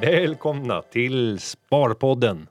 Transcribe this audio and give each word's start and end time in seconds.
Välkomna 0.00 0.82
till 0.82 1.38
Sparpodden 1.40 2.48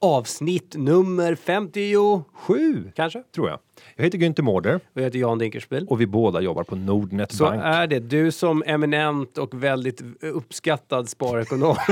Avsnitt 0.00 0.74
nummer 0.76 1.34
57, 1.34 2.22
7, 2.32 2.92
kanske? 2.96 3.22
tror 3.34 3.48
jag. 3.48 3.58
Jag 3.96 4.04
heter 4.04 4.18
Günther 4.18 4.42
Mårder 4.42 4.74
Och 4.74 4.80
jag 4.94 5.02
heter 5.02 5.18
Jan 5.18 5.38
Dinkelspiel. 5.38 5.86
och 5.88 6.00
vi 6.00 6.06
båda 6.06 6.40
jobbar 6.40 6.64
på 6.64 6.76
Nordnet 6.76 7.32
Så 7.32 7.44
Bank. 7.44 7.60
är 7.64 7.86
det. 7.86 7.98
Du 7.98 8.32
som 8.32 8.62
eminent 8.66 9.38
och 9.38 9.62
väldigt 9.62 10.02
uppskattad 10.20 11.08
sparekonom. 11.08 11.76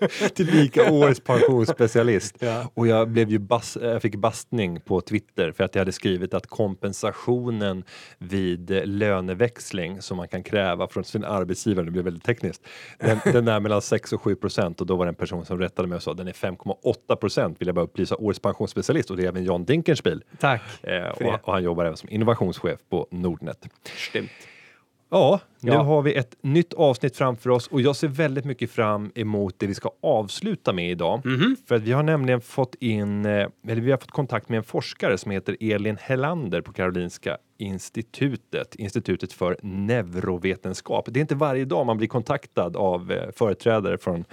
Tillika 0.34 0.92
årets 0.92 1.20
pensionsspecialist. 1.20 2.36
Ja. 2.38 2.70
Och 2.74 2.86
jag, 2.86 3.08
blev 3.08 3.30
ju 3.30 3.38
bas, 3.38 3.78
jag 3.80 4.02
fick 4.02 4.16
bastning 4.16 4.80
på 4.80 5.00
Twitter 5.00 5.52
för 5.52 5.64
att 5.64 5.74
jag 5.74 5.80
hade 5.80 5.92
skrivit 5.92 6.34
att 6.34 6.46
kompensationen 6.46 7.84
vid 8.18 8.70
eh, 8.70 8.84
löneväxling 8.84 10.02
som 10.02 10.16
man 10.16 10.28
kan 10.28 10.42
kräva 10.42 10.88
från 10.88 11.04
sin 11.04 11.24
arbetsgivare, 11.24 11.84
det 11.84 11.90
blev 11.90 12.04
väldigt 12.04 12.24
tekniskt, 12.24 12.62
den, 12.98 13.18
den 13.24 13.48
är 13.48 13.60
mellan 13.60 13.82
6 13.82 14.12
och 14.12 14.22
7 14.22 14.34
procent 14.34 14.80
och 14.80 14.86
då 14.86 14.96
var 14.96 15.06
det 15.06 15.10
en 15.10 15.14
person 15.14 15.44
som 15.44 15.58
rättade 15.58 15.88
mig 15.88 15.96
och 15.96 16.02
sa 16.02 16.14
den 16.14 16.28
är 16.28 16.32
5,8 16.32 17.16
procent 17.16 17.60
vill 17.60 17.68
jag 17.68 17.74
bara 17.74 17.84
upplysa 17.84 18.16
årets 18.16 18.40
pensionsspecialist 18.40 19.10
och 19.10 19.16
det 19.16 19.24
är 19.24 19.28
även 19.28 19.44
Jan 19.44 19.64
Dinkenspiel. 19.64 20.24
Tack. 20.38 20.62
Eh, 20.82 21.08
och, 21.08 21.48
och 21.48 21.52
han 21.52 21.62
jobbar 21.62 21.84
även 21.84 21.96
som 21.96 22.08
innovationschef 22.08 22.80
på 22.90 23.08
Nordnet. 23.10 23.66
Stämt. 24.10 24.30
Ja, 25.10 25.40
nu 25.60 25.72
Ja. 25.72 25.82
har 25.82 26.02
vi 26.02 26.14
ett 26.14 26.36
nytt 26.42 26.72
avsnitt 26.74 27.16
framför 27.16 27.50
oss 27.50 27.66
och 27.66 27.80
jag 27.80 27.96
ser 27.96 28.08
väldigt 28.08 28.44
mycket 28.44 28.70
fram 28.70 29.12
emot 29.14 29.54
det 29.58 29.66
vi 29.66 29.74
ska 29.74 29.90
avsluta 30.02 30.72
med 30.72 30.90
idag. 30.90 31.26
Mhm. 31.26 31.56
För 31.68 31.74
att 31.74 31.82
vi 31.82 31.92
har 31.92 32.02
nämligen 32.02 32.40
fått 32.40 32.74
in, 32.74 33.24
eh, 33.26 33.30
eller 33.68 33.80
vi 33.82 33.90
har 33.90 33.98
fått 33.98 34.10
kontakt 34.10 34.48
med 34.48 34.56
en 34.56 34.62
forskare 34.64 35.18
som 35.18 35.30
heter 35.30 35.56
Elin 35.60 35.96
Hellander 36.00 36.60
på 36.62 36.72
Karolinska 36.72 37.36
institutet, 37.58 38.74
Institutet 38.74 39.32
för 39.32 39.56
neurovetenskap. 39.62 41.04
Det 41.10 41.18
är 41.18 41.22
inte 41.22 41.34
varje 41.34 41.64
dag 41.64 41.86
man 41.86 41.96
blir 41.96 42.08
kontaktad 42.08 42.76
av 42.76 43.12
eh, 43.12 43.30
företrädare 43.36 43.98
från 43.98 44.24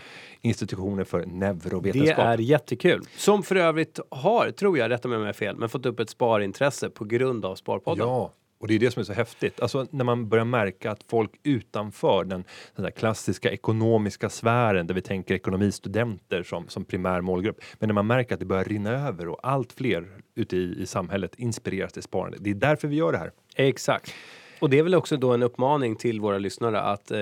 institutioner 0.42 1.04
för 1.04 1.20
Det 1.20 1.26
neurovetenskap. 1.26 2.20
är 2.26 2.38
jättekul. 2.38 3.02
Som 3.18 3.44
för 3.44 3.56
övrigt 3.56 4.00
har, 4.12 4.52
tror 4.52 4.78
jag, 4.78 4.92
rätta 4.92 5.08
mig 5.08 5.16
om 5.16 5.22
jag 5.22 5.28
har 5.28 5.34
fel, 5.34 5.56
men 5.58 5.70
fått 5.70 5.86
upp 5.86 6.00
ett 6.00 6.10
sparintresse 6.10 6.90
på 6.90 7.06
grund 7.06 7.46
av 7.46 7.56
Sparpodden. 7.56 8.08
Ja, 8.08 8.32
och 8.60 8.68
det 8.68 8.76
är 8.76 8.80
det 8.80 8.92
som 8.92 9.00
är 9.00 9.04
så 9.04 9.14
häftigt. 9.14 9.60
Alltså 9.60 9.88
när 9.92 10.06
man 10.06 10.30
börjar 10.30 10.46
märka 10.46 10.92
att 10.92 11.04
folk 11.04 11.32
utanför 11.44 12.24
den, 12.24 12.44
den 12.76 12.92
klassiska 12.92 13.52
ekonomiska 13.52 14.30
sfären 14.30 14.88
där 14.88 14.96
vi 14.96 15.02
tänker 15.02 15.36
ekonomistudenter 15.36 16.44
som, 16.44 16.68
som 16.68 16.86
primär 16.86 17.22
målgrupp. 17.22 17.62
Men 17.80 17.88
när 17.88 17.94
man 17.94 18.08
märker 18.08 18.34
att 18.34 18.40
det 18.40 18.46
börjar 18.46 18.64
rinna 18.66 19.08
över 19.08 19.28
och 19.28 19.40
allt 19.44 19.74
fler 19.74 20.08
ute 20.36 20.58
i, 20.58 20.82
i 20.82 20.86
samhället 20.86 21.36
inspireras 21.38 21.94
till 21.94 22.04
sparande. 22.04 22.38
Det 22.42 22.50
är 22.50 22.56
därför 22.56 22.88
vi 22.88 22.96
gör 22.96 23.12
det 23.12 23.18
här. 23.18 23.32
Exakt. 23.56 24.14
Och 24.60 24.70
det 24.70 24.80
är 24.80 24.84
väl 24.84 24.96
också 24.96 25.18
då 25.18 25.34
en 25.34 25.44
uppmaning 25.44 25.96
till 25.96 26.20
våra 26.20 26.38
lyssnare 26.38 26.82
att 26.82 27.12
eh, 27.12 27.18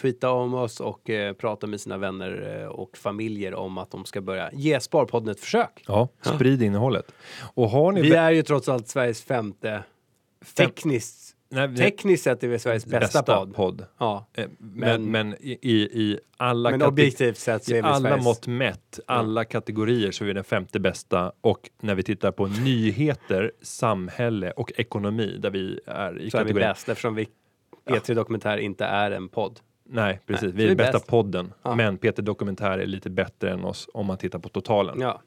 tweeta 0.00 0.30
om 0.30 0.54
oss 0.54 0.80
och 0.80 1.10
eh, 1.10 1.32
prata 1.32 1.66
med 1.66 1.80
sina 1.80 1.98
vänner 1.98 2.60
eh, 2.62 2.68
och 2.68 2.96
familjer 2.96 3.54
om 3.54 3.78
att 3.78 3.90
de 3.90 4.04
ska 4.04 4.20
börja 4.20 4.50
ge 4.52 4.80
Sparpodden 4.80 5.28
ett 5.28 5.40
försök. 5.40 5.84
Ja, 5.86 6.08
sprid 6.20 6.62
innehållet. 6.62 7.12
Och 7.54 7.70
har 7.70 7.92
ni 7.92 8.02
Vi 8.02 8.12
är 8.14 8.30
ju 8.30 8.42
trots 8.42 8.68
allt 8.68 8.88
Sveriges 8.88 9.22
femte, 9.22 9.68
Fem- 9.70 9.82
tekniskt, 10.54 11.32
Nej, 11.48 11.68
vi- 11.68 11.76
tekniskt 11.76 12.24
sett 12.24 12.42
är 12.44 12.48
vi 12.48 12.58
Sveriges 12.58 12.86
bästa, 12.86 13.46
podd. 13.46 13.86
Ja. 13.98 14.26
Eh, 14.34 14.46
Men, 14.58 15.10
Men- 15.10 15.36
i, 15.40 15.50
i, 15.92 16.18
alla 16.36 16.70
Men 16.70 16.80
kate- 16.80 16.88
objektivt 16.88 17.36
sett 17.38 17.64
så 17.64 17.72
I 17.72 17.78
är 17.78 17.82
vi 17.82 17.88
alla 17.88 18.00
Sveriges... 18.00 18.24
mått 18.24 18.46
mätt, 18.46 19.00
alla 19.06 19.44
kategorier 19.44 20.10
så 20.10 20.24
är 20.24 20.26
vi 20.26 20.32
den 20.32 20.44
femte 20.44 20.80
bästa 20.80 21.32
och 21.40 21.70
när 21.80 21.94
vi 21.94 22.02
tittar 22.02 22.30
på 22.32 22.46
nyheter, 22.46 23.52
samhälle 23.62 24.50
och 24.50 24.72
ekonomi 24.76 25.36
där 25.38 25.50
vi 25.50 25.80
är 25.86 26.18
i 26.20 26.30
så 26.30 26.36
är 26.38 26.44
vi 26.44 26.48
kategorin. 26.50 26.54
bäst 26.68 26.88
eftersom 26.88 27.14
vi 27.14 27.28
P3 27.88 28.14
Dokumentär 28.14 28.56
inte 28.58 28.84
är 28.84 29.10
en 29.10 29.28
podd. 29.28 29.60
Nej, 29.88 30.20
precis. 30.26 30.42
Nej, 30.42 30.52
vi 30.52 30.62
är 30.64 30.66
så 30.66 30.68
vi 30.68 30.72
är 30.72 30.76
bästa 30.76 30.92
bäst. 30.92 31.06
podden. 31.06 31.52
Ja. 31.62 31.74
Men 31.74 31.98
Peter 31.98 32.22
Dokumentär 32.22 32.78
är 32.78 32.86
lite 32.86 33.10
bättre 33.10 33.50
än 33.50 33.64
oss 33.64 33.88
om 33.94 34.06
man 34.06 34.18
tittar 34.18 34.38
på 34.38 34.48
totalen. 34.48 35.00
Ja, 35.00 35.22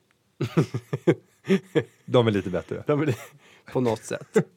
De 2.06 2.28
är 2.28 2.32
lite 2.32 2.50
bättre. 2.50 2.84
de 2.88 3.02
på 3.74 3.82
något 3.82 4.04
sätt. 4.04 4.28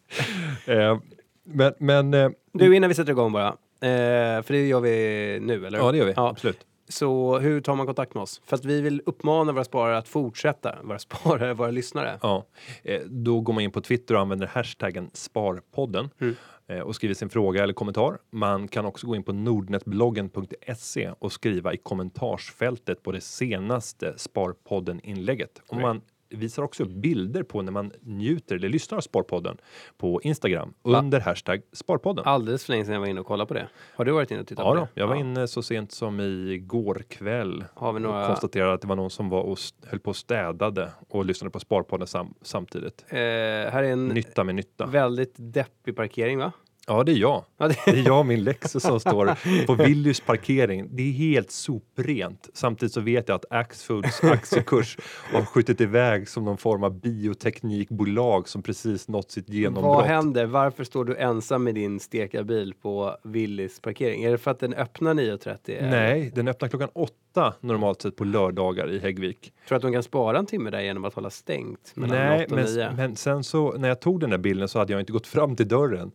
Eh, 0.66 0.98
men 1.44 1.72
men 1.78 2.14
eh, 2.14 2.30
Du, 2.52 2.76
innan 2.76 2.88
vi 2.88 2.94
sätter 2.94 3.12
igång 3.12 3.32
bara. 3.32 3.48
Eh, 3.48 4.42
för 4.42 4.52
det 4.52 4.66
gör 4.68 4.80
vi 4.80 5.38
nu, 5.42 5.66
eller 5.66 5.78
ja, 5.78 5.92
det 5.92 5.98
gör 5.98 6.06
vi. 6.06 6.12
Ja. 6.16 6.28
Absolut. 6.28 6.66
Så 6.88 7.38
hur 7.38 7.60
tar 7.60 7.76
man 7.76 7.86
kontakt 7.86 8.14
med 8.14 8.22
oss? 8.22 8.42
För 8.44 8.56
att 8.56 8.64
vi 8.64 8.80
vill 8.80 9.02
uppmana 9.06 9.52
våra 9.52 9.64
sparare 9.64 9.98
att 9.98 10.08
fortsätta, 10.08 10.78
våra 10.82 10.98
sparare, 10.98 11.54
våra 11.54 11.70
lyssnare. 11.70 12.18
Ja. 12.22 12.46
Eh, 12.82 13.00
då 13.06 13.40
går 13.40 13.52
man 13.52 13.62
in 13.62 13.70
på 13.70 13.80
Twitter 13.80 14.14
och 14.14 14.20
använder 14.20 14.46
hashtaggen 14.46 15.10
Sparpodden 15.12 16.10
Mm. 16.20 16.34
eh, 16.68 16.80
och 16.80 16.94
skriver 16.94 17.14
sin 17.14 17.30
fråga 17.30 17.62
eller 17.62 17.74
kommentar. 17.74 18.18
Man 18.30 18.68
kan 18.68 18.84
också 18.86 19.06
gå 19.06 19.16
in 19.16 19.22
på 19.22 19.32
nordnetbloggen.se 19.32 21.10
och 21.18 21.32
skriva 21.32 21.74
i 21.74 21.76
kommentarsfältet 21.76 23.02
på 23.02 23.12
det 23.12 23.20
senaste 23.20 24.14
Sparpodden-inlägget. 24.16 25.60
Right. 25.70 25.82
man 25.82 26.00
visar 26.34 26.62
också 26.62 26.82
upp 26.82 26.88
bilder 26.90 27.42
på 27.42 27.62
när 27.62 27.72
man 27.72 27.92
njuter 28.00 28.56
eller 28.56 28.68
lyssnar 28.68 28.96
av 28.98 29.02
Sparpodden 29.02 29.56
på 29.98 30.20
Instagram 30.22 30.74
Va? 30.82 30.98
under 30.98 31.20
hashtag 31.20 31.62
Sparpodden. 31.72 32.24
Alldeles 32.24 32.64
för 32.64 32.72
länge 32.72 32.84
sedan 32.84 32.94
jag 32.94 33.00
var 33.00 33.06
inne 33.08 33.20
och 33.20 33.26
kollade 33.26 33.48
på 33.48 33.54
det. 33.54 33.68
Har 33.94 34.04
du 34.04 34.12
varit 34.12 34.30
inne 34.30 34.40
och 34.40 34.46
tittat 34.46 34.64
Ja, 34.64 34.70
på 34.70 34.74
då. 34.76 34.80
det? 34.94 35.00
jag 35.00 35.06
var 35.06 35.14
inne 35.16 35.48
så 35.48 35.62
sent 35.62 35.92
som 35.92 36.20
igår 36.20 37.02
kväll 37.08 37.64
Har 37.74 37.92
vi 37.92 37.96
och 37.98 38.02
några... 38.02 38.26
konstaterade 38.26 38.72
att 38.72 38.80
det 38.80 38.86
var 38.86 38.96
någon 38.96 39.10
som 39.10 39.28
var 39.28 39.42
och 39.42 39.58
höll 39.86 40.00
på 40.00 40.10
och 40.10 40.16
städade 40.16 40.90
och 41.08 41.24
lyssnade 41.24 41.50
på 41.50 41.60
Sparpodden 41.60 42.06
sam- 42.06 42.34
samtidigt. 42.42 43.04
Eh, 43.08 43.16
här 43.18 43.82
är 43.82 43.92
en 43.92 44.08
Nytta 44.08 44.44
med 44.44 44.54
nytta. 44.54 44.86
väldigt 44.86 45.34
deppig 45.38 45.96
parkering, 45.96 46.38
va? 46.38 46.52
Ja, 46.86 47.04
det 47.04 47.12
är 47.12 47.16
jag. 47.16 47.44
Ja, 47.58 47.68
det... 47.68 47.76
Det 47.84 47.90
är 47.90 48.06
jag 48.06 48.18
och 48.18 48.26
min 48.26 48.44
Lexus 48.44 48.82
som 48.82 49.00
står 49.00 49.66
på 49.66 49.74
Willys 49.84 50.20
parkering. 50.20 50.88
Det 50.90 51.02
är 51.02 51.12
helt 51.12 51.50
soprent. 51.50 52.48
Samtidigt 52.54 52.92
så 52.92 53.00
vet 53.00 53.28
jag 53.28 53.34
att 53.34 53.44
Axfoods 53.50 54.24
aktiekurs 54.24 54.96
har 55.32 55.44
skjutit 55.44 55.80
iväg 55.80 56.28
som 56.28 56.44
någon 56.44 56.58
form 56.58 56.84
av 56.84 57.00
bioteknikbolag 57.00 58.48
som 58.48 58.62
precis 58.62 59.08
nått 59.08 59.30
sitt 59.30 59.48
genombrott. 59.48 59.96
Vad 59.96 60.04
händer? 60.04 60.46
Varför 60.46 60.84
står 60.84 61.04
du 61.04 61.16
ensam 61.16 61.64
med 61.64 61.74
din 61.74 62.00
stekarbil 62.00 62.74
på 62.82 63.16
Willys 63.22 63.80
parkering? 63.80 64.24
Är 64.24 64.30
det 64.30 64.38
för 64.38 64.50
att 64.50 64.60
den 64.60 64.74
öppnar 64.74 65.14
9.30? 65.14 65.90
Nej, 65.90 66.32
den 66.34 66.48
öppnar 66.48 66.68
klockan 66.68 66.88
åtta 66.92 67.54
normalt 67.60 68.02
sett 68.02 68.16
på 68.16 68.24
lördagar 68.24 68.90
i 68.90 68.98
Häggvik. 68.98 69.40
Tror 69.40 69.52
du 69.68 69.76
att 69.76 69.82
de 69.82 69.92
kan 69.92 70.02
spara 70.02 70.38
en 70.38 70.46
timme 70.46 70.70
där 70.70 70.80
genom 70.80 71.04
att 71.04 71.14
hålla 71.14 71.30
stängt 71.30 71.92
Nej, 71.94 72.44
8 72.46 72.54
och 72.54 72.60
9? 72.60 72.86
men, 72.86 72.96
men 72.96 73.16
sen 73.16 73.44
så 73.44 73.72
när 73.72 73.88
jag 73.88 74.00
tog 74.00 74.20
den 74.20 74.30
där 74.30 74.38
bilden 74.38 74.68
så 74.68 74.78
hade 74.78 74.92
jag 74.92 75.02
inte 75.02 75.12
gått 75.12 75.26
fram 75.26 75.56
till 75.56 75.68
dörren 75.68 76.12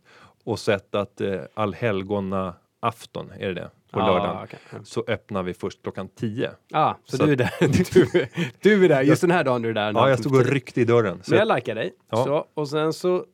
och 0.47 0.59
sett 0.59 0.95
att 0.95 1.21
eh, 1.21 1.39
allhelgona 1.53 2.53
afton, 2.79 3.31
är 3.39 3.47
det 3.47 3.53
det? 3.53 3.69
På 3.91 3.99
lördagen. 3.99 4.43
okej. 4.43 4.59
Ja. 4.71 4.77
Så 4.83 5.03
öppnar 5.07 5.43
vi 5.43 5.53
först 5.53 5.83
klockan 5.83 6.07
10. 6.07 6.51
Ah, 6.73 6.93
så, 7.05 7.17
Så 7.17 7.25
du 7.25 7.31
är 7.31 7.35
där. 7.35 7.51
Du, 8.11 8.27
du 8.61 8.85
är 8.85 8.89
där. 8.89 9.01
Just 9.01 9.21
den 9.21 9.31
här 9.31 9.43
dagen 9.43 9.63
är 9.63 9.67
du 9.67 9.73
där. 9.73 9.93
Ja, 9.93 10.09
jag 10.09 10.19
stod 10.19 10.35
och 10.35 10.45
ryckte 10.45 10.81
i 10.81 10.85
dörren. 10.85 11.23
Så 11.23 11.31
Men 11.31 11.47
jag 11.47 11.55
likar 11.55 11.75
dig. 11.75 11.93
Ja. 12.09 12.23
Så, 12.23 12.47
och 12.53 12.69
sen 12.69 12.93
så 12.93 13.25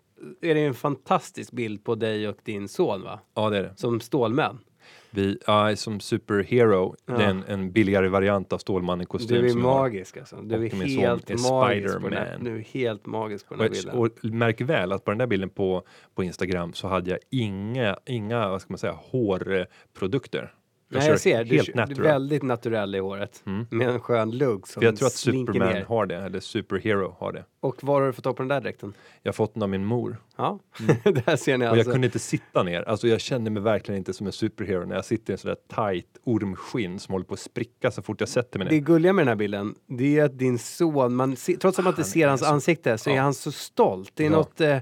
är 0.42 0.56
det 0.56 0.66
en 0.66 0.74
fantastisk 0.74 1.52
bild 1.52 1.84
på 1.84 1.96
dig 1.96 2.28
och 2.28 2.38
din 2.44 2.68
son, 2.68 3.02
va? 3.02 3.20
ja, 3.36 3.50
det 3.50 3.58
är 3.58 3.64
det. 3.64 3.74
Som 3.76 4.00
stålmän. 4.00 4.60
Vi 5.16 5.38
är 5.48 5.76
som 5.76 6.00
superhero. 6.00 6.96
Ja. 7.06 7.18
Det 7.18 7.24
är 7.24 7.30
en, 7.30 7.44
en 7.48 7.72
billigare 7.72 8.08
variant 8.08 8.54
av 8.54 8.58
Stålmannen 8.58 9.06
kostym. 9.06 9.42
Du 9.42 9.50
är 9.50 9.56
magisk 9.56 10.18
alltså. 10.18 10.36
Du 10.36 10.56
är 10.56 10.70
helt 10.70 11.30
är 11.30 11.52
magisk 11.52 12.02
på 12.02 12.10
den. 12.10 12.44
Du 12.44 12.56
är 12.56 12.60
helt 12.60 13.06
magisk 13.06 13.48
på 13.48 13.54
den 13.54 13.64
här 13.64 13.70
bilden. 13.70 13.96
Och 13.96 14.10
märk 14.22 14.62
väl 14.62 14.92
att 14.92 15.06
på 15.06 15.12
den 15.12 15.18
där 15.18 15.28
bilden 15.28 15.50
på, 15.50 15.84
på 16.16 16.24
Instagram 16.24 16.74
så 16.74 16.88
hade 16.88 17.10
jag 17.10 17.20
inga, 17.30 17.98
inga 18.06 18.50
vad 18.50 18.62
ska 18.62 18.74
man 18.74 18.78
säga, 18.78 18.98
hårprodukter. 18.98 20.54
Nej, 21.00 21.10
jag 21.10 21.20
ser. 21.20 21.44
Du, 21.44 21.56
Helt 21.56 21.66
du 21.68 21.72
är 21.74 21.78
natural. 21.78 22.04
väldigt 22.04 22.44
naturell 22.44 22.96
i 22.96 23.00
håret. 23.00 23.44
Mm. 23.46 23.66
Med 23.70 23.90
en 23.90 24.00
skön 24.00 24.32
lugg 24.32 24.68
som 24.68 24.80
För 24.82 24.88
jag 24.88 24.96
tror 24.98 25.08
att 25.08 25.14
Superman 25.14 25.74
ner. 25.74 25.86
har 25.86 26.06
det, 26.06 26.16
eller 26.16 26.40
Superhero 26.40 27.16
har 27.20 27.32
det. 27.32 27.44
Och 27.60 27.84
var 27.84 28.00
har 28.02 28.08
du 28.08 28.14
fått 28.14 28.24
tag 28.24 28.36
på 28.36 28.42
den 28.44 28.48
där 28.48 28.62
dräkten? 28.62 28.94
Jag 29.22 29.30
har 29.30 29.34
fått 29.34 29.54
den 29.54 29.64
av 29.64 29.70
min 29.70 29.86
mor. 29.86 30.18
Ja, 30.38 30.60
där 31.26 31.36
ser 31.36 31.58
ni 31.58 31.66
Mm. 31.66 31.72
Och 31.72 31.78
alltså. 31.78 31.88
jag 31.90 31.94
kunde 31.94 32.08
inte 32.08 32.20
sitta 32.20 32.64
ner. 32.64 32.82
Alltså 32.90 33.08
jag 33.08 33.22
kände 33.22 33.52
mig 33.52 33.64
verkligen 33.64 33.98
inte 33.98 34.14
som 34.14 34.28
en 34.28 34.34
superhero 34.34 34.86
när 34.86 34.96
jag 34.96 35.06
sitter 35.06 35.32
i 35.32 35.34
en 35.34 35.38
sådär 35.38 35.58
tight 35.76 36.08
ormskinn 36.24 37.00
som 37.00 37.12
håller 37.12 37.26
på 37.26 37.34
att 37.34 37.40
spricka 37.40 37.92
så 37.92 38.02
fort 38.02 38.20
jag 38.20 38.30
sätter 38.30 38.60
mig 38.60 38.68
Det 38.70 38.76
ner. 38.76 38.82
gulliga 38.82 39.14
med 39.14 39.22
den 39.22 39.28
här 39.28 39.36
bilden, 39.36 39.76
det 39.88 40.20
är 40.20 40.24
att 40.26 40.38
din 40.40 40.60
son, 40.60 41.16
man 41.16 41.36
trots 41.62 41.80
att 41.80 41.86
man 41.86 41.92
inte 41.94 42.04
ser 42.04 42.24
är 42.24 42.28
hans 42.30 42.42
så- 42.42 42.48
ansikte, 42.48 42.98
så 42.98 43.10
är 43.10 43.16
Ja. 43.16 43.22
han 43.22 43.34
så 43.34 43.52
stolt. 43.52 44.12
Det 44.14 44.26
är, 44.26 44.30
Ja. 44.32 44.38
något, 44.38 44.62
eh, 44.62 44.78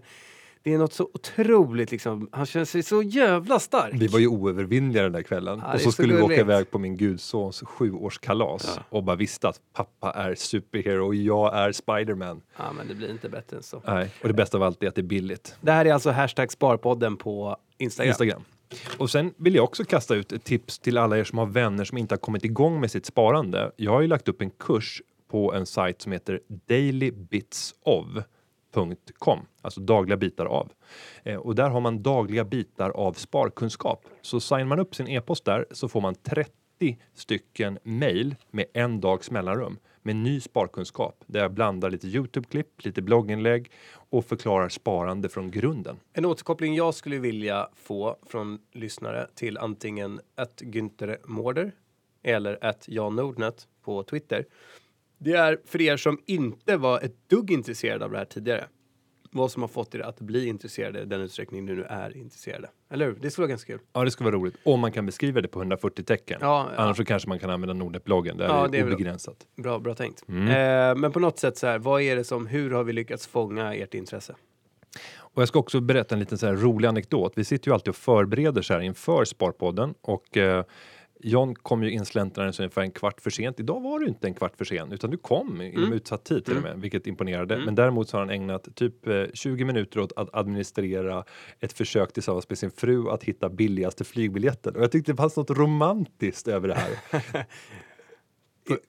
det 0.64 0.74
är 0.74 0.78
något 0.78 0.94
så 0.94 1.10
otroligt 1.14 1.92
liksom. 1.92 2.30
Han 2.32 2.46
känner 2.46 2.66
sig 2.66 2.84
så 2.84 3.02
jävla 3.02 3.60
stark. 3.60 3.94
Vi 3.94 4.08
var 4.08 4.20
ju 4.20 4.28
oövervinnliga 4.28 5.04
den 5.04 5.12
där 5.12 5.22
kvällen. 5.22 5.62
Ja, 5.66 5.74
och 5.74 5.80
så 5.80 5.86
så 5.86 5.92
skulle 5.92 6.16
vi 6.16 6.22
åka 6.22 6.36
iväg 6.40 6.72
på 6.72 6.80
min 6.80 6.98
gudsons 6.98 7.62
sjuårskalas 7.62 8.74
Ja. 8.78 8.84
och 8.90 9.04
bara 9.04 9.16
visste 9.16 9.50
att 9.50 9.60
pappa 9.74 10.12
är 10.12 10.36
superhero 10.36 11.06
och 11.06 11.16
jag 11.16 11.58
är 11.58 11.72
Spiderman. 11.72 12.42
Ja, 12.58 12.64
men 12.78 12.88
det 12.88 12.96
blir 12.96 13.12
inte 13.12 13.30
bättre 13.30 13.58
än 13.58 13.64
så. 13.64 13.82
Nej, 13.88 14.10
och 14.22 14.28
det 14.28 14.34
bästa 14.34 14.58
av 14.58 14.64
allt 14.64 14.84
är 14.84 14.88
att 14.88 14.96
det 14.96 15.02
är 15.02 15.04
billigt. 15.04 15.56
Det 15.62 15.72
här 15.72 15.86
är 15.86 15.94
alltså 15.94 16.12
hashtag 16.12 16.52
Sparpodden 16.52 17.18
på 17.18 17.58
Instagram. 17.78 18.10
Instagram. 18.10 18.42
Och 18.98 19.10
sen 19.10 19.34
vill 19.38 19.56
jag 19.56 19.64
också 19.64 19.84
kasta 19.84 20.16
ut 20.16 20.32
ett 20.32 20.44
tips 20.44 20.80
till 20.80 20.98
alla 20.98 21.18
er 21.18 21.24
som 21.24 21.38
har 21.38 21.46
vänner 21.46 21.86
som 21.86 21.98
inte 21.98 22.14
har 22.16 22.20
kommit 22.20 22.46
igång 22.46 22.80
med 22.80 22.92
sitt 22.92 23.06
sparande. 23.06 23.72
Jag 23.76 23.92
har 23.92 24.02
ju 24.02 24.08
lagt 24.08 24.28
upp 24.28 24.42
en 24.42 24.50
kurs 24.50 25.02
på 25.32 25.54
en 25.54 25.66
sajt 25.66 26.02
som 26.02 26.12
heter 26.12 26.40
dailybitsof.com, 28.72 29.40
alltså 29.62 29.82
dagliga 29.82 30.18
bitar 30.18 30.46
av. 30.46 30.72
Eh, 31.24 31.36
och 31.36 31.56
där 31.56 31.70
har 31.70 31.82
man 31.82 32.04
dagliga 32.04 32.44
bitar 32.44 32.90
av 32.90 33.14
sparkunskap. 33.14 34.06
Så 34.22 34.40
signar 34.40 34.66
man 34.66 34.80
upp 34.80 34.96
sin 34.96 35.08
e-post 35.08 35.46
där 35.46 35.66
så 35.72 35.88
får 35.88 36.02
man 36.02 36.16
30 36.16 36.52
stycken 37.14 37.80
mejl 37.84 38.36
med 38.52 38.66
en 38.74 39.02
dags 39.02 39.32
mellanrum 39.32 39.78
med 40.04 40.16
ny 40.16 40.40
sparkunskap 40.40 41.24
där 41.28 41.40
jag 41.40 41.54
blandar 41.54 41.90
lite 41.90 42.08
Youtube-klipp, 42.08 42.86
lite 42.86 43.02
blogginlägg 43.02 43.72
och 43.94 44.26
förklarar 44.26 44.70
sparande 44.70 45.30
från 45.30 45.52
grunden. 45.52 46.00
En 46.14 46.26
återkoppling 46.26 46.76
jag 46.76 46.94
skulle 46.94 47.18
vilja 47.18 47.70
få 47.76 48.18
från 48.26 48.60
lyssnare 48.72 49.28
till 49.36 49.58
antingen 49.58 50.20
att 50.36 50.62
Günther 50.62 51.18
Mårder 51.26 51.72
eller 52.24 52.66
att 52.66 52.88
Jan 52.88 53.16
Nordnet 53.16 53.68
på 53.84 54.04
Twitter. 54.04 54.46
Det 55.24 55.34
är 55.34 55.58
för 55.66 55.82
er 55.82 55.98
som 55.98 56.20
inte 56.26 56.78
var 56.78 57.00
ett 57.02 57.30
dugg 57.30 57.52
intresserade 57.52 58.06
av 58.06 58.12
det 58.12 58.18
här 58.18 58.26
tidigare. 58.26 58.66
Vad 59.32 59.52
som 59.52 59.62
har 59.62 59.68
fått 59.68 59.96
er 59.96 60.00
att 60.00 60.20
bli 60.20 60.48
intresserade 60.48 61.02
i 61.02 61.06
den 61.06 61.22
utsträckning 61.22 61.66
ni 61.66 61.76
nu 61.76 61.84
är 61.84 62.18
intresserade. 62.18 62.70
Eller 62.92 63.06
hur? 63.06 63.18
Det 63.22 63.32
skulle 63.32 63.44
vara 63.44 63.50
ganska 63.50 63.74
kul. 63.74 63.82
Ja, 63.94 64.04
det 64.04 64.12
skulle 64.12 64.30
vara 64.32 64.36
roligt 64.42 64.56
om 64.64 64.80
man 64.80 64.92
kan 64.92 65.06
beskriva 65.06 65.42
det 65.42 65.48
på 65.48 65.60
140 65.60 66.04
tecken. 66.04 66.38
Ja, 66.42 66.70
ja. 66.76 66.82
Annars 66.84 66.98
så 66.98 67.06
kanske 67.06 67.30
man 67.30 67.40
kan 67.40 67.50
använda 67.50 67.74
Nordnet-bloggen. 67.74 68.38
Där 68.38 68.46
Ja, 68.46 68.66
är 68.66 68.70
det 68.70 68.80
är 68.80 68.84
obegränsat. 68.86 69.38
Bra, 69.64 69.80
bra 69.80 69.96
tänkt. 69.96 70.24
Mm. 70.30 70.48
Eh, 70.48 71.02
men 71.02 71.12
på 71.12 71.20
något 71.20 71.40
sätt 71.40 71.58
så 71.58 71.68
här, 71.68 71.80
vad 71.80 72.02
är 72.02 72.16
det 72.16 72.24
som, 72.24 72.48
hur 72.48 72.72
har 72.72 72.84
vi 72.84 72.94
lyckats 72.94 73.28
fånga 73.28 73.76
ert 73.76 73.94
intresse? 73.94 74.36
Och 75.18 75.42
jag 75.42 75.48
ska 75.48 75.60
också 75.60 75.82
berätta 75.82 76.16
en 76.16 76.20
liten 76.20 76.38
så 76.38 76.46
här 76.46 76.56
rolig 76.56 76.88
anekdot. 76.88 77.34
Vi 77.36 77.44
sitter 77.44 77.70
ju 77.70 77.74
alltid 77.74 77.90
och 77.90 77.96
förbereder 77.96 78.62
så 78.62 78.74
här 78.74 78.82
inför 78.82 79.26
Sparpodden 79.26 79.94
och 80.02 80.38
eh, 80.38 80.66
John 81.24 81.56
kom 81.56 81.84
ju 81.84 81.92
insläntrande 81.92 82.54
ungefär 82.60 82.82
en 82.82 82.92
kvart 82.92 83.22
för 83.22 83.30
sent. 83.30 83.60
Idag 83.60 83.82
var 83.82 84.00
du 84.00 84.08
inte 84.08 84.28
en 84.28 84.34
kvart 84.34 84.58
för 84.58 84.66
sen 84.66 84.92
utan 84.92 85.10
du 85.10 85.18
kom 85.18 85.62
inom 85.62 85.84
Mm. 85.84 85.94
utsatt 85.94 86.24
tid 86.24 86.46
till 86.46 86.58
och 86.58 86.64
med, 86.64 86.80
vilket 86.82 87.08
imponerade. 87.08 87.58
Men 87.66 87.76
däremot 87.76 88.10
så 88.10 88.18
har 88.18 88.22
han 88.26 88.30
ägnat 88.30 88.76
typ 88.76 89.08
eh, 89.08 89.24
20 89.34 89.66
minuter 89.66 90.00
åt 90.00 90.12
att 90.16 90.36
administrera 90.36 91.24
ett 91.60 91.74
försök 91.74 92.14
tillsammans 92.14 92.50
med 92.50 92.58
sin 92.58 92.72
fru 92.72 93.10
att 93.10 93.24
hitta 93.24 93.50
billigaste 93.50 94.04
flygbiljetten. 94.04 94.76
Och 94.76 94.82
jag 94.82 94.92
tyckte 94.92 95.12
det 95.12 95.16
fanns 95.18 95.36
något 95.38 95.50
romantiskt 95.50 96.48
över 96.48 96.68
det 96.68 96.76
här. 96.76 96.92
För, 98.68 98.80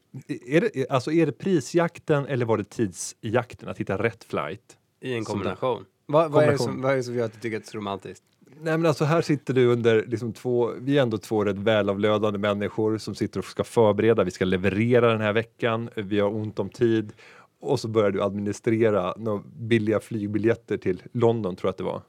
är, 0.46 0.60
det, 0.60 0.90
alltså 0.90 1.12
är 1.12 1.26
det 1.26 1.32
prisjakten 1.32 2.26
eller 2.26 2.46
var 2.46 2.58
det 2.58 2.64
tidsjakten 2.64 3.68
att 3.68 3.78
hitta 3.78 4.02
rätt 4.02 4.24
flight? 4.24 4.76
I 5.00 5.14
en 5.14 5.24
kombination. 5.24 5.84
Vad, 6.06 6.30
vad, 6.30 6.44
är 6.44 6.56
som, 6.56 6.82
vad 6.82 6.92
är 6.92 6.96
det 6.96 7.02
som 7.02 7.14
gör 7.14 7.24
att 7.24 7.32
du 7.32 7.40
tycker 7.40 7.56
att 7.56 7.62
det 7.62 7.68
är 7.68 7.70
så 7.70 7.78
romantiskt? 7.78 8.24
Nej 8.60 8.78
men 8.78 8.86
alltså 8.86 9.04
här 9.04 9.20
sitter 9.20 9.54
du 9.54 9.66
under 9.66 10.06
liksom 10.06 10.32
två, 10.32 10.72
vi 10.78 10.98
är 10.98 11.02
ändå 11.02 11.18
två 11.18 11.44
rätt 11.44 11.58
välavlönade 11.58 12.38
människor 12.38 12.98
som 12.98 13.14
sitter 13.14 13.40
och 13.40 13.44
ska 13.44 13.64
förbereda, 13.64 14.24
vi 14.24 14.30
ska 14.30 14.44
leverera 14.44 15.12
den 15.12 15.20
här 15.20 15.32
veckan, 15.32 15.90
vi 15.96 16.20
har 16.20 16.34
ont 16.34 16.58
om 16.58 16.68
tid 16.68 17.12
och 17.60 17.80
så 17.80 17.88
börjar 17.88 18.10
du 18.10 18.22
administrera 18.22 19.14
några 19.16 19.42
billiga 19.56 20.00
flygbiljetter 20.00 20.76
till 20.76 21.02
London 21.12 21.56
tror 21.56 21.68
jag 21.68 21.72
att 21.72 21.78
det 21.78 21.84
var. 21.84 22.02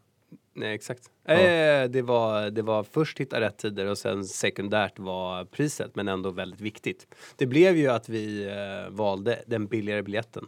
Nej, 0.55 0.75
exakt. 0.75 1.09
Ja. 1.25 1.33
Eh, 1.33 1.89
det, 1.89 2.01
var, 2.01 2.49
det 2.49 2.61
var 2.61 2.83
först 2.83 3.19
hitta 3.19 3.41
rätt 3.41 3.57
tider 3.57 3.85
och 3.85 3.97
sen 3.97 4.25
sekundärt 4.25 4.99
var 4.99 5.45
priset, 5.45 5.95
men 5.95 6.07
ändå 6.07 6.31
väldigt 6.31 6.61
viktigt. 6.61 7.07
Det 7.35 7.45
blev 7.45 7.77
ju 7.77 7.87
att 7.87 8.09
vi 8.09 8.45
eh, 8.45 8.91
valde 8.91 9.43
den 9.47 9.65
billigare 9.67 10.01
biljetten, 10.01 10.45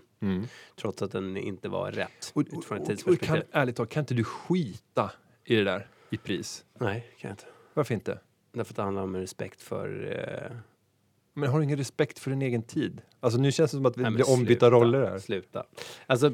trots 0.82 1.02
att 1.02 1.12
den 1.12 1.38
inte 1.38 1.70
var 1.70 1.92
rätt 1.92 2.32
Och, 2.34 2.42
utifrån 2.42 2.78
ett 2.78 3.02
och, 3.02 3.08
och, 3.08 3.14
och 3.14 3.20
kan, 3.20 3.42
ärligt 3.52 3.76
talat, 3.76 3.90
kan 3.90 4.02
inte 4.02 4.14
du 4.14 4.24
skita 4.24 5.12
i 5.46 5.56
det 5.56 5.64
där 5.64 5.88
i 6.10 6.18
pris? 6.18 6.66
Nej, 6.80 7.06
kan 7.20 7.28
jag 7.30 7.34
inte. 7.34 7.46
Varför 7.74 7.94
inte? 7.94 8.20
Därför 8.54 8.72
att 8.74 8.76
det 8.76 8.82
handlar 8.84 9.04
om 9.04 9.16
respekt 9.16 9.62
för... 9.62 10.12
Eh, 10.52 10.58
Men 11.34 11.50
har 11.50 11.58
du 11.60 11.64
ingen 11.64 11.78
respekt 11.78 12.20
för 12.20 12.30
din 12.32 12.42
egen 12.42 12.64
tid? 12.64 13.02
Alltså 13.20 13.40
nu 13.40 13.52
känns 13.52 13.72
det 13.72 13.78
som 13.78 13.86
att 13.86 13.98
vi 13.98 14.02
nej, 14.02 14.12
blir 14.12 14.30
ombytta 14.30 14.60
sluta, 14.60 14.70
roller 14.76 15.06
här. 15.08 15.20
Sluta. 15.20 15.64
Alltså, 16.08 16.30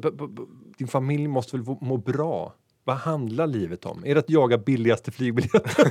Din 0.78 0.88
familj 0.88 1.28
måste 1.28 1.56
väl 1.56 1.76
må 1.80 1.96
bra? 1.96 2.54
Vad 2.84 2.96
handlar 2.96 3.46
livet 3.46 3.84
om? 3.86 4.02
Är 4.06 4.14
det 4.14 4.20
att 4.20 4.30
jaga 4.30 4.58
billigaste 4.58 5.10
flygbiljetten? 5.10 5.86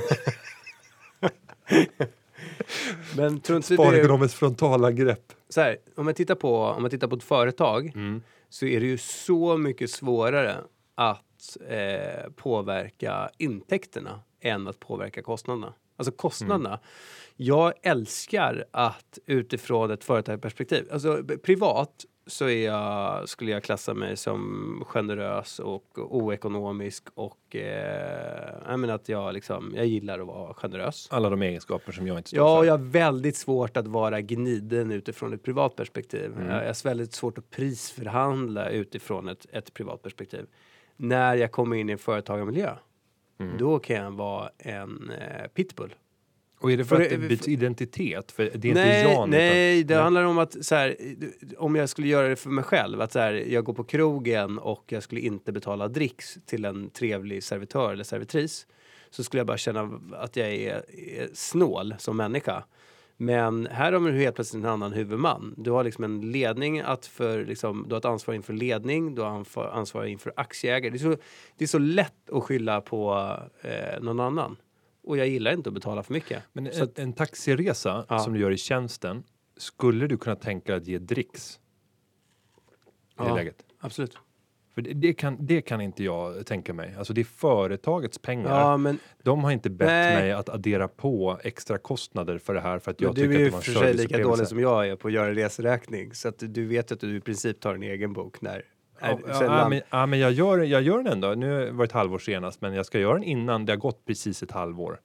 men 3.16 3.40
tror 3.40 3.56
inte. 3.56 3.74
Sparekonomens 3.74 4.34
frontalangrepp. 4.34 5.32
Så 5.48 5.60
här, 5.60 5.76
om 5.96 6.04
man 6.04 6.14
tittar 6.14 6.34
på, 6.34 6.56
om 6.58 6.82
man 6.82 6.90
tittar 6.90 7.08
på 7.08 7.16
ett 7.16 7.22
företag 7.22 7.92
Mm. 7.94 8.22
så 8.48 8.66
är 8.66 8.80
det 8.80 8.86
ju 8.86 8.98
så 8.98 9.56
mycket 9.56 9.90
svårare 9.90 10.56
att 10.94 11.24
eh, 11.68 12.30
påverka 12.36 13.30
intäkterna 13.38 14.20
än 14.40 14.68
att 14.68 14.80
påverka 14.80 15.22
kostnaderna. 15.22 15.74
Alltså 15.96 16.12
kostnaderna. 16.12 16.80
Jag 17.36 17.72
älskar 17.82 18.64
att 18.70 19.18
utifrån 19.26 19.90
ett 19.90 20.04
företagsperspektiv, 20.04 20.88
alltså 20.92 21.22
privat 21.42 22.04
så 22.26 22.48
är 22.48 22.66
jag, 22.66 23.28
skulle 23.28 23.50
jag 23.50 23.62
klassa 23.62 23.94
mig 23.94 24.16
som 24.16 24.84
generös 24.86 25.58
och 25.58 25.98
oekonomisk 25.98 27.08
och 27.14 27.56
eh, 27.56 28.54
jag 28.68 28.80
menar 28.80 28.94
att 28.94 29.08
jag 29.08 29.34
liksom, 29.34 29.72
jag 29.76 29.86
gillar 29.86 30.18
att 30.20 30.26
vara 30.26 30.54
generös. 30.54 31.08
Alla 31.10 31.30
de 31.30 31.42
egenskaper 31.42 31.92
som 31.92 32.06
jag 32.06 32.18
inte 32.18 32.28
står 32.28 32.38
Ja, 32.38 32.58
för. 32.58 32.64
jag 32.64 32.72
har 32.72 32.84
väldigt 32.84 33.36
svårt 33.36 33.76
att 33.76 33.86
vara 33.86 34.20
gniden 34.20 34.90
utifrån 34.90 35.32
ett 35.32 35.42
privat 35.42 35.76
perspektiv. 35.76 36.32
Mm. 36.32 36.48
Jag 36.48 36.54
har 36.54 36.84
väldigt 36.84 37.12
svårt 37.12 37.38
att 37.38 37.50
prisförhandla 37.50 38.68
utifrån 38.68 39.28
ett, 39.28 39.46
ett 39.52 39.74
privat 39.74 40.02
perspektiv. 40.02 40.46
När 40.96 41.34
jag 41.34 41.52
kommer 41.52 41.76
in 41.76 41.88
i 41.88 41.92
en 41.92 41.98
företagarmiljö, 41.98 42.76
Mm. 43.40 43.58
då 43.58 43.78
kan 43.78 43.96
jag 43.96 44.10
vara 44.10 44.50
en 44.58 45.10
eh, 45.10 45.48
pitbull. 45.48 45.94
Och 46.60 46.72
är 46.72 46.76
det 46.76 46.84
för, 46.84 46.96
För 46.96 47.02
att 47.02 47.10
det 47.10 47.18
byts 47.18 47.48
identitet? 47.48 48.32
För 48.32 48.50
det 48.54 48.70
är 48.70 48.74
nej, 48.74 49.00
inte 49.00 49.12
Jan 49.12 49.30
nej, 49.30 49.78
utan, 49.78 49.86
det 49.86 50.02
handlar 50.02 50.22
om 50.22 50.38
att 50.38 50.64
så 50.64 50.74
här, 50.74 50.96
om 51.58 51.74
jag 51.74 51.88
skulle 51.88 52.08
göra 52.08 52.28
det 52.28 52.36
för 52.36 52.50
mig 52.50 52.64
själv, 52.64 53.00
att 53.00 53.12
så 53.12 53.18
här, 53.18 53.32
jag 53.32 53.64
går 53.64 53.72
på 53.74 53.84
krogen 53.84 54.58
och 54.58 54.84
jag 54.86 55.02
skulle 55.02 55.20
inte 55.20 55.52
betala 55.52 55.88
dricks 55.88 56.38
till 56.46 56.64
en 56.64 56.90
trevlig 56.90 57.42
servitör 57.44 57.92
eller 57.92 58.04
servitris, 58.04 58.66
så 59.10 59.24
skulle 59.24 59.38
jag 59.40 59.46
bara 59.46 59.56
känna 59.58 60.00
att 60.12 60.36
jag 60.36 60.48
är, 60.48 60.84
är 61.18 61.28
snål 61.34 61.94
som 61.98 62.16
människa. 62.16 62.64
Men 63.22 63.66
här 63.66 63.92
har 63.92 64.08
ju 64.08 64.18
helt 64.18 64.34
plötsligt 64.34 64.64
en 64.64 64.70
annan 64.70 64.92
huvudman. 64.92 65.54
Du 65.56 65.70
har 65.70 65.84
liksom 65.84 66.04
en 66.04 66.32
ledning 66.32 66.80
att 66.80 67.06
för, 67.06 67.44
liksom, 67.44 67.84
du 67.88 67.94
har 67.94 67.98
ett 67.98 68.04
ansvar 68.04 68.34
inför 68.34 68.52
ledning, 68.52 69.14
du 69.14 69.22
har 69.22 69.46
ansvar, 69.72 70.04
inför 70.04 70.32
aktieägare. 70.36 70.90
Det 70.90 70.96
är, 70.96 71.12
så, 71.12 71.16
det 71.56 71.64
är 71.64 71.68
så 71.68 71.78
lätt 71.78 72.30
att 72.30 72.42
skylla 72.42 72.80
på 72.80 73.12
eh, 73.60 74.00
någon 74.02 74.20
annan. 74.20 74.56
Och 75.02 75.16
jag 75.16 75.28
gillar 75.28 75.52
inte 75.52 75.70
att 75.70 75.74
betala 75.74 76.02
för 76.02 76.12
mycket. 76.12 76.42
Men 76.52 76.66
en, 76.66 76.82
att- 76.82 76.98
en 76.98 77.12
taxiresa 77.12 78.06
Ja. 78.08 78.18
som 78.18 78.32
du 78.32 78.40
gör 78.40 78.50
i 78.50 78.56
tjänsten, 78.56 79.22
skulle 79.56 80.06
du 80.06 80.16
kunna 80.16 80.36
tänka 80.36 80.76
att 80.76 80.86
ge 80.86 80.98
dricks? 80.98 81.56
I 81.56 83.22
det 83.22 83.24
Ja. 83.28 83.34
läget? 83.36 83.62
Absolut. 83.80 84.18
För 84.74 84.82
det, 84.82 84.92
det, 84.92 85.12
kan, 85.12 85.36
det 85.40 85.62
kan 85.62 85.80
inte 85.80 86.04
jag 86.04 86.46
tänka 86.46 86.74
mig. 86.74 86.94
Alltså 86.98 87.12
det 87.12 87.20
är 87.20 87.24
företagets 87.24 88.18
pengar. 88.18 88.60
Ja, 88.60 88.76
men 88.76 88.98
De 89.22 89.44
har 89.44 89.50
inte 89.50 89.70
bett 89.70 89.88
Nej. 89.88 90.16
mig 90.16 90.32
att 90.32 90.48
addera 90.48 90.88
på 90.88 91.38
extra 91.42 91.78
kostnader 91.78 92.38
för 92.38 92.54
det 92.54 92.60
här 92.60 92.78
för 92.78 92.90
att 92.90 93.00
jag 93.00 93.14
du 93.14 93.22
tycker 93.22 93.34
är 93.34 93.38
ju 93.38 93.46
att 93.46 93.64
det 93.64 93.72
var 93.72 93.82
en 93.82 93.88
för 93.88 93.94
sig 93.94 93.94
lika 93.94 94.18
dålig 94.18 94.46
som 94.46 94.60
jag 94.60 94.88
är 94.88 94.96
på 94.96 95.08
att 95.08 95.14
göra 95.14 95.32
reseräkning. 95.32 96.14
Så 96.14 96.28
att 96.28 96.38
du 96.38 96.66
vet 96.66 96.92
att 96.92 97.00
du 97.00 97.16
i 97.16 97.20
princip 97.20 97.60
tar 97.60 97.74
en 97.74 97.82
egen 97.82 98.12
bok 98.12 98.40
när... 98.40 98.64
Ja, 99.00 99.18
ja, 99.28 99.68
men, 99.68 99.80
ja, 99.90 100.06
men 100.06 100.18
jag 100.18 100.32
gör, 100.32 100.58
jag 100.58 100.82
gör 100.82 100.96
den 100.96 101.06
ändå. 101.06 101.34
Nu 101.34 101.70
var 101.70 101.78
det 101.78 101.84
ett 101.84 101.92
halvår 101.92 102.18
senast, 102.18 102.60
men 102.60 102.74
jag 102.74 102.86
ska 102.86 102.98
göra 102.98 103.14
den 103.14 103.24
innan 103.24 103.66
det 103.66 103.72
har 103.72 103.78
gått 103.78 104.04
precis 104.06 104.42
ett 104.42 104.50
halvår. 104.50 105.00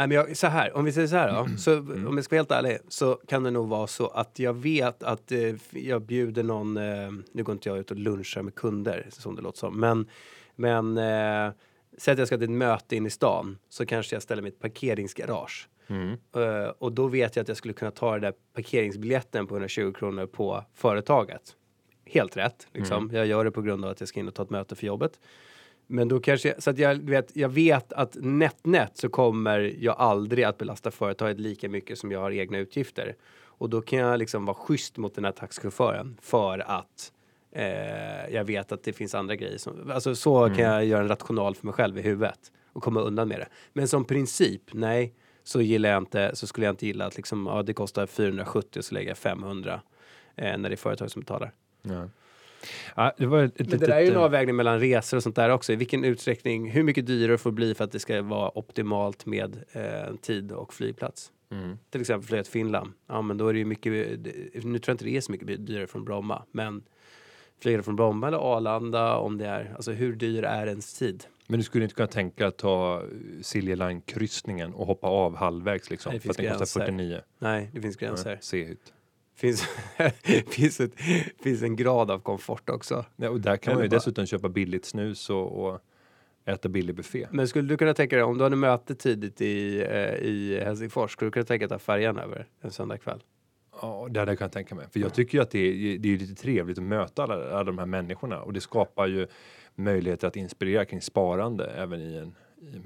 Nej, 0.00 0.08
men 0.08 0.16
jag, 0.16 0.36
så 0.36 0.46
här, 0.46 0.76
om 0.76 0.84
vi 0.84 0.92
säger 0.92 1.08
så 1.08 1.16
här 1.16 1.32
då, 1.32 1.56
så, 1.58 1.72
Mm. 1.72 2.06
om 2.06 2.16
jag 2.16 2.24
ska 2.24 2.34
vara 2.36 2.40
helt 2.40 2.50
ärlig, 2.50 2.78
så 2.88 3.20
kan 3.28 3.42
det 3.42 3.50
nog 3.50 3.68
vara 3.68 3.86
så 3.86 4.08
att 4.08 4.38
jag 4.38 4.52
vet 4.52 5.02
att 5.02 5.32
eh, 5.32 5.54
jag 5.70 6.02
bjuder 6.02 6.42
någon, 6.42 6.76
eh, 6.76 7.10
nu 7.32 7.42
går 7.42 7.52
inte 7.52 7.68
jag 7.68 7.78
ut 7.78 7.90
och 7.90 7.96
lunchar 7.96 8.42
med 8.42 8.54
kunder 8.54 9.06
som 9.10 9.36
det 9.36 9.42
låter 9.42 9.58
som, 9.58 9.80
men, 9.80 10.06
men 10.56 10.98
eh, 10.98 11.52
säg 11.98 12.12
att 12.12 12.18
jag 12.18 12.26
ska 12.26 12.36
till 12.36 12.44
ett 12.44 12.50
möte 12.50 12.96
in 12.96 13.06
i 13.06 13.10
stan, 13.10 13.58
så 13.68 13.86
kanske 13.86 14.16
jag 14.16 14.22
ställer 14.22 14.46
ett 14.48 14.60
parkeringsgarage. 14.60 15.68
Mm. 15.86 16.10
Eh, 16.36 16.68
och 16.78 16.92
då 16.92 17.06
vet 17.06 17.36
jag 17.36 17.42
att 17.42 17.48
jag 17.48 17.56
skulle 17.56 17.74
kunna 17.74 17.90
ta 17.90 18.12
den 18.12 18.20
där 18.20 18.34
parkeringsbiljetten 18.54 19.46
på 19.46 19.54
120 19.54 19.92
kronor 19.92 20.26
på 20.26 20.64
företaget. 20.74 21.56
Helt 22.06 22.36
rätt, 22.36 22.66
liksom. 22.72 23.10
Jag 23.12 23.26
gör 23.26 23.44
det 23.44 23.50
på 23.50 23.62
grund 23.62 23.84
av 23.84 23.90
att 23.90 24.00
jag 24.00 24.08
ska 24.08 24.20
in 24.20 24.28
och 24.28 24.34
ta 24.34 24.42
ett 24.42 24.50
möte 24.50 24.76
för 24.76 24.86
jobbet. 24.86 25.20
Men 25.90 26.08
då 26.08 26.20
kanske, 26.20 26.54
så 26.58 26.70
att 26.70 26.78
jag 26.78 26.94
vet, 26.94 27.36
jag 27.36 27.48
vet 27.48 27.92
att 27.92 28.16
nätt 28.20 28.66
nätt 28.66 28.96
så 28.96 29.08
kommer 29.08 29.74
jag 29.78 29.96
aldrig 29.98 30.44
att 30.44 30.58
belasta 30.58 30.90
företaget 30.90 31.40
lika 31.40 31.68
mycket 31.68 31.98
som 31.98 32.12
jag 32.12 32.20
har 32.20 32.30
egna 32.30 32.58
utgifter. 32.58 33.16
Och 33.42 33.70
då 33.70 33.80
kan 33.80 33.98
jag 33.98 34.18
liksom 34.18 34.44
vara 34.44 34.54
schysst 34.54 34.96
mot 34.96 35.14
den 35.14 35.24
här 35.24 35.32
taxichauffören 35.32 36.18
för 36.22 36.58
att 36.58 37.12
eh, 37.52 38.34
jag 38.34 38.44
vet 38.44 38.72
att 38.72 38.82
det 38.82 38.92
finns 38.92 39.14
andra 39.14 39.36
grejer. 39.36 39.58
Som, 39.58 39.90
alltså 39.90 40.14
så 40.14 40.46
kan 40.46 40.64
jag 40.64 40.84
göra 40.84 41.00
en 41.00 41.08
rational 41.08 41.54
för 41.54 41.66
mig 41.66 41.74
själv 41.74 41.98
i 41.98 42.02
huvudet 42.02 42.52
och 42.72 42.82
komma 42.82 43.00
undan 43.00 43.28
med 43.28 43.40
det. 43.40 43.48
Men 43.72 43.88
som 43.88 44.04
princip, 44.04 44.62
nej, 44.72 45.14
så 45.42 45.60
gillar 45.60 45.90
jag 45.90 45.98
inte, 45.98 46.30
så 46.34 46.46
skulle 46.46 46.66
jag 46.66 46.72
inte 46.72 46.86
gilla 46.86 47.06
att 47.06 47.16
liksom, 47.16 47.46
ja, 47.46 47.62
det 47.62 47.74
kostar 47.74 48.06
470 48.06 48.78
och 48.78 48.84
så 48.84 48.94
lägger 48.94 49.10
jag 49.10 49.18
500 49.18 49.80
eh, 50.36 50.58
när 50.58 50.68
det 50.68 50.74
är 50.74 50.76
företag 50.76 51.10
som 51.10 51.20
betalar. 51.20 51.52
Ja. 51.82 52.08
Ja, 52.96 53.12
det 53.18 53.26
var 53.26 53.42
ett, 53.42 53.58
Men 53.58 53.68
det 53.68 53.86
där 53.86 53.96
är 53.96 54.00
ju 54.00 54.08
en 54.08 54.14
eh, 54.14 54.22
avvägning 54.22 54.56
mellan 54.56 54.80
resor 54.80 55.16
och 55.16 55.22
sånt 55.22 55.36
där 55.36 55.50
också. 55.50 55.72
I 55.72 55.76
vilken 55.76 56.04
utsträckning, 56.04 56.70
hur 56.70 56.82
mycket 56.82 57.06
dyrare 57.06 57.38
får 57.38 57.50
det 57.50 57.54
bli 57.54 57.74
för 57.74 57.84
att 57.84 57.92
det 57.92 57.98
ska 57.98 58.22
vara 58.22 58.58
optimalt 58.58 59.26
med 59.26 59.64
eh, 59.72 60.14
tid 60.22 60.52
och 60.52 60.74
flygplats? 60.74 61.32
Mm. 61.50 61.78
Till 61.90 62.00
exempel 62.00 62.28
flyga 62.28 62.42
till 62.42 62.52
Finland. 62.52 62.92
Ja, 63.06 63.22
men 63.22 63.38
då 63.38 63.48
är 63.48 63.52
det 63.52 63.58
ju 63.58 63.64
mycket, 63.64 63.92
nu 63.92 64.62
tror 64.62 64.82
jag 64.86 64.94
inte 64.94 65.04
det 65.04 65.16
är 65.16 65.20
så 65.20 65.32
mycket 65.32 65.66
dyrare 65.66 65.86
från 65.86 66.04
Bromma, 66.04 66.42
men 66.52 66.82
flyga 67.62 67.82
från 67.82 67.96
Bromma 67.96 68.28
eller 68.28 68.38
Arlanda 68.38 69.16
om 69.16 69.38
det 69.38 69.46
är, 69.46 69.72
alltså 69.76 69.92
hur 69.92 70.16
dyr 70.16 70.42
är 70.42 70.66
ens 70.66 70.98
tid? 70.98 71.24
Men 71.46 71.58
du 71.58 71.64
skulle 71.64 71.84
inte 71.84 71.94
kunna 71.94 72.08
tänka 72.08 72.46
att 72.46 72.56
ta 72.56 73.02
Silja 73.42 73.74
Line-kryssningen 73.74 74.74
och 74.74 74.86
hoppa 74.86 75.06
av 75.06 75.36
halvvägs 75.36 75.90
liksom? 75.90 76.10
Nej, 76.10 76.18
det 76.18 76.22
för 76.22 76.30
att 76.30 76.36
den 76.36 76.46
finns 76.46 76.58
kostar 76.58 76.80
gränser. 76.80 76.96
49. 76.96 77.20
Nej, 77.38 77.70
det 77.72 77.80
finns 77.80 77.96
gränser. 77.96 78.38
Se 78.40 78.64
ut. 78.64 78.92
Finns, 79.40 79.64
finns, 80.48 80.80
ett, 80.80 80.94
finns 81.42 81.62
en 81.62 81.76
grad 81.76 82.10
av 82.10 82.18
komfort 82.18 82.70
också. 82.70 83.04
Ja, 83.16 83.30
och 83.30 83.40
där 83.40 83.56
kan 83.56 83.74
man 83.74 83.82
ju 83.82 83.88
bara- 83.88 83.96
dessutom 83.96 84.26
köpa 84.26 84.48
billigt 84.48 84.84
snus 84.84 85.30
och, 85.30 85.66
och 85.66 85.80
äta 86.44 86.68
billig 86.68 86.94
buffé. 86.94 87.26
Men 87.30 87.48
skulle 87.48 87.68
du 87.68 87.76
kunna 87.76 87.94
tänka 87.94 88.16
dig, 88.16 88.22
om 88.24 88.38
du 88.38 88.44
hade 88.44 88.56
möte 88.56 88.94
tidigt 88.94 89.40
i, 89.40 89.80
eh, 89.80 90.14
i 90.14 90.60
Helsingfors, 90.64 91.12
skulle 91.12 91.26
du 91.26 91.32
kunna 91.32 91.44
tänka 91.44 91.66
dig 91.66 91.74
att 91.74 91.80
ta 91.80 91.84
färjan 91.84 92.18
över 92.18 92.46
en 92.60 92.70
söndagkväll? 92.70 93.22
Ja, 93.82 94.08
det 94.10 94.20
hade 94.20 94.32
jag 94.32 94.38
kunnat 94.38 94.52
tänka 94.52 94.74
mig. 94.74 94.86
För 94.90 95.00
jag 95.00 95.14
tycker 95.14 95.38
ju 95.38 95.42
att 95.42 95.50
det 95.50 95.58
är, 95.58 95.98
det 95.98 96.14
är 96.14 96.18
lite 96.18 96.34
trevligt 96.34 96.78
att 96.78 96.84
möta 96.84 97.22
alla, 97.22 97.34
alla 97.34 97.64
de 97.64 97.78
här 97.78 97.86
människorna 97.86 98.42
och 98.42 98.52
det 98.52 98.60
skapar 98.60 99.06
ju 99.06 99.26
möjligheter 99.74 100.28
att 100.28 100.36
inspirera 100.36 100.84
kring 100.84 101.00
sparande 101.00 101.66
även 101.66 102.00
i 102.00 102.16
en 102.16 102.34
i 102.62 102.80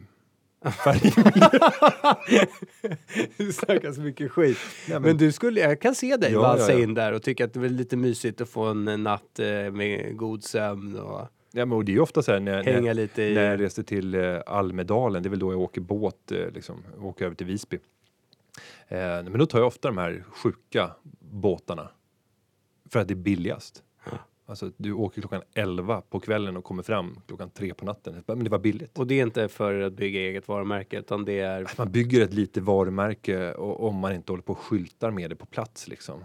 Du 3.37 3.53
snackar 3.53 3.93
så 3.93 4.01
mycket 4.01 4.31
skit. 4.31 4.59
Nej, 4.89 5.01
Men 5.01 5.17
du 5.17 5.33
skulle, 5.33 5.61
jag 5.61 5.81
kan 5.81 5.95
se 5.95 6.17
dig 6.17 6.33
Ja, 6.33 6.41
valsa 6.41 6.73
ja, 6.73 6.79
ja. 6.79 6.83
in 6.83 6.95
där 6.95 7.13
och 7.13 7.23
tycka 7.23 7.45
att 7.45 7.53
det 7.53 7.61
är 7.61 7.69
lite 7.69 7.97
mysigt 7.97 8.41
att 8.41 8.49
få 8.49 8.65
en 8.65 8.85
natt 8.85 9.39
eh, 9.39 9.71
med 9.73 10.17
god 10.17 10.45
sömn 10.45 10.99
och 10.99 11.29
Ja, 11.57 11.67
men 11.67 11.79
och 11.79 11.85
det 11.85 11.93
är 11.93 11.95
ju 11.95 12.01
ofta 12.01 12.23
så 12.23 12.33
här 12.33 12.41
när, 12.41 12.65
hänga 12.65 12.81
när, 12.81 12.95
lite 12.95 13.23
i... 13.23 13.35
när 13.35 13.51
jag 13.51 13.61
reste 13.61 13.85
till 13.85 14.15
eh, 14.15 14.41
Almedalen, 14.47 15.23
det 15.23 15.27
är 15.27 15.31
väl 15.31 15.39
då 15.39 15.53
jag 15.53 15.61
åker 15.61 15.81
båt, 15.81 16.33
eh, 16.33 16.51
liksom, 16.55 16.85
åker 17.01 17.25
över 17.25 17.37
till 17.37 17.47
Visby. 17.47 17.79
Eh, 18.89 18.99
men 18.99 19.39
då 19.39 19.47
tar 19.47 19.59
jag 19.59 19.67
ofta 19.67 19.89
de 19.89 19.99
här 19.99 20.25
sjuka 20.31 20.91
båtarna 21.21 21.91
för 22.91 23.01
att 23.01 23.09
det 23.09 23.15
är 23.15 23.17
billigast. 23.17 23.83
Alltså 24.47 24.71
du 24.77 24.93
åker 24.93 25.21
klockan 25.21 25.43
11 25.55 26.01
på 26.11 26.21
kvällen 26.21 26.57
och 26.57 26.65
kommer 26.65 26.83
fram 26.83 27.21
klockan 27.27 27.51
3 27.51 27.75
på 27.75 27.85
natten. 27.85 28.23
Men 28.27 28.45
det 28.45 28.51
var 28.51 28.59
billigt. 28.59 28.99
Och 28.99 29.07
det 29.07 29.15
är 29.15 29.23
inte 29.23 29.49
för 29.49 29.81
att 29.81 29.93
bygga 29.93 30.21
eget 30.21 30.49
varumärke 30.49 30.99
utan 30.99 31.25
det 31.25 31.41
är... 31.41 31.71
Man 31.79 31.91
bygger 31.93 32.21
ett 32.23 32.35
litet 32.35 32.63
varumärke 32.63 33.53
och, 33.53 33.89
om 33.89 33.97
man 33.97 34.15
inte 34.15 34.33
håller 34.33 34.43
på 34.43 34.53
och 34.53 34.59
skyltar 34.59 35.11
med 35.11 35.31
det 35.31 35.37
på 35.37 35.47
plats 35.47 35.89
liksom. 35.89 36.25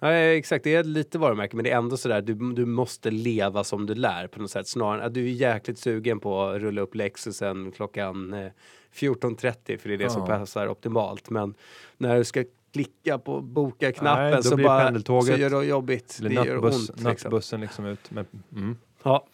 Ja, 0.00 0.12
exakt, 0.12 0.64
det 0.64 0.74
är 0.74 0.84
lite 0.84 1.18
varumärke 1.18 1.56
men 1.56 1.64
det 1.64 1.70
är 1.70 1.76
ändå 1.78 1.96
sådär, 1.96 2.22
du, 2.22 2.34
du 2.34 2.66
måste 2.66 3.10
leva 3.10 3.64
som 3.64 3.86
du 3.86 3.94
lär 3.94 4.26
på 4.26 4.40
något 4.40 4.50
sätt. 4.50 4.68
Snarare 4.68 5.04
att 5.04 5.14
du 5.14 5.24
är 5.24 5.32
jäkligt 5.32 5.78
sugen 5.78 6.20
på 6.20 6.42
att 6.42 6.60
rulla 6.60 6.80
upp 6.80 6.94
Lexusen 6.94 7.72
klockan 7.72 8.32
eh, 8.34 8.50
14.30 8.94 9.76
för 9.78 9.88
det 9.88 9.94
är 9.94 9.98
det 9.98 10.10
som 10.10 10.20
Ja. 10.22 10.26
passar 10.26 10.68
optimalt. 10.68 11.30
Men 11.30 11.54
när 11.98 12.16
du 12.16 12.24
ska 12.24 12.44
klicka 12.72 13.18
på 13.18 13.40
boka-knappen 13.40 14.42
så 14.42 14.56
bara 14.56 15.00
så 15.00 15.36
gör 15.36 15.50
det 15.50 15.66
jobbigt. 15.66 16.16
Eller 16.20 16.28
det 16.28 16.34
gör 16.34 16.54
nattbuss, 16.54 16.74
ont. 16.74 16.88
Liksom. 16.88 17.30
nattbussen 17.30 17.60
liksom 17.60 17.86
ut. 17.86 18.10
Men, 18.10 18.26
mm. 18.52 18.76
Ja. 19.02 19.26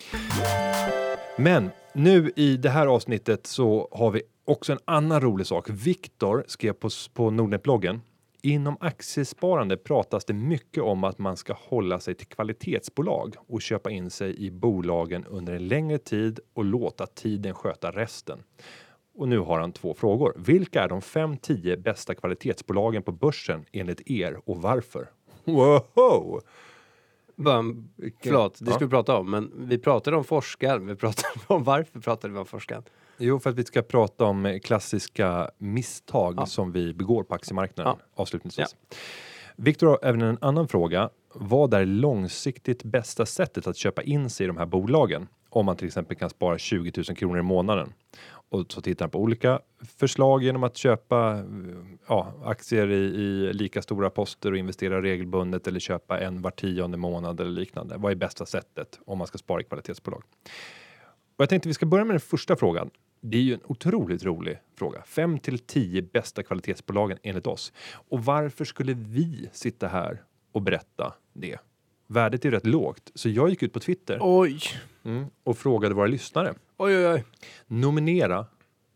Men 1.36 1.70
nu 1.92 2.32
i 2.36 2.56
det 2.56 2.70
här 2.70 2.86
avsnittet 2.86 3.46
så 3.46 3.88
har 3.92 4.10
vi 4.10 4.22
också 4.44 4.72
en 4.72 4.78
annan 4.84 5.20
rolig 5.20 5.46
sak. 5.46 5.70
Viktor 5.70 6.44
skrev 6.46 6.72
på, 6.72 6.88
på 7.14 7.30
Nordnet-bloggen. 7.30 8.00
Inom 8.42 8.76
aktiesparande 8.80 9.76
pratas 9.76 10.24
det 10.24 10.32
mycket 10.32 10.82
om 10.82 11.04
att 11.04 11.18
man 11.18 11.36
ska 11.36 11.56
hålla 11.68 12.00
sig 12.00 12.14
till 12.14 12.26
kvalitetsbolag 12.26 13.34
och 13.48 13.62
köpa 13.62 13.90
in 13.90 14.10
sig 14.10 14.46
i 14.46 14.50
bolagen 14.50 15.24
under 15.24 15.52
en 15.52 15.68
längre 15.68 15.98
tid 15.98 16.40
och 16.54 16.64
låta 16.64 17.06
tiden 17.06 17.54
sköta 17.54 17.90
resten. 17.90 18.42
Och 19.18 19.28
nu 19.28 19.38
har 19.38 19.60
han 19.60 19.72
två 19.72 19.94
frågor. 19.94 20.32
Vilka 20.36 20.82
är 20.82 20.88
de 20.88 21.00
5-10 21.00 21.76
bästa 21.82 22.14
kvalitetsbolagen 22.14 23.02
på 23.02 23.12
börsen 23.12 23.64
enligt 23.72 24.10
er 24.10 24.40
och 24.44 24.62
varför? 24.62 25.10
Wow! 25.44 26.40
Bara, 27.36 27.62
förlåt, 28.22 28.58
det 28.58 28.66
Ja. 28.66 28.72
skulle 28.72 28.86
vi 28.86 28.90
prata 28.90 29.16
om, 29.16 29.30
men 29.30 29.52
vi 29.56 29.78
pratade 29.78 30.16
om 30.16 30.24
forskaren. 30.24 30.86
Vi 30.86 30.94
pratade 30.96 31.28
om 31.46 31.64
varför 31.64 32.00
pratade 32.00 32.32
vi 32.32 32.38
om 32.40 32.46
forskaren? 32.46 32.82
Jo, 33.18 33.38
för 33.38 33.50
att 33.50 33.56
vi 33.56 33.64
ska 33.64 33.82
prata 33.82 34.24
om 34.24 34.60
klassiska 34.64 35.50
misstag 35.58 36.34
Ja. 36.36 36.46
som 36.46 36.72
vi 36.72 36.94
begår 36.94 37.22
på 37.24 37.34
aktiemarknaden 37.34 37.94
Ja. 37.98 38.22
avslutningsvis. 38.22 38.76
Viktor 39.56 39.86
har 39.86 39.98
även 40.02 40.22
en 40.22 40.38
annan 40.40 40.68
fråga. 40.68 41.10
Vad 41.34 41.74
är 41.74 41.84
långsiktigt 41.84 42.82
bästa 42.84 43.26
sättet 43.26 43.66
att 43.66 43.76
köpa 43.76 44.02
in 44.02 44.30
sig 44.30 44.44
i 44.44 44.46
de 44.46 44.56
här 44.56 44.66
bolagen? 44.66 45.28
Om 45.50 45.66
man 45.66 45.76
till 45.76 45.86
exempel 45.86 46.16
kan 46.16 46.30
spara 46.30 46.58
20 46.58 46.92
000 47.08 47.16
kronor 47.16 47.38
i 47.38 47.42
månaden. 47.42 47.92
Och 48.50 48.72
så 48.72 48.80
tittar 48.80 49.04
han 49.04 49.10
på 49.10 49.18
olika 49.18 49.60
förslag 49.98 50.42
genom 50.42 50.64
att 50.64 50.76
köpa 50.76 51.44
ja, 52.08 52.34
aktier 52.44 52.90
i, 52.90 52.94
i 52.94 53.52
lika 53.52 53.82
stora 53.82 54.10
poster 54.10 54.52
och 54.52 54.58
investera 54.58 55.02
regelbundet 55.02 55.66
eller 55.66 55.80
köpa 55.80 56.20
en 56.20 56.42
var 56.42 56.50
tionde 56.50 56.98
månad 56.98 57.40
eller 57.40 57.50
liknande. 57.50 57.96
Vad 57.96 58.12
är 58.12 58.16
bästa 58.16 58.46
sättet 58.46 59.00
om 59.06 59.18
man 59.18 59.26
ska 59.26 59.38
spara 59.38 59.60
i 59.60 59.64
kvalitetsbolag? 59.64 60.22
Och 61.36 61.42
jag 61.42 61.48
tänkte 61.48 61.68
vi 61.68 61.74
ska 61.74 61.86
börja 61.86 62.04
med 62.04 62.14
den 62.14 62.20
första 62.20 62.56
frågan. 62.56 62.90
Det 63.20 63.36
är 63.36 63.42
ju 63.42 63.54
en 63.54 63.60
otroligt 63.64 64.24
rolig 64.24 64.58
fråga. 64.78 65.02
5 65.02 65.38
till 65.38 65.58
10 65.58 66.02
bästa 66.02 66.42
kvalitetsbolagen 66.42 67.18
enligt 67.22 67.46
oss. 67.46 67.72
Och 68.08 68.24
varför 68.24 68.64
skulle 68.64 68.94
vi 68.94 69.48
sitta 69.52 69.88
här 69.88 70.22
och 70.52 70.62
berätta 70.62 71.14
det? 71.32 71.58
Värdet 72.10 72.44
är 72.44 72.50
rätt 72.50 72.66
lågt, 72.66 73.10
så 73.14 73.28
jag 73.28 73.48
gick 73.50 73.62
ut 73.62 73.72
på 73.72 73.80
Twitter 73.80 74.18
Oj, 74.20 74.60
mm, 75.04 75.26
och 75.44 75.58
frågade 75.58 75.94
våra 75.94 76.06
lyssnare. 76.06 76.54
oj, 76.76 76.96
oj, 76.96 77.06
oj. 77.06 77.24
Nominera 77.66 78.46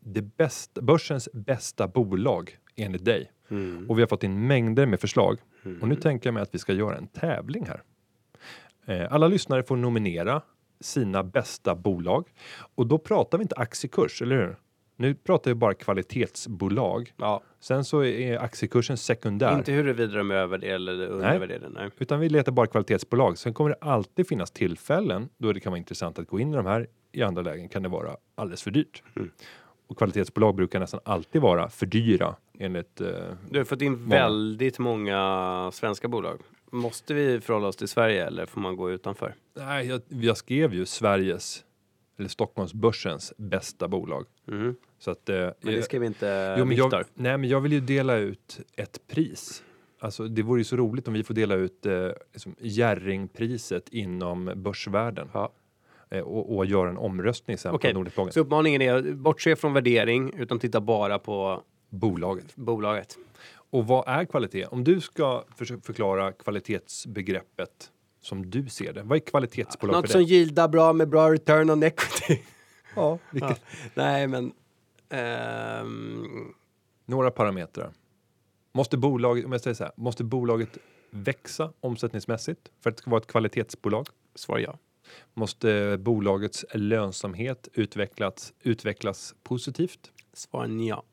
det 0.01 0.23
bästa, 0.23 0.81
börsens 0.83 1.29
bästa 1.33 1.89
bolag 1.89 2.57
enligt 2.77 3.05
dig. 3.05 3.33
Mm. 3.51 3.91
Och 3.91 3.99
vi 3.99 4.03
har 4.03 4.07
fått 4.09 4.25
in 4.25 4.47
mängder 4.47 4.87
med 4.87 5.01
förslag. 5.01 5.39
Och 5.81 5.89
nu 5.89 5.97
tänker 5.97 6.27
jag 6.27 6.35
mig 6.35 6.43
att 6.43 6.55
vi 6.55 6.59
ska 6.59 6.73
göra 6.73 6.97
en 6.97 7.07
tävling 7.07 7.67
här. 7.67 7.83
Eh, 8.87 9.13
Alla 9.13 9.29
lyssnare 9.29 9.63
får 9.63 9.77
nominera 9.77 10.43
sina 10.81 11.25
bästa 11.25 11.75
bolag. 11.75 12.29
Och 12.75 12.87
då 12.87 12.99
pratar 12.99 13.39
vi 13.39 13.43
inte 13.43 13.55
aktiekurs, 13.57 14.23
eller 14.23 14.37
hur? 14.37 14.57
Nu 15.03 15.15
pratar 15.15 15.51
vi 15.51 15.55
bara 15.55 15.75
kvalitetsbolag. 15.75 17.13
Ja, 17.17 17.43
Sen 17.61 17.85
så 17.85 18.05
är 18.05 18.39
aktiekursen 18.39 18.97
sekundär. 18.97 19.59
inte 19.59 19.73
huruvida 19.73 20.17
de 20.19 20.31
är 20.31 20.35
övervärderade 20.35 20.75
eller 20.75 21.07
undervärderade. 21.07 21.69
Nej. 21.69 21.91
Utan 21.99 22.21
vi 22.21 22.29
letar 22.29 22.53
bara 22.53 22.67
kvalitetsbolag. 22.67 23.39
Sen 23.39 23.55
kommer 23.55 23.71
det 23.71 23.77
alltid 23.81 24.29
finnas 24.29 24.51
tillfällen 24.51 25.29
då 25.39 25.53
det 25.53 25.61
kan 25.61 25.73
vara 25.73 25.79
intressant 25.79 26.19
att 26.19 26.27
gå 26.29 26.41
in 26.41 26.53
i 26.53 26.57
de 26.57 26.67
här. 26.67 26.87
I 27.13 27.23
andra 27.23 27.43
lägen 27.43 27.69
kan 27.69 27.83
det 27.83 27.89
vara 27.89 28.17
alldeles 28.35 28.63
för 28.63 28.71
dyrt. 28.71 29.03
Mm. 29.17 29.31
Och 29.87 29.99
kvalitetsbolag 29.99 30.55
brukar 30.55 30.81
nästan 30.81 31.01
alltid 31.05 31.43
vara 31.43 31.69
för 31.69 31.87
dyra 31.87 32.37
enligt 32.59 33.01
eh, 33.01 33.09
Du 33.51 33.59
har 33.59 33.65
fått 33.65 33.83
in 33.83 33.93
Många. 34.03 34.09
väldigt 34.15 34.79
många 34.79 35.71
svenska 35.73 36.09
bolag. 36.09 36.41
Måste 36.71 37.15
vi 37.15 37.41
förhålla 37.41 37.69
oss 37.69 37.77
till 37.77 37.89
Sverige 37.89 38.27
eller 38.27 38.47
får 38.47 38.61
man 38.61 38.77
gå 38.77 38.91
utanför? 38.91 39.35
Nej, 39.57 39.87
jag, 39.87 40.01
jag 40.09 40.37
skrev 40.37 40.75
ju 40.75 40.87
Sveriges 40.87 41.65
eller 42.23 42.29
Stockholmsbörsens 42.29 43.33
bästa 43.37 43.89
bolag. 43.89 44.27
Mhm. 44.47 44.75
Så 44.99 45.11
att, 45.11 45.29
eh, 45.29 45.37
Men 45.37 45.75
det 45.75 45.83
ska 45.83 45.99
vi 45.99 46.07
inte, 46.07 46.57
jo, 46.59 46.65
men 46.65 46.77
jag, 46.77 46.93
nej, 47.15 47.39
men 47.39 47.49
jag 47.49 47.61
vill 47.61 47.73
ju 47.73 47.81
dela 47.81 48.17
ut 48.17 48.61
ett 48.77 48.99
pris. 49.09 49.63
Alltså, 49.99 50.29
det 50.29 50.43
vore 50.43 50.61
ju 50.61 50.65
så 50.65 50.77
roligt 50.77 51.09
om 51.09 51.15
vi 51.15 51.25
får 51.25 51.35
dela 51.35 51.55
ut 51.55 51.87
eh, 51.87 52.09
liksom, 52.33 52.55
Jerringpriset 52.59 53.89
inom 53.89 54.53
börsvärlden 54.57 55.29
Ja. 55.35 55.53
eh, 56.11 56.21
och, 56.21 56.57
och 56.57 56.67
göra 56.67 56.91
en 56.91 56.99
omröstning 56.99 57.59
sen 57.59 57.75
Okej, 57.75 57.93
på 57.93 57.99
Nordicbloggen. 57.99 58.33
Så 58.33 58.41
uppmaningen 58.41 58.83
är 58.83 59.03
bortse 59.13 59.57
från 59.57 59.73
värdering 59.73 60.33
utan 60.39 60.59
titta 60.59 60.81
bara 60.81 61.19
på 61.19 61.63
Bolaget. 61.89 62.57
bolaget. 62.57 63.19
Och 63.55 63.87
vad 63.87 64.09
är 64.09 64.25
kvalitet? 64.25 64.67
Om 64.67 64.85
du 64.85 65.01
ska 65.01 65.45
försöka 65.57 65.83
förklara 65.83 66.33
kvalitetsbegreppet 66.33 67.92
som 68.23 68.51
du 68.51 68.69
ser 68.69 68.93
det. 68.93 69.03
Vad 69.03 69.17
är 69.17 69.21
kvalitetsbolag 69.21 69.93
Något 69.97 70.07
för 70.07 70.13
som 70.13 70.21
dig? 70.21 70.31
gildar 70.31 70.69
bra 70.69 70.93
med 70.93 71.09
bra 71.09 71.33
return 71.33 71.71
on 71.71 71.83
equity. 71.83 72.43
Ja, 72.97 73.19
vilket, 73.31 73.51
Ja. 73.71 73.91
Nej, 73.95 74.27
men... 74.27 74.53
ehm, 75.09 76.53
Några 77.07 77.31
parametrar. 77.31 77.93
Måste 78.73 78.97
bolaget, 78.97 79.45
om 79.45 79.53
jag 79.53 79.61
säger 79.61 79.75
så 79.75 79.85
här, 79.85 79.93
måste 79.97 80.25
bolaget 80.25 80.79
växa 81.11 81.73
omsättningsmässigt 81.81 82.61
för 82.81 82.91
att 82.91 82.97
det 82.97 83.01
ska 83.01 83.11
vara 83.11 83.21
ett 83.21 83.27
kvalitetsbolag? 83.27 84.07
svar 84.35 84.59
ja. 84.59 84.79
Måste 85.35 85.99
bolagets 86.01 86.65
lönsamhet 86.75 87.69
utvecklas, 87.75 88.53
utvecklas 88.63 89.35
positivt? 89.43 90.13
Svar 90.33 90.67
ja. 90.67 91.05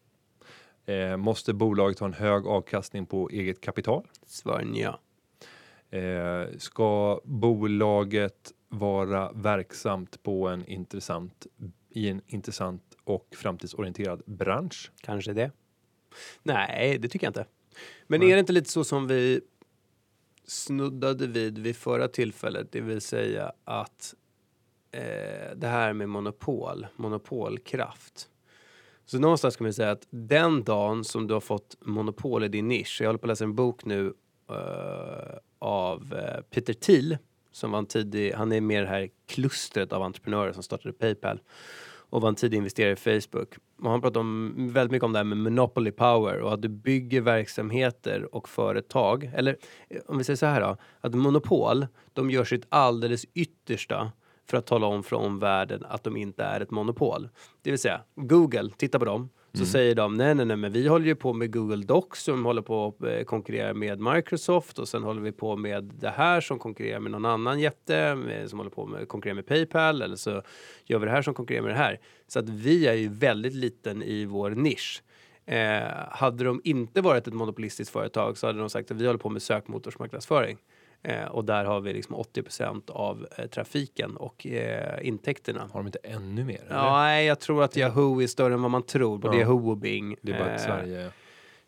Eh, 0.93 1.17
måste 1.17 1.53
bolaget 1.53 1.99
ha 1.99 2.07
en 2.07 2.13
hög 2.13 2.47
avkastning 2.47 3.05
på 3.05 3.29
eget 3.29 3.61
kapital? 3.61 4.07
Svar 4.25 4.67
ja. 4.75 4.99
Eh, 5.89 6.57
ska 6.57 7.21
bolaget 7.23 8.53
vara 8.69 9.31
verksamt 9.31 10.23
på 10.23 10.47
en 10.47 10.65
intressant, 10.65 11.47
i 11.89 12.09
en 12.09 12.21
intressant 12.27 12.97
och 13.03 13.27
framtidsorienterad 13.31 14.21
bransch? 14.25 14.91
Kanske 15.01 15.33
det. 15.33 15.51
Nej, 16.43 16.97
det 16.99 17.07
tycker 17.07 17.25
jag 17.25 17.29
inte. 17.29 17.45
Men 18.07 18.19
Nej. 18.19 18.31
är 18.31 18.35
det 18.35 18.39
inte 18.39 18.53
lite 18.53 18.69
så 18.69 18.83
som 18.83 19.07
vi 19.07 19.41
snuddade 20.47 21.27
vid 21.27 21.57
vid 21.57 21.75
förra 21.75 22.07
tillfället, 22.07 22.71
det 22.71 22.81
vill 22.81 23.01
säga 23.01 23.53
att 23.63 24.15
eh, 24.91 25.55
det 25.55 25.67
här 25.67 25.93
med 25.93 26.09
monopol, 26.09 26.87
monopolkraft. 26.95 28.29
Så 29.05 29.19
någonstans 29.19 29.55
kan 29.55 29.65
man 29.65 29.73
säga 29.73 29.91
att 29.91 30.07
den 30.09 30.63
dagen 30.63 31.03
som 31.03 31.27
du 31.27 31.33
har 31.33 31.41
fått 31.41 31.77
monopol 31.81 32.43
i 32.43 32.47
din 32.47 32.67
nisch, 32.67 32.97
jag 33.01 33.07
håller 33.07 33.17
på 33.17 33.25
att 33.25 33.29
läsa 33.29 33.43
en 33.43 33.55
bok 33.55 33.85
nu 33.85 34.13
Eh, 34.49 35.37
av 35.59 36.13
eh, 36.13 36.41
Peter 36.49 36.73
Thiel, 36.73 37.17
som 37.51 37.71
var 37.71 37.79
en 37.79 37.85
tidig, 37.85 38.33
han 38.33 38.51
är 38.51 38.61
med 38.61 38.77
i 38.77 38.81
det 38.81 38.89
här 38.89 39.09
klustret 39.27 39.93
av 39.93 40.03
entreprenörer 40.03 40.53
som 40.53 40.63
startade 40.63 40.93
Paypal 40.93 41.39
och 42.09 42.21
var 42.21 42.29
en 42.29 42.35
tidig 42.35 42.57
investerare 42.57 42.91
i 42.91 43.21
Facebook. 43.21 43.55
Och 43.81 43.89
han 43.91 44.01
pratar 44.01 44.19
om, 44.19 44.53
väldigt 44.73 44.91
mycket 44.91 45.03
om 45.03 45.13
det 45.13 45.19
här 45.19 45.23
med 45.23 45.37
monopoly 45.37 45.91
power 45.91 46.39
och 46.39 46.53
att 46.53 46.61
du 46.61 46.67
bygger 46.67 47.21
verksamheter 47.21 48.35
och 48.35 48.49
företag. 48.49 49.31
Eller 49.35 49.57
eh, 49.89 50.01
om 50.07 50.17
vi 50.17 50.23
säger 50.23 50.37
så 50.37 50.45
här 50.45 50.61
då, 50.61 50.77
att 51.01 51.13
monopol, 51.13 51.87
de 52.13 52.31
gör 52.31 52.43
sitt 52.43 52.65
alldeles 52.69 53.25
yttersta 53.33 54.11
för 54.49 54.57
att 54.57 54.65
tala 54.65 54.87
om 54.87 55.03
för 55.03 55.15
omvärlden 55.15 55.85
att 55.89 56.03
de 56.03 56.17
inte 56.17 56.43
är 56.43 56.61
ett 56.61 56.71
monopol. 56.71 57.29
Det 57.61 57.71
vill 57.71 57.79
säga, 57.79 58.01
Google, 58.15 58.69
titta 58.77 58.99
på 58.99 59.05
dem. 59.05 59.29
Så 59.53 59.65
säger 59.65 59.95
de, 59.95 60.17
nej, 60.17 60.35
nej, 60.35 60.45
nej, 60.45 60.57
men 60.57 60.71
vi 60.71 60.87
håller 60.87 61.05
ju 61.05 61.15
på 61.15 61.33
med 61.33 61.53
Google 61.53 61.85
Docs 61.85 62.23
som 62.23 62.45
håller 62.45 62.61
på 62.61 62.87
att 62.87 63.07
eh, 63.07 63.23
konkurrera 63.23 63.73
med 63.73 63.99
Microsoft 63.99 64.79
och 64.79 64.87
sen 64.87 65.03
håller 65.03 65.21
vi 65.21 65.31
på 65.31 65.55
med 65.55 65.83
det 65.83 66.09
här 66.09 66.41
som 66.41 66.59
konkurrerar 66.59 66.99
med 66.99 67.11
någon 67.11 67.25
annan 67.25 67.59
jätte 67.59 67.97
eh, 68.31 68.47
som 68.47 68.59
håller 68.59 68.71
på 68.71 68.85
med 68.85 69.07
konkurrerar 69.07 69.35
med 69.35 69.45
Paypal 69.45 70.01
eller 70.01 70.15
så 70.15 70.41
gör 70.85 70.99
vi 70.99 71.05
det 71.05 71.11
här 71.11 71.21
som 71.21 71.33
konkurrerar 71.33 71.63
med 71.63 71.71
det 71.71 71.77
här. 71.77 71.99
Så 72.27 72.39
att 72.39 72.49
vi 72.49 72.87
är 72.87 72.93
ju 72.93 73.09
väldigt 73.09 73.53
liten 73.53 74.03
i 74.03 74.25
vår 74.25 74.49
nisch. 74.49 75.03
Eh, 75.45 75.87
hade 76.09 76.43
de 76.43 76.61
inte 76.63 77.01
varit 77.01 77.27
ett 77.27 77.33
monopolistiskt 77.33 77.93
företag 77.93 78.37
så 78.37 78.47
hade 78.47 78.59
de 78.59 78.69
sagt 78.69 78.91
att 78.91 78.97
vi 78.97 79.05
håller 79.05 79.19
på 79.19 79.29
med 79.29 79.41
sökmotorsmarknadsföring. 79.41 80.57
Eh, 81.03 81.25
och 81.25 81.45
där 81.45 81.65
har 81.65 81.81
vi 81.81 81.93
liksom 81.93 82.15
80% 82.15 82.91
av 82.91 83.27
eh, 83.37 83.45
trafiken 83.45 84.17
och 84.17 84.47
eh, 84.47 85.07
intäkterna. 85.07 85.59
Har 85.71 85.79
de 85.79 85.85
inte 85.85 85.99
ännu 86.03 86.43
mer? 86.45 86.61
eller? 86.65 86.75
Ja, 86.75 86.91
nej, 87.01 87.25
jag 87.25 87.39
tror 87.39 87.63
att 87.63 87.77
Yahoo 87.77 88.21
är 88.21 88.27
större 88.27 88.53
än 88.53 88.61
vad 88.61 88.71
man 88.71 88.83
tror. 88.83 89.17
Både 89.17 89.35
Ja. 89.37 89.41
Yahoo 89.41 89.69
och 89.69 89.77
Bing. 89.77 90.15
Det 90.21 90.31
är 90.31 90.39
bara 90.39 90.53
Eh, 90.53 90.57
Sverige... 90.59 91.11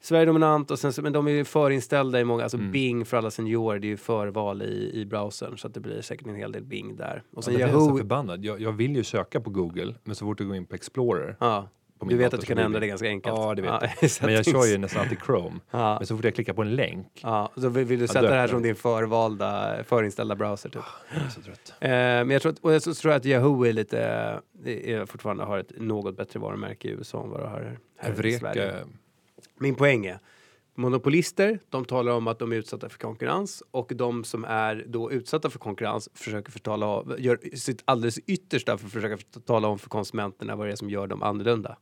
Sverige 0.03 0.21
är 0.21 0.25
dominant, 0.25 0.71
och 0.71 0.79
sen, 0.79 0.93
men 1.01 1.13
de 1.13 1.27
är 1.27 1.31
ju 1.31 1.45
förinställda 1.45 2.19
i 2.19 2.23
många, 2.23 2.43
alltså 2.43 2.57
Mm. 2.57 2.71
Bing 2.71 3.05
för 3.05 3.17
alla 3.17 3.31
seniorer, 3.31 3.79
det 3.79 3.87
är 3.87 3.89
ju 3.89 3.97
förval 3.97 4.61
i, 4.61 4.91
i 4.93 5.05
browsern 5.05 5.57
så 5.57 5.67
att 5.67 5.73
det 5.73 5.79
blir 5.79 6.01
säkert 6.01 6.27
en 6.27 6.35
hel 6.35 6.51
del 6.51 6.63
Bing 6.63 6.95
där. 6.95 7.23
Och 7.35 7.43
sen 7.43 7.53
Ja, 7.53 7.59
jag 7.59 7.69
blir 7.69 7.79
så 7.79 7.85
Yahoo, 7.85 7.97
förbannad. 7.97 8.45
Jag, 8.45 8.61
jag 8.61 8.71
vill 8.71 8.95
ju 8.95 9.03
söka 9.03 9.41
på 9.41 9.49
Google, 9.49 9.95
men 10.03 10.15
så 10.15 10.25
fort 10.25 10.37
du 10.37 10.45
går 10.47 10.55
in 10.55 10.65
på 10.65 10.75
Explorer 10.75 11.35
ja, 11.39 11.69
du 12.09 12.15
vet 12.17 12.33
att 12.33 12.39
du 12.39 12.45
kan 12.45 12.57
ändra 12.57 12.79
det- 12.79 12.87
ganska 12.87 13.07
enkelt. 13.07 13.35
Ja, 13.37 13.55
det 13.55 13.61
vet 13.61 13.71
jag. 14.01 14.09
Men 14.21 14.33
jag 14.33 14.45
kör 14.45 14.65
ju 14.65 14.77
nästan 14.77 15.01
alltid 15.01 15.17
Chrome. 15.25 15.59
Ja, 15.71 15.95
Men 15.99 16.07
så 16.07 16.15
fort 16.15 16.25
jag 16.25 16.35
klickar 16.35 16.53
på 16.53 16.61
en 16.61 16.75
länk, 16.75 17.19
ja, 17.23 17.51
så 17.55 17.69
vill, 17.69 17.85
vill 17.85 17.99
du 17.99 18.03
Ja, 18.05 18.07
sätta 18.07 18.21
det 18.29 18.35
här 18.35 18.47
som 18.47 18.61
din 18.61 18.75
förvalda, 18.75 19.83
förinställda 19.83 20.35
browser 20.35 20.69
typ. 20.69 20.81
jag 21.13 21.23
är 21.25 21.29
så 21.29 21.41
trött. 21.41 21.73
Eh, 21.79 21.89
men 21.89 22.29
jag 22.29 22.41
tror, 22.41 22.51
att, 22.51 22.59
och 22.59 22.73
jag 22.73 22.81
tror 22.83 23.11
att 23.11 23.25
Yahoo 23.25 23.65
är 23.65 23.73
lite, 23.73 23.99
är 24.65 25.05
fortfarande 25.05 25.43
har 25.43 25.57
ett 25.57 25.71
något 25.77 26.17
bättre 26.17 26.39
varumärke 26.39 26.87
i 26.87 26.91
USA 26.91 27.23
än 27.23 27.29
vad 27.29 27.39
det 27.41 27.47
har 27.47 27.59
här, 27.59 27.79
här 28.15 28.25
i 28.25 28.33
Sverige. 28.33 28.75
Min 29.59 29.75
poäng 29.75 30.05
är, 30.05 30.19
monopolister, 30.75 31.59
de 31.69 31.85
talar 31.85 32.11
om 32.11 32.27
att 32.27 32.39
de 32.39 32.51
är 32.51 32.55
utsatta 32.55 32.89
för 32.89 32.97
konkurrens 32.99 33.63
och 33.71 33.91
de 33.95 34.23
som 34.23 34.45
är 34.45 34.85
då 34.87 35.11
utsatta 35.11 35.49
för 35.49 35.59
konkurrens 35.59 36.09
försöker 36.13 36.51
förtala, 36.51 36.85
av- 36.85 37.15
gör 37.19 37.39
sitt 37.55 37.81
alldeles 37.85 38.17
yttersta 38.17 38.77
för 38.77 38.85
att 38.85 38.91
försöka 38.93 39.17
för- 39.17 39.39
tala 39.39 39.67
om 39.67 39.79
för 39.79 39.89
konsumenterna 39.89 40.55
vad 40.55 40.67
det 40.67 40.71
är 40.71 40.75
som 40.75 40.89
gör 40.89 41.07
dem 41.07 41.23
annorlunda. 41.23 41.77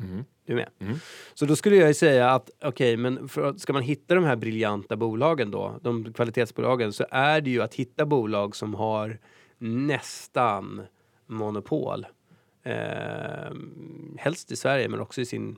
Mm. 0.00 0.24
Du 0.46 0.52
är 0.52 0.56
med? 0.56 0.68
Mm. 0.78 0.96
Så 1.34 1.46
då 1.46 1.56
skulle 1.56 1.76
jag 1.76 1.88
ju 1.88 1.94
säga 1.94 2.30
att 2.30 2.50
okej, 2.62 2.96
men 2.96 3.28
för, 3.28 3.54
ska 3.56 3.72
man 3.72 3.82
hitta 3.82 4.14
de 4.14 4.24
här 4.24 4.36
briljanta 4.36 4.96
bolagen 4.96 5.50
då, 5.50 5.80
de 5.82 6.12
kvalitetsbolagen, 6.12 6.92
så 6.92 7.06
är 7.10 7.40
det 7.40 7.50
ju 7.50 7.62
att 7.62 7.74
hitta 7.74 8.06
bolag 8.06 8.56
som 8.56 8.74
har 8.74 9.18
nästan 9.58 10.82
monopol. 11.26 12.06
Eh, 12.62 13.52
helst 14.18 14.52
i 14.52 14.56
Sverige, 14.56 14.88
men 14.88 15.00
också 15.00 15.20
i 15.20 15.26
sin, 15.26 15.56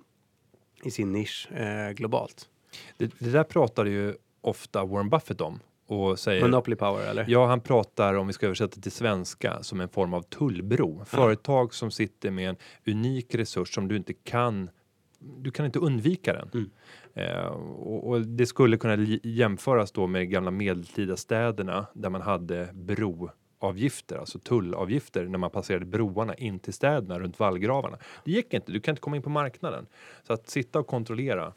i 0.84 0.90
sin 0.90 1.12
nisch 1.12 1.52
eh, 1.52 1.92
globalt. 1.92 2.48
det, 2.96 3.12
det 3.18 3.30
där 3.30 3.44
pratar 3.44 3.84
ju 3.84 4.14
ofta 4.40 4.84
Warren 4.84 5.10
Buffett 5.10 5.40
om 5.40 5.60
och 5.86 6.18
säger 6.18 6.42
Monopoly 6.42 6.76
power, 6.76 7.10
eller? 7.10 7.24
Ja, 7.28 7.46
han 7.46 7.60
pratar 7.60 8.14
om 8.14 8.26
vi 8.26 8.32
ska 8.32 8.46
översätta 8.46 8.80
till 8.80 8.92
svenska 8.92 9.62
som 9.62 9.80
en 9.80 9.88
form 9.88 10.14
av 10.14 10.22
tullbro. 10.22 11.04
Företag 11.04 11.74
som 11.74 11.90
sitter 11.90 12.30
med 12.30 12.48
en 12.48 12.56
unik 12.86 13.34
resurs 13.34 13.74
som 13.74 13.88
du 13.88 13.96
inte 13.96 14.12
kan 14.12 14.70
du 15.18 15.50
kan 15.50 15.66
inte 15.66 15.78
undvika 15.78 16.32
den. 16.32 16.50
Mm. 16.54 16.70
Eh, 17.14 17.46
och, 17.46 18.08
och 18.08 18.20
det 18.20 18.46
skulle 18.46 18.76
kunna 18.76 18.96
jämföras 19.22 19.92
då 19.92 20.06
med 20.06 20.30
gamla 20.30 20.50
medeltida 20.50 21.16
städerna 21.16 21.86
där 21.92 22.10
man 22.10 22.20
hade 22.20 22.68
broavgifter, 22.72 24.16
alltså 24.16 24.38
tullavgifter 24.38 25.24
när 25.24 25.38
man 25.38 25.50
passerade 25.50 25.86
broarna 25.86 26.34
in 26.34 26.58
till 26.58 26.72
städerna 26.72 27.18
runt 27.18 27.38
vallgravarna. 27.38 27.98
Det 28.24 28.30
gick 28.30 28.54
inte, 28.54 28.72
du 28.72 28.80
kan 28.80 28.92
inte 28.92 29.02
komma 29.02 29.16
in 29.16 29.22
på 29.22 29.30
marknaden. 29.30 29.86
Så 30.22 30.32
att 30.32 30.48
sitta 30.48 30.78
och 30.78 30.86
kontrollera 30.86 31.52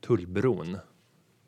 tullbron, 0.00 0.78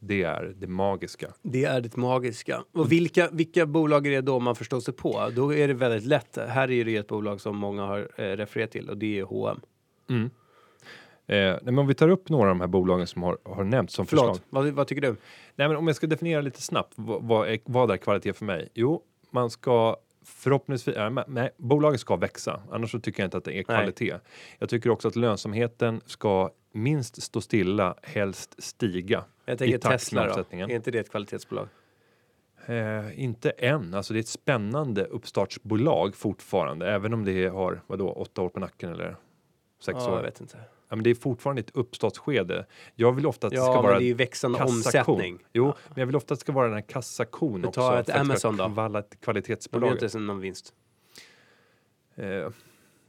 det 0.01 0.23
är 0.23 0.55
det 0.57 0.67
magiska. 0.67 1.29
Det 1.43 1.65
är 1.65 1.81
det 1.81 1.97
magiska. 1.97 2.65
Och 2.73 2.93
vilka, 2.93 3.29
vilka 3.33 3.67
bolag 3.67 4.07
är 4.07 4.11
det 4.11 4.21
då 4.21 4.41
man 4.41 4.55
förstår 4.55 4.81
sig 4.81 4.95
på? 4.95 5.31
Då 5.37 5.55
är 5.55 5.69
det 5.69 5.75
väldigt 5.75 6.05
lätt. 6.05 6.39
Här 6.49 6.71
är 6.71 6.85
det 6.85 6.97
ett 6.97 7.09
bolag 7.09 7.41
som 7.41 7.57
många 7.57 7.87
har 7.87 7.99
eh, 8.17 8.23
refererat 8.23 8.71
till 8.71 8.91
och 8.91 8.97
det 8.99 9.19
är 9.19 9.23
H&M. 9.25 9.61
Mm. 10.11 10.31
Eh, 11.27 11.37
nej, 11.37 11.59
men 11.63 11.79
om 11.79 11.87
vi 11.87 11.95
tar 11.95 12.09
upp 12.09 12.29
några 12.29 12.51
av 12.51 12.57
de 12.57 12.61
här 12.61 12.69
bolagen 12.69 13.07
som 13.07 13.23
har, 13.23 13.39
har 13.45 13.65
nämnts 13.65 13.95
som 13.95 14.07
förslag. 14.07 14.27
Förlåt, 14.27 14.43
vad, 14.51 14.67
vad 14.69 14.87
tycker 14.87 15.03
du? 15.03 15.17
Nej, 15.57 15.69
men 15.69 15.77
om 15.77 15.87
jag 15.87 15.97
ska 15.97 16.07
definiera 16.07 16.41
lite 16.41 16.63
snabbt, 16.63 16.93
vad, 16.97 17.23
vad, 17.23 17.49
är, 17.49 17.59
vad 17.65 17.91
är 17.91 17.97
kvalitet 17.97 18.33
för 18.33 18.45
mig? 18.45 18.69
Jo, 18.75 19.03
man 19.31 19.51
ska 19.51 19.97
förhoppningsvis, 20.25 20.97
nej, 20.97 21.11
men- 21.11 21.25
nej, 21.29 21.51
bolaget 21.57 22.01
ska 22.01 22.17
växa, 22.17 22.63
annars 22.71 22.91
så 22.91 23.01
tycker 23.01 23.23
jag 23.23 23.27
inte 23.27 23.37
att 23.37 23.45
det 23.45 23.59
är 23.59 23.63
kvalitet. 23.63 24.15
Jag 24.59 24.69
tycker 24.69 24.91
också 24.91 25.09
att 25.09 25.17
lönsamheten 25.17 26.01
ska 26.07 26.51
minst 26.73 27.23
stå 27.23 27.41
stilla, 27.41 27.95
helst 28.03 28.63
stiga. 28.63 29.25
Jag 29.49 29.59
tänker 29.59 29.75
I 29.77 29.79
takt 29.79 30.13
med 30.13 30.29
Tesla 30.35 30.45
då. 30.51 30.57
Är 30.57 30.71
inte 30.71 30.91
det 30.91 30.99
ett 30.99 31.11
kvalitetsbolag? 31.11 31.69
Eh, 32.67 33.21
inte 33.25 33.51
än, 33.51 33.95
alltså 33.95 34.13
det 34.13 34.19
är 34.19 34.21
ett 34.21 34.29
spännande 34.29 35.05
uppstartsbolag 35.05 36.17
fortfarande, 36.17 36.91
även 36.91 37.15
om 37.15 37.25
det 37.25 37.47
har, 37.47 37.83
vadå, 37.87 38.13
åtta 38.13 38.43
år 38.43 38.49
på 38.49 38.61
nacken 38.61 38.93
eller 38.93 39.17
sex 39.81 39.97
Ja, 40.01 40.05
jag 40.11 40.19
år. 40.19 40.23
vet 40.23 40.41
inte. 40.41 40.59
Ja, 40.89 40.97
men 40.97 41.03
det 41.03 41.11
är 41.11 41.15
fortfarande 41.15 41.61
ett 41.61 41.71
uppstartsskede. 41.77 42.67
Jag 42.95 43.13
vill 43.13 43.27
ofta 43.27 43.47
att 43.47 43.51
det 43.51 43.57
Ja, 43.57 43.73
ska 43.73 43.83
vara 43.83 43.99
det 43.99 44.05
är 44.05 44.07
ju 44.07 44.15
växande 44.15 44.59
kassakon. 44.59 45.15
omsättning. 45.15 45.39
Jo, 45.53 45.65
men 45.65 45.95
jag 45.97 46.07
vill 46.07 46.17
ofta 46.17 46.35
att 46.35 46.39
det 46.39 46.45
ska 46.45 46.53
vara 46.53 46.67
den 46.67 46.75
här 46.75 46.81
kassakon 46.89 47.65
också. 47.65 47.81
ta 47.81 47.99
ett 48.01 48.11
Amazon 48.11 48.57
då. 48.57 48.65
kvala- 48.65 49.03
De 49.71 49.83
gör 49.87 49.93
inte 50.05 50.19
någon 50.19 50.41
vinst. 50.41 50.75
Eh, 52.15 52.49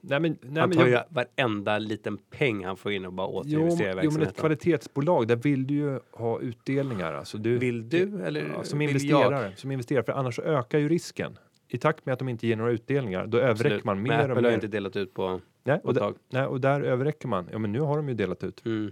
nej, 0.02 0.20
men, 0.20 0.38
nej, 0.42 0.60
Han 0.60 0.70
men 0.70 0.78
tar 0.78 0.86
ju 0.86 0.92
jag, 0.92 1.04
varenda 1.10 1.80
liten 1.80 2.18
peng 2.18 2.66
han 2.66 2.78
får 2.78 2.92
in 2.92 3.06
och 3.06 3.14
bara 3.14 3.28
återinvesterar 3.28 3.90
i 3.90 3.92
jo, 3.92 3.96
men 3.96 4.06
ett 4.06 4.06
verksamheten. 4.12 4.34
kvalitetsbolag, 4.34 5.28
där 5.28 5.36
vill 5.36 5.68
du 5.68 5.74
ju 5.74 6.00
ha 6.12 6.40
utdelningar. 6.42 7.14
Alltså 7.14 7.38
du, 7.38 7.58
Vill 7.58 7.90
du 7.90 8.22
eller 8.24 8.52
ja, 8.56 8.64
som 8.64 8.82
investerare, 8.82 9.52
som 9.56 9.72
investerare, 9.72 10.04
för 10.04 10.14
annars 10.14 10.40
ökar 10.40 10.80
ju 10.80 10.90
risken. 10.90 11.38
I 11.68 11.78
takt 11.78 12.06
med 12.06 12.14
att 12.14 12.20
de 12.20 12.30
inte 12.30 12.48
ger 12.48 12.56
några 12.56 12.72
utdelningar, 12.72 13.28
då 13.28 13.38
överräcker 13.38 13.86
man 13.86 14.02
Men 14.02 14.04
mer 14.04 14.18
och 14.18 14.24
Apple 14.24 14.36
har 14.36 14.42
mer. 14.42 14.52
inte 14.54 14.68
delat 14.68 14.96
ut 14.96 15.14
på 15.14 15.42
nej, 15.64 15.80
och 15.84 15.94
där, 15.94 16.14
nej, 16.30 16.46
och 16.46 16.62
där 16.62 16.82
överräcker 16.82 17.28
man. 17.28 17.50
Ja, 17.52 17.58
men 17.58 17.72
nu 17.72 17.80
har 17.80 17.98
de 17.98 18.10
ju 18.10 18.16
delat 18.16 18.44
ut. 18.44 18.66
Mm. 18.66 18.92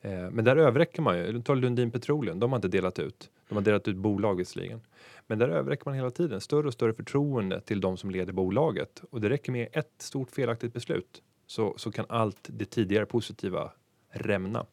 Eh, 0.00 0.30
men 0.30 0.44
där 0.44 0.56
överräcker 0.56 1.02
man 1.02 1.18
ju. 1.18 1.42
Ta 1.42 1.54
Lundin 1.54 1.90
Petroleum, 1.90 2.40
de 2.40 2.52
har 2.52 2.56
inte 2.58 2.68
delat 2.68 2.98
ut. 2.98 3.30
De 3.48 3.54
har 3.54 3.62
delat 3.62 3.88
ut 3.88 3.96
bolag 3.96 4.34
visserligen. 4.34 4.80
Men 5.26 5.38
där 5.38 5.48
överräcker 5.48 5.82
man 5.84 5.94
hela 5.94 6.10
tiden. 6.10 6.40
Större 6.40 6.66
och 6.66 6.72
större 6.72 6.94
förtroende 6.94 7.60
till 7.60 7.80
de 7.80 7.96
som 7.96 8.10
leder 8.10 8.32
bolaget. 8.32 9.02
Och 9.10 9.20
det 9.20 9.28
räcker 9.28 9.52
med 9.52 9.68
ett 9.72 9.94
stort 9.98 10.30
felaktigt 10.30 10.72
beslut 10.72 11.22
så, 11.46 11.74
så 11.76 11.92
kan 11.92 12.06
allt 12.08 12.48
det 12.52 12.64
tidigare 12.64 13.06
positiva 13.06 13.72
rämna. 14.10 14.66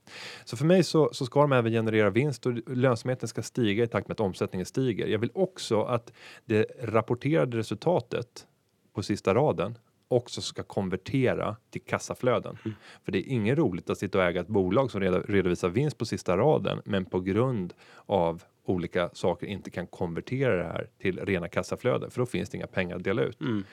Så 0.45 0.57
för 0.57 0.65
mig 0.65 0.83
så, 0.83 1.09
så 1.13 1.25
ska 1.25 1.41
de 1.41 1.51
även 1.51 1.71
generera 1.71 2.09
vinst 2.09 2.45
och 2.45 2.53
lönsamheten 2.67 3.27
ska 3.27 3.43
stiga 3.43 3.83
i 3.83 3.87
takt 3.87 4.07
med 4.07 4.13
att 4.15 4.19
omsättningen 4.19 4.65
stiger. 4.65 5.07
Jag 5.07 5.19
vill 5.19 5.31
också 5.33 5.83
att 5.83 6.13
det 6.45 6.65
rapporterade 6.81 7.57
resultatet 7.57 8.47
på 8.93 9.03
sista 9.03 9.35
raden 9.35 9.77
också 10.07 10.41
ska 10.41 10.63
konvertera 10.63 11.55
till 11.69 11.81
kassaflöden. 11.81 12.57
För 13.03 13.11
det 13.11 13.17
är 13.17 13.27
inget 13.27 13.57
roligt 13.57 13.89
att 13.89 13.97
sitta 13.97 14.17
och 14.17 14.23
äga 14.23 14.41
ett 14.41 14.47
bolag 14.47 14.91
som 14.91 15.01
redovisar 15.01 15.69
vinst 15.69 15.97
på 15.97 16.05
sista 16.05 16.37
raden 16.37 16.81
men 16.85 17.05
på 17.05 17.19
grund 17.19 17.73
av 18.05 18.43
olika 18.65 19.09
saker 19.13 19.47
inte 19.47 19.69
kan 19.69 19.87
konvertera 19.87 20.55
det 20.55 20.63
här 20.63 20.89
till 20.97 21.19
rena 21.19 21.47
kassaflöden 21.47 22.11
för 22.11 22.19
då 22.19 22.25
finns 22.25 22.49
det 22.49 22.57
inga 22.57 22.67
pengar 22.67 22.95
att 22.95 23.03
dela 23.03 23.21
ut. 23.21 23.41
Mm. 23.41 23.63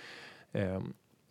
Eh, 0.53 0.83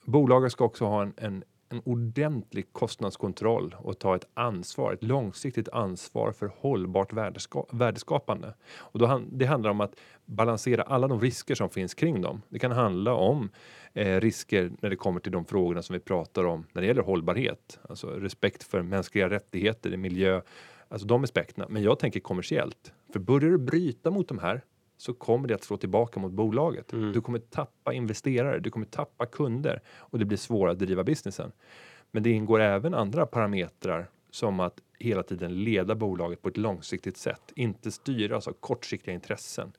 bolaget 0.06 0.52
ska 0.52 0.65
också 0.65 0.86
ha 0.86 1.02
en, 1.02 1.13
en, 1.17 1.43
en 1.69 1.82
ordentlig 1.86 2.74
kostnadskontroll 2.74 3.76
och 3.80 4.00
ta 4.00 4.15
ett 4.15 4.28
ansvar, 4.34 4.93
ett 4.93 5.04
långsiktigt 5.04 5.69
ansvar 5.69 6.32
för 6.32 6.52
hållbart 6.58 7.13
värdeska 7.13 7.63
värdeskapande. 7.72 8.54
Och 8.78 9.00
då 9.00 9.06
han, 9.06 9.28
det 9.32 9.45
handlar 9.45 9.69
om 9.69 9.82
att 9.82 10.00
balansera 10.26 10.82
alla 10.82 11.08
de 11.08 11.22
risker 11.22 11.56
som 11.56 11.69
finns 11.69 11.93
kring 11.93 12.22
dem. 12.22 12.41
Det 12.50 12.60
kan 12.60 12.72
handla 12.72 13.13
om 13.13 13.50
eh, 13.93 14.19
risker 14.19 14.72
när 14.82 14.89
det 14.89 14.95
kommer 14.95 15.19
till 15.19 15.32
de 15.32 15.45
frågorna 15.45 15.82
som 15.82 15.93
vi 15.93 16.00
pratar 16.00 16.43
om 16.43 16.65
när 16.74 16.82
det 16.82 16.88
gäller 16.88 17.02
hållbarhet, 17.02 17.80
alltså 17.89 18.08
respekt 18.08 18.63
för 18.63 18.82
mänskliga 18.82 19.30
rättigheter, 19.30 19.98
miljö, 19.98 20.41
alltså 20.89 21.08
de 21.08 21.23
aspekterna. 21.23 21.65
Men 21.69 21.84
jag 21.84 21.99
tänker 21.99 22.19
kommersiellt, 22.19 22.93
för 23.13 23.19
börjar 23.19 23.49
du 23.49 23.58
bryta 23.58 24.12
mot 24.12 24.28
de 24.28 24.39
här 24.39 24.62
så 24.97 25.13
kommer 25.13 25.47
det 25.47 25.56
att 25.56 25.63
slå 25.63 25.78
tillbaka 25.78 26.19
mot 26.19 26.32
bolaget. 26.32 26.93
Mm. 26.93 27.13
Du 27.13 27.21
kommer 27.21 27.39
tappa 27.39 27.93
investerare, 27.93 28.60
du 28.60 28.71
kommer 28.71 28.86
tappa 28.86 29.25
kunder 29.25 29.82
och 29.97 30.19
det 30.19 30.25
blir 30.25 30.38
svårare 30.38 30.71
att 30.71 30.80
driva 30.80 31.04
businessen. 31.04 31.52
Men 32.12 32.23
det 32.23 32.30
ingår 32.30 32.60
även 32.60 32.93
andra 32.93 33.25
parametrar 33.25 34.10
som 34.32 34.60
att 34.60 34.80
hela 34.99 35.23
tiden 35.23 35.63
leda 35.63 35.95
bolaget 35.95 36.41
på 36.41 36.49
ett 36.49 36.58
långsiktigt 36.58 37.17
sätt, 37.17 37.52
inte 37.56 37.91
styras 37.91 38.47
av 38.47 38.54
kortsiktiga 38.54 39.13
intressen 39.13 39.71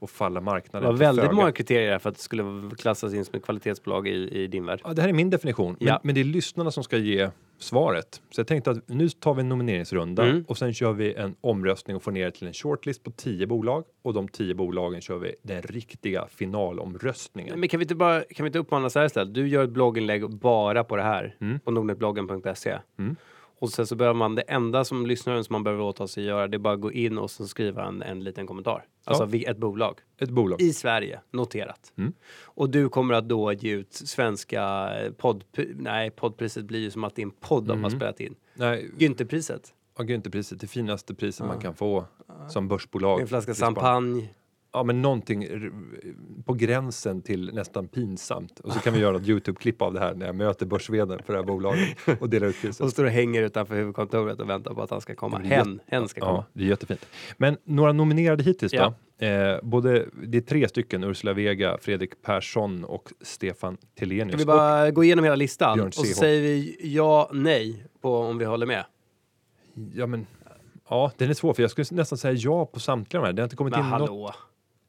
och 0.00 0.10
falla 0.10 0.40
Det 0.40 0.44
marknaden 0.44 0.86
var 0.86 0.92
till 0.94 0.98
väldigt 0.98 1.24
föga. 1.24 1.36
många 1.36 1.52
kriterier 1.52 1.98
för 1.98 2.08
att 2.10 2.16
det 2.16 2.22
skulle 2.22 2.70
klassas 2.78 3.14
in 3.14 3.24
som 3.24 3.34
ett 3.34 3.44
kvalitetsbolag 3.44 4.08
i, 4.08 4.42
i 4.42 4.46
din 4.46 4.66
värld. 4.66 4.80
Ja, 4.84 4.92
det 4.92 5.02
här 5.02 5.08
är 5.08 5.12
min 5.12 5.30
definition, 5.30 5.76
men, 5.78 5.88
Ja. 5.88 6.00
men 6.02 6.14
det 6.14 6.20
är 6.20 6.24
lyssnarna 6.24 6.70
som 6.70 6.84
ska 6.84 6.96
ge 6.96 7.30
svaret. 7.58 8.22
Så 8.30 8.40
jag 8.40 8.46
tänkte 8.46 8.70
att 8.70 8.88
nu 8.88 9.08
tar 9.08 9.34
vi 9.34 9.40
en 9.40 9.48
nomineringsrunda 9.48 10.26
Mm. 10.26 10.44
och 10.48 10.58
sen 10.58 10.74
kör 10.74 10.92
vi 10.92 11.14
en 11.14 11.34
omröstning 11.40 11.96
och 11.96 12.02
får 12.02 12.12
ner 12.12 12.24
det 12.24 12.30
till 12.30 12.46
en 12.46 12.52
shortlist 12.52 13.02
på 13.04 13.10
10 13.10 13.46
bolag 13.46 13.84
och 14.02 14.14
de 14.14 14.28
10 14.28 14.54
bolagen 14.54 15.00
kör 15.00 15.18
vi 15.18 15.34
den 15.42 15.62
riktiga 15.62 16.26
finalomröstningen. 16.30 17.60
Men 17.60 17.68
kan 17.68 17.80
vi 17.80 17.84
inte 17.84 17.94
bara 17.94 18.20
kan 18.20 18.44
vi 18.44 18.46
inte 18.46 18.58
uppmana 18.58 18.90
så 18.90 18.98
här 18.98 19.06
istället? 19.06 19.34
Du 19.34 19.48
gör 19.48 19.64
ett 19.64 19.70
blogginlägg 19.70 20.30
bara 20.30 20.84
på 20.84 20.96
det 20.96 21.02
här 21.02 21.36
Mm. 21.40 21.60
på 21.60 21.70
nordnetbloggen.se. 21.70 22.78
Mm. 22.98 23.16
Och 23.60 23.70
sen 23.70 23.86
så 23.86 23.96
behöver 23.96 24.18
man 24.18 24.34
det 24.34 24.42
enda 24.42 24.84
som 24.84 25.06
lyssnaren 25.06 25.44
som 25.44 25.52
man 25.52 25.64
behöver 25.64 25.82
åta 25.84 26.06
sig 26.06 26.22
att 26.22 26.28
göra 26.28 26.48
det 26.48 26.56
är 26.56 26.58
bara 26.58 26.74
att 26.74 26.80
gå 26.80 26.92
in 26.92 27.18
och 27.18 27.30
så 27.30 27.46
skriva 27.48 27.84
en, 27.86 28.02
en 28.02 28.24
liten 28.24 28.46
kommentar. 28.46 28.84
Alltså 29.04 29.24
vi- 29.24 29.44
ett 29.44 29.56
bolag 29.58 29.98
Ett 30.18 30.30
bolag. 30.30 30.60
i 30.60 30.72
Sverige 30.72 31.20
noterat. 31.30 31.92
Mm. 31.98 32.12
Och 32.44 32.70
du 32.70 32.88
kommer 32.88 33.14
att 33.14 33.28
då 33.28 33.52
ge 33.52 33.70
ut 33.72 33.92
svenska 33.92 34.90
podd... 35.18 35.44
Nej, 35.74 36.10
poddpriset 36.10 36.64
blir 36.64 36.80
ju 36.80 36.90
som 36.90 37.04
att 37.04 37.18
en 37.18 37.30
podd 37.30 37.64
de 37.64 37.70
har 37.70 37.76
Mm. 37.90 37.90
spelat 37.90 38.20
in. 38.20 38.34
Nej, 38.54 38.90
Güntherpriset. 38.98 39.72
ja, 39.98 40.04
Güntherpriset, 40.04 40.56
det 40.60 40.66
finaste 40.66 41.14
priset 41.14 41.46
man 41.46 41.56
Ja. 41.56 41.60
kan 41.62 41.74
få 41.74 42.04
som 42.48 42.68
börsbolag. 42.68 43.20
En 43.20 43.28
flaska 43.28 43.54
champagne. 43.54 44.28
Ja, 44.72 44.82
men 44.82 45.02
någonting 45.02 45.48
på 46.44 46.54
gränsen 46.54 47.22
till 47.22 47.50
nästan 47.54 47.88
pinsamt. 47.88 48.60
Och 48.60 48.72
så 48.72 48.78
kan 48.78 48.92
vi 48.92 49.00
göra 49.00 49.16
ett 49.16 49.28
Youtube-klipp 49.28 49.82
av 49.82 49.92
det 49.92 50.00
här 50.00 50.14
när 50.14 50.26
jag 50.26 50.34
möter 50.34 50.66
börs 50.66 50.86
för 50.86 51.32
det 51.32 51.38
här 51.38 51.42
bolaget 51.42 51.98
och 52.20 52.30
delar 52.30 52.46
ut 52.46 52.60
priset. 52.60 52.80
Och 52.80 52.90
står 52.90 53.04
och 53.04 53.10
hänger 53.10 53.42
utanför 53.42 53.74
huvudkontoret 53.74 54.40
och 54.40 54.50
väntar 54.50 54.74
på 54.74 54.82
att 54.82 54.90
han 54.90 55.00
ska 55.00 55.14
komma. 55.14 55.38
Hen, 55.38 55.80
hen 55.86 56.08
ska 56.08 56.20
komma. 56.20 56.32
Ja, 56.32 56.46
det 56.52 56.64
är 56.64 56.68
jättefint. 56.68 57.06
Men 57.36 57.56
några 57.64 57.92
nominerade 57.92 58.42
hittills 58.42 58.72
då? 58.72 58.94
Eh, 59.26 59.58
både, 59.62 60.06
det 60.26 60.38
är 60.38 60.42
tre 60.42 60.68
stycken, 60.68 61.04
Ursula 61.04 61.32
Vega, 61.32 61.78
Fredrik 61.80 62.22
Persson 62.22 62.84
och 62.84 63.12
Stefan 63.20 63.76
Telenius. 63.98 64.28
Ska 64.28 64.38
vi 64.38 64.44
bara 64.44 64.90
gå 64.90 65.04
igenom 65.04 65.24
hela 65.24 65.36
listan 65.36 65.80
och 65.80 65.94
så 65.94 66.04
säger 66.04 66.42
vi 66.42 66.76
ja, 66.82 67.30
nej 67.32 67.84
på 68.00 68.16
om 68.16 68.38
vi 68.38 68.44
håller 68.44 68.66
med. 68.66 68.84
Och, 69.74 69.80
ja, 69.94 70.06
men, 70.06 70.26
ja, 70.88 71.12
den 71.16 71.30
är 71.30 71.34
svår 71.34 71.54
för 71.54 71.62
jag 71.62 71.70
skulle 71.70 71.86
nästan 71.90 72.18
säga 72.18 72.34
ja 72.34 72.66
på 72.66 72.80
samtliga 72.80 73.20
de 73.20 73.26
här. 73.26 73.32
Det 73.32 73.42
har 73.42 73.46
inte 73.46 73.56
kommit 73.56 73.76
Men 73.76 73.84
in 73.84 73.90
något. 73.90 74.34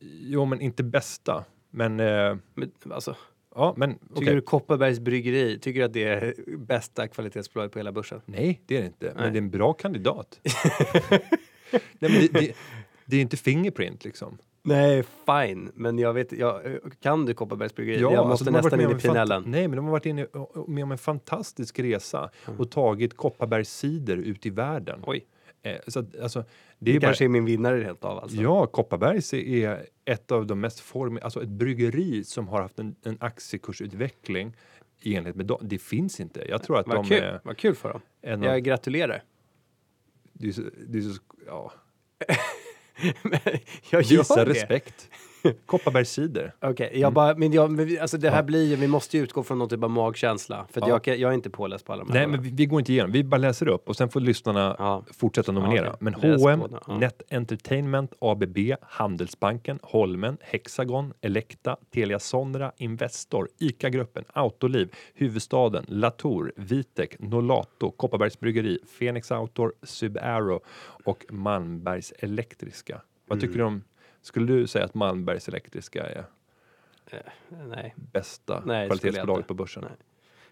Jo, 0.01 0.45
men 0.45 0.61
inte 0.61 0.83
bästa. 0.83 1.45
Men, 1.69 1.99
eh, 1.99 2.37
Men, 2.53 2.71
alltså, 2.91 3.15
ja, 3.55 3.73
men 3.77 3.91
okej. 3.91 4.15
tycker 4.15 4.35
du 4.35 4.41
Kopparbergs 4.41 4.99
bryggeri, 4.99 5.59
tycker 5.59 5.79
du 5.79 5.85
att 5.85 5.93
det 5.93 6.03
är 6.03 6.57
bästa 6.57 7.07
kvalitetsbolaget 7.07 7.71
på 7.71 7.79
hela 7.79 7.91
börsen? 7.91 8.21
Nej, 8.25 8.61
det 8.65 8.77
är 8.77 8.81
det 8.81 8.87
inte. 8.87 9.05
Nej. 9.05 9.13
Men 9.15 9.33
det 9.33 9.39
är 9.39 9.41
en 9.41 9.49
bra 9.49 9.73
kandidat. 9.73 10.39
Nej, 11.71 12.11
men 12.11 12.11
det, 12.11 12.27
det, 12.33 12.53
det 13.05 13.17
är 13.17 13.21
inte 13.21 13.37
Fingerprint 13.37 14.05
liksom. 14.05 14.37
Nej, 14.63 15.03
fine. 15.03 15.71
Men 15.75 15.99
jag 15.99 16.13
vet, 16.13 16.31
jag, 16.31 16.61
kan 17.01 17.25
du 17.25 17.33
Kopparbergs 17.33 17.75
bryggeri? 17.75 18.01
jag 18.01 18.11
måste 18.11 18.29
alltså, 18.29 18.49
nästan 18.51 18.81
in 18.81 18.97
i 18.97 19.01
pinellen. 19.01 19.43
Nej, 19.47 19.67
men 19.67 19.75
de 19.75 19.85
har 19.85 19.91
varit 19.91 20.05
inne 20.05 20.27
med 20.67 20.83
om 20.83 20.91
en 20.91 20.97
fantastisk 20.97 21.79
resa 21.79 22.29
och 22.57 22.71
tagit 22.71 23.17
Kopparbergscider 23.17 24.17
ut 24.17 24.45
i 24.45 24.49
världen. 24.49 25.03
Oj, 25.05 25.25
så 25.87 25.99
att, 25.99 26.19
alltså, 26.19 26.39
det 26.39 26.45
det 26.79 26.91
är 26.95 26.99
bara, 26.99 27.07
kanske 27.07 27.23
är 27.25 27.29
min 27.29 27.45
vinnare 27.45 27.83
helt 27.83 28.03
av 28.05 28.17
alltså. 28.19 28.37
Ja, 28.41 28.65
Kopparbergs 28.65 29.33
är 29.33 29.85
ett 30.05 30.31
av 30.31 30.47
de 30.47 30.59
mest 30.59 30.79
form, 30.79 31.19
alltså 31.21 31.43
ett 31.43 31.49
bryggeri 31.49 32.23
som 32.23 32.47
har 32.47 32.61
haft 32.61 32.79
en, 32.79 32.95
en 33.03 33.17
aktiekursutveckling 33.19 34.55
i 35.01 35.15
enlighet 35.15 35.35
med 35.35 35.45
dem. 35.45 35.59
Det 35.61 35.79
finns 35.79 36.19
inte. 36.19 36.45
Jag 36.49 36.63
tror 36.63 36.79
att 36.79 36.87
Vad 36.87 36.95
de 36.95 37.05
kul, 37.05 37.17
är 37.23 37.41
vad 37.43 37.57
kul 37.57 37.75
för 37.75 37.89
dem. 37.89 38.01
en 38.21 38.39
av, 38.39 38.45
Jag 38.45 38.63
gratulerar. 38.63 39.23
så, 40.53 40.61
det 40.87 40.97
är 40.97 41.01
så, 41.01 41.21
ja, 41.47 41.71
jag 43.91 44.01
gör 44.01 44.17
visa 44.19 44.35
det. 44.45 44.51
respekt. 44.51 45.09
Kopparbergscider. 45.65 46.53
Okej, 46.61 46.87
Mm. 46.87 47.01
jag 47.01 47.13
bara, 47.13 47.35
men, 47.35 47.51
jag, 47.53 47.71
men 47.71 47.85
vi- 47.85 47.99
alltså 47.99 48.17
det 48.17 48.29
här 48.29 48.43
blir 48.43 48.65
ju, 48.69 48.75
vi 48.75 48.87
måste 48.87 49.17
ju 49.17 49.23
utgå 49.23 49.43
från 49.43 49.59
någon 49.59 49.69
typ 49.69 49.83
av 49.83 49.89
magkänsla. 49.89 50.65
För 50.71 50.81
Ja. 50.81 50.99
jag, 51.05 51.17
jag 51.17 51.29
är 51.31 51.33
inte 51.35 51.49
påläst 51.49 51.85
på 51.85 51.93
alla 51.93 52.03
de 52.03 52.11
här. 52.13 52.19
Nej, 52.19 52.27
men 52.27 52.41
vi, 52.41 52.49
vi 52.49 52.65
går 52.65 52.79
inte 52.79 52.91
igenom. 52.91 53.11
Vi 53.11 53.23
bara 53.23 53.37
läser 53.37 53.67
upp 53.67 53.89
och 53.89 53.95
sen 53.95 54.09
får 54.09 54.19
lyssnarna 54.19 54.75
Ja. 54.79 55.03
fortsätta 55.17 55.51
nominera. 55.51 55.87
okej. 55.89 55.97
Men 55.99 56.13
H&M, 56.13 56.61
ja. 56.87 56.97
Net 56.97 57.21
Entertainment, 57.31 58.13
ABB, 58.19 58.57
Handelsbanken, 58.81 59.79
Holmen, 59.83 60.37
Hexagon, 60.41 61.13
Elekta, 61.21 61.77
Telia 61.93 62.19
Sonera, 62.19 62.71
Investor, 62.77 63.47
ICA-gruppen, 63.59 64.23
Autoliv, 64.33 64.89
Huvudstaden, 65.13 65.85
Latour, 65.87 66.51
Vitec, 66.55 67.09
Nolato, 67.19 67.91
Kopparbergs 67.91 68.39
Bryggeri, 68.39 68.79
Phoenix 68.99 69.31
Outdoor, 69.31 69.73
Subaero 69.83 70.59
och 71.05 71.25
Malmbergs 71.29 72.13
Elektriska. 72.19 73.01
Vad 73.27 73.39
tycker 73.39 73.55
Mm. 73.55 73.57
du 73.59 73.63
om, 73.67 73.83
skulle 74.21 74.53
du 74.53 74.67
säga 74.67 74.85
att 74.85 74.93
Malmbergs 74.93 75.47
Elektriska 75.47 76.03
är 76.03 76.25
Nej. 77.67 77.95
bästa 77.95 78.63
Nej, 78.65 78.87
kvalitetsbolaget 78.87 79.47
på 79.47 79.53
börsen? 79.53 79.83
Nej. 79.87 79.97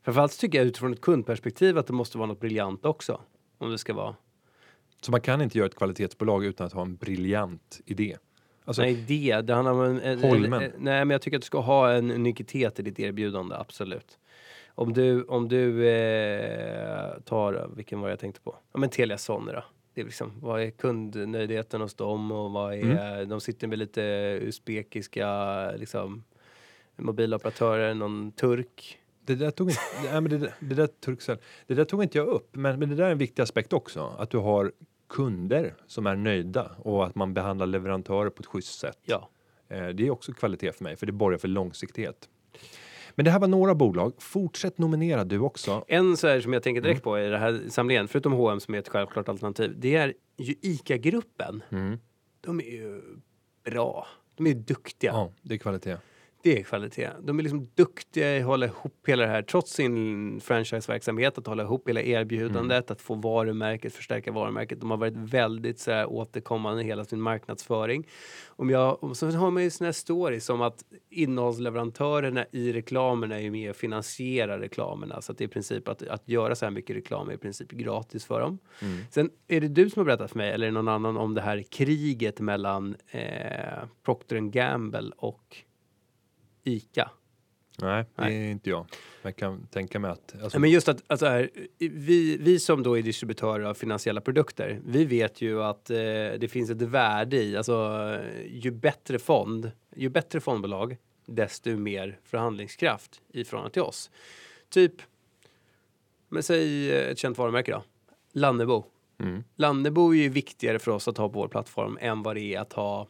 Framförallt 0.01 0.39
tycker 0.39 0.58
jag 0.58 0.67
utifrån 0.67 0.93
ett 0.93 1.01
kundperspektiv 1.01 1.77
att 1.77 1.88
det 1.88 1.93
måste 1.93 2.17
vara 2.17 2.27
något 2.27 2.39
briljant 2.39 2.86
också. 2.86 3.21
Om 3.58 3.71
det 3.71 3.77
ska 3.77 3.93
vara. 3.93 4.15
Så 5.01 5.12
man 5.12 5.21
kan 5.21 5.41
inte 5.41 5.58
göra 5.58 5.67
ett 5.67 5.75
kvalitetsbolag 5.75 6.45
utan 6.45 6.67
att 6.67 6.73
ha 6.73 6.82
en 6.82 6.95
briljant 6.95 7.82
idé. 7.86 8.17
Alltså, 8.65 8.82
nej, 8.82 9.05
det. 9.08 9.41
Det 9.41 9.53
handlar 9.53 9.71
om 9.71 9.82
en, 9.82 9.99
en, 9.99 10.23
en, 10.23 10.51
Nej, 10.62 10.71
men 10.77 11.10
jag 11.10 11.21
tycker 11.21 11.38
att 11.38 11.41
du 11.41 11.45
ska 11.45 11.60
ha 11.60 11.91
en 11.91 12.12
unikitet 12.12 12.79
i 12.79 12.82
ditt 12.82 12.99
erbjudande, 12.99 13.55
absolut. 13.55 14.17
Om 14.67 14.93
du, 14.93 15.23
om 15.23 15.47
du 15.47 15.89
eh, 15.89 17.19
tar, 17.25 17.69
vilken 17.75 17.99
var 17.99 18.08
det 18.08 18.12
jag 18.12 18.19
tänkte 18.19 18.41
på? 18.41 18.55
Ja, 18.71 18.79
men 18.79 18.89
Telia 18.89 19.17
Sonera. 19.17 19.63
Det 19.99 20.03
är 20.03 20.05
liksom, 20.05 20.31
vad 20.41 20.62
är 20.62 20.69
kundnöjdheten 20.71 21.81
hos 21.81 21.93
dem 21.93 22.31
och 22.31 22.51
vad 22.51 22.73
är, 22.73 22.83
Mm. 22.83 23.29
de 23.29 23.41
sitter 23.41 23.67
med 23.67 23.79
lite 23.79 24.01
uzbekiska, 24.41 25.71
liksom, 25.71 26.23
mobiloperatörer, 26.95 27.93
någon 27.93 28.31
turk. 28.31 28.99
Det 29.25 29.35
där 29.35 29.51
tog 29.51 29.69
inte, 29.69 29.81
nej, 30.12 30.21
men 30.21 30.29
det, 30.41 30.53
det 30.59 30.75
där 30.75 30.88
Turkcell, 30.88 31.38
det 31.67 31.73
där 31.73 31.85
tog 31.85 32.03
inte 32.03 32.17
jag 32.17 32.27
upp, 32.27 32.55
men, 32.55 32.79
men 32.79 32.89
det 32.89 32.95
där 32.95 33.03
är 33.05 33.12
en 33.12 33.17
viktig 33.17 33.43
aspekt 33.43 33.73
också. 33.73 34.15
Att 34.17 34.29
du 34.29 34.38
har 34.38 34.71
kunder 35.09 35.73
som 35.88 36.07
är 36.07 36.15
nöjda 36.15 36.71
och 36.77 37.05
att 37.05 37.15
man 37.15 37.33
behandlar 37.33 37.67
leverantörer 37.67 38.29
på 38.29 38.39
ett 38.39 38.45
schysst 38.45 38.79
sätt. 38.79 38.99
Ja. 39.05 39.29
Eh, 39.67 39.88
det 39.88 40.07
är 40.07 40.09
också 40.12 40.33
kvalitet 40.33 40.71
för 40.71 40.83
mig, 40.83 40.95
för 40.95 41.05
det 41.05 41.12
borgar 41.12 41.38
för 41.38 41.47
långsiktighet. 41.47 42.29
Men 43.19 43.23
det 43.25 43.32
här 43.32 43.39
var 43.39 43.47
några 43.47 43.75
bolag. 43.75 44.13
Fortsätt 44.17 44.77
nominera 44.77 45.23
du 45.23 45.39
också. 45.39 45.84
En 45.88 46.17
så 46.17 46.27
här 46.27 46.41
som 46.41 46.53
jag 46.53 46.63
tänker 46.63 46.82
Mm. 46.82 46.88
direkt 46.88 47.03
på 47.03 47.19
i 47.19 47.27
det 47.29 47.38
här 47.38 47.62
samlingen, 47.69 48.08
förutom 48.08 48.34
H&M 48.34 48.60
som 48.60 48.73
är 48.75 48.79
ett 48.79 48.88
självklart 48.89 49.29
alternativ, 49.29 49.75
det 49.77 49.95
är 49.95 50.13
ju 50.38 50.55
ICA-gruppen. 50.62 51.63
Mm. 51.69 51.97
De 52.41 52.60
är 52.60 52.63
ju 52.71 53.01
bra. 53.63 54.08
De 54.36 54.45
är 54.47 54.51
ju 54.51 54.60
duktiga. 54.60 55.12
Ja, 55.12 55.32
det 55.41 55.53
är 55.53 55.58
kvalitet. 55.58 55.97
Det 56.41 56.60
är 56.60 56.63
kvalitet. 56.63 57.10
De 57.21 57.39
är 57.39 57.43
liksom 57.43 57.69
duktiga 57.75 58.38
i 58.38 58.39
att 58.39 58.45
hålla 58.45 58.65
ihop 58.65 59.08
hela 59.08 59.23
det 59.23 59.30
här, 59.30 59.41
trots 59.41 59.73
sin 59.73 60.39
franchiseverksamhet, 60.41 61.38
att 61.38 61.47
hålla 61.47 61.63
ihop 61.63 61.89
hela 61.89 62.02
erbjudandet, 62.02 62.91
att 62.91 63.02
få 63.02 63.13
varumärket, 63.13 63.93
förstärka 63.93 64.32
varumärket. 64.32 64.80
De 64.80 64.91
har 64.91 64.97
varit 64.97 65.15
väldigt 65.15 65.80
så 65.80 65.91
här, 65.91 66.06
återkommande 66.06 66.82
i 66.82 66.86
hela 66.86 67.06
sin 67.06 67.21
marknadsföring. 67.21 68.08
Om 68.47 68.69
jag, 68.69 69.04
och 69.04 69.17
så 69.17 69.32
har 69.32 69.52
man 69.52 69.63
ju 69.63 69.69
såna 69.69 69.88
här 69.88 69.91
stories 69.91 70.45
som 70.45 70.62
att 70.62 70.84
innehållsleverantörerna 71.10 72.45
i 72.52 72.73
reklamerna 72.73 73.36
är 73.36 73.41
ju 73.41 73.52
med 73.52 73.69
och 73.69 73.75
finansierar 73.75 74.60
reklamerna. 74.60 75.21
Så 75.21 75.32
att 75.32 75.38
det 75.38 75.43
är 75.43 75.47
i 75.47 75.52
princip 75.52 75.88
att, 75.88 76.08
att 76.08 76.30
göra 76.30 76.56
så 76.56 76.65
här 76.65 76.71
mycket 76.71 76.95
reklam 76.95 77.30
är 77.30 77.34
i 77.34 77.38
princip 77.38 77.71
gratis 77.71 78.25
för 78.25 78.41
dem. 78.41 78.60
Sen 79.12 79.30
är 79.47 79.62
det 79.62 79.67
du 79.67 79.89
som 79.89 79.99
har 79.99 80.06
berättat 80.06 80.32
för 80.32 80.38
mig, 80.38 80.52
eller 80.52 80.71
någon 80.71 80.88
annan, 80.88 81.17
om 81.17 81.34
det 81.34 81.41
här 81.41 81.63
kriget 81.69 82.39
mellan 82.39 82.95
eh, 83.12 83.84
Procter 84.04 84.39
Gamble 84.39 85.12
och 85.17 85.63
ICA. 86.69 87.12
Nej, 87.82 88.05
det 88.15 88.21
Nej. 88.21 88.47
är 88.47 88.51
inte 88.51 88.69
jag. 88.69 88.86
Jag 89.21 89.36
kan 89.36 89.67
tänka 89.67 89.99
mig 89.99 90.12
att... 90.12 90.36
Alltså, 90.43 90.60
men 90.60 90.69
just 90.69 90.88
att 90.88 91.03
alltså 91.08 91.25
här, 91.25 91.49
vi, 91.77 92.38
vi 92.38 92.60
som 92.60 92.84
då 92.84 92.97
är 92.97 93.01
distributörer 93.01 93.63
av 93.63 93.73
finansiella 93.73 94.21
produkter, 94.21 94.82
vi 94.86 95.05
vet 95.05 95.41
ju 95.41 95.63
att 95.63 95.89
eh, 95.89 95.97
det 96.39 96.51
finns 96.51 96.69
ett 96.69 96.82
värde 96.82 97.38
i, 97.38 97.58
alltså 97.58 98.17
ju 98.47 98.71
bättre 98.71 99.19
fond, 99.19 99.71
ju 99.95 100.10
bättre 100.10 100.39
fondbolag, 100.39 100.97
desto 101.25 101.77
mer 101.77 102.19
förhandlingskraft 102.23 103.21
i 103.34 103.43
förhållande 103.43 103.73
till 103.73 103.82
oss. 103.82 104.12
Typ, 104.69 104.93
men 106.29 106.43
säg 106.43 106.91
eh, 106.91 107.10
ett 107.12 107.17
känt 107.17 107.38
varumärke 107.38 107.71
då, 107.71 107.84
Lannebo. 108.34 108.86
mm, 109.19 109.43
Lannebo 109.55 110.13
är 110.13 110.17
ju 110.17 110.29
viktigare 110.29 110.79
för 110.79 110.91
oss 110.91 111.08
att 111.08 111.17
ha 111.17 111.29
på 111.29 111.39
vår 111.39 111.47
plattform 111.47 111.97
än 112.01 112.23
vad 112.23 112.36
det 112.36 112.41
är 112.41 112.60
att 112.60 112.73
ha, 112.73 113.08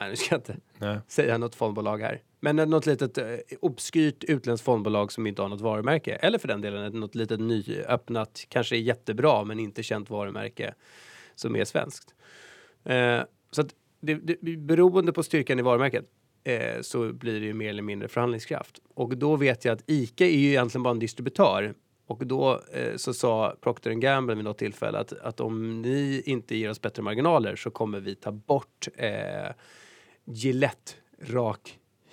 nej 0.00 0.08
nu 0.08 0.16
ska 0.16 0.34
jag 0.34 0.38
inte 0.38 0.56
nej. 0.78 0.98
säga 1.08 1.38
något 1.38 1.54
fondbolag 1.54 1.98
här. 1.98 2.22
Men 2.40 2.56
något 2.56 2.86
litet 2.86 3.18
eh, 3.18 3.24
obskyrt 3.60 4.24
utländskt 4.24 4.64
fondbolag 4.64 5.12
som 5.12 5.26
inte 5.26 5.42
har 5.42 5.48
något 5.48 5.60
varumärke. 5.60 6.14
Eller 6.14 6.38
för 6.38 6.48
den 6.48 6.60
delen 6.60 6.84
ett- 6.84 6.94
något 6.94 7.14
litet 7.14 7.40
nyöppnat, 7.40 8.44
kanske 8.48 8.76
är 8.76 8.80
jättebra 8.80 9.44
men 9.44 9.60
inte 9.60 9.82
känt 9.82 10.10
varumärke 10.10 10.74
som 11.34 11.56
är 11.56 11.64
svenskt. 11.64 12.14
Eh, 12.84 13.20
så 13.50 13.60
att 13.60 13.74
det, 14.00 14.14
det, 14.14 14.56
beroende 14.56 15.12
på 15.12 15.22
styrkan 15.22 15.58
i 15.58 15.62
varumärket 15.62 16.04
eh, 16.44 16.80
så 16.80 17.12
blir 17.12 17.40
det 17.40 17.46
ju 17.46 17.54
mer 17.54 17.68
eller 17.70 17.82
mindre 17.82 18.08
förhandlingskraft. 18.08 18.78
Och 18.94 19.16
då 19.16 19.36
vet 19.36 19.64
jag 19.64 19.72
att 19.72 19.82
ICA 19.86 20.24
är 20.26 20.38
ju 20.38 20.48
egentligen 20.48 20.82
bara 20.82 20.90
en 20.90 20.98
distributör. 20.98 21.74
Och 22.06 22.26
då 22.26 22.60
eh, 22.72 22.96
så 22.96 23.14
sa 23.14 23.56
Procter 23.60 23.90
Gamble 23.92 24.34
vid 24.34 24.44
något 24.44 24.58
tillfälle 24.58 24.98
att, 24.98 25.12
att 25.12 25.40
om 25.40 25.82
ni 25.82 26.22
inte 26.26 26.56
ger 26.56 26.70
oss 26.70 26.80
bättre 26.80 27.02
marginaler 27.02 27.56
så 27.56 27.70
kommer 27.70 28.00
vi 28.00 28.14
ta 28.14 28.32
bort 28.32 28.88
eh, 28.96 29.52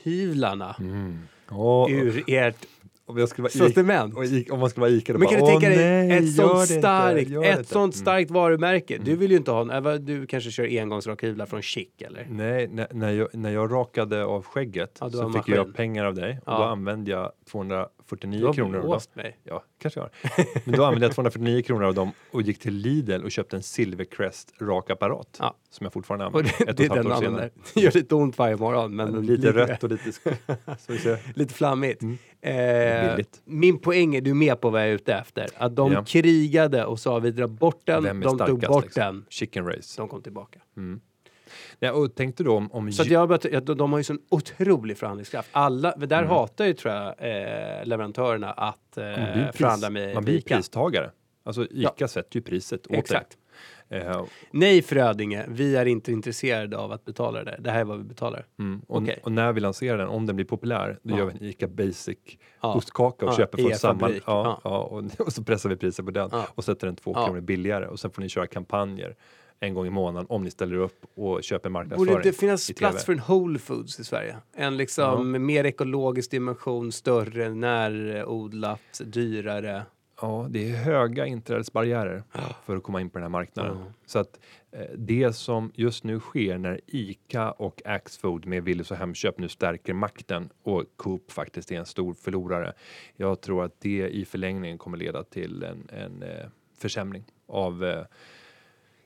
Gillette 0.03 0.55
rakhyvlarna 0.55 0.75
Åh, 1.51 1.91
ur 1.91 2.23
ert 2.27 2.55
om 3.05 3.17
jag 3.17 3.29
skulle 3.29 3.43
vara 3.43 3.51
sortiment. 3.67 4.13
Ica- 4.13 4.51
om 4.51 4.59
man 4.59 4.69
skulle 4.69 4.81
vara 4.81 4.91
Ica 4.91 5.13
då 5.13 5.19
Men 5.19 5.25
bara, 5.25 5.35
kan 5.35 5.39
du 5.39 5.43
"Åh, 5.45 5.59
tänka 5.59 5.69
dig 5.69 6.07
nej, 6.07 6.17
ett 6.17 6.35
sånt 6.35 6.51
inte, 6.61 6.65
starkt, 6.79 7.29
det 7.29 7.35
ett 7.49 7.57
inte." 7.59 7.69
sånt 7.73 7.95
Mm. 7.95 8.01
starkt 8.05 8.31
varumärke? 8.31 8.97
Du 9.03 9.15
vill 9.15 9.31
ju 9.31 9.37
inte 9.37 9.51
ha 9.51 9.73
en, 9.75 10.05
du 10.05 10.25
kanske 10.27 10.51
kör 10.51 10.79
engångsrakhyvlar 10.81 11.45
från 11.45 11.61
Chic 11.61 11.87
eller? 12.05 12.27
Nej, 12.29 12.67
när, 12.67 12.87
när, 12.91 13.11
jag, 13.11 13.27
när 13.33 13.51
jag 13.51 13.71
rakade 13.71 14.25
av 14.25 14.45
skägget 14.45 14.97
Ja, 15.01 15.09
så 15.09 15.27
fick 15.27 15.35
maskin. 15.35 15.55
jag 15.55 15.75
pengar 15.75 16.05
av 16.05 16.15
dig 16.15 16.31
och 16.45 16.53
Ja. 16.53 16.57
då 16.57 16.63
använde 16.63 17.11
jag 17.11 17.31
249 18.09 18.39
Du 18.39 18.45
har 18.45 18.53
kronor 18.53 18.99
mig. 19.15 19.37
Ja, 19.43 19.63
kanske 19.79 19.99
jag 19.99 20.03
har. 20.05 20.45
Men 20.65 20.75
då 20.77 20.83
använde 20.85 21.05
jag 21.05 21.15
249 21.15 21.61
kronor 21.61 21.83
av 21.85 21.93
dem 21.93 22.11
och 22.31 22.41
gick 22.41 22.59
till 22.59 22.73
Lidl 22.73 23.23
och 23.23 23.31
köpte 23.31 23.55
en 23.55 23.63
Silvercrest 23.63 24.53
rakapparat 24.61 25.37
Ja. 25.39 25.55
som 25.69 25.83
jag 25.85 25.93
fortfarande 25.93 26.25
använder. 26.25 26.53
det, 26.57 26.69
ett 26.69 26.77
det 26.77 26.85
är 26.85 26.89
den 26.89 27.11
använder. 27.11 27.51
Det 27.73 27.81
gör 27.81 27.91
lite 27.91 28.15
ont 28.15 28.37
varje 28.37 28.55
morgon 28.55 28.95
men 28.95 29.25
Lite 29.25 29.51
rött 29.51 29.83
och 29.83 29.89
lite... 29.89 30.37
lite 31.35 31.53
flammigt. 31.53 32.01
Mm. 32.01 32.17
Eh, 32.41 33.25
min 33.45 33.79
poäng 33.79 34.15
är 34.15 34.21
du 34.21 34.29
är 34.29 34.35
med 34.35 34.61
på 34.61 34.69
vad 34.69 34.81
jag 34.81 34.89
är 34.89 34.93
ute 34.93 35.13
efter. 35.13 35.47
Att 35.57 35.75
de 35.75 35.91
Ja. 35.91 36.03
krigade 36.07 36.85
och 36.85 36.99
sa 36.99 37.19
vi 37.19 37.31
drar 37.31 37.47
bort 37.47 37.81
den, 37.85 38.19
de 38.21 38.37
tog 38.37 38.59
bort 38.61 38.83
liksom? 38.83 39.01
den, 39.03 39.25
Chicken 39.29 39.65
race. 39.67 40.01
de 40.01 40.07
kom 40.09 40.21
tillbaka. 40.21 40.59
Nej, 41.83 41.91
och 41.91 42.15
tänk 42.15 42.37
dig 42.37 42.45
då 42.45 42.57
om... 42.57 42.71
om 42.71 42.91
Så 42.91 43.01
att 43.01 43.07
jag 43.07 43.39
jag, 43.51 43.63
de, 43.63 43.91
har 43.91 43.99
ju 43.99 44.03
sån 44.03 44.19
otrolig 44.29 44.97
förhandlingskraft. 44.97 45.49
Alla, 45.51 45.95
där 45.95 46.17
Mm. 46.17 46.29
hatar 46.29 46.65
ju 46.65 46.73
tror 46.73 46.93
jag 46.93 47.07
eh, 47.07 47.85
leverantörerna 47.85 48.51
att 48.51 48.97
eh, 48.97 49.03
pris, 49.33 49.55
förhandla 49.57 49.89
med 49.89 50.13
man 50.13 50.23
blir 50.25 50.35
Ica. 50.35 50.55
pristagare. 50.55 51.11
Alltså 51.45 51.65
Ica 51.71 52.07
sätter 52.07 52.35
ju 52.37 52.41
priset 52.41 52.87
åt 52.87 52.93
Exakt. 52.93 53.37
dig. 53.89 53.99
Eh, 53.99 54.23
Nej 54.51 54.81
Frödinge, 54.81 55.45
vi 55.49 55.75
är 55.75 55.85
inte 55.85 56.11
intresserade 56.11 56.77
av 56.77 56.91
att 56.91 57.05
betala 57.05 57.43
det. 57.43 57.57
Det 57.59 57.71
här 57.71 57.79
är 57.79 57.83
vad 57.83 57.97
vi 57.97 58.03
betalar. 58.03 58.45
mm. 58.59 58.81
och, 58.87 59.01
Okej. 59.01 59.19
och 59.23 59.31
när 59.31 59.53
vi 59.53 59.59
lanserar 59.61 59.97
den, 59.97 60.07
om 60.07 60.25
den 60.25 60.35
blir 60.35 60.45
populär, 60.45 60.99
då 61.03 61.13
Ja. 61.13 61.17
gör 61.17 61.25
vi 61.25 61.31
en 61.31 61.43
Ica 61.43 61.67
Basic 61.67 62.17
Ja. 62.61 62.73
ostkaka 62.73 63.25
och 63.25 63.31
Ja, 63.31 63.37
köper 63.37 63.57
från 63.57 63.71
er 63.71 63.75
samma... 63.75 64.09
Ja, 64.09 64.19
Ja. 64.25 64.61
ja. 64.63 64.77
och, 64.83 65.03
och 65.19 65.33
så 65.33 65.43
pressar 65.43 65.69
vi 65.69 65.75
priset 65.75 66.05
på 66.05 66.11
den 66.11 66.29
Ja. 66.31 66.47
och 66.55 66.63
sätter 66.63 66.87
den 66.87 66.95
två 66.95 67.11
Ja. 67.15 67.25
kronor 67.25 67.41
billigare 67.41 67.85
och 67.87 67.99
sen 67.99 68.11
får 68.11 68.21
ni 68.21 68.29
köra 68.29 68.47
kampanjer 68.47 69.15
en 69.63 69.73
gång 69.73 69.87
i 69.87 69.89
månaden 69.89 70.27
om 70.29 70.43
ni 70.43 70.51
ställer 70.51 70.75
upp 70.75 71.05
och 71.15 71.43
köper 71.43 71.69
Borde 71.69 71.73
marknadsföring. 71.73 72.21
det 72.23 72.33
finnas 72.33 72.71
plats 72.77 73.05
för 73.05 73.13
en 73.13 73.21
Whole 73.27 73.59
Foods 73.59 73.99
i 73.99 74.03
Sverige? 74.03 74.37
En 74.55 74.77
liksom 74.77 75.45
mer 75.45 75.63
ekologisk 75.63 76.31
dimension, 76.31 76.91
större, 76.91 77.49
närodlat, 77.49 79.01
dyrare. 79.05 79.83
Ja, 80.21 80.47
det 80.49 80.71
är 80.71 80.75
höga 80.75 81.25
inträdesbarriärer 81.25 82.23
för 82.65 82.77
att 82.77 82.83
komma 82.83 83.01
in 83.01 83.09
på 83.09 83.17
den 83.17 83.23
här 83.23 83.29
marknaden. 83.29 83.77
Ja. 83.79 83.93
Så 84.05 84.19
att 84.19 84.39
eh, 84.71 84.85
det 84.97 85.33
som 85.35 85.71
just 85.75 86.03
nu 86.03 86.19
sker 86.19 86.57
när 86.57 86.79
ICA 86.87 87.51
och 87.51 87.81
Axfood 87.85 88.45
med 88.45 88.63
Willys 88.63 88.91
och 88.91 88.97
Hemköp 88.97 89.39
nu 89.39 89.49
stärker 89.49 89.93
makten 89.93 90.49
och 90.63 90.83
Coop 90.95 91.31
faktiskt 91.31 91.71
är 91.71 91.75
en 91.75 91.85
stor 91.85 92.13
förlorare. 92.13 92.73
Jag 93.15 93.41
tror 93.41 93.63
att 93.63 93.81
det 93.81 94.09
i 94.09 94.25
förlängningen 94.25 94.77
kommer 94.77 94.97
leda 94.97 95.23
till 95.23 95.63
en, 95.63 95.89
en 95.89 96.23
eh, 96.23 96.47
försämring 96.77 97.23
av 97.47 97.85
eh, 97.85 98.03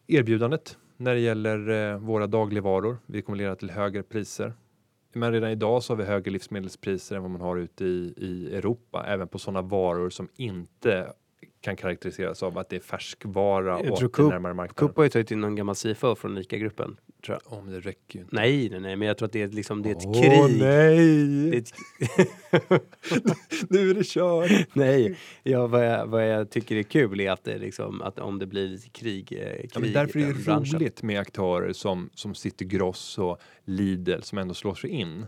erbjudandet 0.07 0.77
när 0.97 1.13
det 1.13 1.19
gäller 1.19 1.69
eh, 1.69 1.97
våra 1.97 2.27
dagligvaror. 2.27 2.97
vi 3.05 3.21
kommer 3.21 3.37
leda 3.37 3.55
till 3.55 3.71
högre 3.71 4.03
priser. 4.03 4.53
Men 5.13 5.31
redan 5.31 5.49
idag 5.49 5.83
så 5.83 5.93
har 5.93 5.97
vi 5.97 6.03
högre 6.03 6.31
livsmedelspriser 6.31 7.15
än 7.15 7.21
vad 7.21 7.31
man 7.31 7.41
har 7.41 7.57
ute 7.57 7.85
i, 7.85 8.13
i 8.17 8.55
Europa, 8.55 9.05
även 9.07 9.27
på 9.27 9.39
sådana 9.39 9.61
varor 9.61 10.09
som 10.09 10.29
inte 10.35 11.13
kan 11.67 11.75
karaktäriseras 11.75 12.43
av 12.43 12.57
att 12.57 12.69
det 12.69 12.75
är 12.75 12.79
färskvara 12.79 13.79
Jag 13.83 13.91
och 13.91 13.99
tror 13.99 14.09
Coop- 14.09 14.29
närmare 14.29 14.53
marknaden. 14.53 14.87
Coop 14.87 14.97
har 14.97 15.03
ju 15.03 15.09
tagit 15.09 15.31
in 15.31 15.41
någon 15.41 15.55
gammal 15.55 15.75
CFO 15.75 16.15
från 16.15 16.37
ICA-gruppen. 16.37 16.97
Tror 17.25 17.37
jag. 17.43 17.59
Om 17.59 17.71
det 17.71 17.79
räcker 17.79 18.19
ju 18.19 18.21
inte. 18.23 18.35
Nej, 18.35 18.69
nej, 18.69 18.79
nej, 18.79 18.95
men 18.95 19.07
jag 19.07 19.17
tror 19.17 19.25
att 19.25 19.31
det 19.33 19.41
är, 19.41 19.47
liksom, 19.47 19.81
det 19.81 19.89
är 19.89 19.95
ett 19.95 20.05
Åh, 20.05 20.21
krig. 20.21 20.59
nej! 20.59 21.27
Det 21.51 21.57
är 21.57 21.59
ett, 21.59 21.73
nu 23.69 23.89
är 23.89 23.93
det 23.93 24.03
kört! 24.05 24.67
nej, 24.73 25.17
ja, 25.43 25.67
vad, 25.67 25.85
jag, 25.85 26.07
vad 26.07 26.29
jag 26.29 26.49
tycker 26.49 26.75
är 26.75 26.83
kul 26.83 27.19
är 27.19 27.31
att, 27.31 27.43
det 27.43 27.57
liksom, 27.57 28.01
att 28.01 28.19
om 28.19 28.39
det 28.39 28.45
blir 28.45 28.67
lite 28.67 28.89
krig, 28.89 29.33
eh, 29.41 29.51
krig 29.57 29.71
Ja, 29.73 29.79
men 29.79 29.93
därför 29.93 30.19
är 30.19 30.27
det 30.27 30.33
branschen. 30.45 30.79
roligt 30.79 31.03
med 31.03 31.19
aktörer 31.19 31.73
som, 31.73 32.09
som 32.13 32.35
City 32.35 32.65
Gross 32.65 33.17
och 33.17 33.37
Lidl 33.65 34.21
som 34.21 34.37
ändå 34.37 34.53
slår 34.53 34.75
sig 34.75 34.89
in. 34.89 35.25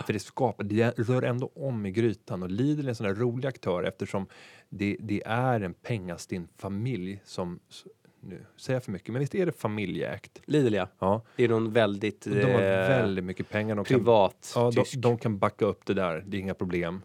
För 0.00 0.12
det 0.12 0.18
skapar, 0.18 0.64
det 0.64 0.98
rör 0.98 1.22
ändå 1.22 1.50
om 1.54 1.86
i 1.86 1.90
grytan 1.90 2.42
och 2.42 2.50
Lidl 2.50 2.84
är 2.84 2.88
en 2.88 2.94
sån 2.94 3.06
där 3.06 3.14
rolig 3.14 3.48
aktör 3.48 3.82
eftersom 3.82 4.26
det, 4.68 4.96
det 5.00 5.22
är 5.26 5.60
en 5.60 5.74
pengastinn 5.74 6.48
familj 6.58 7.20
som, 7.24 7.60
nu 8.20 8.44
säger 8.56 8.76
jag 8.76 8.84
för 8.84 8.92
mycket, 8.92 9.08
men 9.12 9.20
visst 9.20 9.34
är 9.34 9.46
det 9.46 9.52
familjeägt? 9.52 10.42
Lidl 10.44 10.74
ja. 10.74 10.88
Ja, 10.98 11.22
Det 11.36 11.44
är 11.44 11.48
någon 11.48 11.72
väldigt 11.72 12.20
de 12.24 12.42
har 12.42 12.50
eh, 12.50 12.88
väldigt 12.88 13.24
mycket 13.24 13.48
pengar. 13.48 13.74
De 13.76 13.84
kan, 13.84 13.98
privat 13.98 14.52
ja, 14.54 14.70
de, 14.74 15.00
de 15.00 15.18
kan 15.18 15.38
backa 15.38 15.64
upp 15.64 15.86
det 15.86 15.94
där, 15.94 16.24
det 16.26 16.36
är 16.36 16.40
inga 16.40 16.54
problem. 16.54 17.02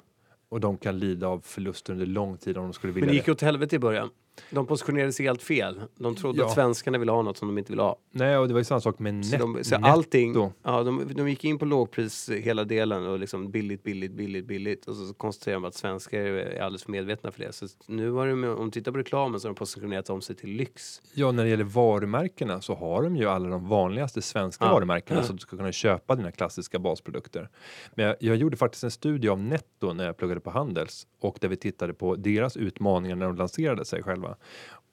Och 0.50 0.60
de 0.60 0.78
kan 0.78 1.00
lida 1.00 1.28
av 1.28 1.40
förluster 1.40 1.94
under 1.94 2.06
lång 2.06 2.38
tid 2.38 2.58
om 2.58 2.64
de 2.64 2.74
skulle 2.74 2.94
vilja 2.94 3.06
Men 3.06 3.12
det 3.14 3.16
gick 3.18 3.26
det. 3.26 3.32
åt 3.32 3.42
helvete 3.42 3.76
i 3.76 3.80
början. 3.80 4.10
De 4.50 4.66
positionerade 4.68 5.14
sig 5.14 5.26
helt 5.26 5.42
fel. 5.44 5.82
De 5.96 6.16
trodde 6.16 6.40
Ja. 6.40 6.46
att 6.46 6.54
svenskarna 6.54 6.98
ville 6.98 7.12
ha 7.12 7.22
något 7.22 7.38
som 7.38 7.48
de 7.48 7.58
inte 7.58 7.72
ville 7.72 7.82
ha. 7.82 7.98
Nej, 8.12 8.38
och 8.38 8.48
det 8.48 8.54
var 8.54 8.60
ju 8.60 8.64
samma 8.64 8.82
sak 8.82 9.00
med 9.00 9.26
Så, 9.26 9.32
net, 9.32 9.40
de, 9.42 9.64
så 9.64 9.76
netto. 9.78 9.88
allting, 9.92 10.34
ja, 10.64 10.84
de, 10.84 11.12
de 11.16 11.30
gick 11.30 11.46
in 11.46 11.58
på 11.60 11.66
lågpris 11.66 12.30
hela 12.30 12.64
delen 12.64 13.08
och 13.08 13.20
liksom 13.20 13.52
billigt, 13.52 13.84
billigt, 13.84 14.12
billigt, 14.12 14.46
billigt. 14.46 14.86
Och 14.86 14.96
så 14.96 15.14
konstaterar 15.14 15.54
de 15.56 15.66
att 15.66 15.76
svenskar 15.76 16.20
är 16.20 16.62
alldeles 16.62 16.84
för 16.84 16.92
medvetna 16.92 17.32
för 17.32 17.40
det. 17.40 17.52
Så 17.54 17.68
nu 17.88 18.12
har 18.12 18.28
de, 18.28 18.44
om 18.44 18.66
du 18.66 18.72
tittar 18.72 18.92
på 18.92 18.98
reklamen 18.98 19.40
så 19.40 19.48
har 19.48 19.54
de 19.54 19.60
positionerat 19.60 20.10
om 20.10 20.22
sig 20.22 20.36
till 20.36 20.50
lyx. 20.50 21.02
Ja, 21.14 21.32
när 21.32 21.44
det 21.44 21.50
gäller 21.50 21.64
varumärkena 21.64 22.62
så 22.62 22.76
har 22.76 23.04
de 23.04 23.16
ju 23.18 23.26
alla 23.26 23.50
de 23.50 23.68
vanligaste 23.70 24.22
svenska 24.22 24.66
Ja. 24.66 24.72
varumärkena 24.74 25.24
så 25.24 25.32
att 25.34 25.38
du 25.38 25.42
ska 25.42 25.58
kunna 25.58 25.72
köpa 25.72 26.16
dina 26.16 26.32
klassiska 26.32 26.80
basprodukter. 26.80 27.50
Men 27.96 28.06
jag, 28.06 28.16
jag 28.20 28.36
gjorde 28.36 28.58
faktiskt 28.58 28.84
en 28.84 28.92
studie 28.92 29.28
av 29.30 29.40
Netto 29.40 29.94
när 29.94 30.06
jag 30.06 30.18
pluggade 30.18 30.40
på 30.42 30.50
Handels 30.50 31.08
och 31.20 31.38
där 31.42 31.48
vi 31.48 31.56
tittade 31.56 31.94
på 31.94 32.16
deras 32.16 32.58
utmaningar 32.58 33.16
när 33.16 33.26
de 33.26 33.36
lanserade 33.36 33.86
sig 33.86 34.04
själva. 34.04 34.27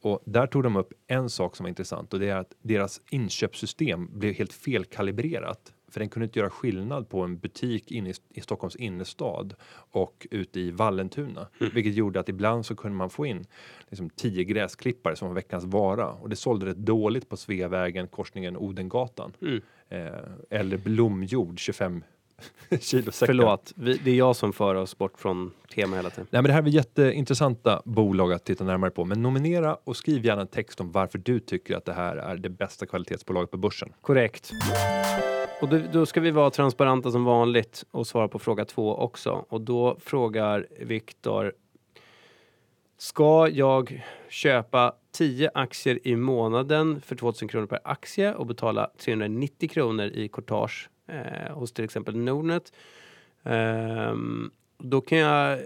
Och 0.01 0.23
där 0.25 0.47
tog 0.47 0.63
de 0.63 0.77
upp 0.77 0.93
en 1.07 1.31
sak 1.31 1.57
som 1.57 1.65
var 1.65 1.69
intressant 1.69 2.15
och 2.15 2.21
det 2.21 2.29
är 2.29 2.37
att 2.37 2.55
deras 2.63 3.01
inköpssystem 3.11 4.19
blev 4.19 4.35
helt 4.35 4.53
felkalibrerat. 4.53 5.73
För 5.89 6.01
den 6.01 6.09
kunde 6.09 6.25
inte 6.25 6.39
göra 6.39 6.51
skillnad 6.51 7.09
på 7.09 7.21
en 7.21 7.39
butik 7.39 7.93
inne 7.93 8.11
i, 8.11 8.15
i 8.29 8.41
Stockholms 8.41 8.77
innerstad 8.77 9.55
och 9.75 10.27
ute 10.31 10.61
i 10.61 10.71
Vallentuna. 10.71 11.49
Vilket 11.59 11.95
gjorde 11.95 12.21
att 12.21 12.29
ibland 12.29 12.67
så 12.67 12.77
kunde 12.77 12.97
man 12.97 13.11
få 13.11 13.27
in 13.27 13.45
liksom 13.89 14.11
tio 14.11 14.45
gräsklippare 14.45 15.17
som 15.17 15.29
var 15.29 15.35
veckans 15.35 15.65
vara 15.65 16.11
och 16.11 16.29
det 16.29 16.37
sålde 16.37 16.67
rätt 16.67 16.77
dåligt 16.77 17.29
på 17.29 17.37
Sveavägen, 17.37 18.09
korsningen 18.09 18.57
Odengatan. 18.57 19.33
Mm. 19.43 19.63
Eh, 19.89 20.13
eller 20.51 20.77
blomjord 20.77 21.59
25 21.59 22.05
kilo 22.81 23.13
säckar. 23.13 23.27
Förlåt, 23.27 23.73
vi, 23.77 24.01
det 24.05 24.11
är 24.11 24.15
jag 24.15 24.37
som 24.37 24.53
för 24.53 24.75
oss 24.75 24.99
bort 24.99 25.19
från 25.19 25.51
tema 25.75 25.97
hela 25.97 26.11
tiden. 26.11 26.27
Nej, 26.31 26.43
men 26.43 26.49
det 26.49 26.53
här 26.53 26.63
är 26.63 26.67
jätteintressanta 26.67 27.83
bolag 27.85 28.33
att 28.33 28.45
titta 28.45 28.65
närmare 28.65 28.91
på. 28.91 29.05
Men 29.05 29.23
nominera 29.23 29.75
och 29.85 29.97
skriv 29.97 30.27
gärna 30.27 30.43
en 30.43 30.49
text 30.49 30.81
om 30.81 30.93
varför 30.93 31.19
du 31.19 31.41
tycker 31.41 31.77
att 31.77 31.85
det 31.85 31.93
här 31.93 32.17
är 32.17 32.37
det 32.37 32.49
bästa 32.49 32.87
kvalitetsbolaget 32.87 33.51
på 33.51 33.57
börsen. 33.57 33.93
Korrekt. 34.01 34.51
Och 35.61 35.69
då, 35.69 35.81
då 35.93 36.07
ska 36.07 36.21
vi 36.21 36.31
vara 36.31 36.51
transparenta 36.51 37.11
som 37.11 37.25
vanligt 37.25 37.85
och 37.91 38.07
svara 38.07 38.29
på 38.29 38.39
fråga 38.39 38.65
två 38.65 38.97
också. 38.97 39.45
Och 39.49 39.61
då 39.61 39.97
frågar 40.01 40.67
Viktor. 40.81 41.53
Ska 42.99 43.49
jag 43.49 44.05
köpa 44.29 44.95
10 45.13 45.51
aktier 45.55 45.99
i 46.09 46.17
månaden 46.17 47.01
för 47.01 47.17
2000 47.17 47.49
kronor 47.49 47.67
per 47.67 47.81
aktie 47.85 48.35
och 48.35 48.47
betala 48.47 48.91
390 48.99 49.69
kronor 49.69 50.07
i 50.07 50.29
courtage 50.29 50.91
eh, 51.09 51.55
hos 51.55 51.73
till 51.73 51.85
exempel 51.85 52.17
Nordnet? 52.17 52.73
Eh, 53.43 54.15
då 54.79 55.01
kan 55.01 55.19
jag 55.19 55.59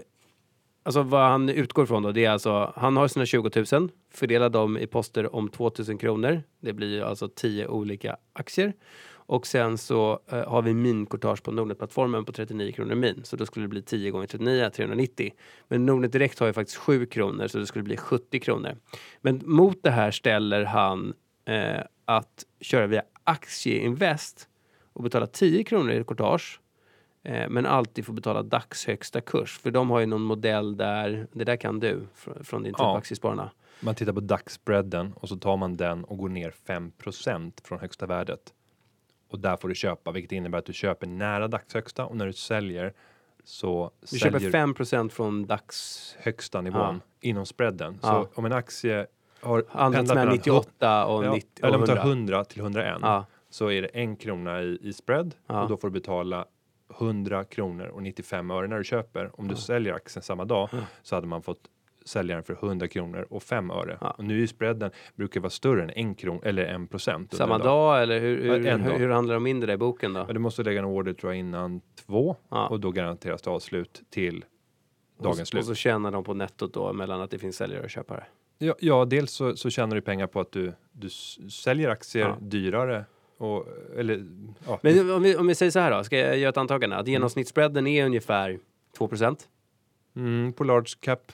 Alltså 0.83 1.03
vad 1.03 1.29
han 1.29 1.49
utgår 1.49 1.85
från 1.85 2.03
då, 2.03 2.11
det 2.11 2.25
är 2.25 2.29
alltså, 2.29 2.73
han 2.75 2.97
har 2.97 3.07
sina 3.07 3.25
20 3.25 3.65
000, 3.71 3.91
fördelar 4.13 4.49
dem 4.49 4.77
i 4.77 4.87
poster 4.87 5.35
om 5.35 5.49
2 5.49 5.71
000 5.87 5.99
kronor. 5.99 6.43
Det 6.59 6.73
blir 6.73 7.01
alltså 7.01 7.27
10 7.27 7.67
olika 7.67 8.17
aktier. 8.33 8.73
Och 9.11 9.47
sen 9.47 9.77
så 9.77 10.19
eh, 10.27 10.47
har 10.47 10.61
vi 10.61 10.73
minkortage 10.73 11.43
på 11.43 11.51
Nordnet-plattformen 11.51 12.25
på 12.25 12.31
39 12.31 12.71
kronor 12.71 12.95
min. 12.95 13.23
Så 13.23 13.35
då 13.35 13.45
skulle 13.45 13.63
det 13.63 13.69
bli 13.69 13.81
10 13.81 14.11
gånger 14.11 14.27
39, 14.27 14.69
390. 14.69 15.31
Men 15.67 15.85
Nordnet 15.85 16.11
Direkt 16.11 16.39
har 16.39 16.47
ju 16.47 16.53
faktiskt 16.53 16.77
7 16.77 17.05
kronor 17.05 17.47
så 17.47 17.57
det 17.57 17.65
skulle 17.65 17.83
bli 17.83 17.97
70 17.97 18.39
kronor. 18.39 18.77
Men 19.21 19.41
mot 19.45 19.83
det 19.83 19.91
här 19.91 20.11
ställer 20.11 20.63
han 20.63 21.13
eh, 21.45 21.81
att 22.05 22.45
köra 22.61 22.87
via 22.87 23.03
Aktieinvest 23.23 24.48
och 24.99 25.03
betala 25.03 25.27
10 25.27 25.63
kronor 25.63 25.91
i 25.91 26.03
courtage 26.03 26.59
Eh, 27.23 27.49
men 27.49 27.65
alltid 27.65 28.05
får 28.05 28.13
betala 28.13 28.43
dagshögsta 28.43 29.21
kurs. 29.21 29.57
För 29.59 29.71
de 29.71 29.89
har 29.89 29.99
ju 29.99 30.05
någon 30.05 30.21
modell 30.21 30.77
där, 30.77 31.27
det 31.31 31.43
där 31.43 31.55
kan 31.55 31.79
du 31.79 32.07
fr- 32.15 32.43
från 32.43 32.63
din 32.63 32.73
tid 32.73 32.79
Ja. 32.83 32.97
Aktiespararna. 32.97 33.51
Man 33.79 33.95
tittar 33.95 34.13
på 34.13 34.19
dagspreaden 34.19 35.13
och 35.15 35.29
så 35.29 35.35
tar 35.37 35.57
man 35.57 35.77
den 35.77 36.03
och 36.03 36.17
går 36.17 36.29
ner 36.29 36.51
5% 36.67 37.51
från 37.63 37.79
högsta 37.79 38.05
värdet. 38.05 38.39
Och 39.29 39.39
där 39.39 39.57
får 39.57 39.69
du 39.69 39.75
köpa, 39.75 40.11
vilket 40.11 40.31
innebär 40.31 40.57
att 40.59 40.65
du 40.65 40.73
köper 40.73 41.07
nära 41.07 41.47
dagshögsta 41.47 42.05
och 42.05 42.17
när 42.17 42.25
du 42.25 42.33
säljer 42.33 42.93
så 43.43 43.91
Du 44.11 44.17
köper 44.19 44.39
säljer 44.39 44.51
5% 44.51 45.09
från 45.09 45.45
dags... 45.45 46.15
högsta 46.19 46.61
nivån 46.61 47.01
inom 47.21 47.45
spreaden. 47.45 47.99
Ja. 48.01 48.07
Så 48.33 48.39
om 48.39 48.45
en 48.45 48.53
aktie 48.53 49.07
har 49.41 49.65
Handlats 49.69 50.07
mellan 50.07 50.15
mellan 50.25 50.35
98 50.37 51.05
och, 51.05 51.25
Ja, 51.25 51.33
90 51.33 51.65
eller 51.65 51.69
och 51.77 51.81
om 51.81 51.85
du 51.85 51.91
100. 51.91 52.03
tar 52.03 52.09
100 52.09 52.43
till 52.45 52.59
101 52.61 52.97
Ja. 53.01 53.25
Så 53.49 53.71
är 53.71 53.81
det 53.81 53.87
en 53.87 54.15
krona 54.15 54.61
i, 54.61 54.77
i 54.81 54.93
spread 54.93 55.35
Ja. 55.47 55.63
och 55.63 55.69
då 55.69 55.77
får 55.77 55.87
du 55.87 55.91
betala 55.93 56.45
100 56.99 57.43
kronor 57.43 57.85
och 57.87 58.03
95 58.03 58.51
öre 58.51 58.67
när 58.67 58.77
du 58.77 58.83
köper. 58.83 59.39
Om 59.39 59.47
du 59.47 59.55
säljer 59.55 59.93
aktien 59.93 60.23
samma 60.23 60.45
dag 60.45 60.69
så 61.03 61.15
hade 61.15 61.27
man 61.27 61.41
fått 61.41 61.59
sälja 62.05 62.35
den 62.35 62.43
för 62.43 62.53
100 62.53 62.87
kronor 62.87 63.27
och 63.29 63.43
5 63.43 63.71
öre. 63.71 63.97
Ja. 64.01 64.11
Och 64.11 64.23
nu 64.23 64.35
är 64.35 64.39
ju 64.39 64.47
spreaden 64.47 64.91
brukar 65.15 65.39
vara 65.39 65.49
större 65.49 65.83
än 65.83 65.89
en 65.89 66.15
kron 66.15 66.39
eller 66.43 66.65
en 66.65 66.87
procent. 66.87 67.33
Samma 67.33 67.55
en 67.55 67.61
dag 67.61 68.01
eller 68.03 68.19
hur, 68.19 68.41
hur, 68.43 68.65
Ja, 68.65 68.77
dag. 68.77 68.83
hur, 68.83 68.99
hur 68.99 69.09
handlar 69.09 69.33
de 69.33 69.47
in 69.47 69.59
det 69.59 69.65
där 69.65 69.73
i 69.73 69.77
boken 69.77 70.13
då? 70.13 70.25
Ja, 70.27 70.33
du 70.33 70.39
måste 70.39 70.63
lägga 70.63 70.79
en 70.79 70.85
order 70.85 71.13
tror 71.13 71.31
jag 71.33 71.39
innan 71.39 71.81
två 72.05 72.35
Ja. 72.49 72.67
och 72.67 72.79
då 72.79 72.91
garanteras 72.91 73.41
det 73.41 73.49
avslut 73.49 74.01
till 74.09 74.45
och, 75.17 75.23
dagens 75.23 75.39
så- 75.39 75.45
slut. 75.45 75.61
och 75.61 75.67
så 75.67 75.75
tjänar 75.75 76.11
de 76.11 76.23
på 76.23 76.33
nettot 76.33 76.73
då 76.73 76.93
mellan 76.93 77.21
att 77.21 77.31
det 77.31 77.39
finns 77.39 77.55
säljare 77.55 77.83
och 77.83 77.89
köpare. 77.89 78.23
Ja, 78.57 78.75
ja 78.79 79.05
dels 79.05 79.31
så, 79.31 79.55
så 79.55 79.69
tjänar 79.69 79.95
du 79.95 80.01
pengar 80.01 80.27
på 80.27 80.39
att 80.39 80.51
du, 80.51 80.73
du 80.91 81.09
säljer 81.49 81.89
aktier 81.89 82.25
Ja. 82.27 82.37
dyrare 82.41 83.05
och 83.39 83.67
eller 83.97 84.25
ja, 84.67 84.79
Men 84.81 85.11
om 85.11 85.21
vi, 85.21 85.35
om 85.35 85.47
vi 85.47 85.55
säger 85.55 85.71
så 85.71 85.79
här 85.79 85.91
då, 85.91 86.03
ska 86.03 86.17
jag 86.17 86.37
göra 86.37 86.49
ett 86.49 86.57
antagande? 86.57 86.95
Att 86.95 87.07
genomsnittsspreaden 87.07 87.87
är 87.87 88.05
ungefär 88.05 88.59
2 88.97 89.09
mm, 90.15 90.53
på 90.53 90.63
large 90.63 90.93
cap. 90.99 91.31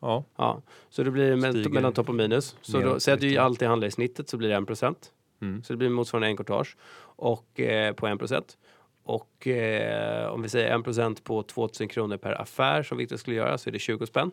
Ja, 0.00 0.24
Ja, 0.36 0.62
så 0.90 1.02
det 1.02 1.10
blir 1.10 1.50
Stiger 1.50 1.70
mellan 1.70 1.92
topp 1.92 2.08
och 2.08 2.14
minus. 2.14 2.56
Så 2.62 2.80
då, 2.80 3.00
säg 3.00 3.14
att 3.14 3.20
du 3.20 3.36
alltid 3.36 3.68
handlar 3.68 3.88
i 3.88 3.90
snittet 3.90 4.28
så 4.28 4.36
blir 4.36 4.48
det 4.48 4.86
1 4.86 5.12
mm. 5.42 5.62
Så 5.64 5.72
det 5.72 5.76
blir 5.76 5.88
motsvarande 5.88 6.28
en 6.28 6.36
courtage 6.36 6.76
och, 7.16 7.60
eh, 7.60 7.94
på 7.94 8.06
1 8.06 8.56
Och 9.04 9.46
eh, 9.46 10.32
om 10.32 10.42
vi 10.42 10.48
säger 10.48 10.78
1% 10.78 11.22
på 11.22 11.42
2000 11.42 11.88
kronor 11.88 12.16
per 12.16 12.40
affär 12.40 12.82
som 12.82 12.98
Victor 12.98 13.16
skulle 13.16 13.36
göra 13.36 13.58
så 13.58 13.70
är 13.70 13.72
det 13.72 13.78
20 13.78 14.06
spänn. 14.06 14.32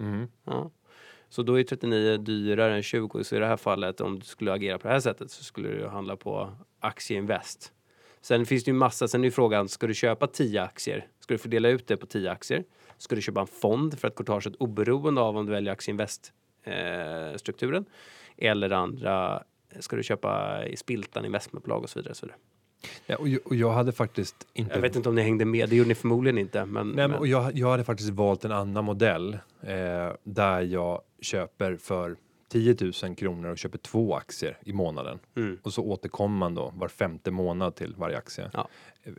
Mm. 0.00 0.28
Ja. 0.44 0.70
Så 1.32 1.42
då 1.42 1.58
är 1.58 1.64
39 1.64 2.16
dyrare 2.16 2.74
än 2.74 2.82
20. 2.82 3.24
Så 3.24 3.36
i 3.36 3.38
det 3.38 3.46
här 3.46 3.56
fallet 3.56 4.00
om 4.00 4.18
du 4.18 4.26
skulle 4.26 4.52
agera 4.52 4.78
på 4.78 4.88
det 4.88 4.92
här 4.92 5.00
sättet 5.00 5.30
så 5.30 5.44
skulle 5.44 5.68
du 5.68 5.86
handla 5.86 6.16
på 6.16 6.52
aktieinvest. 6.80 7.72
Sen 8.20 8.46
finns 8.46 8.64
det 8.64 8.70
ju 8.70 8.74
massa, 8.74 9.08
sen 9.08 9.20
är 9.20 9.24
ju 9.24 9.30
frågan, 9.30 9.68
ska 9.68 9.86
du 9.86 9.94
köpa 9.94 10.26
10 10.26 10.62
aktier? 10.62 11.06
Ska 11.20 11.34
du 11.34 11.38
fördela 11.38 11.68
ut 11.68 11.86
det 11.86 11.96
på 11.96 12.06
10 12.06 12.30
aktier? 12.30 12.64
Ska 12.98 13.14
du 13.14 13.22
köpa 13.22 13.40
en 13.40 13.46
fond 13.46 13.98
för 13.98 14.08
att 14.08 14.14
courtaget 14.14 14.56
oberoende 14.56 15.20
av 15.20 15.36
om 15.36 15.46
du 15.46 15.52
väljer 15.52 15.72
aktieinvest 15.72 16.32
eh. 16.64 17.82
Eller 18.36 18.70
andra, 18.70 19.42
ska 19.80 19.96
du 19.96 20.02
köpa 20.02 20.62
i 20.66 20.76
Spiltan 20.76 21.24
investmentbolag 21.24 21.82
och 21.82 21.90
så 21.90 21.98
vidare. 21.98 22.10
Och 22.10 22.16
så 22.16 22.26
vidare. 22.26 22.38
Ja, 23.06 23.16
och, 23.16 23.28
jag, 23.28 23.40
och 23.44 23.56
jag 23.56 23.72
hade 23.72 23.92
faktiskt 23.92 24.46
inte 24.52 24.74
Jag 24.74 24.80
vet 24.80 24.96
inte 24.96 25.08
om 25.08 25.14
ni 25.14 25.22
hängde 25.22 25.44
med, 25.44 25.68
det 25.68 25.76
gjorde 25.76 25.88
ni 25.88 25.94
förmodligen 25.94 26.38
inte. 26.38 26.64
Men, 26.64 26.86
Nej, 26.86 26.94
men, 26.94 27.10
men- 27.10 27.20
och 27.20 27.26
jag, 27.26 27.58
jag 27.58 27.70
hade 27.70 27.84
faktiskt 27.84 28.10
valt 28.10 28.44
en 28.44 28.52
annan 28.52 28.84
modell 28.84 29.38
eh, 29.62 30.12
där 30.24 30.60
jag 30.60 31.00
köper 31.20 31.76
för 31.76 32.16
10 32.48 32.76
000 33.04 33.16
kronor 33.16 33.50
och 33.50 33.58
köper 33.58 33.78
två 33.78 34.14
aktier 34.14 34.58
i 34.64 34.72
månaden 34.72 35.18
mm. 35.36 35.58
och 35.62 35.72
så 35.72 35.82
återkommer 35.82 36.38
man 36.38 36.54
då 36.54 36.72
var 36.76 36.88
femte 36.88 37.30
månad 37.30 37.74
till 37.74 37.94
varje 37.96 38.16
aktie. 38.18 38.50
Ja. 38.52 38.68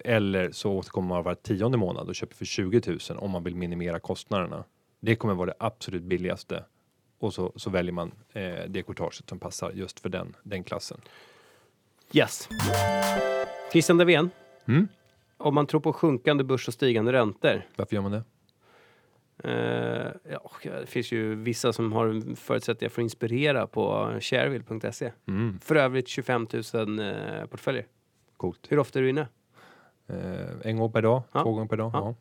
Eller 0.04 0.52
så 0.52 0.72
återkommer 0.72 1.08
man 1.08 1.24
var 1.24 1.36
tionde 1.36 1.78
månad 1.78 2.08
och 2.08 2.16
köper 2.16 2.36
för 2.36 2.46
20 2.46 2.82
000 2.88 3.00
om 3.18 3.32
man 3.32 3.44
vill 3.44 3.56
minimera 3.56 4.00
kostnaderna. 4.00 4.64
Det 5.00 5.16
kommer 5.16 5.34
vara 5.34 5.46
det 5.46 5.56
absolut 5.60 6.04
billigaste 6.04 6.64
och 7.20 7.34
så, 7.34 7.54
så 7.56 7.70
väljer 7.70 7.94
man 7.94 8.12
eh, 8.34 8.54
det 8.68 8.84
courtaget 8.84 9.30
som 9.30 9.40
passar 9.40 9.72
just 9.72 10.00
för 10.00 10.10
den, 10.10 10.36
den 10.44 10.64
klassen. 10.64 11.02
Yes. 12.14 12.50
Christian 13.72 13.98
Davén. 13.98 14.30
Mm. 14.68 14.88
Om 15.38 15.56
man 15.56 15.68
tror 15.68 15.82
på 15.82 15.94
sjunkande 15.94 16.44
börs 16.44 16.68
och 16.68 16.74
stigande 16.74 17.14
räntor. 17.14 17.62
Varför 17.76 17.96
gör 17.96 18.02
man 18.04 18.12
det? 18.12 18.24
Eh, 19.44 20.32
ja, 20.32 20.52
det 20.64 20.86
finns 20.88 21.12
ju 21.12 21.36
vissa 21.36 21.74
som 21.74 21.94
har 21.94 22.36
förutsättningar 22.36 22.90
för 22.90 23.02
att 23.02 23.04
inspirera 23.04 23.68
på 23.68 24.12
shareville.se. 24.22 25.12
Mm, 25.28 25.60
För 25.60 25.76
övrigt 25.76 26.08
25 26.08 26.48
000 26.74 27.00
eh, 27.00 27.46
portföljer. 27.50 27.86
coolt. 28.38 28.66
Hur 28.70 28.80
ofta 28.80 29.00
är 29.00 29.04
du 29.04 29.10
inne? 29.10 29.28
Eh, 30.08 30.50
en 30.70 30.78
gång 30.78 30.92
per 30.92 31.02
dag, 31.02 31.24
Ja. 31.32 31.44
två 31.44 31.52
gånger 31.54 31.68
per 31.68 31.78
dag. 31.78 31.92
Ja. 31.94 32.16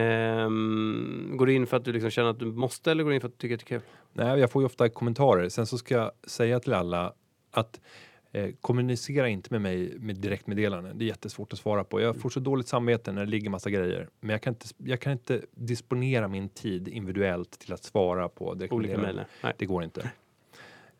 Ehm, 0.00 1.30
går 1.36 1.46
du 1.46 1.52
in 1.54 1.66
för 1.66 1.76
att 1.76 1.84
du 1.84 1.92
liksom 1.92 2.10
känner 2.10 2.30
att 2.30 2.38
du 2.38 2.46
måste 2.46 2.90
eller 2.90 3.02
går 3.02 3.10
du 3.10 3.14
in 3.14 3.20
för 3.20 3.28
att 3.28 3.34
du 3.34 3.38
tycker 3.38 3.54
att 3.54 3.60
det 3.68 3.74
är 3.74 3.78
kul? 3.78 3.88
Nej, 4.12 4.40
jag 4.40 4.50
får 4.50 4.62
ju 4.62 4.66
ofta 4.66 4.88
kommentarer. 4.88 5.48
Sen 5.48 5.66
så 5.66 5.78
ska 5.78 5.94
jag 5.94 6.10
säga 6.26 6.60
till 6.60 6.74
alla 6.74 7.12
att 7.50 7.80
eh, 8.34 8.50
kommunicera 8.60 9.28
inte 9.28 9.48
med 9.50 9.60
mig 9.60 9.98
med 9.98 10.16
direktmeddelanden. 10.16 10.98
Det 10.98 11.04
är 11.04 11.06
jättesvårt 11.06 11.52
att 11.52 11.58
svara 11.58 11.84
på. 11.84 12.00
Jag 12.00 12.16
får 12.16 12.30
så 12.30 12.40
dåligt 12.40 12.68
samvete 12.68 13.12
när 13.12 13.24
det 13.24 13.30
ligger 13.30 13.50
massa 13.50 13.70
grejer. 13.70 14.08
Men 14.20 14.30
jag 14.30 14.42
kan 14.42 14.52
inte, 14.52 14.66
jag 14.76 15.00
kan 15.00 15.12
inte 15.12 15.42
disponera 15.54 16.28
min 16.28 16.48
tid 16.48 16.88
individuellt 16.88 17.58
till 17.58 17.72
att 17.72 17.84
svara 17.84 18.28
på 18.28 18.44
Olika 18.48 18.76
direktmeddelanden. 18.76 19.24
Det 19.56 19.66
går 19.66 19.84
inte. 19.84 20.10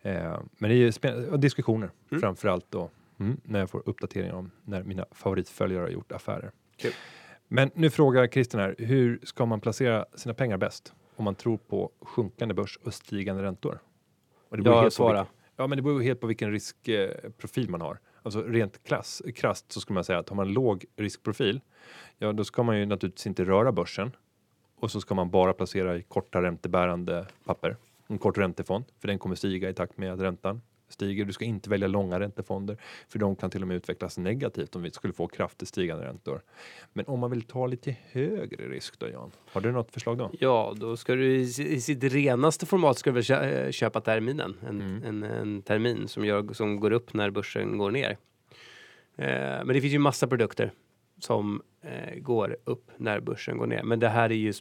Eh, 0.03 0.38
men 0.59 0.70
det 0.70 0.77
är 0.77 1.11
ju 1.31 1.37
diskussioner 1.37 1.90
Mm. 2.11 2.20
framför 2.20 2.49
allt 2.49 2.66
då. 2.70 2.90
Mm, 3.18 3.40
när 3.44 3.59
jag 3.59 3.70
får 3.70 3.83
uppdateringar 3.87 4.35
om 4.35 4.51
när 4.64 4.83
mina 4.83 5.07
favoritföljare 5.11 5.83
har 5.83 5.88
gjort 5.88 6.12
affärer. 6.12 6.51
Kul. 6.77 6.92
Men 7.49 7.70
nu 7.75 7.90
frågar 7.90 8.27
Christian 8.27 8.61
här, 8.61 8.75
hur 8.79 9.20
ska 9.23 9.47
man 9.47 9.61
placera 9.61 10.07
sina 10.14 10.35
pengar 10.35 10.57
bäst? 10.57 10.92
Om 11.16 11.25
man 11.25 11.35
tror 11.35 11.57
på 11.57 11.90
sjunkande 12.01 12.55
börs 12.55 12.79
och 12.85 12.94
stigande 12.94 13.42
räntor? 13.42 13.79
Och 14.49 14.59
det 14.59 14.70
Jag 14.70 14.92
svarar. 14.92 15.27
Ja, 15.57 15.67
men 15.67 15.79
det 15.79 15.83
beror 15.83 16.01
helt 16.01 16.21
på 16.21 16.27
vilken 16.27 16.53
riskprofil 16.53 17.71
man 17.71 17.81
har. 17.81 17.99
Alltså 18.23 18.43
rent 18.43 18.83
klass, 18.85 19.23
krasst 19.35 19.73
så 19.73 19.81
skulle 19.81 19.95
man 19.95 20.05
säga 20.05 20.19
att 20.19 20.29
har 20.29 20.37
man 20.37 20.53
låg 20.53 20.85
riskprofil, 20.97 21.61
ja 22.19 22.33
då 22.33 22.45
ska 22.45 22.62
man 22.62 22.79
ju 22.79 22.87
naturligtvis 22.87 23.27
inte 23.27 23.45
röra 23.45 23.73
börsen. 23.73 24.17
Och 24.77 24.90
så 24.90 25.01
ska 25.01 25.14
man 25.14 25.31
bara 25.31 25.53
placera 25.53 25.97
i 25.97 26.03
korta 26.03 26.43
räntebärande 26.43 27.27
papper. 27.45 27.77
En 28.07 28.19
kort 28.19 28.38
räntefond, 28.38 28.85
för 28.99 29.09
den 29.09 29.19
kommer 29.19 29.35
stiga 29.35 29.69
i 29.69 29.75
takt 29.75 29.99
med 29.99 30.12
att 30.12 30.21
räntan 30.21 30.61
stiger. 30.88 31.25
Du 31.25 31.33
ska 31.33 31.44
inte 31.44 31.70
välja 31.70 31.88
långa 31.88 32.20
räntefonder, 32.20 32.77
för 33.09 33.18
de 33.18 33.37
kan 33.37 33.51
till 33.51 33.62
och 33.62 33.68
med 33.68 33.77
utvecklas 33.77 34.18
negativt 34.18 34.77
om 34.77 34.83
vi 34.83 34.90
skulle 34.90 35.12
få 35.14 35.27
kraftigt 35.29 35.68
stigande 35.68 36.05
räntor. 36.05 36.40
Men 36.92 37.05
om 37.07 37.20
man 37.20 37.31
vill 37.31 37.42
ta 37.42 37.66
lite 37.66 37.97
högre 38.11 38.68
risk 38.68 38.99
då, 38.99 39.09
Jan? 39.09 39.31
Har 39.53 39.61
du 39.61 39.73
något 39.73 39.90
förslag 39.92 40.18
då? 40.18 40.31
Ja, 40.38 40.75
då 40.77 40.97
ska 40.97 41.14
du 41.14 41.37
i, 41.37 41.81
sitt 41.81 42.05
renaste 42.05 42.66
format 42.66 42.99
ska 42.99 43.12
du 43.12 43.20
väl 43.20 43.64
eh, 43.66 43.70
köpa 43.70 44.01
terminen. 44.01 44.57
En, 44.68 44.81
Mm. 44.81 45.05
en, 45.05 45.23
en 45.23 45.62
termin 45.62 46.09
som, 46.09 46.25
gör, 46.25 46.53
som 46.53 46.81
går 46.81 46.90
upp 46.90 47.14
när 47.14 47.31
börsen 47.31 47.79
går 47.79 47.90
ner. 47.90 48.11
Eh, 49.16 49.27
men 49.64 49.68
det 49.68 49.81
finns 49.81 49.94
ju 49.94 49.99
massa 49.99 50.27
produkter 50.27 50.73
som 51.18 51.62
eh, 51.83 52.18
går 52.18 52.57
upp 52.64 52.90
när 52.97 53.20
börsen 53.20 53.59
går 53.59 53.66
ner. 53.66 53.83
Men 53.83 54.01
det 54.01 54.09
här 54.09 54.31
är 54.31 54.35
ju... 54.35 54.53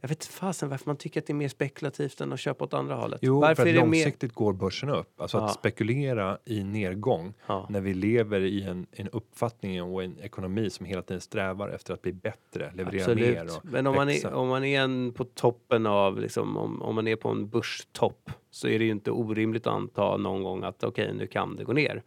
Jag 0.00 0.08
vet 0.08 0.24
fasen 0.24 0.68
varför 0.68 0.86
man 0.86 0.96
tycker 0.96 1.20
att 1.20 1.26
det 1.26 1.32
är 1.32 1.34
mer 1.34 1.48
spekulativt 1.48 2.20
än 2.20 2.32
att 2.32 2.40
köpa 2.40 2.64
åt 2.64 2.74
andra 2.74 2.94
hållet. 2.94 3.18
Jo, 3.22 3.40
varför 3.40 3.54
för 3.54 3.62
att 3.62 3.66
det 3.66 3.72
mer... 3.72 3.80
långsiktigt 3.80 4.32
går 4.32 4.52
börsen 4.52 4.88
upp. 4.88 5.20
Alltså 5.20 5.38
Ja. 5.38 5.44
att 5.44 5.54
spekulera 5.54 6.38
i 6.44 6.64
nedgång 6.64 7.34
Ja. 7.46 7.66
när 7.70 7.80
vi 7.80 7.94
lever 7.94 8.40
i 8.40 8.62
en, 8.62 8.86
en 8.92 9.08
uppfattning 9.08 9.82
och 9.82 10.02
en 10.04 10.18
ekonomi 10.22 10.70
som 10.70 10.86
hela 10.86 11.02
tiden 11.02 11.20
strävar 11.20 11.68
efter 11.68 11.94
att 11.94 12.02
bli 12.02 12.12
bättre, 12.12 12.72
leverera 12.74 13.14
mer 13.14 13.40
Absolut. 13.40 13.56
och 13.56 13.64
Men 13.64 13.86
om 13.86 13.94
man, 13.94 14.08
är, 14.08 14.32
om 14.34 14.48
man 14.48 14.64
är 14.64 14.80
en 14.80 15.12
på 15.12 15.24
toppen 15.24 15.86
av, 15.86 16.20
liksom, 16.20 16.56
om, 16.56 16.82
om 16.82 16.94
man 16.94 17.08
är 17.08 17.16
på 17.16 17.28
en 17.28 17.48
börstopp 17.48 18.30
så 18.50 18.68
är 18.68 18.78
det 18.78 18.84
ju 18.84 18.90
inte 18.90 19.10
orimligt 19.10 19.66
att 19.66 19.74
anta 19.74 20.16
någon 20.16 20.42
gång 20.42 20.62
att 20.64 20.84
okej, 20.84 21.14
nu 21.14 21.26
kan 21.26 21.56
det 21.56 21.64
gå 21.64 21.72
ner. 21.72 22.02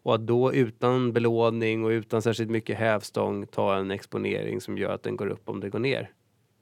Och 0.00 0.14
att 0.14 0.26
då 0.26 0.52
utan 0.54 1.12
belåning 1.12 1.84
och 1.84 1.88
utan 1.88 2.22
särskilt 2.22 2.50
mycket 2.50 2.78
hävstång 2.78 3.46
ta 3.46 3.76
en 3.76 3.90
exponering 3.90 4.60
som 4.60 4.78
gör 4.78 4.90
att 4.90 5.02
den 5.02 5.16
går 5.16 5.26
upp 5.26 5.48
om 5.48 5.60
det 5.60 5.70
går 5.70 5.78
ner. 5.78 6.10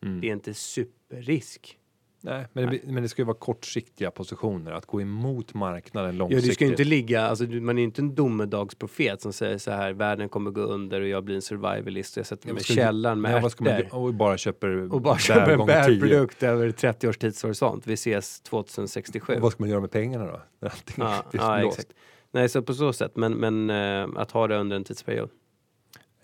Mm. 0.02 0.20
Det 0.20 0.28
är 0.28 0.32
inte 0.32 0.54
superrisk. 0.54 1.78
Nej, 2.20 2.46
men, 2.52 2.70
Det, 2.70 2.80
men 2.84 3.02
det 3.02 3.08
ska 3.08 3.22
ju 3.22 3.26
vara 3.26 3.36
kortsiktiga 3.36 4.10
positioner, 4.10 4.72
att 4.72 4.86
gå 4.86 5.00
emot 5.00 5.54
marknaden 5.54 6.14
Ja, 6.14 6.18
långsiktigt. 6.18 6.48
du 6.50 6.54
ska 6.54 6.64
ju 6.64 6.70
inte 6.70 6.84
ligga, 6.84 7.22
alltså, 7.22 7.44
man 7.44 7.78
är 7.78 7.82
ju 7.82 7.84
inte 7.86 8.02
en 8.02 8.14
domedagsprofet 8.14 9.22
som 9.22 9.32
säger 9.32 9.58
så 9.58 9.70
här, 9.70 9.92
världen 9.92 10.28
kommer 10.28 10.50
gå 10.50 10.60
under 10.60 11.00
och 11.00 11.08
jag 11.08 11.24
blir 11.24 11.34
en 11.34 11.42
survivalist 11.42 12.16
och 12.16 12.18
jag 12.20 12.26
sätter 12.26 12.46
mig 12.46 12.62
Ja, 12.68 12.72
i 12.72 12.76
källaren 12.76 13.20
med 13.20 13.30
ja, 13.32 13.40
man, 13.40 13.46
ärtor. 13.46 13.68
göra? 13.68 13.96
och 13.96 14.14
bara 14.14 14.38
köper 14.38 14.92
Och 14.94 15.00
bara 15.02 15.18
köpa 15.18 15.52
en 15.52 15.58
gånger 15.58 15.84
10. 15.84 16.00
bärprodukt 16.00 16.42
över 16.42 16.70
30 16.70 17.08
års 17.08 17.18
tidshorisont. 17.18 17.86
Vi 17.86 17.92
ses 17.94 18.40
2067. 18.40 19.34
Och 19.34 19.40
vad 19.40 19.52
ska 19.52 19.62
man 19.62 19.70
göra 19.70 19.80
med 19.80 19.90
pengarna 19.90 20.26
då? 20.26 20.40
Allting 20.68 20.94
Ja, 20.96 21.24
är 21.32 21.38
ja 21.62 21.68
exakt. 21.68 21.88
Nej, 22.32 22.48
så 22.48 22.62
på 22.62 22.74
så 22.74 22.92
sätt. 22.92 23.16
Men, 23.16 23.32
men 23.34 23.70
eh, 23.70 24.20
att 24.20 24.30
ha 24.30 24.46
det 24.46 24.56
under 24.56 24.76
en 24.76 24.84
tidsperiod. 24.84 25.30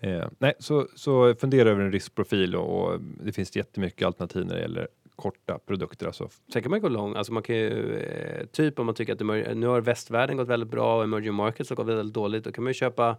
Eh, 0.03 0.27
nej, 0.39 0.53
så, 0.59 0.87
så 0.95 1.35
fundera 1.35 1.69
över 1.69 1.81
en 1.81 1.91
riskprofil 1.91 2.55
och, 2.55 2.83
och 2.93 2.99
det 3.01 3.31
finns 3.31 3.55
jättemycket 3.55 4.05
alternativ 4.05 4.45
när 4.45 4.55
det 4.55 4.61
gäller 4.61 4.87
korta 5.15 5.59
produkter. 5.65 6.05
Alltså. 6.05 6.29
Sen 6.53 6.61
kan 6.61 6.69
man 6.71 6.81
gå 6.81 6.89
lång. 6.89 7.15
Alltså 7.15 7.33
man 7.33 7.43
kan 7.43 7.55
ju, 7.55 7.95
eh, 7.97 8.45
typ 8.45 8.79
om 8.79 8.85
man 8.85 8.95
tycker 8.95 9.13
att 9.13 9.57
nu 9.57 9.67
har 9.67 9.81
västvärlden 9.81 10.37
gått 10.37 10.47
väldigt 10.47 10.69
bra 10.69 10.97
och 10.97 11.03
emerging 11.03 11.33
markets 11.33 11.69
har 11.69 11.75
gått 11.77 11.87
väldigt 11.87 12.13
dåligt. 12.13 12.43
Då 12.43 12.51
kan 12.51 12.63
man 12.63 12.69
ju 12.69 12.73
köpa 12.73 13.17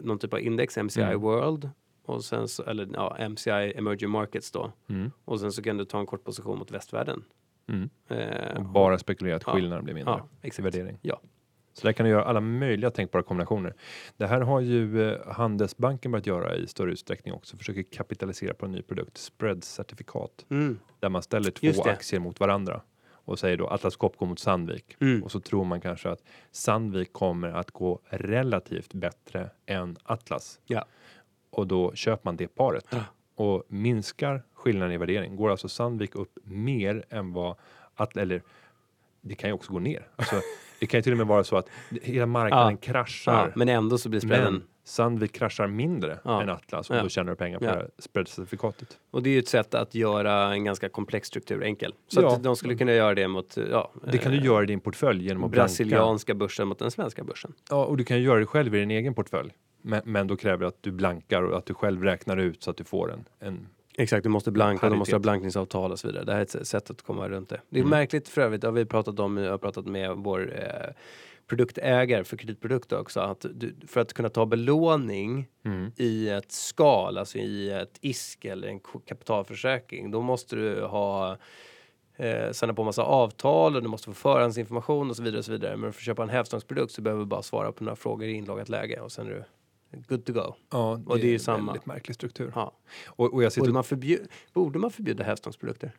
någon 0.00 0.18
typ 0.18 0.32
av 0.34 0.40
index, 0.40 0.76
MCI 0.76 1.02
Mm. 1.02 1.20
World. 1.20 1.70
Och 2.04 2.24
sen 2.24 2.48
så, 2.48 2.62
eller 2.62 2.88
ja, 2.94 3.28
MCI 3.28 3.72
Emerging 3.76 4.10
Markets 4.10 4.50
då. 4.50 4.72
Mm. 4.88 5.10
Och 5.24 5.40
sen 5.40 5.52
så 5.52 5.62
kan 5.62 5.76
du 5.76 5.84
ta 5.84 5.98
en 6.00 6.06
kort 6.06 6.24
position 6.24 6.58
mot 6.58 6.70
västvärlden. 6.70 7.24
Mm. 7.68 7.90
Eh, 8.08 8.56
Och 8.56 8.64
bara 8.64 8.98
spekulera 8.98 9.36
att 9.36 9.42
Ja. 9.46 9.52
skillnaden 9.52 9.84
blir 9.84 9.94
mindre 9.94 10.14
ja, 10.14 10.28
i 10.42 10.46
exakt. 10.46 10.66
värdering. 10.66 10.98
Ja. 11.02 11.20
Så 11.72 11.86
där 11.86 11.92
kan 11.92 12.04
du 12.06 12.10
göra 12.10 12.24
alla 12.24 12.40
möjliga 12.40 12.90
tänkbara 12.90 13.22
kombinationer. 13.22 13.74
Det 14.16 14.26
här 14.26 14.40
har 14.40 14.60
ju 14.60 15.10
eh, 15.10 15.32
Handelsbanken 15.32 16.10
börjat 16.10 16.26
göra 16.26 16.56
i 16.56 16.66
större 16.66 16.92
utsträckning 16.92 17.34
också. 17.34 17.56
Försöker 17.56 17.82
kapitalisera 17.82 18.54
på 18.54 18.66
en 18.66 18.72
ny 18.72 18.82
produkt, 18.82 19.18
spread-certifikat. 19.18 20.46
Mm. 20.50 20.78
Där 21.00 21.08
man 21.08 21.22
ställer 21.22 21.50
två 21.50 21.82
aktier 21.82 22.20
mot 22.20 22.40
varandra 22.40 22.80
och 23.24 23.38
säger 23.38 23.56
då 23.56 23.68
Atlas 23.68 23.96
Copco 23.96 24.26
mot 24.26 24.38
Sandvik. 24.38 24.96
Mm. 25.00 25.22
Och 25.22 25.32
så 25.32 25.40
tror 25.40 25.64
man 25.64 25.80
kanske 25.80 26.10
att 26.10 26.22
Sandvik 26.50 27.12
kommer 27.12 27.48
att 27.48 27.70
gå 27.70 28.00
relativt 28.08 28.94
bättre 28.94 29.50
än 29.66 29.96
Atlas. 30.02 30.60
Ja. 30.66 30.84
Och 31.50 31.66
då 31.66 31.92
köper 31.94 32.22
man 32.24 32.36
det 32.36 32.48
paret 32.48 32.86
Ja. 32.90 33.04
och 33.34 33.64
minskar 33.68 34.42
skillnaden 34.54 34.92
i 34.94 34.96
värdering. 34.98 35.36
Går 35.36 35.50
alltså 35.50 35.68
Sandvik 35.68 36.14
upp 36.14 36.38
mer 36.44 37.04
än 37.10 37.32
vad 37.32 37.56
Atlas, 37.94 38.22
eller 38.22 38.42
det 39.22 39.34
kan 39.34 39.50
ju 39.50 39.54
också 39.54 39.72
gå 39.72 39.78
ner. 39.78 40.08
Alltså, 40.16 40.36
det 40.80 40.86
kan 40.86 40.98
ju 40.98 41.02
till 41.02 41.12
och 41.12 41.18
med 41.18 41.26
vara 41.26 41.44
så 41.44 41.56
att 41.56 41.66
hela 42.02 42.26
marknaden 42.26 42.78
Ja. 42.82 42.92
kraschar. 42.92 43.32
Ja, 43.46 43.52
men 43.54 43.68
ändå 43.68 43.98
så 43.98 44.08
blir 44.08 44.20
spreaden... 44.20 44.52
men 44.52 44.62
Sandvik 44.84 45.32
kraschar 45.32 45.66
mindre 45.66 46.18
Ja. 46.24 46.42
än 46.42 46.48
Atlas 46.50 46.90
och 46.90 46.96
då 47.02 47.08
tjänar 47.08 47.30
du 47.30 47.36
pengar 47.36 47.58
på 47.58 47.64
Ja. 47.64 47.70
det 47.70 47.76
här 47.76 47.90
spread-certifikatet. 47.98 48.98
Och 49.10 49.22
det 49.22 49.30
är 49.30 49.32
ju 49.32 49.38
ett 49.38 49.48
sätt 49.48 49.74
att 49.74 49.94
göra 49.94 50.52
en 50.54 50.64
ganska 50.64 50.88
komplex 50.88 51.28
struktur 51.28 51.62
enkel. 51.64 51.94
Så 52.08 52.26
att 52.26 52.42
de 52.42 52.56
skulle 52.56 52.74
kunna 52.76 52.92
göra 52.92 53.14
det 53.14 53.28
mot 53.28 53.56
ja, 53.70 53.92
Det 54.12 54.18
kan 54.18 54.32
du 54.32 54.38
eh, 54.38 54.44
göra 54.44 54.62
i 54.62 54.66
din 54.66 54.80
portfölj 54.80 55.24
genom 55.26 55.44
att 55.44 55.50
blanka. 55.50 55.62
brasilianska 55.68 56.34
börsen 56.34 56.68
mot 56.68 56.78
den 56.78 56.90
svenska 56.90 57.24
börsen. 57.24 57.52
Ja, 57.70 57.84
och 57.84 57.96
du 57.96 58.04
kan 58.04 58.16
ju 58.18 58.22
göra 58.24 58.38
det 58.38 58.46
själv 58.46 58.74
i 58.74 58.78
din 58.78 58.90
egen 58.90 59.14
portfölj. 59.14 59.52
Men, 59.82 60.02
men 60.04 60.26
då 60.26 60.36
kräver 60.36 60.58
det 60.60 60.68
att 60.68 60.82
du 60.82 60.90
blankar 60.92 61.42
och 61.42 61.58
att 61.58 61.66
du 61.66 61.74
själv 61.74 62.02
räknar 62.04 62.36
ut 62.36 62.62
så 62.62 62.70
att 62.70 62.76
du 62.76 62.84
får 62.84 63.12
en, 63.12 63.24
en 63.40 63.66
Exakt, 63.98 64.22
du 64.22 64.28
måste 64.28 64.50
blanka, 64.50 64.90
du 64.90 64.96
måste 64.96 65.14
ha 65.14 65.20
blankningsavtal 65.20 65.92
och 65.92 65.98
så 65.98 66.06
vidare. 66.06 66.24
Det 66.24 66.32
här 66.32 66.38
är 66.38 66.42
ett 66.42 66.66
sätt 66.66 66.90
att 66.90 67.02
komma 67.02 67.28
runt 67.28 67.48
det. 67.48 67.60
Det 67.68 67.76
är 67.78 67.80
Mm. 67.80 67.90
märkligt 67.90 68.28
för 68.28 68.40
övrigt, 68.40 68.60
det 68.60 68.66
har 68.66 68.72
vi 68.72 68.84
pratat 68.86 69.20
om, 69.20 69.36
jag 69.36 69.50
har 69.50 69.58
pratat 69.58 69.86
med 69.86 70.16
vår 70.16 70.52
eh, 70.56 70.94
produktägare 71.46 72.24
för 72.24 72.36
kreditprodukter 72.36 73.00
också, 73.00 73.20
att 73.20 73.46
du, 73.54 73.74
för 73.86 74.00
att 74.00 74.12
kunna 74.12 74.28
ta 74.28 74.46
belåning 74.46 75.48
mm. 75.64 75.92
i 75.96 76.28
ett 76.28 76.52
skal, 76.52 77.18
alltså 77.18 77.38
i 77.38 77.70
ett 77.70 77.98
ISK 78.00 78.44
eller 78.44 78.68
en 78.68 78.80
kapitalförsäkring, 79.06 80.10
då 80.10 80.20
måste 80.20 80.56
du 80.56 80.82
ha 80.84 81.36
eh, 82.16 82.50
sända 82.52 82.74
på 82.74 82.84
massa 82.84 83.02
avtal 83.02 83.76
och 83.76 83.82
du 83.82 83.88
måste 83.88 84.06
få 84.06 84.14
förhandsinformation 84.14 85.10
och 85.10 85.16
så 85.16 85.22
vidare. 85.22 85.38
Och 85.38 85.44
så 85.44 85.52
vidare. 85.52 85.76
Men 85.76 85.92
för 85.92 86.00
att 86.00 86.04
köpa 86.04 86.22
en 86.22 86.28
hävstångsprodukt 86.28 86.92
så 86.92 87.02
behöver 87.02 87.22
du 87.22 87.26
bara 87.26 87.42
svara 87.42 87.72
på 87.72 87.84
några 87.84 87.96
frågor 87.96 88.28
i 88.28 88.32
inloggat 88.32 88.68
läge 88.68 89.00
och 89.00 89.12
sen 89.12 89.26
är 89.26 89.30
du 89.30 89.44
good 90.08 90.24
to 90.24 90.32
go. 90.32 90.54
Ja, 90.70 91.00
det, 91.06 91.10
Och 91.12 91.18
det 91.18 91.28
är 91.28 91.34
en 91.34 91.40
samma. 91.40 91.72
väldigt 91.72 91.86
märklig 91.86 92.14
struktur. 92.14 92.52
Ja. 92.54 92.72
Och, 93.06 93.34
och 93.34 93.42
jag 93.42 93.52
sitter 93.52 93.60
Borde, 93.62 93.72
man 93.72 93.84
förbjuda, 93.84 94.24
borde 94.52 94.78
man 94.78 94.90
förbjuda 94.90 95.24
hävstångsprodukter? 95.24 95.92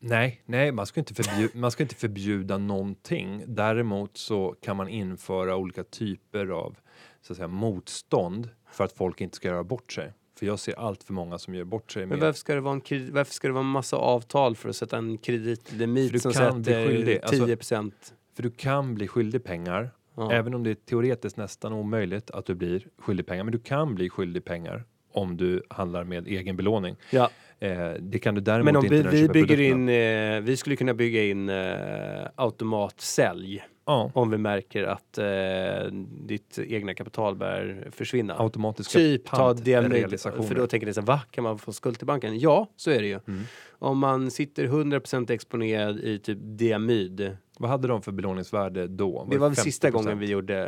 Nej, 0.00 0.42
nej, 0.44 0.72
man 0.72 0.86
ska, 0.86 1.00
inte 1.00 1.14
förbjuda, 1.14 1.58
man 1.58 1.70
ska 1.70 1.82
inte 1.82 1.94
förbjuda 1.94 2.58
någonting. 2.58 3.44
Däremot 3.46 4.16
så 4.16 4.56
kan 4.62 4.76
man 4.76 4.88
införa 4.88 5.56
olika 5.56 5.84
typer 5.84 6.46
av 6.46 6.76
så 7.20 7.32
att 7.32 7.36
säga, 7.36 7.48
motstånd 7.48 8.48
för 8.72 8.84
att 8.84 8.92
folk 8.92 9.20
inte 9.20 9.36
ska 9.36 9.48
göra 9.48 9.64
bort 9.64 9.92
sig. 9.92 10.12
För 10.38 10.46
jag 10.46 10.58
ser 10.58 10.78
allt 10.78 11.02
för 11.02 11.12
många 11.12 11.38
som 11.38 11.54
gör 11.54 11.64
bort 11.64 11.92
sig. 11.92 12.02
Men 12.02 12.08
Med, 12.08 12.18
varför 12.26 12.38
ska, 12.38 12.54
det 12.54 12.60
vara 12.60 12.74
en, 12.74 12.80
kredit- 12.80 13.10
varför 13.12 13.32
ska 13.34 13.48
det 13.48 13.52
vara 13.54 13.64
en 13.64 13.70
massa 13.70 13.96
avtal 13.96 14.56
för 14.56 14.68
att 14.68 14.76
sätta 14.76 14.96
en 14.98 15.18
kreditlimit 15.18 16.22
som 16.22 16.32
sätter 16.32 16.86
skyldig. 16.86 17.20
Alltså, 17.22 17.46
10 17.46 17.56
procent? 17.56 18.14
för 18.34 18.42
du 18.42 18.50
kan 18.50 18.94
bli 18.94 19.08
skyldig 19.08 19.44
pengar, 19.44 19.90
Ja. 20.18 20.32
även 20.32 20.54
om 20.54 20.62
det 20.62 20.70
är 20.70 20.74
teoretiskt 20.74 21.36
nästan 21.36 21.72
omöjligt 21.72 22.30
att 22.30 22.46
du 22.46 22.54
blir 22.54 22.86
skyldig 22.98 23.26
pengar. 23.26 23.44
Men 23.44 23.52
du 23.52 23.58
kan 23.58 23.94
bli 23.94 24.10
skyldig 24.10 24.44
pengar 24.44 24.84
om 25.12 25.36
du 25.36 25.62
handlar 25.70 26.04
med 26.04 26.26
egen 26.28 26.56
belåning. 26.56 26.96
Ja. 27.10 27.30
Eh, 27.60 27.90
det 28.00 28.18
kan 28.18 28.34
du 28.34 28.40
däremot 28.40 28.64
Men 28.64 28.76
om 28.76 28.84
inte 28.84 28.96
vi, 28.96 29.02
när 29.02 29.10
du 29.10 29.16
vi 29.16 29.28
bygger 29.28 29.46
produkterna. 29.56 29.92
in, 29.92 30.36
eh, 30.38 30.40
vi 30.40 30.56
skulle 30.56 30.76
kunna 30.76 30.94
bygga 30.94 31.24
in 31.24 31.48
eh, 31.48 32.26
automatsälj 32.34 33.64
Ja, 33.86 34.10
om 34.14 34.30
vi 34.30 34.38
märker 34.38 34.84
att 34.84 35.18
eh, 35.18 35.92
ditt 36.26 36.58
egna 36.58 36.94
kapital 36.94 37.36
börjar 37.36 37.88
försvinna. 37.90 38.34
automatiska 38.38 38.98
Typ 38.98 39.24
ta 39.26 39.52
diamid, 39.52 39.90
pantrealisationer. 39.90 40.42
för 40.48 40.54
då 40.54 40.66
tänker 40.66 40.86
ni 40.86 40.94
så 40.94 41.00
här, 41.00 41.06
va, 41.06 41.20
kan 41.30 41.44
man 41.44 41.58
få 41.58 41.72
skuld 41.72 41.98
till 41.98 42.06
banken? 42.06 42.38
Ja, 42.38 42.68
så 42.76 42.90
är 42.90 43.00
det 43.02 43.08
ju. 43.08 43.20
Mm. 43.28 43.42
Om 43.78 43.98
man 43.98 44.30
sitter 44.30 44.64
100% 44.66 45.30
exponerad 45.30 45.98
i 46.00 46.18
typ 46.18 46.38
diamyd, 46.40 47.36
Vad 47.58 47.70
hade 47.70 47.88
de 47.88 48.02
för 48.02 48.12
belåningsvärde 48.12 48.86
då? 48.88 49.26
det 49.30 49.38
var 49.38 49.48
väl 49.48 49.56
50%? 49.56 49.60
sista 49.62 49.90
gången 49.90 50.18
vi 50.18 50.26
gjorde 50.26 50.66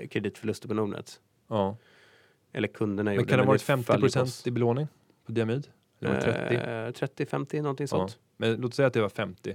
eh, 0.00 0.08
kreditförluster 0.08 0.68
på 0.68 0.74
Nordnet. 0.74 1.20
Ja. 1.48 1.76
Eller 2.52 2.68
kunderna 2.68 3.10
Men 3.10 3.14
gjorde 3.14 3.28
kan 3.28 3.38
det 3.38 3.44
ha 3.44 3.48
varit 3.48 3.62
faller 3.62 3.82
50 3.84 3.92
ju 3.92 4.00
på 4.00 4.06
oss. 4.06 4.12
procent 4.14 4.46
i 4.46 4.50
belåning 4.50 4.88
på 5.26 5.32
diamid? 5.32 5.68
Eller 6.00 6.10
var 6.10 6.20
det 6.20 6.22
30? 6.22 6.54
Eh, 6.54 6.90
30, 6.92 7.26
50, 7.26 7.60
någonting 7.60 7.84
ja. 7.84 7.88
sånt. 7.88 8.18
Men 8.36 8.56
låt 8.56 8.74
säga 8.74 8.86
att 8.86 8.94
det 8.94 9.00
var 9.00 9.08
50 9.08 9.54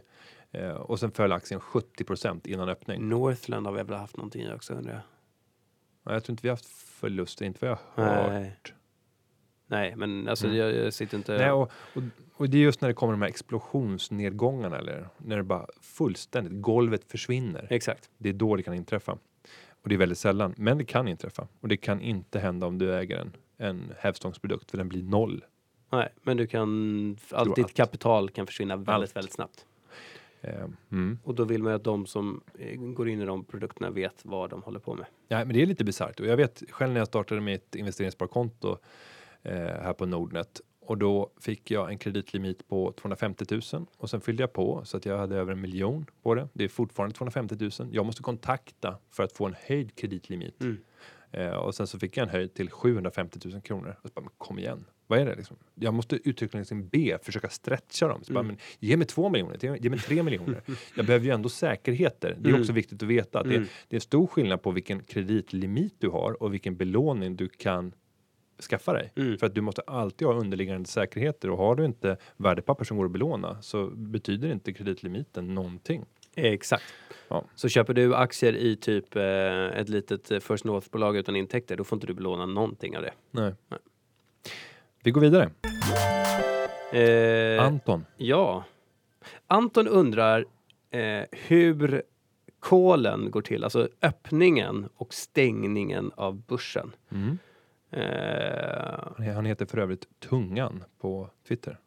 eh, 0.52 0.70
och 0.70 1.00
sen 1.00 1.12
föll 1.12 1.32
aktien 1.32 1.60
70 1.60 2.04
procent 2.04 2.48
innan 2.48 2.70
öppning. 2.70 3.10
Northland 3.10 3.66
har 3.66 3.74
vi 3.74 3.84
väl 3.84 3.98
haft 3.98 4.18
någonting 4.18 4.42
i 4.42 4.54
också 4.54 4.74
undrar 4.74 4.94
jag. 4.94 5.02
Ja, 6.04 6.14
jag 6.14 6.24
tror 6.24 6.34
inte 6.34 6.42
vi 6.44 6.50
har 6.50 6.54
haft 6.54 6.68
förluster, 6.68 7.46
inte 7.46 7.60
vad 7.62 7.70
jag 7.70 8.04
har 8.06 8.30
hört. 8.30 8.74
Nej. 9.68 9.94
Men 9.96 10.28
alltså 10.30 10.46
Mm. 10.46 10.58
jag, 10.58 10.76
jag 10.76 10.94
sitter 10.94 11.18
inte... 11.18 11.38
Nej, 11.38 11.52
och, 11.52 11.72
och, 11.94 12.02
och 12.34 12.50
det 12.50 12.58
är 12.58 12.62
just 12.62 12.82
när 12.82 12.88
det 12.90 12.94
kommer 12.94 13.14
de 13.14 13.22
här 13.22 13.30
explosionsnedgångarna 13.30 14.78
eller 14.78 15.08
när 15.18 15.38
det 15.38 15.44
bara 15.44 15.66
fullständigt, 15.82 16.54
golvet 16.62 17.12
försvinner. 17.12 17.68
Exakt. 17.70 18.10
Det 18.18 18.30
är 18.30 18.34
då 18.34 18.56
det 18.56 18.64
kan 18.64 18.74
inträffa. 18.74 19.18
Och 19.82 19.90
det 19.90 19.96
är 19.96 20.00
väldigt 20.00 20.18
sällan, 20.18 20.54
men 20.58 20.78
det 20.78 20.86
kan 20.86 21.08
inträffa. 21.08 21.48
Och 21.60 21.68
det 21.68 21.78
kan 21.78 22.02
inte 22.02 22.40
hända 22.40 22.68
om 22.68 22.78
du 22.78 22.96
äger 22.96 23.18
en, 23.18 23.32
en 23.58 23.94
hävstångsprodukt 24.00 24.72
för 24.72 24.78
den 24.78 24.90
blir 24.90 25.04
noll. 25.04 25.44
Nej, 25.92 26.10
men 26.24 26.38
du 26.38 26.48
kan... 26.48 27.18
Allt 27.32 27.56
ditt 27.56 27.66
att- 27.66 27.74
kapital 27.74 28.30
kan 28.30 28.46
försvinna 28.48 28.76
väldigt, 28.76 28.90
Allt. 28.90 29.16
väldigt 29.16 29.34
snabbt. 29.34 29.66
Eh, 30.42 30.64
mm. 30.92 31.20
Och 31.24 31.36
då 31.36 31.44
vill 31.44 31.64
man 31.64 31.72
ju 31.72 31.76
att 31.76 31.84
de 31.84 32.06
som 32.06 32.42
eh, 32.60 32.80
går 32.80 33.10
in 33.10 33.22
i 33.22 33.26
de 33.26 33.44
produkterna 33.44 33.90
vet 33.90 34.26
vad 34.26 34.50
de 34.50 34.62
håller 34.64 34.80
på 34.80 34.94
med. 34.96 35.06
Ja, 35.28 35.38
men 35.38 35.54
det 35.54 35.62
är 35.62 35.66
lite 35.66 35.84
bisarrt. 35.84 36.20
Och 36.20 36.26
jag 36.26 36.38
vet 36.38 36.64
själv 36.70 36.94
när 36.94 37.00
jag 37.00 37.08
startade 37.08 37.42
mitt 37.42 37.76
investeringssparkonto 37.76 38.78
här 39.56 39.94
på 39.94 40.06
Nordnet 40.06 40.62
och 40.82 40.98
då 40.98 41.32
fick 41.42 41.72
jag 41.72 41.90
en 41.90 41.98
kreditlimit 41.98 42.68
på 42.68 42.92
250 42.92 43.46
000 43.74 43.86
och 43.98 44.10
sen 44.10 44.22
fyllde 44.22 44.44
jag 44.44 44.54
på 44.54 44.82
så 44.86 44.98
att 44.98 45.06
jag 45.06 45.18
hade 45.18 45.36
över 45.36 45.52
en 45.52 45.62
miljon 45.62 46.06
på 46.24 46.36
det. 46.36 46.48
Det 46.54 46.64
är 46.64 46.68
fortfarande 46.68 47.16
250 47.16 47.56
000. 47.60 47.72
Jag 47.92 48.06
måste 48.06 48.22
kontakta 48.24 48.98
för 49.12 49.24
att 49.24 49.32
få 49.32 49.46
en 49.46 49.56
höjd 49.66 49.96
kreditlimit. 49.96 50.62
Mm. 50.62 50.78
Eh, 51.32 51.50
och 51.56 51.76
sen 51.76 51.88
så 51.88 52.00
fick 52.00 52.18
jag 52.18 52.24
en 52.24 52.30
höjd 52.30 52.54
till 52.54 52.70
750 52.70 53.40
000 53.50 53.62
kronor. 53.62 53.96
Och 54.02 54.08
så 54.10 54.14
bara, 54.16 54.22
men 54.22 54.30
kom 54.38 54.60
igen, 54.60 54.86
vad 55.08 55.20
är 55.20 55.26
det 55.26 55.36
liksom? 55.36 55.58
Jag 55.76 55.94
måste 55.94 56.16
uttryckligen 56.30 56.88
be, 56.88 57.18
försöka 57.24 57.50
stretcha 57.50 58.08
dem. 58.08 58.24
Så 58.24 58.34
bara, 58.34 58.40
Mm. 58.40 58.48
men, 58.48 58.58
ge 58.90 58.98
mig 58.98 59.08
två 59.08 59.30
miljoner, 59.30 59.78
ge 59.84 59.90
mig- 59.90 60.00
tre 60.00 60.24
miljoner. 60.24 60.62
Jag 60.96 61.06
behöver 61.06 61.26
ju 61.26 61.32
ändå 61.32 61.50
säkerheter. 61.50 62.36
Det 62.40 62.46
är 62.48 62.50
Mm. 62.50 62.62
också 62.62 62.74
viktigt 62.74 63.04
att 63.04 63.10
veta 63.10 63.40
att 63.40 63.48
det, 63.50 63.56
Mm. 63.56 63.68
det 63.88 63.96
är 63.96 63.98
en 63.98 64.02
stor 64.02 64.28
skillnad 64.28 64.62
på 64.62 64.72
vilken 64.72 65.04
kreditlimit 65.04 65.96
du 66.00 66.10
har 66.10 66.44
och 66.44 66.54
vilken 66.54 66.76
belåning 66.78 67.36
du 67.36 67.50
kan 67.50 67.94
skaffa 68.62 68.94
dig. 68.94 69.12
Mm. 69.16 69.38
För 69.38 69.46
att 69.46 69.56
du 69.56 69.62
måste 69.62 69.82
alltid 69.82 70.28
ha 70.28 70.36
underliggande 70.36 70.88
säkerheter 70.90 71.50
och 71.50 71.58
har 71.58 71.76
du 71.76 71.86
inte 71.86 72.18
värdepapper 72.38 72.84
som 72.86 72.98
går 72.98 73.06
att 73.06 73.12
belåna 73.12 73.62
så 73.62 73.88
betyder 73.88 74.52
inte 74.52 74.74
kreditlimiten 74.74 75.56
någonting. 75.56 76.06
Exakt. 76.36 76.84
Ja. 77.28 77.46
Så 77.56 77.70
köper 77.70 77.94
du 77.94 78.16
aktier 78.16 78.56
i 78.56 78.76
typ 78.76 79.16
eh, 79.16 79.80
ett 79.80 79.90
litet 79.90 80.32
eh, 80.32 80.40
First 80.40 80.66
North-bolag 80.66 81.18
utan 81.18 81.36
intäkter, 81.36 81.78
då 81.78 81.84
får 81.84 81.96
inte 81.96 82.08
du 82.08 82.14
belåna 82.14 82.46
någonting 82.46 82.98
av 82.98 83.04
det. 83.04 83.14
Nej. 83.32 83.54
Nej. 83.68 83.80
Vi 85.04 85.12
går 85.12 85.22
vidare. 85.22 85.50
Eh, 86.94 87.66
Anton. 87.66 88.06
Ja. 88.18 88.64
Anton 89.48 89.88
undrar 89.88 90.46
eh, 90.92 91.24
hur 91.32 92.04
kolen 92.60 93.32
går 93.32 93.42
till, 93.42 93.64
alltså 93.64 93.90
öppningen 94.02 94.90
och 94.96 95.14
stängningen 95.14 96.12
av 96.16 96.42
börsen. 96.42 96.92
Mm. 97.12 97.38
Eh, 97.92 99.34
Han 99.36 99.46
heter 99.46 99.66
för 99.66 99.78
övrigt 99.78 100.08
Tungan 100.20 100.84
på 101.00 101.30
Twitter. 101.48 101.80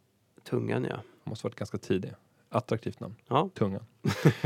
tungan 0.45 0.85
ja. 0.91 0.95
Han 0.97 1.03
måste 1.25 1.47
varit 1.47 1.55
ganska 1.57 1.79
tidig. 1.79 2.13
Attraktivt 2.49 3.01
namn. 3.01 3.15
Ja, 3.29 3.51
Tungan. 3.55 3.85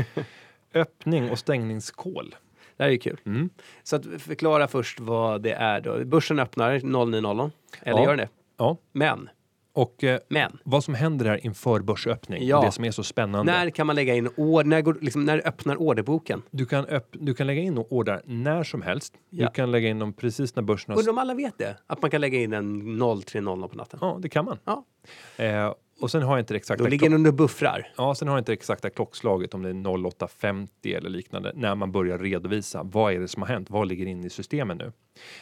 Öppning 0.73 1.31
och 1.31 1.39
stängningskol. 1.39 2.35
det 2.77 2.83
här 2.83 2.87
är 2.89 2.91
ju 2.93 2.97
kul. 2.99 3.19
Mm. 3.25 3.49
Så 3.83 3.95
att 3.95 4.05
förklara 4.05 4.67
först 4.67 4.99
vad 4.99 5.41
det 5.41 5.51
är 5.53 5.81
då. 5.81 6.05
Börsen 6.05 6.39
öppnar 6.39 6.79
09.00. 6.79 7.51
Eller 7.81 7.97
Ja. 7.99 8.03
gör 8.03 8.09
den 8.09 8.17
det? 8.17 8.29
Ja. 8.57 8.77
Men, 8.91 9.29
Och 9.75 10.03
eh, 10.03 10.19
men. 10.29 10.57
vad 10.63 10.83
som 10.83 10.93
händer 10.93 11.25
här 11.25 11.45
inför 11.45 11.79
börsöppning, 11.79 12.47
Ja. 12.47 12.61
det 12.61 12.71
som 12.71 12.85
är 12.85 12.91
så 12.91 13.03
spännande. 13.03 13.51
När 13.51 13.69
kan 13.69 13.87
man 13.87 13.95
lägga 13.95 14.15
in 14.15 14.29
order? 14.37 14.69
När, 14.69 14.81
går, 14.81 14.97
liksom, 15.01 15.25
när 15.25 15.47
öppnar 15.47 15.81
orderboken? 15.81 16.41
Du 16.51 16.65
kan, 16.65 16.85
öpp- 16.85 17.17
du 17.19 17.33
kan 17.33 17.47
lägga 17.47 17.61
in 17.61 17.77
order 17.89 18.21
när 18.25 18.63
som 18.63 18.81
helst. 18.81 19.13
Ja. 19.29 19.45
Du 19.45 19.51
kan 19.53 19.71
lägga 19.71 19.89
in 19.89 19.99
dem 19.99 20.13
precis 20.13 20.55
när 20.55 20.63
börsen 20.63 20.91
har... 20.91 20.99
Undrar 20.99 21.11
om 21.11 21.17
alla 21.17 21.33
vet 21.33 21.57
det? 21.57 21.77
Att 21.87 22.01
man 22.01 22.11
kan 22.11 22.21
lägga 22.21 22.39
in 22.41 22.53
en 22.53 22.81
03.00 23.01 23.67
på 23.67 23.77
natten? 23.77 23.99
Ja, 24.01 24.17
det 24.21 24.29
kan 24.29 24.45
man. 24.45 24.57
Ja. 24.65 24.85
Eh, 25.43 25.73
och 26.01 26.11
sen 26.11 26.21
har 26.21 26.31
jag 26.35 26.41
inte 26.41 26.53
det 26.53 26.57
exakta, 26.57 26.83
Då 26.83 26.89
ligger 26.89 27.05
den 27.09 27.13
under 27.15 27.31
buffrar. 27.31 27.87
ja, 27.97 28.15
sen 28.15 28.27
har 28.27 28.35
jag 28.35 28.41
inte 28.41 28.51
det 28.51 28.53
exakta 28.53 28.89
klockslaget 28.89 29.53
om 29.53 29.61
det 29.63 29.69
är 29.69 29.73
08.50 29.73 30.97
eller 30.97 31.09
liknande 31.09 31.51
när 31.55 31.75
man 31.75 31.91
börjar 31.91 32.17
redovisa 32.19 32.83
vad 32.83 33.13
är 33.13 33.19
det 33.19 33.27
som 33.27 33.41
har 33.41 33.49
hänt, 33.49 33.69
vad 33.69 33.87
ligger 33.87 34.05
inne 34.05 34.27
i 34.27 34.29
systemen 34.29 34.77
nu. 34.77 34.91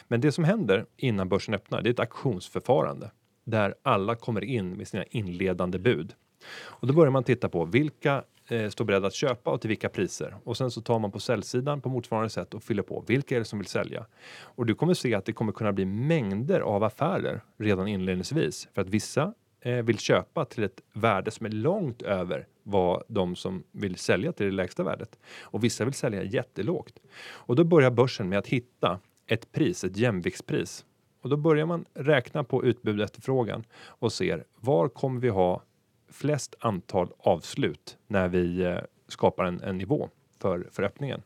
Men 0.08 0.20
det 0.20 0.32
som 0.32 0.44
händer 0.44 0.86
innan 0.96 1.28
börsen 1.28 1.54
öppnar, 1.54 1.82
det 1.82 1.88
är 1.88 1.92
ett 1.92 2.00
auktionsförfarande 2.00 3.10
där 3.44 3.74
alla 3.82 4.14
kommer 4.14 4.44
in 4.44 4.70
med 4.70 4.88
sina 4.88 5.04
inledande 5.04 5.78
bud. 5.78 6.14
Och 6.62 6.86
då 6.86 6.94
börjar 6.94 7.10
man 7.10 7.24
titta 7.24 7.48
på 7.48 7.64
vilka 7.64 8.24
eh, 8.48 8.68
står 8.68 8.84
beredda 8.84 9.06
att 9.06 9.14
köpa 9.14 9.50
och 9.50 9.60
till 9.60 9.68
vilka 9.68 9.88
priser. 9.88 10.36
Och 10.44 10.56
sen 10.56 10.70
så 10.70 10.80
tar 10.80 10.98
man 10.98 11.10
på 11.10 11.20
säljsidan 11.20 11.80
på 11.80 11.88
motsvarande 11.88 12.30
sätt 12.30 12.54
och 12.54 12.62
fyller 12.62 12.82
på. 12.82 13.04
Vilka 13.06 13.34
är 13.34 13.38
det 13.38 13.44
som 13.44 13.58
vill 13.58 13.68
sälja? 13.68 14.06
Och 14.36 14.66
du 14.66 14.74
kommer 14.74 14.94
se 14.94 15.14
att 15.14 15.24
det 15.24 15.32
kommer 15.32 15.52
kunna 15.52 15.72
bli 15.72 15.84
mängder 15.84 16.60
av 16.60 16.84
affärer 16.84 17.42
redan 17.58 17.88
inledningsvis 17.88 18.68
för 18.74 18.82
att 18.82 18.88
vissa 18.88 19.34
eh, 19.60 19.74
vill 19.74 19.98
köpa 19.98 20.44
till 20.44 20.64
ett 20.64 20.80
värde 20.92 21.30
som 21.30 21.46
är 21.46 21.50
långt 21.50 22.02
över 22.02 22.46
vad 22.62 23.02
de 23.08 23.36
som 23.36 23.64
vill 23.72 23.96
sälja 23.96 24.32
till 24.32 24.46
det 24.46 24.52
lägsta 24.52 24.82
värdet. 24.82 25.18
Och 25.40 25.64
vissa 25.64 25.84
vill 25.84 25.94
sälja 25.94 26.22
jättelågt. 26.22 26.98
Och 27.26 27.56
då 27.56 27.64
börjar 27.64 27.90
börsen 27.90 28.28
med 28.28 28.38
att 28.38 28.46
hitta 28.46 29.00
ett 29.26 29.52
pris, 29.52 29.84
ett 29.84 29.96
jämviktspris. 29.96 30.84
Och 31.24 31.30
då 31.30 31.36
börjar 31.36 31.66
man 31.66 31.84
räkna 31.94 32.44
på 32.44 32.64
utbud 32.64 32.98
och 32.98 33.04
efterfrågan 33.04 33.64
och 33.86 34.12
ser 34.12 34.44
var 34.60 34.88
kommer 34.88 35.20
vi 35.20 35.28
ha 35.28 35.62
flest 36.10 36.54
antal 36.60 37.08
avslut 37.18 37.98
när 38.06 38.28
vi 38.28 38.62
eh, 38.64 38.78
skapar 39.08 39.44
en, 39.44 39.60
en 39.60 39.78
nivå 39.78 40.08
för, 40.40 40.68
för 40.70 40.82
öppningen. 40.82 41.22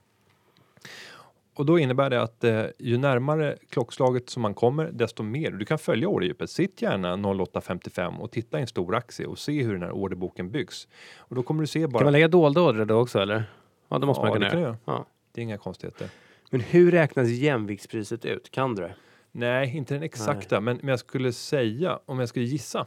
Och 1.55 1.66
då 1.66 1.78
innebär 1.78 2.11
det 2.11 2.22
att 2.22 2.44
eh, 2.44 2.64
ju 2.78 2.99
närmare 2.99 3.57
klockslaget 3.70 4.30
som 4.30 4.42
man 4.42 4.55
kommer, 4.55 4.90
desto 4.92 5.22
mer. 5.22 5.51
Du 5.51 5.64
kan 5.64 5.78
följa 5.78 6.09
orderdjupet. 6.09 6.51
Sitt 6.51 6.82
gärna 6.82 7.16
08.55 7.16 8.18
och 8.18 8.30
titta 8.30 8.59
i 8.59 8.61
en 8.61 8.66
stor 8.66 8.94
aktie 8.94 9.26
och 9.26 9.38
se 9.38 9.62
hur 9.62 9.72
den 9.72 9.82
här 9.82 9.92
orderboken 9.92 10.51
byggs. 10.51 10.88
Och 11.16 11.34
då 11.36 11.42
kommer 11.42 11.61
du 11.61 11.66
se 11.66 11.86
bara. 11.86 11.99
Kan 11.99 12.07
man 12.07 12.12
lägga 12.12 12.28
dolda 12.28 12.61
ordrar 12.61 12.84
då 12.84 12.94
också 12.94 13.18
eller? 13.18 13.44
Ja, 13.88 13.99
det 13.99 14.07
måste 14.07 14.20
Ja, 14.20 14.24
man 14.24 14.32
kunna 14.32 14.44
det 14.46 14.51
kan 14.51 14.61
göra. 14.61 14.72
du 14.72 14.78
Ja. 14.84 15.07
Det 15.32 15.40
är 15.40 15.42
inga 15.42 15.59
konstigheter. 15.59 16.09
Men 16.51 16.61
hur 16.61 16.90
räknas 16.90 17.28
jämviktspriset 17.28 18.24
ut? 18.24 18.51
Kan 18.51 18.74
du 18.74 18.82
det? 18.82 18.94
Nej, 19.33 19.76
inte 19.76 19.95
den 19.95 20.03
exakta, 20.03 20.61
men, 20.61 20.76
men 20.76 20.89
jag 20.89 20.99
skulle 20.99 21.33
säga 21.33 22.01
om 22.07 22.18
jag 22.18 22.29
skulle 22.29 22.45
gissa 22.45 22.87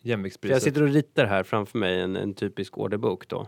jämviktspriset. 0.00 0.54
jag 0.54 0.62
sitter 0.62 0.82
och 0.82 0.88
ritar 0.88 1.26
här 1.26 1.42
framför 1.42 1.78
mig 1.78 2.00
en, 2.00 2.16
en 2.16 2.34
typisk 2.34 2.78
orderbok 2.78 3.28
då. 3.28 3.46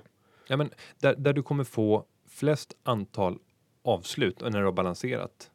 Ja, 0.48 0.56
men 0.56 0.70
där, 1.00 1.14
där 1.16 1.32
du 1.32 1.42
kommer 1.42 1.64
få 1.64 2.04
flest 2.28 2.76
antal 2.82 3.38
avslut 3.84 4.40
när 4.40 4.58
du 4.58 4.64
har 4.64 4.72
balanserat 4.72 5.50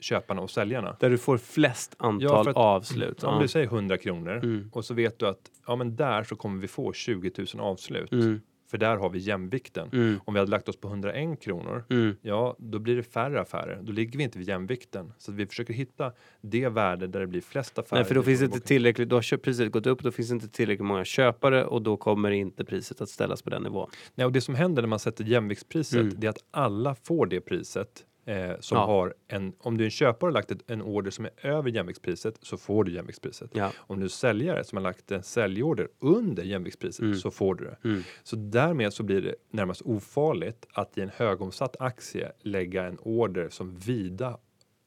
köparna 0.00 0.42
och 0.42 0.50
säljarna. 0.50 0.96
Där 1.00 1.10
du 1.10 1.18
får 1.18 1.38
flest 1.38 1.94
antal 1.98 2.44
för 2.44 2.50
att- 2.50 2.56
avslut. 2.56 3.24
Om 3.24 3.34
Ja. 3.34 3.40
du 3.42 3.48
säger 3.48 3.66
100 3.66 3.98
kronor 3.98 4.32
Mm. 4.44 4.70
och 4.72 4.84
så 4.84 4.94
vet 4.94 5.18
du 5.18 5.26
att 5.26 5.50
ja, 5.66 5.76
men 5.76 5.96
där 5.96 6.24
så 6.24 6.36
kommer 6.36 6.60
vi 6.60 6.68
få 6.68 6.92
20 6.92 7.30
000 7.54 7.60
avslut. 7.60 8.12
Mm. 8.12 8.40
För 8.70 8.78
där 8.78 8.96
har 8.96 9.10
vi 9.10 9.18
jämvikten. 9.18 9.88
Mm. 9.92 10.20
Om 10.24 10.34
vi 10.34 10.40
hade 10.40 10.50
lagt 10.50 10.68
oss 10.68 10.76
på 10.80 10.88
101 10.88 11.40
kronor, 11.42 11.84
Mm. 11.90 12.16
ja, 12.22 12.56
då 12.58 12.78
blir 12.78 12.96
det 12.96 13.02
färre 13.02 13.40
affärer. 13.40 13.78
Då 13.82 13.92
ligger 13.92 14.18
vi 14.18 14.24
inte 14.24 14.38
vid 14.38 14.48
jämvikten. 14.48 15.12
Så 15.18 15.32
vi 15.32 15.46
försöker 15.46 15.74
hitta 15.74 16.12
det 16.40 16.68
värde 16.68 17.06
där 17.06 17.20
det 17.20 17.26
blir 17.26 17.40
flest 17.40 17.78
affärer. 17.78 18.00
Nej, 18.00 18.08
för 18.08 18.14
då 18.14 18.22
finns 18.22 18.40
det 18.40 18.44
inte 18.46 18.60
tillräckligt, 18.60 19.08
då 19.08 19.16
har 19.16 19.36
priset 19.36 19.72
gått 19.72 19.86
upp, 19.86 20.02
då 20.02 20.10
finns 20.10 20.28
det 20.28 20.34
inte 20.34 20.48
tillräckligt 20.48 20.86
många 20.86 21.04
köpare 21.04 21.64
och 21.64 21.82
då 21.82 21.96
kommer 21.96 22.30
inte 22.30 22.64
priset 22.64 23.00
att 23.00 23.08
ställas 23.08 23.42
på 23.42 23.50
den 23.50 23.62
nivån. 23.62 23.90
Nej, 24.14 24.24
och 24.26 24.32
det 24.32 24.40
som 24.40 24.54
händer 24.54 24.82
när 24.82 24.88
man 24.88 24.98
sätter 24.98 25.24
jämviktspriset, 25.24 26.00
Mm. 26.00 26.14
det 26.20 26.26
är 26.26 26.30
att 26.30 26.44
alla 26.50 26.94
får 26.94 27.26
det 27.26 27.40
priset. 27.40 28.04
Eh, 28.28 28.50
som 28.60 28.78
Ja. 28.78 28.86
har 28.86 29.14
en, 29.28 29.52
om 29.58 29.76
du 29.76 29.84
är 29.84 29.86
en 29.86 29.90
köpare 29.90 30.28
och 30.28 30.32
lagt 30.34 30.50
ett, 30.50 30.70
en 30.70 30.82
order 30.82 31.10
som 31.10 31.24
är 31.24 31.30
över 31.46 31.70
jämviktspriset 31.70 32.34
så 32.42 32.56
får 32.56 32.84
du 32.84 32.92
jämviktspriset. 32.92 33.50
Ja. 33.54 33.72
Om 33.78 33.98
du 34.00 34.04
är 34.04 34.08
säljare 34.08 34.64
som 34.64 34.76
har 34.76 34.82
lagt 34.82 35.10
en 35.10 35.22
säljorder 35.22 35.88
under 36.00 36.42
jämviktspriset 36.42 37.00
Mm. 37.02 37.14
så 37.14 37.30
får 37.30 37.54
du 37.54 37.64
det. 37.64 37.88
Mm. 37.88 38.02
Så 38.22 38.36
därmed 38.36 38.92
så 38.92 39.02
blir 39.02 39.22
det 39.22 39.34
närmast 39.50 39.82
ofarligt 39.82 40.66
att 40.72 40.98
i 40.98 41.00
en 41.00 41.10
högomsatt 41.16 41.76
aktie 41.80 42.32
lägga 42.42 42.84
en 42.84 42.98
order 42.98 43.48
som 43.50 43.76
vida 43.76 44.38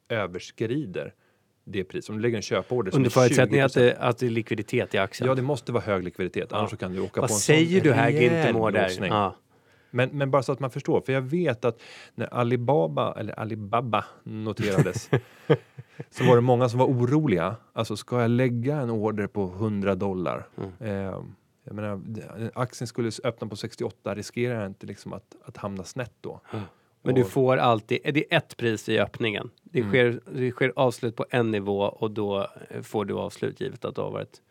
överskrider 0.10 1.14
det 1.66 1.84
pris. 1.84 2.10
Om 2.10 2.16
du 2.16 2.22
lägger 2.22 2.36
en 2.36 2.42
köporder 2.42 2.96
Under 2.96 3.10
förutsättning 3.10 3.62
att 3.62 3.72
20%. 3.72 3.80
det, 3.80 3.98
att 3.98 4.18
det 4.18 4.26
är 4.26 4.30
likviditet 4.30 4.94
i 4.94 4.98
aktien. 4.98 5.28
Ja, 5.28 5.36
det 5.36 5.42
måste 5.42 5.72
vara 5.72 5.84
hög 5.84 6.04
likviditet, 6.04 6.48
Ja. 6.52 6.58
annars 6.58 6.78
kan 6.78 6.94
du 6.94 7.00
åka 7.02 7.22
Vad 7.22 7.30
på 7.30 7.34
en 7.34 7.40
säger 7.40 7.80
sån 7.80 7.88
du 7.90 7.94
här 7.94 8.12
Günther 8.12 8.72
där? 8.72 9.08
Ja. 9.08 9.36
Men, 9.92 10.10
men 10.10 10.32
bara 10.32 10.44
så 10.44 10.52
att 10.52 10.60
man 10.60 10.70
förstår, 10.72 11.02
för 11.02 11.14
jag 11.14 11.22
vet 11.22 11.66
att 11.66 11.82
när 12.16 12.34
Alibaba, 12.34 13.14
eller 13.20 13.40
Alibaba 13.40 14.06
noterades 14.24 15.10
så 16.10 16.24
var 16.24 16.36
det 16.36 16.42
många 16.42 16.70
som 16.70 16.80
var 16.80 16.88
oroliga. 16.88 17.56
Alltså 17.74 17.98
ska 17.98 18.22
jag 18.22 18.30
lägga 18.32 18.76
en 18.76 18.90
order 18.90 19.28
på 19.28 19.44
100 19.44 19.96
dollar? 19.96 20.48
Mm. 20.58 20.72
Eh, 20.80 21.16
jag 21.64 21.76
menar, 21.76 22.02
aktien 22.54 22.88
skulle 22.88 23.12
öppna 23.24 23.48
på 23.48 23.56
68, 23.56 24.16
riskerar 24.16 24.56
jag 24.56 24.66
inte 24.66 24.86
liksom 24.86 25.14
att, 25.14 25.36
att 25.46 25.58
hamna 25.58 25.84
snett 25.84 26.14
då? 26.22 26.40
Men 27.04 27.16
du 27.16 27.24
får 27.24 27.58
alltid, 27.58 28.00
det 28.04 28.34
är 28.34 28.38
ett 28.38 28.58
pris 28.58 28.90
i 28.90 29.00
öppningen. 29.00 29.50
Det, 29.64 29.80
Mm. 29.80 29.92
sker, 29.92 30.20
det 30.34 30.52
sker 30.52 30.74
avslut 30.76 31.16
på 31.16 31.26
en 31.30 31.52
nivå 31.52 31.80
och 31.82 32.12
då 32.12 32.48
eh, 32.70 32.82
får 32.82 33.06
du 33.06 33.14
avslut 33.14 33.62
givet 33.62 33.86
att 33.86 33.96
du 33.96 34.02
har 34.02 34.12
varit 34.12 34.42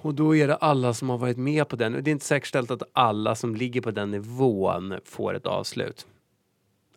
och 0.00 0.14
då 0.14 0.36
är 0.36 0.48
det 0.48 0.56
alla 0.56 0.94
som 0.94 1.10
har 1.10 1.18
varit 1.18 1.36
med 1.36 1.68
på 1.68 1.76
den. 1.76 1.94
Och 1.94 2.02
Det 2.02 2.10
är 2.10 2.12
inte 2.12 2.24
säkerställt 2.24 2.70
att 2.70 2.82
alla 2.92 3.34
som 3.34 3.54
ligger 3.54 3.80
på 3.80 3.90
den 3.90 4.10
nivån 4.10 4.94
får 5.04 5.34
ett 5.34 5.46
avslut. 5.46 6.06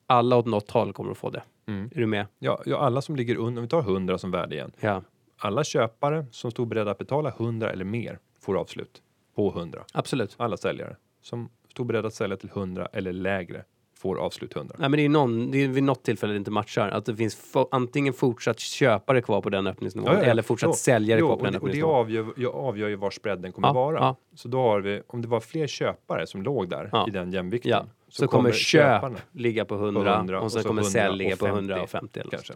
Alla 0.06 0.36
åt 0.38 0.46
något 0.46 0.72
håll 0.72 0.94
kommer 0.94 1.12
att 1.12 1.18
få 1.18 1.30
det. 1.30 1.44
Mm. 1.68 1.90
Är 1.96 2.00
du 2.00 2.06
med? 2.06 2.26
Ja, 2.40 2.62
ja, 2.66 2.78
alla 2.78 3.02
som 3.02 3.16
ligger 3.16 3.36
under, 3.36 3.60
om 3.60 3.64
vi 3.64 3.70
tar 3.70 3.80
100 3.82 4.18
som 4.18 4.32
värde 4.32 4.56
igen. 4.56 4.72
Ja, 4.80 5.02
Alla 5.38 5.64
köpare 5.64 6.26
som 6.32 6.52
stod 6.52 6.68
beredda 6.68 6.92
att 6.92 6.98
betala 6.98 7.30
100 7.30 7.72
eller 7.72 7.86
mer 7.86 8.20
får 8.40 8.58
avslut 8.58 9.02
på 9.36 9.50
100. 9.50 9.84
absolut. 9.94 10.36
Alla 10.38 10.58
säljare 10.58 10.96
som 11.22 11.50
stod 11.70 11.88
beredda 11.88 12.08
att 12.08 12.14
sälja 12.14 12.38
till 12.38 12.50
100 12.50 12.86
eller 12.94 13.14
lägre 13.14 13.64
får 14.02 14.20
avslut 14.20 14.56
100. 14.56 14.76
Nej, 14.80 14.90
men 14.90 14.98
det 14.98 15.06
är, 15.06 15.10
någon, 15.10 15.52
det 15.52 15.58
är 15.64 15.68
vid 15.68 15.84
något 15.84 16.04
tillfälle 16.04 16.34
det 16.34 16.38
inte 16.38 16.52
matchar. 16.52 16.90
Att 16.90 17.06
det 17.06 17.16
finns 17.16 17.54
antingen 17.72 18.14
fortsatt 18.14 18.60
köpare 18.60 19.22
kvar 19.22 19.42
på 19.42 19.50
den 19.50 19.68
öppningsnivån 19.68 20.14
Ja, 20.14 20.20
ja, 20.24 20.30
eller 20.30 20.42
fortsatt 20.42 20.68
Jo, 20.68 20.74
säljare 20.74 21.20
Jo, 21.20 21.28
kvar 21.28 21.38
på 21.38 21.44
den 21.44 21.54
det, 21.54 21.60
och 21.60 21.66
det 21.66 21.70
öppningsnivån. 21.70 21.96
avgör, 21.96 22.34
jag 22.38 22.56
avgör 22.56 22.90
ju 22.90 22.96
var 22.96 23.12
spreaden 23.12 23.52
kommer 23.52 23.68
Ja, 23.68 23.74
vara. 23.74 24.16
Så 24.36 24.48
då 24.48 24.58
har 24.62 24.82
vi, 24.82 25.02
om 25.08 25.22
det 25.22 25.28
var 25.28 25.40
fler 25.40 25.68
köpare 25.68 26.28
som 26.28 26.42
låg 26.44 26.70
där 26.70 27.08
i 27.08 27.12
den 27.12 27.32
jämvikten. 27.32 27.72
Ja, 27.72 27.86
så, 28.10 28.28
kommer 28.28 28.52
köp 28.52 29.04
ligga 29.32 29.66
på 29.66 29.76
100, 29.76 30.16
100 30.16 30.40
och 30.40 30.46
och 30.46 30.52
så 30.52 30.60
så 30.62 30.68
kommer 30.68 30.84
sälj 30.84 31.18
ligga 31.18 31.36
på 31.36 31.48
150 31.48 31.98
150 31.98 32.20
eller 32.20 32.32
kanske. 32.32 32.54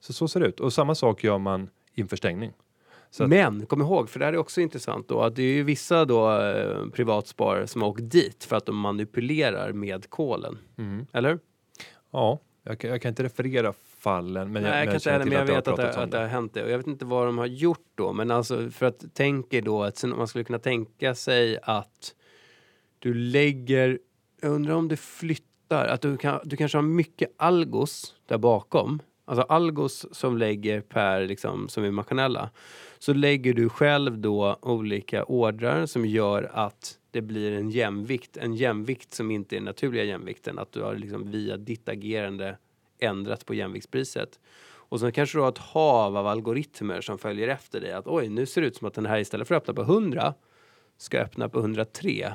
Så 0.00 0.12
så 0.12 0.28
ser 0.28 0.40
det 0.40 0.46
ut. 0.46 0.60
Och 0.60 0.72
samma 0.72 0.94
sak 0.94 1.24
gör 1.24 1.38
man 1.38 1.68
inför 1.94 2.16
stängning. 2.16 2.52
Att- 3.20 3.28
Men 3.28 3.66
kom 3.66 3.80
ihåg, 3.80 4.10
för 4.10 4.18
det 4.18 4.24
här 4.24 4.32
är 4.32 4.36
också 4.36 4.60
intressant 4.60 5.08
då, 5.08 5.20
att 5.20 5.36
det 5.36 5.42
är 5.42 5.54
ju 5.54 5.62
vissa 5.62 6.04
då 6.04 6.40
eh, 6.40 6.86
privatsparare 6.92 7.66
som 7.66 7.82
har 7.82 7.88
åkt 7.88 8.10
dit 8.10 8.44
för 8.44 8.56
att 8.56 8.66
de 8.66 8.76
manipulerar 8.76 9.72
med 9.72 10.10
kolen. 10.10 10.58
Mm. 10.78 11.06
Eller? 11.12 11.38
Ja, 12.12 12.38
jag 12.62 12.78
kan, 12.78 12.90
jag 12.90 13.02
kan 13.02 13.08
inte 13.08 13.22
referera 13.22 13.72
fallen, 13.98 14.52
men 14.52 14.62
Nej, 14.62 14.72
jag 14.78 14.84
kan 14.84 14.94
inte 14.94 15.10
heller, 15.10 15.24
men 15.24 15.34
jag 15.34 15.46
vet 15.46 15.68
att 15.68 15.76
det, 15.76 15.96
att 16.02 16.10
det 16.10 16.18
har 16.18 16.26
hänt 16.26 16.54
det. 16.54 16.64
Och 16.64 16.70
jag 16.70 16.78
vet 16.78 16.86
inte 16.86 17.04
vad 17.04 17.26
de 17.26 17.38
har 17.38 17.46
gjort 17.46 17.86
då, 17.94 18.12
men 18.12 18.30
alltså 18.30 18.70
för 18.70 18.86
att 18.86 19.14
tänka 19.14 19.60
då 19.60 19.82
att 19.82 20.04
man 20.04 20.28
skulle 20.28 20.44
kunna 20.44 20.58
tänka 20.58 21.14
sig 21.14 21.58
att 21.62 22.14
du 22.98 23.14
lägger, 23.14 23.98
jag 24.40 24.50
undrar 24.52 24.74
om 24.74 24.88
det 24.88 24.96
flyttar, 24.96 25.86
att 25.86 26.00
du, 26.00 26.16
kan, 26.16 26.40
du 26.44 26.56
kanske 26.56 26.78
har 26.78 26.82
mycket 26.82 27.34
algos 27.36 28.14
där 28.26 28.38
bakom. 28.38 29.02
Alltså 29.24 29.42
algos 29.42 30.06
som 30.12 30.38
lägger 30.38 30.80
per, 30.80 31.26
liksom, 31.26 31.68
som 31.68 31.84
är 31.84 31.90
maskinella. 31.90 32.50
Så 33.02 33.12
lägger 33.14 33.54
du 33.54 33.68
själv 33.68 34.18
då 34.18 34.58
olika 34.62 35.24
ordrar 35.24 35.86
som 35.86 36.06
gör 36.06 36.50
att 36.52 36.98
det 37.10 37.22
blir 37.22 37.52
en 37.52 37.70
jämvikt. 37.70 38.36
En 38.36 38.54
jämvikt 38.54 39.14
som 39.14 39.30
inte 39.30 39.54
är 39.54 39.56
den 39.56 39.64
naturliga 39.64 40.04
jämvikten. 40.04 40.58
Att 40.58 40.72
du 40.72 40.82
har 40.82 40.94
liksom 40.94 41.30
via 41.30 41.56
ditt 41.56 41.88
agerande 41.88 42.58
ändrat 42.98 43.46
på 43.46 43.54
jämviktspriset. 43.54 44.40
Och 44.74 45.00
sen 45.00 45.12
kanske 45.12 45.38
du 45.38 45.42
har 45.42 45.48
ett 45.48 45.58
hav 45.58 46.16
av 46.16 46.26
algoritmer 46.26 47.00
som 47.00 47.18
följer 47.18 47.48
efter 47.48 47.80
dig. 47.80 47.92
Att 47.92 48.06
oj, 48.06 48.28
nu 48.28 48.46
ser 48.46 48.60
det 48.60 48.66
ut 48.66 48.76
som 48.76 48.88
att 48.88 48.94
den 48.94 49.06
här 49.06 49.18
istället 49.18 49.48
för 49.48 49.54
att 49.54 49.62
öppna 49.62 49.74
på 49.74 49.92
100 49.92 50.34
ska 50.98 51.18
öppna 51.18 51.48
på 51.48 51.58
103. 51.58 52.32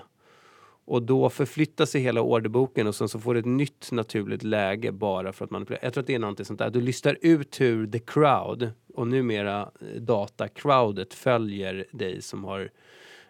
Och 0.86 1.04
då 1.04 1.30
förflyttar 1.30 1.86
sig 1.86 2.02
hela 2.02 2.22
orderboken 2.22 2.88
och 2.88 2.96
sen 2.96 3.10
så 3.10 3.20
får 3.20 3.34
du 3.34 3.40
ett 3.40 3.46
nytt 3.46 3.92
naturligt 3.92 4.44
läge 4.44 4.92
bara 4.92 5.34
för 5.34 5.46
att 5.46 5.52
manipulera. 5.52 5.84
Jag 5.84 5.94
tror 5.94 6.02
att 6.02 6.08
det 6.08 6.16
är 6.16 6.20
någonting 6.20 6.46
sånt 6.46 6.60
där. 6.60 6.70
Du 6.70 6.82
listar 6.82 7.18
ut 7.22 7.62
hur 7.62 7.88
the 7.88 8.00
crowd 8.00 8.72
och 8.98 9.08
numera 9.08 9.62
eh, 9.82 10.02
data-crowdet 10.02 11.14
följer 11.14 11.86
dig 11.92 12.22
som 12.22 12.44
har 12.44 12.70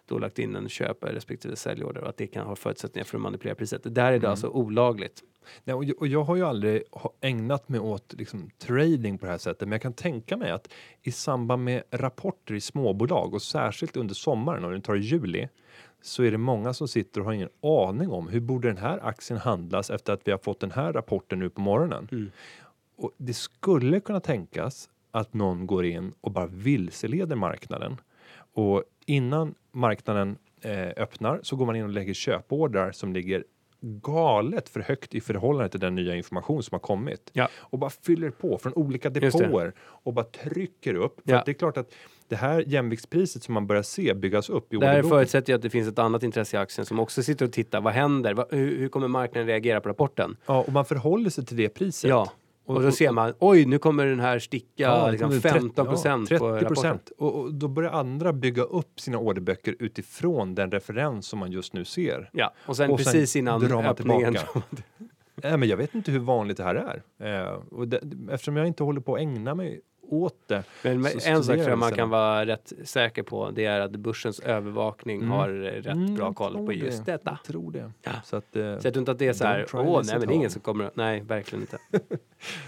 då 0.05 0.20
lagt 0.20 0.39
in 0.39 0.55
en 0.55 0.70
köpare 0.70 1.15
respektive 1.15 1.55
säljorder 1.55 2.01
och 2.01 2.09
att 2.09 2.18
det 2.18 2.28
kan 2.28 2.45
ha 2.47 2.55
förutsättningar 2.55 3.05
för 3.05 3.18
att 3.18 3.22
manipulera 3.22 3.55
priset. 3.55 3.84
Det 3.84 3.89
där 3.89 4.13
är 4.13 4.20
det 4.20 4.30
alltså 4.30 4.47
olagligt. 4.47 5.24
Nej, 5.63 5.74
och, 5.76 5.84
jag- 5.86 5.99
och 5.99 6.07
jag 6.07 6.24
har 6.24 6.36
ju 6.36 6.43
aldrig 6.45 6.84
ägnat 7.22 7.70
mig 7.70 7.80
åt 7.80 8.13
liksom, 8.18 8.49
trading 8.57 9.18
på 9.18 9.26
det 9.26 9.32
här 9.32 9.38
sättet, 9.38 9.61
men 9.61 9.72
jag 9.72 9.82
kan 9.82 9.93
tänka 9.93 10.38
mig 10.38 10.51
att 10.51 10.70
i 11.01 11.11
samband 11.11 11.63
med 11.63 11.84
rapporter 11.91 12.53
i 12.55 12.61
småbolag 12.61 13.34
och 13.34 13.41
särskilt 13.41 13.97
under 13.97 14.15
sommaren, 14.15 14.63
om 14.65 14.72
du 14.72 14.80
tar 14.82 14.95
i 14.95 14.99
juli, 14.99 15.47
så 16.01 16.24
är 16.24 16.32
det 16.32 16.38
många 16.38 16.74
som 16.74 16.88
sitter 16.88 17.20
och 17.22 17.26
har 17.26 17.34
ingen 17.34 17.49
aning 17.63 18.09
om 18.11 18.28
hur 18.28 18.39
borde 18.39 18.68
den 18.68 18.78
här 18.78 18.99
aktien 19.07 19.39
handlas 19.39 19.89
efter 19.89 20.13
att 20.13 20.22
vi 20.28 20.32
har 20.32 20.38
fått 20.39 20.59
den 20.59 20.72
här 20.72 20.93
rapporten 20.93 21.39
nu 21.39 21.49
på 21.49 21.61
morgonen. 21.61 22.07
Mm. 22.11 22.32
Och 22.95 23.11
det 23.18 23.34
skulle 23.34 23.99
kunna 23.99 24.20
tänkas 24.20 24.89
att 25.12 25.34
någon 25.34 25.68
går 25.68 25.86
in 25.86 26.14
och 26.22 26.32
bara 26.32 26.45
vilseleder 26.47 27.36
marknaden 27.36 27.97
och 28.53 28.84
innan 29.05 29.55
marknaden 29.72 30.38
eh, 30.62 30.88
öppnar 30.97 31.39
så 31.43 31.55
går 31.55 31.66
man 31.66 31.76
in 31.76 31.84
och 31.84 31.89
lägger 31.89 32.14
köpordrar 32.14 32.91
som 32.91 33.14
ligger 33.14 33.43
galet 33.82 34.70
för 34.70 34.80
högt 34.80 35.16
i 35.16 35.22
förhållande 35.22 35.70
till 35.70 35.80
den 35.80 35.95
nya 35.95 36.16
information 36.16 36.64
som 36.64 36.76
har 36.76 36.80
kommit. 36.80 37.30
Ja. 37.34 37.47
Och 37.58 37.80
bara 37.80 37.89
fyller 37.89 38.30
på 38.30 38.58
från 38.58 38.74
olika 38.74 39.10
depåer 39.10 39.74
och 39.80 40.14
bara 40.14 40.26
trycker 40.26 40.93
upp. 40.93 41.22
För 41.26 41.32
Ja. 41.32 41.43
det 41.45 41.51
är 41.51 41.53
klart 41.53 41.78
att 41.78 41.93
det 42.28 42.36
här 42.36 42.64
jämviktspriset 42.68 43.43
som 43.43 43.53
man 43.53 43.68
börjar 43.68 43.82
se 43.84 44.14
byggas 44.14 44.49
upp 44.49 44.74
i 44.74 44.78
orderboken. 44.78 45.10
förutsätter 45.10 45.53
ju 45.53 45.55
att 45.55 45.62
det 45.62 45.70
finns 45.70 45.88
ett 45.88 45.99
annat 45.99 46.24
intresse 46.24 46.58
i 46.58 46.60
aktien 46.60 46.86
som 46.86 46.99
också 46.99 47.24
sitter 47.24 47.45
och 47.45 47.51
tittar. 47.51 47.82
Vad 47.82 47.93
händer? 47.93 48.45
Hur, 48.55 48.78
hur 48.78 48.89
kommer 48.89 49.08
marknaden 49.08 49.47
reagera 49.47 49.82
på 49.82 49.89
rapporten? 49.89 50.38
Ja, 50.45 50.60
och 50.68 50.74
man 50.74 50.86
förhåller 50.86 51.30
sig 51.30 51.45
till 51.45 51.58
det 51.58 51.70
priset. 51.70 52.10
Ja, 52.10 52.32
och, 52.68 52.76
Och- 52.76 52.82
då 52.84 52.91
ser 52.91 53.11
man, 53.11 53.34
oj, 53.39 53.65
nu 53.65 53.78
kommer 53.80 54.05
den 54.05 54.20
här 54.20 54.39
sticka 54.39 54.68
Ja, 54.76 55.09
liksom 55.11 55.30
kommer 55.30 55.41
15 55.41 55.86
procent 55.88 56.32
ja, 56.32 56.38
på 56.38 56.45
30 56.45 56.55
rapporten. 56.65 56.68
procent. 56.76 57.11
Och, 57.18 57.36
och 57.41 57.53
då 57.53 57.68
börjar 57.68 57.91
andra 57.91 58.34
bygga 58.34 58.63
upp 58.63 58.99
sina 58.99 59.18
orderböcker 59.18 59.76
utifrån 59.80 60.55
den 60.55 60.72
referens 60.72 61.28
som 61.28 61.39
man 61.39 61.51
just 61.51 61.74
nu 61.74 61.86
ser. 61.86 62.30
Ja, 62.34 62.53
och 62.65 62.78
sen 62.78 62.91
Och 62.91 62.99
sen 62.99 63.05
precis 63.13 63.36
innan 63.36 63.59
drar 63.59 63.70
man 63.76 63.86
öppningen. 63.86 64.34
tillbaka. 64.34 64.61
Nej, 65.43 65.57
men 65.57 65.70
jag 65.70 65.78
vet 65.78 65.95
inte 65.95 66.11
hur 66.11 66.20
vanligt 66.20 66.57
det 66.57 66.63
här 66.63 67.01
är. 67.20 67.43
Eh, 67.43 67.51
och 67.72 67.88
det, 67.88 68.01
eftersom 68.32 68.57
jag 68.57 68.68
inte 68.68 68.84
håller 68.84 69.01
på 69.01 69.15
att 69.15 69.22
ägna 69.22 69.55
mig 69.55 69.82
åt 70.10 70.36
det. 70.47 70.64
Men 70.84 71.05
en 71.05 71.43
sak 71.43 71.55
tror 71.55 71.70
jag 71.70 71.78
man 71.80 71.89
det 71.89 71.95
kan 71.95 72.10
vara 72.10 72.45
rätt 72.45 72.74
säker 72.84 73.24
på. 73.24 73.51
Det 73.51 73.66
är 73.66 73.80
att 73.82 73.91
börsens 73.91 74.39
övervakning 74.39 75.18
Mm. 75.18 75.32
har 75.32 75.49
rätt 75.49 75.86
Mm, 75.86 76.16
bra 76.16 76.34
koll 76.34 76.53
på 76.53 76.68
det. 76.68 76.74
just 76.74 77.05
detta. 77.05 77.38
Jag 77.43 77.53
tror 77.55 77.72
det. 77.72 77.91
Ja. 78.03 78.12
Så 78.24 78.36
att, 78.36 78.55
eh, 78.55 78.62
Så 78.62 78.88
jag 78.88 78.93
tror 78.93 78.97
inte 78.97 79.12
att 79.12 79.20
det 79.20 79.28
är 79.28 79.34
så 79.34 79.43
här, 79.45 79.66
åh 79.74 80.01
nej 80.05 80.20
men 80.20 80.28
det 80.28 80.34
är 80.34 80.36
ingen 80.36 80.49
som 80.49 80.62
kommer 80.62 80.86
att-" 80.86 80.95
Nej, 80.95 81.22
verkligen 81.22 81.62
inte. 81.62 81.78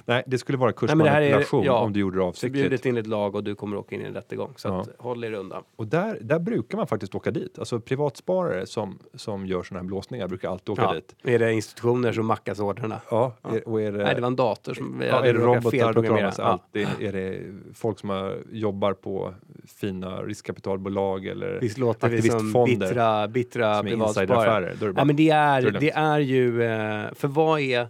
nej, 0.05 0.23
det 0.27 0.37
skulle 0.37 0.57
vara 0.57 0.67
Nej, 0.69 0.73
det 0.73 0.85
är- 0.85 0.87
kursmanipulation 0.87 1.63
ja, 1.63 1.79
om 1.79 1.93
du 1.93 1.99
gjorde 1.99 2.17
det 2.25 2.33
Förbjudet 2.33 2.65
avsiktligt. 2.65 2.85
enligt 2.85 3.07
lag 3.07 3.35
och 3.35 3.43
du 3.43 3.55
kommer 3.55 3.77
åka 3.77 3.95
in 3.95 4.01
i 4.01 4.05
en 4.05 4.13
rättegång. 4.13 4.53
Så 4.55 4.67
Ja. 4.67 4.81
att, 4.81 4.89
håll 4.97 5.23
er 5.23 5.33
undan. 5.33 5.63
Och 5.75 5.87
där, 5.87 6.17
där 6.21 6.39
brukar 6.39 6.77
man 6.77 6.87
faktiskt 6.87 7.15
åka 7.15 7.31
dit. 7.31 7.59
Alltså 7.59 7.79
privatsparare 7.79 8.65
som, 8.65 8.99
som 9.13 9.45
gör 9.45 9.63
sådana 9.63 9.81
här 9.81 9.87
blåsningar 9.87 10.27
brukar 10.27 10.49
alltid 10.49 10.69
åka 10.69 10.81
Ja. 10.81 10.93
dit. 10.93 11.15
Är 11.23 11.39
det 11.39 11.53
institutioner 11.53 12.11
som 12.13 12.25
mackas 12.25 12.59
ordrarna? 12.59 13.01
Ja, 13.11 13.33
Ja. 13.41 13.49
Är, 13.55 13.67
och 13.67 13.81
är 13.81 13.91
det, 13.91 14.03
Nej, 14.03 14.15
det 14.15 14.21
var 14.21 14.27
en 14.27 14.35
dator 14.35 14.73
som 14.73 15.01
ja, 15.07 15.15
hade 15.15 15.29
är 15.29 15.33
det 15.33 15.39
robotar 15.39 15.93
då 15.93 16.03
kramas 16.03 16.39
alltid. 16.39 16.87
Är 16.99 17.11
det 17.13 17.28
folk 17.73 17.99
som 17.99 18.09
har, 18.09 18.43
jobbar 18.51 18.93
på 18.93 19.33
fina 19.67 20.21
riskkapitalbolag 20.21 21.25
eller 21.25 21.59
Visst 21.59 21.77
låter 21.77 22.09
vi 22.09 22.21
som 22.21 22.65
bittra, 22.65 23.27
bittra 23.27 23.83
privatsparare? 23.83 24.75
det 24.79 24.93
Ja, 24.95 25.05
men 25.05 25.15
det 25.15 25.29
är 25.29 25.61
det 25.61 25.79
det 25.79 25.91
är 25.91 26.19
ju, 26.19 26.63
eh, 26.63 27.13
för 27.13 27.27
vad 27.27 27.59
är, 27.59 27.87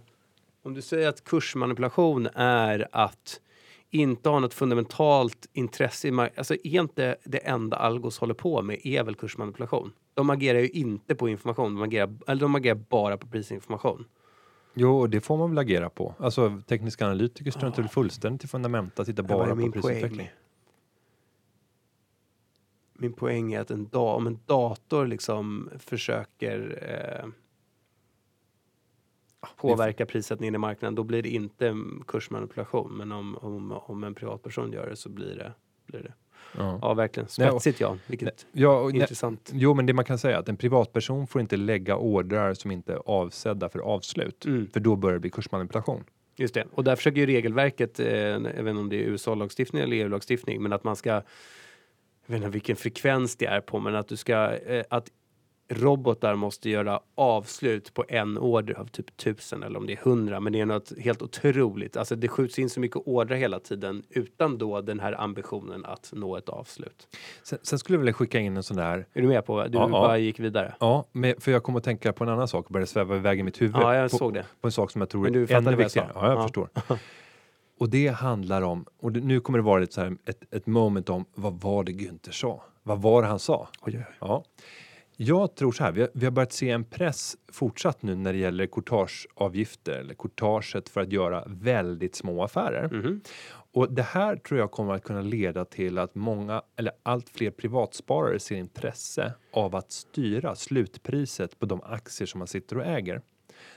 om 0.64 0.74
du 0.74 0.82
säger 0.82 1.08
att 1.08 1.24
kursmanipulation 1.24 2.28
är 2.34 2.88
att 2.92 3.40
inte 3.90 4.28
ha 4.28 4.40
något 4.40 4.54
fundamentalt 4.54 5.48
intresse 5.52 6.08
i 6.08 6.10
marknaden, 6.10 6.38
alltså 6.38 6.54
är 6.54 6.80
inte 6.80 7.16
det 7.24 7.38
enda 7.38 7.76
Algos 7.76 8.18
håller 8.18 8.34
på 8.34 8.62
med 8.62 8.78
är 8.84 9.04
väl 9.04 9.14
kursmanipulation? 9.14 9.92
De 10.14 10.30
agerar 10.30 10.58
ju 10.58 10.68
inte 10.68 11.14
på 11.14 11.28
information, 11.28 11.74
de 11.74 11.82
agerar, 11.82 12.14
eller 12.26 12.40
de 12.40 12.54
agerar 12.54 12.74
bara 12.74 13.16
på 13.16 13.26
prisinformation. 13.26 14.04
Jo, 14.74 15.06
det 15.06 15.20
får 15.20 15.36
man 15.36 15.50
väl 15.50 15.58
agera 15.58 15.90
på. 15.90 16.14
Alltså 16.18 16.62
tekniska 16.66 17.06
analytiker 17.06 17.50
struntar 17.50 17.82
väl 17.82 17.88
fullständigt 17.90 18.44
i 18.44 18.48
fundamenta, 18.48 19.04
tittar 19.04 19.22
vad 19.22 19.32
är 19.32 19.36
bara 19.36 19.54
min 19.54 19.72
på 19.72 19.80
poäng? 19.80 19.94
prisutveckling. 19.94 20.30
Min 22.92 23.12
poäng 23.12 23.52
är 23.52 23.60
att 23.60 23.70
en 23.70 23.88
da- 23.88 23.98
om 24.14 24.26
en 24.26 24.38
dator 24.46 25.06
liksom 25.06 25.70
försöker 25.78 26.78
eh, 27.22 27.28
påverka 29.56 30.06
prissättningen 30.06 30.54
i 30.54 30.58
marknaden, 30.58 30.94
då 30.94 31.04
blir 31.04 31.22
det 31.22 31.28
inte 31.28 31.76
kursmanipulation. 32.06 32.92
Men 32.96 33.12
om, 33.12 33.36
om, 33.36 33.72
om 33.72 34.04
en 34.04 34.14
privatperson 34.14 34.72
gör 34.72 34.86
det 34.90 34.96
så 34.96 35.08
blir 35.08 35.36
det, 35.36 35.52
blir 35.86 36.02
det. 36.02 36.12
Ja. 36.58 36.78
Ja, 36.82 36.94
verkligen. 36.94 37.28
Nej, 37.38 37.50
och- 37.50 37.62
Spetsigt 37.62 37.80
ja. 37.80 37.96
Vilket 38.06 38.46
Ja, 38.52 38.80
och, 38.80 38.92
nej, 38.92 39.00
intressant. 39.00 39.50
jo, 39.54 39.74
men 39.74 39.86
det 39.86 39.92
man 39.92 40.04
kan 40.04 40.18
säga 40.18 40.36
är 40.36 40.40
att 40.40 40.48
en 40.48 40.56
privatperson 40.56 41.26
får 41.26 41.40
inte 41.40 41.56
lägga 41.56 41.96
ordrar 41.96 42.54
som 42.54 42.70
inte 42.70 42.92
är 42.92 43.00
avsedda 43.06 43.68
för 43.68 43.78
avslut. 43.78 44.44
Mm. 44.44 44.68
För 44.72 44.80
då 44.80 44.96
börjar 44.96 45.14
det 45.14 45.20
bli 45.20 45.30
kursmanipulation. 45.30 46.04
Just 46.36 46.54
det. 46.54 46.64
Och 46.74 46.84
där 46.84 46.96
försöker 46.96 47.20
ju 47.20 47.26
regelverket, 47.26 48.00
eh, 48.00 48.06
inte 48.36 48.70
om 48.70 48.88
det 48.88 48.96
är 48.96 49.00
USA-lagstiftning 49.08 49.82
eller 49.82 49.96
EU-lagstiftning, 49.96 50.62
men 50.62 50.72
att 50.72 50.84
man 50.84 50.96
ska, 50.96 51.10
jag 51.10 51.22
vet 52.26 52.36
inte 52.36 52.48
vilken 52.48 52.76
frekvens 52.76 53.36
det 53.36 53.46
är 53.46 53.60
på, 53.60 53.78
men 53.78 53.94
att 53.94 54.08
du 54.08 54.16
ska, 54.16 54.52
eh, 54.56 54.84
att 54.90 55.08
robotar 55.70 56.34
måste 56.34 56.70
göra 56.70 57.00
avslut 57.14 57.94
på 57.94 58.04
en 58.08 58.38
order 58.38 58.74
av 58.74 58.86
typ 58.86 59.16
tusen 59.16 59.62
eller 59.62 59.78
om 59.78 59.86
det 59.86 59.92
är 59.92 59.96
hundra, 59.96 60.40
men 60.40 60.52
det 60.52 60.60
är 60.60 60.66
något 60.66 60.92
helt 60.98 61.22
otroligt. 61.22 61.96
Alltså 61.96 62.16
det 62.16 62.28
skjuts 62.28 62.58
in 62.58 62.70
så 62.70 62.80
mycket 62.80 62.96
ordrar 62.96 63.36
hela 63.36 63.60
tiden 63.60 64.02
utan 64.10 64.58
då 64.58 64.80
den 64.80 65.00
här 65.00 65.20
ambitionen 65.20 65.84
att 65.84 66.10
nå 66.14 66.36
ett 66.36 66.48
avslut. 66.48 67.16
Sen, 67.42 67.58
sen 67.62 67.78
skulle 67.78 67.94
jag 67.96 68.00
vilja 68.00 68.12
skicka 68.12 68.38
in 68.38 68.56
en 68.56 68.62
sån 68.62 68.76
där 68.76 69.06
Är 69.12 69.22
du 69.22 69.28
med 69.28 69.46
på? 69.46 69.64
Du 69.66 69.78
Ja, 69.78 69.82
ja. 69.82 69.88
bara 69.88 70.18
gick 70.18 70.40
vidare. 70.40 70.74
Ja, 70.80 71.04
men 71.12 71.34
för 71.40 71.52
jag 71.52 71.62
kommer 71.62 71.78
att 71.78 71.84
tänka 71.84 72.12
på 72.12 72.24
en 72.24 72.30
annan 72.30 72.48
sak 72.48 72.66
och 72.66 72.72
började 72.72 72.86
sväva 72.90 73.16
iväg 73.16 73.40
i 73.40 73.42
mitt 73.42 73.60
huvud. 73.62 73.76
Ja, 73.76 73.94
jag 73.94 74.10
på, 74.10 74.16
såg 74.16 74.34
det. 74.34 74.46
På 74.60 74.68
en 74.68 74.72
sak 74.72 74.90
som 74.90 75.00
jag 75.00 75.08
tror 75.08 75.22
Men 75.22 75.32
du 75.32 75.42
är 75.44 75.52
ännu 75.52 75.76
viktigare. 75.76 76.10
Ja, 76.14 76.26
jag 76.26 76.38
Ja. 76.38 76.42
förstår. 76.42 76.68
Och 77.78 77.88
det 77.90 78.08
handlar 78.08 78.62
om, 78.62 78.84
och 79.00 79.12
det, 79.12 79.20
nu 79.20 79.40
kommer 79.40 79.58
det 79.58 79.62
vara 79.64 79.80
lite 79.80 79.94
så 79.94 80.00
här, 80.00 80.16
ett, 80.26 80.54
ett 80.54 80.66
moment 80.66 81.10
om 81.10 81.24
vad 81.34 81.60
var 81.60 81.84
det 81.84 81.92
Günther 81.92 82.30
sa? 82.30 82.62
Vad 82.82 83.02
var 83.02 83.22
det 83.22 83.28
han 83.28 83.38
sa? 83.38 83.68
Oj, 83.80 83.96
oj. 83.98 84.04
Ja. 84.20 84.44
Jag 85.22 85.54
tror 85.54 85.72
så 85.72 85.84
här, 85.84 85.92
vi 85.92 86.00
har, 86.00 86.10
vi 86.14 86.24
har 86.26 86.30
börjat 86.32 86.52
se 86.52 86.70
en 86.70 86.84
press 86.84 87.36
fortsatt 87.52 88.02
nu 88.02 88.14
när 88.14 88.32
det 88.32 88.38
gäller 88.38 88.66
courtageavgifter 88.66 89.92
eller 89.92 90.14
courtaget 90.14 90.88
för 90.88 91.00
att 91.00 91.12
göra 91.12 91.44
väldigt 91.46 92.14
små 92.14 92.44
affärer. 92.44 92.88
Mhm. 92.92 93.20
Och 93.72 93.92
det 93.92 94.02
här 94.02 94.36
tror 94.36 94.60
jag 94.60 94.70
kommer 94.70 94.94
att 94.94 95.02
kunna 95.02 95.20
leda 95.22 95.64
till 95.64 95.98
att 95.98 96.14
många 96.14 96.62
eller 96.76 96.92
allt 97.02 97.28
fler 97.28 97.50
privatsparare 97.50 98.38
ser 98.38 98.56
intresse 98.56 99.34
av 99.52 99.76
att 99.76 99.92
styra 99.92 100.54
slutpriset 100.54 101.58
på 101.58 101.66
de 101.66 101.80
aktier 101.84 102.26
som 102.26 102.38
man 102.38 102.48
sitter 102.48 102.78
och 102.78 102.86
äger. 102.86 103.22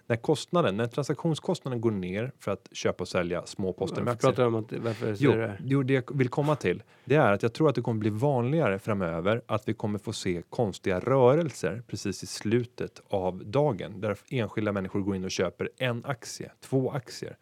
När 0.07 0.15
kostnaden, 0.15 0.77
när 0.77 0.87
transaktionskostnaden 0.87 1.81
går 1.81 1.91
ner 1.91 2.31
för 2.39 2.51
att 2.51 2.69
köpa 2.71 3.03
och 3.03 3.07
sälja 3.07 3.45
små 3.45 3.73
poster 3.73 4.01
med 4.01 4.13
aktier. 4.13 4.31
pratar 4.31 4.45
om 4.45 4.55
att, 4.55 4.73
varför 4.73 5.15
Jo, 5.19 5.31
det 5.31 5.57
jo, 5.63 5.83
det 5.83 5.93
jag 5.93 6.17
vill 6.17 6.29
komma 6.29 6.55
till 6.55 6.83
det 7.05 7.15
är 7.15 7.31
att 7.31 7.43
jag 7.43 7.53
tror 7.53 7.69
att 7.69 7.75
det 7.75 7.81
kommer 7.81 7.99
bli 7.99 8.09
vanligare 8.09 8.79
framöver 8.79 9.41
att 9.45 9.67
vi 9.67 9.73
kommer 9.73 9.99
få 9.99 10.13
se 10.13 10.41
konstiga 10.49 10.99
rörelser 10.99 11.83
precis 11.87 12.23
i 12.23 12.27
slutet 12.27 13.01
av 13.07 13.45
dagen 13.45 14.01
där 14.01 14.17
enskilda 14.29 14.71
människor 14.71 14.99
går 14.99 15.15
in 15.15 15.23
och 15.23 15.31
köper 15.31 15.69
en 15.77 16.05
aktie, 16.05 16.51
två 16.61 16.91
aktier 16.91 17.37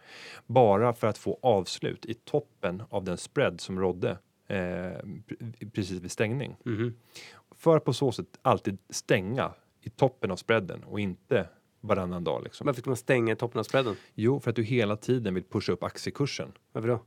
bara 0.46 0.94
för 0.94 1.08
att 1.08 1.18
få 1.18 1.40
avslut 1.42 2.06
i 2.06 2.14
toppen 2.14 2.84
av 2.90 3.04
den 3.04 3.18
spread 3.18 3.62
som 3.62 3.80
rådde 3.80 4.18
eh, 4.48 4.56
pre- 4.56 5.72
precis 5.74 6.02
vid 6.02 6.12
stängning. 6.12 6.56
Mhm. 6.64 6.96
För 7.56 7.78
att 7.78 7.86
på 7.86 7.94
så 7.94 8.12
sätt 8.12 8.40
alltid 8.42 8.78
stänga 8.90 9.52
i 9.82 9.90
toppen 9.90 10.32
av 10.32 10.36
spreaden 10.36 10.84
och 10.84 11.00
inte 11.00 11.48
varannan 11.82 12.24
dag. 12.24 12.44
Liksom. 12.44 12.66
Varför 12.66 12.82
ska 12.82 12.90
man 12.90 12.98
stänga 12.98 13.36
toppen 13.36 13.60
av 13.60 13.64
spreaden? 13.64 13.96
Jo, 14.16 14.40
för 14.40 14.50
att 14.50 14.56
du 14.56 14.64
hela 14.64 14.96
tiden 14.96 15.34
vill 15.34 15.44
pusha 15.44 15.74
upp 15.74 15.84
aktiekursen. 15.84 16.52
Varför 16.74 16.88
då? 16.88 17.04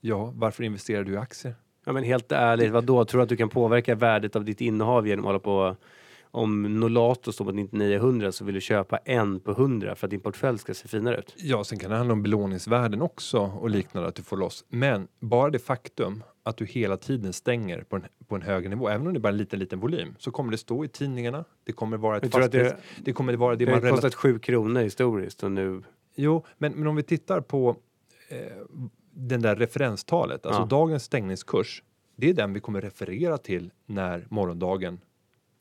Ja, 0.00 0.32
varför 0.34 0.64
investerar 0.64 1.04
du 1.04 1.12
i 1.12 1.16
aktier? 1.16 1.54
Ja 1.84 1.92
men 1.92 2.04
helt 2.04 2.32
ärligt, 2.32 2.72
vad 2.72 2.84
då? 2.84 3.04
Tror 3.04 3.18
du 3.18 3.22
att 3.22 3.28
du 3.28 3.36
kan 3.36 3.48
påverka 3.48 3.94
värdet 3.94 4.36
av 4.36 4.44
ditt 4.44 4.60
innehav 4.60 5.08
genom 5.08 5.24
att 5.24 5.28
hålla 5.28 5.38
på 5.38 5.76
om 6.30 6.80
Nolato 6.80 7.32
står 7.32 7.44
på 7.44 7.52
99-100 7.52 8.30
så 8.30 8.44
vill 8.44 8.54
du 8.54 8.60
köpa 8.60 8.96
en 8.96 9.40
på 9.40 9.50
100 9.50 9.94
för 9.94 10.06
att 10.06 10.10
din 10.10 10.20
portfölj 10.20 10.58
ska 10.58 10.74
se 10.74 10.88
finare 10.88 11.18
ut. 11.18 11.34
Ja, 11.36 11.64
sen 11.64 11.78
kan 11.78 11.90
det 11.90 11.96
handla 11.96 12.12
om 12.12 12.22
belåningsvärden 12.22 13.02
också 13.02 13.38
och 13.38 13.70
liknande 13.70 14.08
att 14.08 14.14
du 14.14 14.22
får 14.22 14.36
loss. 14.36 14.64
Men 14.68 15.08
bara 15.20 15.50
det 15.50 15.58
faktum 15.58 16.22
att 16.46 16.56
du 16.56 16.64
hela 16.64 16.96
tiden 16.96 17.32
stänger 17.32 17.82
på 17.82 17.96
en, 17.96 18.02
på 18.28 18.34
en 18.34 18.42
högre 18.42 18.68
nivå, 18.68 18.88
även 18.88 19.06
om 19.06 19.12
det 19.12 19.18
är 19.18 19.20
bara 19.20 19.28
en 19.28 19.36
liten, 19.36 19.58
liten 19.58 19.80
volym, 19.80 20.14
så 20.18 20.30
kommer 20.30 20.50
det 20.50 20.58
stå 20.58 20.84
i 20.84 20.88
tidningarna. 20.88 21.44
Det 21.64 21.72
kommer 21.72 21.96
vara 21.96 22.16
ett 22.16 22.32
fastighets... 22.32 22.74
det, 22.96 23.02
Det 23.04 23.12
kommer 23.12 23.36
vara 23.36 23.56
det 23.56 23.64
det 23.64 23.70
man 23.72 23.82
har 23.82 23.90
kostat 23.90 24.14
7 24.14 24.38
kronor 24.38 24.80
historiskt 24.80 25.42
och 25.42 25.52
nu... 25.52 25.82
Jo, 26.14 26.44
men, 26.58 26.72
men 26.72 26.86
om 26.86 26.96
vi 26.96 27.02
tittar 27.02 27.40
på 27.40 27.76
eh, 28.28 28.38
den 29.10 29.42
där 29.42 29.56
referenstalet, 29.56 30.46
alltså 30.46 30.60
Ja. 30.62 30.66
dagens 30.66 31.04
stängningskurs, 31.04 31.82
det 32.16 32.30
är 32.30 32.34
den 32.34 32.52
vi 32.52 32.60
kommer 32.60 32.80
referera 32.80 33.38
till 33.38 33.70
när 33.86 34.26
morgondagen 34.28 35.00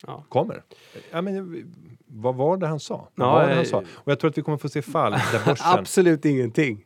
Ja. 0.08 0.24
kommer. 0.30 0.64
Ja, 1.12 1.22
men, 1.22 1.64
vad 2.08 2.36
var 2.36 2.58
det 2.58 2.68
han 2.68 2.80
sa? 2.80 3.10
Vad 3.16 3.28
Ja, 3.28 3.32
var 3.34 3.42
det 3.48 3.50
han 3.56 3.64
eh, 3.64 3.70
sa? 3.70 3.78
Och 3.94 4.12
jag 4.12 4.20
tror 4.20 4.30
att 4.30 4.38
vi 4.38 4.42
kommer 4.42 4.58
få 4.58 4.70
se 4.70 4.82
fall 4.82 5.12
där 5.12 5.46
börsen, 5.46 5.68
Absolut 5.80 6.26
ingenting. 6.26 6.86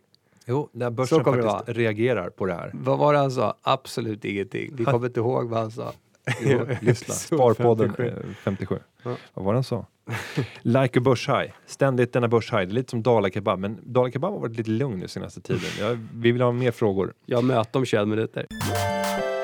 Jo, 0.50 0.70
Så 0.74 0.92
börsen 0.92 1.24
faktiskt 1.24 1.78
reagerar 1.78 2.30
på 2.30 2.46
det 2.46 2.54
här. 2.54 2.72
Vad 2.74 2.98
var 2.98 3.14
det 3.14 3.20
han 3.20 3.32
sa? 3.32 3.54
Absolut 3.62 4.26
ingenting. 4.26 4.76
Vi 4.76 4.86
kommer 4.86 5.08
inte 5.08 5.20
ihåg 5.20 5.50
vad 5.50 5.60
han 5.60 5.72
sa. 5.72 5.94
Jo, 6.42 6.66
lyssna. 6.82 7.14
Sparpodden 7.38 7.90
57. 7.90 8.08
eh, 8.08 8.34
57. 8.44 8.80
Ja. 9.04 9.16
Vad 9.34 9.46
var 9.46 9.54
det 9.54 9.58
han 9.58 9.64
sa? 9.64 9.86
like 10.62 11.00
a 11.00 11.02
börshaj. 11.02 11.54
Ständigt 11.66 12.14
denna 12.14 12.28
börshaj. 12.28 12.66
Det 12.66 12.72
är 12.72 12.74
lite 12.74 12.90
som 12.90 13.04
Dala 13.04 13.30
Kebab, 13.30 13.60
men 13.60 13.80
Dala 13.84 14.12
Kebab 14.12 14.34
har 14.34 14.40
varit 14.40 14.58
lite 14.58 14.70
lugn 14.70 15.00
nu 15.00 15.08
senaste 15.08 15.42
tiden. 15.42 15.70
Jag, 15.80 16.00
vi 16.14 16.32
vill 16.32 16.42
ha 16.42 16.52
mer 16.52 16.72
frågor. 16.72 17.14
Jag 17.26 17.38
har 17.38 17.44
möte 17.44 17.78
om 17.78 17.86
21 17.86 18.08
minuter. 18.08 18.46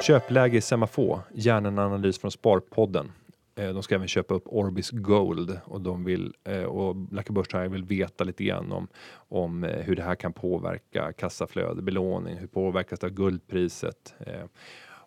Köpläge 0.08 0.58
i 0.58 0.62
Semafo. 0.62 1.20
Gärna 1.34 1.68
en 1.68 1.80
analys 1.80 2.20
från 2.20 2.32
Sparpodden. 2.32 3.12
Eh, 3.56 3.74
de 3.74 3.84
ska 3.84 3.96
även 3.96 4.08
köpa 4.08 4.34
upp 4.34 4.44
Orbis 4.46 4.90
Gold 4.92 5.60
och 5.66 5.82
de 5.82 6.04
vill 6.04 6.34
eh, 6.44 6.64
och 6.64 6.96
Like 7.12 7.68
vill 7.68 7.84
veta 7.84 8.24
lite 8.24 8.44
grann 8.44 8.72
om, 8.72 8.88
om 9.16 9.64
eh, 9.64 9.82
hur 9.82 9.96
det 9.96 10.04
här 10.04 10.16
kan 10.16 10.34
påverka 10.34 11.14
kassaflöde, 11.14 11.82
belåning, 11.82 12.38
hur 12.38 12.48
påverkas 12.48 13.00
det 13.00 13.08
av 13.08 13.14
guldpriset? 13.14 14.14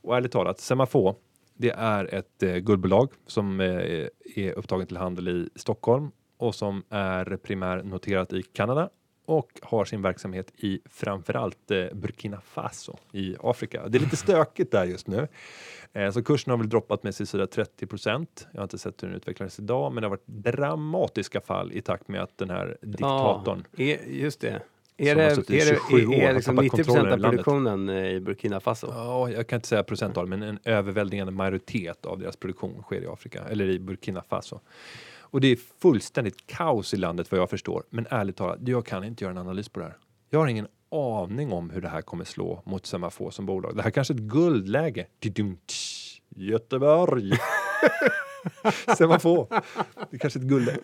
Och 0.00 0.16
ärligt 0.16 0.32
talat, 0.32 0.60
Semafo 0.60 1.14
Det 1.54 1.70
är 1.70 2.14
ett 2.14 2.64
guldbolag 2.64 3.12
som 3.26 3.60
är 3.60 4.52
upptaget 4.56 4.88
till 4.88 4.96
handel 4.96 5.28
i 5.28 5.48
Stockholm 5.54 6.10
och 6.36 6.54
som 6.54 6.84
är 6.88 7.36
primärnoterat 7.36 8.32
i 8.32 8.42
Kanada 8.42 8.90
och 9.28 9.60
har 9.62 9.84
sin 9.84 10.02
verksamhet 10.02 10.52
i 10.56 10.80
framförallt 10.90 11.70
eh, 11.70 11.84
Burkina 11.92 12.40
Faso 12.40 12.96
i 13.12 13.36
Afrika. 13.40 13.88
Det 13.88 13.98
är 13.98 14.00
lite 14.00 14.16
stökigt 14.16 14.72
där 14.72 14.84
just 14.84 15.06
nu. 15.06 15.28
Eh, 15.92 16.10
så 16.10 16.22
kursen 16.22 16.50
har 16.50 16.58
väl 16.58 16.68
droppat 16.68 17.02
med 17.02 17.14
sådär 17.14 17.46
30% 17.46 18.26
Jag 18.52 18.58
har 18.58 18.62
inte 18.62 18.78
sett 18.78 19.02
hur 19.02 19.08
den 19.08 19.16
utvecklades 19.16 19.58
idag, 19.58 19.92
men 19.92 20.02
det 20.02 20.06
har 20.06 20.10
varit 20.10 20.26
dramatiska 20.26 21.40
fall 21.40 21.72
i 21.72 21.80
takt 21.80 22.08
med 22.08 22.22
att 22.22 22.38
den 22.38 22.50
här 22.50 22.76
diktatorn 22.80 23.64
Ja, 23.76 23.84
är, 23.84 23.98
just 24.06 24.40
det. 24.40 24.62
Är 24.96 25.14
det, 25.14 25.22
är 25.22 25.72
det 25.72 25.80
27 25.88 26.06
år, 26.06 26.14
är, 26.14 26.28
är 26.28 26.34
liksom 26.34 26.56
tappat 26.56 26.72
90 26.72 26.84
kontrollen 26.84 27.24
av 27.24 27.30
produktionen 27.30 27.88
eh, 27.88 28.10
i 28.10 28.20
Burkina 28.20 28.60
Faso? 28.60 28.86
Ja, 28.90 29.30
jag 29.30 29.46
kan 29.46 29.56
inte 29.56 29.68
säga 29.68 29.82
procenttal, 29.82 30.26
men 30.26 30.42
en 30.42 30.58
överväldigande 30.64 31.32
majoritet 31.32 32.06
av 32.06 32.18
deras 32.18 32.36
produktion 32.36 32.82
sker 32.82 33.02
i 33.02 33.06
Afrika 33.06 33.44
eller 33.50 33.68
i 33.68 33.78
Burkina 33.78 34.22
Faso. 34.22 34.60
Och 35.30 35.40
det 35.40 35.48
är 35.48 35.58
fullständigt 35.80 36.46
kaos 36.46 36.94
i 36.94 36.96
landet 36.96 37.30
vad 37.30 37.40
jag 37.40 37.50
förstår. 37.50 37.82
Men 37.90 38.06
ärligt 38.10 38.36
talat, 38.36 38.58
jag 38.66 38.86
kan 38.86 39.04
inte 39.04 39.24
göra 39.24 39.32
en 39.32 39.38
analys 39.38 39.68
på 39.68 39.80
det 39.80 39.86
här. 39.86 39.96
Jag 40.30 40.38
har 40.38 40.46
ingen 40.46 40.68
aning 40.90 41.52
om 41.52 41.70
hur 41.70 41.80
det 41.80 41.88
här 41.88 42.02
kommer 42.02 42.24
slå 42.24 42.62
mot 42.66 42.86
Semafo 42.86 43.30
som 43.30 43.46
bolag. 43.46 43.76
Det 43.76 43.82
här 43.82 43.90
kanske 43.90 44.14
är 44.14 44.16
ett 44.16 44.22
guldläge. 44.22 45.06
Göteborg! 46.36 47.32
Semafo. 48.98 49.46
Det 50.10 50.16
är 50.16 50.18
kanske 50.18 50.38
är 50.38 50.40
ett 50.40 50.48
guldläge. 50.48 50.80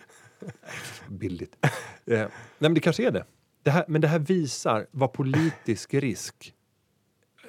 Billigt. 1.07 1.55
Eh, 1.61 1.69
nej, 2.05 2.29
men 2.57 2.73
det 2.73 2.79
kanske 2.79 3.07
är 3.07 3.11
det. 3.11 3.25
det 3.63 3.71
här, 3.71 3.85
men 3.87 4.01
det 4.01 4.07
här 4.07 4.19
visar 4.19 4.87
vad 4.91 5.13
politisk 5.13 5.93
risk 5.93 6.54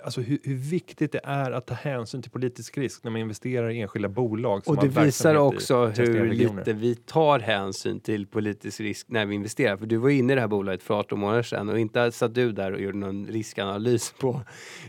Alltså 0.06 0.20
hur, 0.20 0.38
hur 0.42 0.54
viktigt 0.54 1.12
det 1.12 1.20
är 1.24 1.50
att 1.50 1.66
ta 1.66 1.74
hänsyn 1.74 2.22
till 2.22 2.30
politisk 2.30 2.78
risk 2.78 3.04
när 3.04 3.10
man 3.10 3.20
investerar 3.20 3.70
i 3.70 3.80
enskilda 3.80 4.08
bolag. 4.08 4.62
Och 4.66 4.76
det 4.76 4.88
visar 4.88 5.34
också 5.34 5.86
hur 5.86 6.32
lite 6.32 6.72
vi 6.72 6.94
tar 6.94 7.38
hänsyn 7.38 8.00
till 8.00 8.26
politisk 8.26 8.80
risk 8.80 9.06
när 9.08 9.26
vi 9.26 9.34
investerar. 9.34 9.76
För 9.76 9.86
du 9.86 9.96
var 9.96 10.10
inne 10.10 10.32
i 10.32 10.34
det 10.36 10.40
här 10.40 10.48
bolaget 10.48 10.82
för 10.82 10.94
18 10.94 11.18
månader 11.20 11.42
sedan 11.42 11.68
och 11.68 11.78
inte 11.78 12.12
satt 12.12 12.34
du 12.34 12.52
där 12.52 12.72
och 12.72 12.80
gjorde 12.80 12.98
någon 12.98 13.26
riskanalys 13.26 14.14
på 14.20 14.42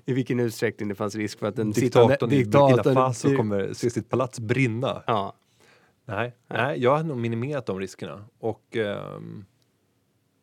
i 0.05 0.13
vilken 0.13 0.39
utsträckning 0.39 0.89
det 0.89 0.95
fanns 0.95 1.15
risk 1.15 1.39
för 1.39 1.47
att 1.47 1.55
den 1.55 1.71
Diktatorn 1.71 2.31
i 2.31 2.45
Burkina 2.45 2.67
diktatorn- 2.67 2.93
Faso 2.93 3.35
kommer 3.35 3.73
se 3.73 3.89
sitt 3.89 4.09
palats 4.09 4.39
brinna. 4.39 5.03
Ja, 5.07 5.33
Nej, 6.05 6.35
nej, 6.47 6.79
jag 6.83 6.97
har 6.97 7.03
nog 7.03 7.17
minimerat 7.17 7.65
de 7.65 7.79
riskerna. 7.79 8.25
Och 8.39 8.75
ehm, 8.77 9.45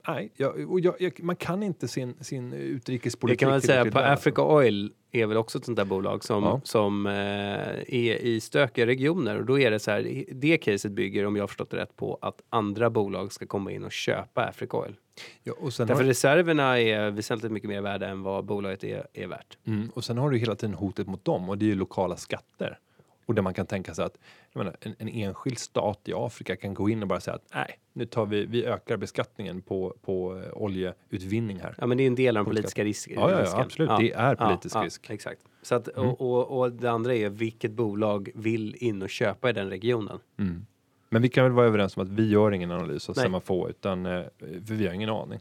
nej, 0.08 0.32
jag, 0.36 0.80
jag, 0.80 0.94
jag, 0.98 1.22
man 1.22 1.36
kan 1.36 1.62
inte 1.62 1.88
sin, 1.88 2.14
sin 2.20 2.50
det 2.50 2.56
utrikespolitik 2.56 3.40
kan 3.40 3.50
man 3.50 3.60
säga 3.60 3.84
på 3.84 3.98
väl, 3.98 4.12
Africa 4.12 4.42
Oil 4.42 4.92
är 5.12 5.26
väl 5.26 5.36
också 5.36 5.58
ett 5.58 5.64
sånt 5.64 5.76
där 5.76 5.84
bolag 5.84 6.24
som, 6.24 6.42
Ja. 6.44 6.60
som 6.64 7.06
eh, 7.06 7.12
är 7.12 8.22
i 8.22 8.40
stökiga 8.40 8.86
regioner 8.86 9.38
och 9.38 9.44
då 9.46 9.58
är 9.58 9.70
det 9.70 9.78
så 9.78 9.90
här, 9.90 10.24
det 10.32 10.58
caset 10.58 10.92
bygger 10.92 11.26
om 11.26 11.36
jag 11.36 11.42
har 11.42 11.48
förstått 11.48 11.70
det 11.70 11.76
rätt 11.76 11.96
på 11.96 12.18
att 12.20 12.42
andra 12.50 12.90
bolag 12.90 13.32
ska 13.32 13.46
komma 13.46 13.72
in 13.72 13.84
och 13.84 13.92
köpa 13.92 14.44
Africa 14.44 14.76
Oil. 14.76 14.94
Ja, 15.42 15.52
och, 15.60 15.72
sen 15.72 15.86
Därför 15.86 16.02
har, 16.02 16.08
reserverna 16.08 16.80
är 16.80 17.10
väsentligt 17.10 17.52
mycket 17.52 17.68
mer 17.68 17.80
värda 17.80 18.08
än 18.08 18.22
vad 18.22 18.44
bolaget 18.44 18.84
är, 18.84 19.06
är 19.12 19.26
värt. 19.26 19.58
mm, 19.66 19.90
och 19.94 20.04
sen 20.04 20.18
har 20.18 20.30
du 20.30 20.38
hela 20.38 20.54
tiden 20.54 20.74
hotet 20.74 21.06
mot 21.06 21.24
dem 21.24 21.48
och 21.48 21.58
det 21.58 21.64
är 21.64 21.68
ju 21.68 21.74
lokala 21.74 22.16
skatter. 22.16 22.78
Och 23.26 23.34
där 23.34 23.42
man 23.42 23.54
kan 23.54 23.66
tänka 23.66 23.94
sig 23.94 24.04
att 24.04 24.18
menar, 24.52 24.76
en, 24.80 24.94
en 24.98 25.08
enskild 25.08 25.58
stat 25.58 26.00
i 26.04 26.12
Afrika 26.14 26.56
kan 26.56 26.74
gå 26.74 26.88
in 26.88 27.02
och 27.02 27.08
bara 27.08 27.20
säga 27.20 27.34
att 27.34 27.44
nej, 27.54 27.78
nu 27.92 28.06
tar 28.06 28.26
vi, 28.26 28.46
vi 28.46 28.64
ökar 28.64 28.96
beskattningen 28.96 29.62
på, 29.62 29.96
på 30.02 30.42
eh, 30.42 30.62
oljeutvinning 30.62 31.60
här. 31.60 31.74
Ja 31.78 31.86
men 31.86 31.96
det 31.98 32.02
är 32.04 32.06
en 32.06 32.14
del 32.14 32.36
av 32.36 32.44
den 32.44 32.50
Politisk 32.50 32.76
politiska 32.76 33.10
risk, 33.10 33.18
Ja, 33.20 33.30
ja, 33.30 33.36
ja, 33.36 33.42
risken. 33.42 33.60
absolut. 33.60 33.90
Det 33.98 34.12
är 34.12 34.34
politisk 34.34 34.76
ja, 34.76 34.84
risk. 34.84 35.06
Ja, 35.08 35.14
exakt. 35.14 35.40
Så 35.62 35.74
att, 35.74 35.88
Mm. 35.88 36.08
och, 36.10 36.20
och, 36.20 36.58
och 36.60 36.72
det 36.72 36.90
andra 36.90 37.14
är 37.14 37.28
vilket 37.30 37.70
bolag 37.72 38.30
vill 38.34 38.76
in 38.78 39.02
och 39.02 39.10
köpa 39.10 39.50
i 39.50 39.52
den 39.52 39.70
regionen. 39.70 40.18
Mm. 40.38 40.66
Men 41.10 41.22
vi 41.22 41.28
kan 41.28 41.44
väl 41.44 41.52
vara 41.52 41.66
överens 41.66 41.96
om 41.96 42.02
att 42.02 42.08
vi 42.08 42.28
gör 42.28 42.52
ingen 42.52 42.70
analys 42.70 43.08
av 43.08 43.16
Nej. 43.16 43.22
Semafo 43.24 43.68
utan 43.68 44.06
eh, 44.06 44.22
för 44.38 44.74
vi 44.74 44.86
har 44.86 44.94
ingen 44.94 45.10
aning. 45.10 45.40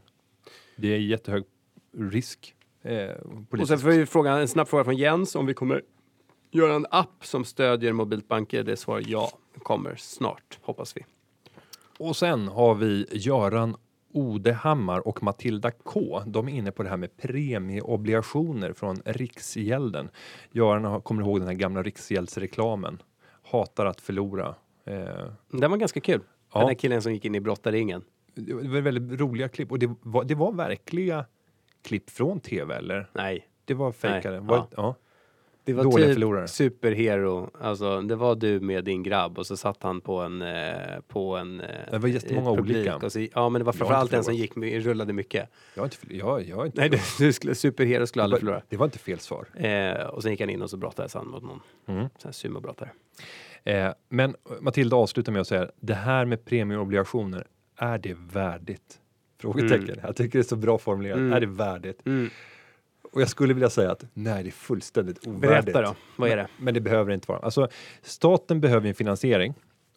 Det 0.76 0.88
är 0.94 0.98
jättehög 0.98 1.44
risk. 1.98 2.54
Eh, 2.82 3.08
Och 3.60 3.68
sen 3.68 3.78
får 3.78 3.88
vi 3.88 4.06
fråga, 4.06 4.32
en 4.32 4.48
snabb 4.48 4.68
fråga 4.68 4.84
från 4.84 4.96
Jens 4.96 5.34
om 5.34 5.46
vi 5.46 5.54
kommer 5.54 5.82
göra 6.54 6.74
en 6.74 6.86
app 6.90 7.26
som 7.26 7.44
stödjer 7.44 7.92
mobilt 7.92 8.28
banker. 8.28 8.62
Det 8.64 8.76
svarar 8.76 9.02
ja, 9.06 9.30
kommer 9.62 9.94
snart 9.96 10.58
hoppas 10.62 10.96
vi. 10.96 11.04
Och 11.98 12.16
sen 12.16 12.48
har 12.48 12.74
vi 12.74 13.06
Göran 13.12 13.76
Odehammar 14.12 15.08
och 15.08 15.22
Matilda 15.22 15.70
K. 15.70 16.22
De 16.26 16.48
är 16.48 16.52
inne 16.52 16.70
på 16.72 16.82
det 16.82 16.88
här 16.88 16.96
med 16.96 17.16
premieobligationer 17.16 18.72
från 18.72 18.96
Riksgälden. 19.04 20.08
Göran 20.52 21.00
kommer 21.02 21.22
ihåg 21.22 21.38
den 21.40 21.48
här 21.48 21.54
gamla 21.54 21.82
Riksgäldsreklamen. 21.82 23.02
Hatar 23.50 23.86
att 23.86 24.00
förlora. 24.00 24.54
Eh, 24.84 25.26
Den 25.50 25.70
var 25.70 25.76
ganska 25.76 26.00
kul. 26.00 26.20
Ja. 26.52 26.58
Den 26.58 26.68
där 26.68 26.74
killen 26.74 27.02
som 27.02 27.12
gick 27.12 27.24
in 27.24 27.34
i 27.34 27.40
brottaringen. 27.40 28.02
det 28.34 28.54
var 28.54 28.80
väldigt 28.80 29.20
roliga 29.20 29.48
klipp 29.48 29.70
och 29.72 29.78
det 29.78 29.94
var, 30.02 30.24
det 30.24 30.34
var 30.34 30.52
verkliga 30.52 31.24
klipp 31.82 32.10
från 32.10 32.40
tv 32.40 32.74
eller? 32.76 33.10
Nej, 33.12 33.48
Det 33.64 33.74
var 33.74 33.92
fejkade. 33.92 34.40
Nej, 34.40 34.48
Var, 34.48 34.56
ja. 34.56 34.66
ja. 34.76 34.94
Det 35.64 35.72
var 35.72 35.84
Dåliga 35.84 36.06
typ 36.06 36.14
förlorare. 36.14 36.48
superhero. 36.48 37.50
Alltså, 37.60 38.00
det 38.00 38.16
var 38.16 38.34
du 38.34 38.60
med 38.60 38.84
din 38.84 39.02
grabb 39.02 39.38
och 39.38 39.46
så 39.46 39.56
satt 39.56 39.82
han 39.82 40.00
på 40.00 40.18
en... 40.20 40.42
Eh, 40.42 40.74
på 41.08 41.36
en 41.36 41.60
eh, 41.60 41.66
Det 41.90 41.98
var 41.98 42.08
jättemånga 42.08 42.56
publik 42.56 42.76
olika. 42.76 42.96
Och 42.96 43.12
så, 43.12 43.26
ja, 43.34 43.48
men 43.48 43.60
det 43.60 43.64
var 43.64 43.72
framförallt 43.72 44.04
inte 44.08 44.16
en 44.16 44.24
som 44.24 44.34
gick, 44.34 44.56
my- 44.56 44.80
rullade 44.80 45.12
mycket. 45.12 45.48
Jag 45.74 45.80
har 45.82 45.86
inte, 45.86 45.96
förl- 45.96 46.18
jag, 46.18 46.42
jag 46.48 46.56
har 46.56 46.66
inte 46.66 46.80
Nej, 46.80 46.88
du, 46.90 46.98
förlorat. 46.98 47.18
du 47.28 47.32
skulle, 47.32 47.54
superhero 47.54 48.06
skulle 48.06 48.22
aldrig 48.24 48.40
förlora. 48.40 48.62
det 48.68 48.76
var 48.76 48.84
inte 48.86 48.98
fel 48.98 49.18
svar. 49.18 49.46
Eh, 49.66 50.06
och 50.06 50.22
sen 50.22 50.30
gick 50.30 50.40
han 50.40 50.50
in 50.50 50.62
och 50.62 50.70
så 50.70 50.76
brottades 50.76 51.14
han 51.14 51.26
mot 51.28 51.42
någon 51.42 51.60
Mm. 51.88 52.06
här 52.24 52.32
sumobrottare. 52.32 52.90
Eh, 53.64 53.90
men 54.08 54.30
eh, 54.30 54.34
Matilda 54.60 54.96
avslutar 54.96 55.32
med 55.32 55.40
att 55.40 55.48
säga 55.48 55.70
det 55.80 55.94
här 55.94 56.24
med 56.24 56.44
premieobligationer, 56.44 57.46
är 57.76 57.98
det 57.98 58.16
värdigt? 58.32 59.00
Frågetecken. 59.40 59.96
Jag 60.02 60.16
tycker 60.16 60.38
det 60.38 60.42
är 60.42 60.48
så 60.48 60.56
bra 60.56 60.78
formulerat. 60.78 61.18
Mm. 61.18 61.32
Är 61.32 61.40
det 61.40 61.46
värdigt? 61.46 62.00
Och 63.14 63.20
jag 63.20 63.28
skulle 63.28 63.54
vilja 63.54 63.70
säga 63.70 63.90
att 63.90 64.04
nej, 64.14 64.42
det 64.42 64.48
är 64.48 64.50
fullständigt 64.52 65.26
ovärdigt. 65.26 65.64
Berätta 65.74 65.82
då, 65.82 65.94
vad 66.16 66.30
är 66.30 66.36
det? 66.36 66.48
Men, 66.56 66.64
men 66.64 66.74
det 66.74 66.80
behöver 66.80 67.12
inte 67.12 67.28
vara. 67.28 67.38
Alltså, 67.38 67.68
staten 68.02 68.60
behöver 68.60 68.88
en 68.88 68.94
finansiering 68.94 69.54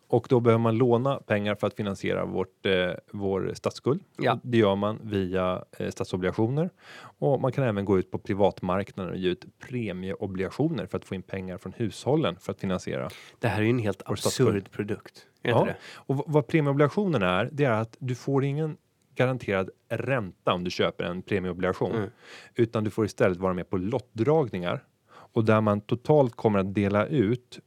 och 0.07 0.27
då 0.29 0.39
behöver 0.39 0.61
man 0.61 0.77
låna 0.77 1.15
pengar 1.15 1.55
för 1.55 1.67
att 1.67 1.73
finansiera 1.73 2.25
vårt, 2.25 2.65
eh, 2.65 2.91
vår 3.11 3.51
statsskuld. 3.53 4.03
Ja. 4.17 4.39
Det 4.43 4.57
gör 4.57 4.75
man 4.75 4.99
via 5.03 5.63
eh, 5.79 5.89
statsobligationer 5.89 6.69
och 6.97 7.41
man 7.41 7.51
kan 7.51 7.63
även 7.63 7.85
gå 7.85 7.99
ut 7.99 8.11
på 8.11 8.17
privatmarknaden 8.17 9.13
och 9.13 9.19
ge 9.19 9.29
ut 9.29 9.45
premieobligationer 9.67 10.85
för 10.85 10.97
att 10.97 11.05
få 11.05 11.15
in 11.15 11.21
pengar 11.21 11.57
från 11.57 11.73
hushållen 11.73 12.35
för 12.39 12.51
att 12.51 12.59
finansiera. 12.59 13.09
Det 13.39 13.47
här 13.47 13.59
är 13.59 13.63
ju 13.63 13.69
en 13.69 13.79
helt 13.79 14.01
Vår 14.07 14.15
statsskuld. 14.15 14.49
absurd 14.49 14.71
produkt. 14.71 15.25
Ja. 15.41 15.65
det? 15.65 15.75
Och 15.93 16.23
vad 16.27 16.47
premieobligationen 16.47 17.23
är, 17.23 17.49
det 17.51 17.65
är 17.65 17.71
att 17.71 17.95
du 17.99 18.15
får 18.15 18.43
ingen 18.43 18.77
garanterad 19.17 19.69
ränta 19.89 20.53
om 20.53 20.63
du 20.63 20.71
köper 20.71 21.03
en 21.03 21.21
premieobligation. 21.21 21.95
Mm. 21.95 22.09
Utan 22.55 22.83
du 22.83 22.89
får 22.89 23.05
istället 23.05 23.37
vara 23.37 23.53
med 23.53 23.69
på 23.69 23.77
lottdragningar 23.77 24.83
och 25.09 25.45
där 25.45 25.61
man 25.61 25.81
totalt 25.81 26.35
kommer 26.35 26.59
att 26.59 26.75
dela 26.75 27.05
ut, 27.05 27.59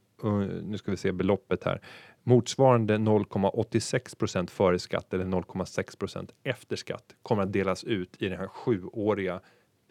nu 0.63 0.77
ska 0.77 0.91
vi 0.91 0.97
se 0.97 1.11
beloppet 1.11 1.63
här, 1.63 1.81
motsvarande 2.23 2.97
0,86 2.97 4.17
procent 4.17 4.51
före 4.51 4.79
skatt 4.79 5.13
eller 5.13 5.25
0,6 5.25 5.97
procent 5.97 6.31
efter 6.43 6.75
skatt 6.75 7.15
kommer 7.23 7.43
att 7.43 7.53
delas 7.53 7.83
ut 7.83 8.21
i 8.21 8.29
den 8.29 8.39
här 8.39 8.47
sjuåriga 8.47 9.39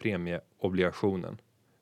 premieobligationen 0.01 1.37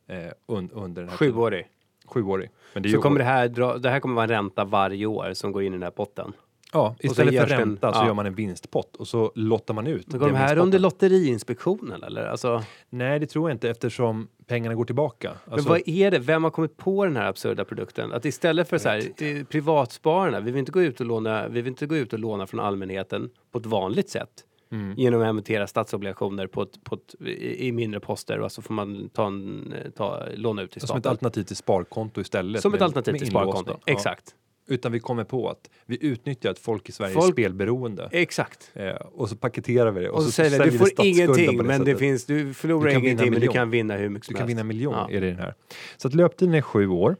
eh, 0.08 0.32
un, 0.48 0.70
under 0.72 1.02
den 1.02 1.10
här 1.10 1.18
tiden. 1.18 1.34
Sjuårig. 1.34 1.68
Sjuårig. 2.06 2.50
Men 2.74 2.84
det 2.84 2.90
är 2.90 2.92
Så 2.92 3.02
kommer 3.02 3.20
det 3.20 3.26
här 3.26 3.48
dra, 3.48 3.78
det 3.78 3.90
här 3.90 4.00
kommer 4.00 4.16
vara 4.16 4.24
en 4.24 4.30
ränta 4.30 4.66
varje 4.66 5.06
år 5.06 5.34
som 5.34 5.52
går 5.52 5.64
in 5.64 5.74
i 5.74 5.76
den 5.76 5.84
här 5.84 5.92
potten. 5.92 6.34
Ja, 6.74 6.96
istället 7.00 7.40
för 7.40 7.48
det 7.48 7.54
en- 7.54 7.60
ränta 7.60 7.94
så 7.94 8.00
ja. 8.00 8.06
gör 8.08 8.14
man 8.14 8.26
en 8.26 8.36
vinstpott 8.36 8.96
och 8.96 9.08
så 9.08 9.32
lottar 9.36 9.74
man 9.74 9.88
ut. 9.88 10.08
Men 10.08 10.20
går 10.20 10.28
de 10.28 10.36
här 10.36 10.58
under 10.58 10.80
Lotteriinspektionen 10.80 12.04
eller? 12.04 12.26
Alltså, 12.26 12.64
Nej, 12.90 13.20
det 13.20 13.28
tror 13.28 13.50
jag 13.50 13.56
inte 13.56 13.70
eftersom 13.70 14.28
pengarna 14.48 14.76
går 14.76 14.86
tillbaka. 14.86 15.32
men 15.46 15.54
Alltså, 15.54 15.70
vad 15.70 15.82
är 15.86 16.12
det? 16.12 16.20
Vem 16.20 16.44
har 16.44 16.52
kommit 16.52 16.78
på 16.78 17.06
den 17.06 17.16
här 17.16 17.26
absurda 17.26 17.66
produkten? 17.66 18.14
Att 18.14 18.26
istället 18.26 18.70
för 18.70 18.78
så 18.78 18.90
här, 18.90 18.98
eh, 19.24 19.44
privatspararna, 19.44 20.40
vi 20.40 20.52
vill, 20.52 20.60
inte 20.60 20.72
gå 20.72 20.82
ut 20.82 21.00
och 21.00 21.06
låna, 21.06 21.48
vi 21.48 21.62
vill 21.62 21.68
inte 21.68 21.86
gå 21.86 21.96
ut 21.96 22.14
och 22.14 22.20
låna 22.20 22.48
från 22.48 22.60
allmänheten 22.60 23.30
på 23.52 23.60
ett 23.60 23.66
vanligt 23.66 24.10
sätt. 24.10 24.30
Mm. 24.72 24.94
Genom 24.98 25.22
att 25.22 25.28
emittera 25.28 25.68
statsobligationer 25.68 26.48
på 26.48 26.62
ett, 26.62 26.84
på 26.84 26.96
ett, 26.96 27.28
i, 27.28 27.72
mindre 27.72 28.00
poster 28.00 28.40
och 28.40 28.52
så 28.52 28.62
får 28.62 28.74
man 28.74 29.10
ta 29.10 29.28
en, 29.28 29.74
eh, 29.74 29.92
ta, 29.92 30.24
låna 30.36 30.62
ut 30.62 30.72
till 30.72 30.82
som 30.82 30.86
ett 30.86 30.90
staten. 31.04 31.12
alternativ 31.12 31.44
till 31.44 31.56
sparkonto 31.56 32.22
istället. 32.22 32.62
Som 32.62 32.74
ett 32.74 32.82
alternativ 32.82 33.14
till 33.14 33.28
sparkonto. 33.28 33.72
Ja. 33.86 33.94
Exakt. 33.94 34.36
Utan 34.70 34.92
vi 34.92 35.00
kommer 35.00 35.24
på 35.24 35.50
att 35.50 35.70
vi 35.86 36.06
utnyttjar 36.06 36.52
att 36.52 36.60
folk 36.60 36.90
i 36.90 36.92
Sverige 36.92 37.12
är 37.12 37.22
Folk- 37.22 37.34
spelberoende. 37.34 38.10
Exakt. 38.12 38.72
Eh, 38.74 38.90
och 38.90 39.30
så 39.30 39.36
paketerar 39.36 39.92
vi 39.92 40.02
det. 40.02 40.10
Och, 40.10 40.24
så, 40.24 40.32
säger 40.32 40.60
det, 40.60 40.66
du 40.66 40.70
vi 40.72 40.78
får 40.78 40.90
ingenting 40.98 41.58
det 41.58 41.64
men 41.64 41.84
det 41.84 41.96
finns, 41.96 42.26
du 42.26 42.54
förlorar 42.54 42.86
Du 42.92 43.00
ingenting 43.00 43.32
men 43.32 43.42
du 43.42 43.48
kan 43.48 43.70
vinna 43.70 43.96
hur 43.98 44.10
mycket 44.10 44.28
Du 44.28 44.34
som 44.34 44.40
kan 44.40 44.48
vinna 44.48 44.60
helst. 44.60 44.68
miljon 44.68 44.94
Ja. 44.94 45.10
i 45.12 45.20
den 45.20 45.36
här. 45.36 45.54
Så 45.98 46.08
att 46.08 46.14
löptiden 46.14 46.54
är 46.54 46.62
sju 46.62 46.88
år. 46.88 47.16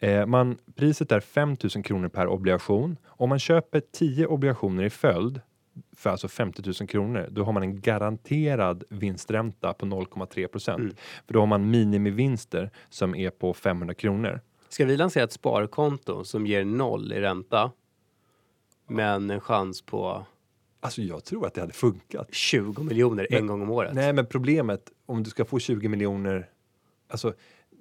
Eh, 0.00 0.26
man, 0.26 0.56
priset 0.74 1.12
är 1.12 1.20
5 1.20 1.56
000 1.74 1.84
kronor 1.84 2.08
per 2.08 2.26
obligation. 2.26 2.96
Om 3.06 3.28
man 3.28 3.38
köper 3.38 3.82
10 3.92 4.26
obligationer 4.26 4.84
i 4.84 4.90
följd 4.90 5.40
för 5.96 6.10
alltså 6.10 6.28
50 6.28 6.62
000 6.80 6.88
kronor, 6.88 7.26
då 7.30 7.44
har 7.44 7.52
man 7.52 7.62
en 7.62 7.80
garanterad 7.80 8.84
vinstränta 8.90 9.72
på 9.72 9.86
0,3 9.86 10.46
procent. 10.46 10.78
Mm. 10.80 10.94
För 11.26 11.34
då 11.34 11.40
har 11.40 11.46
man 11.46 11.70
minimivinster 11.70 12.70
som 12.88 13.14
är 13.14 13.30
på 13.30 13.54
500 13.54 13.94
kronor. 13.94 14.40
Ska 14.68 14.84
vi 14.84 14.96
lansera 14.96 15.24
ett 15.24 15.32
sparkonto 15.32 16.24
som 16.24 16.46
ger 16.46 16.64
noll 16.64 17.12
i 17.12 17.20
ränta 17.20 17.72
men 18.88 19.30
en 19.30 19.40
chans 19.40 19.82
på 19.82 20.26
Alltså 20.80 21.02
jag 21.02 21.24
tror 21.24 21.46
att 21.46 21.54
det 21.54 21.60
hade 21.60 21.72
funkat. 21.72 22.34
20 22.34 22.82
miljoner 22.82 23.26
en 23.30 23.46
gång 23.46 23.62
om 23.62 23.70
året? 23.70 23.94
Nej, 23.94 24.12
men 24.12 24.26
problemet 24.26 24.92
om 25.06 25.22
du 25.22 25.30
ska 25.30 25.44
få 25.44 25.58
20 25.58 25.88
miljoner, 25.88 26.50
alltså 27.08 27.34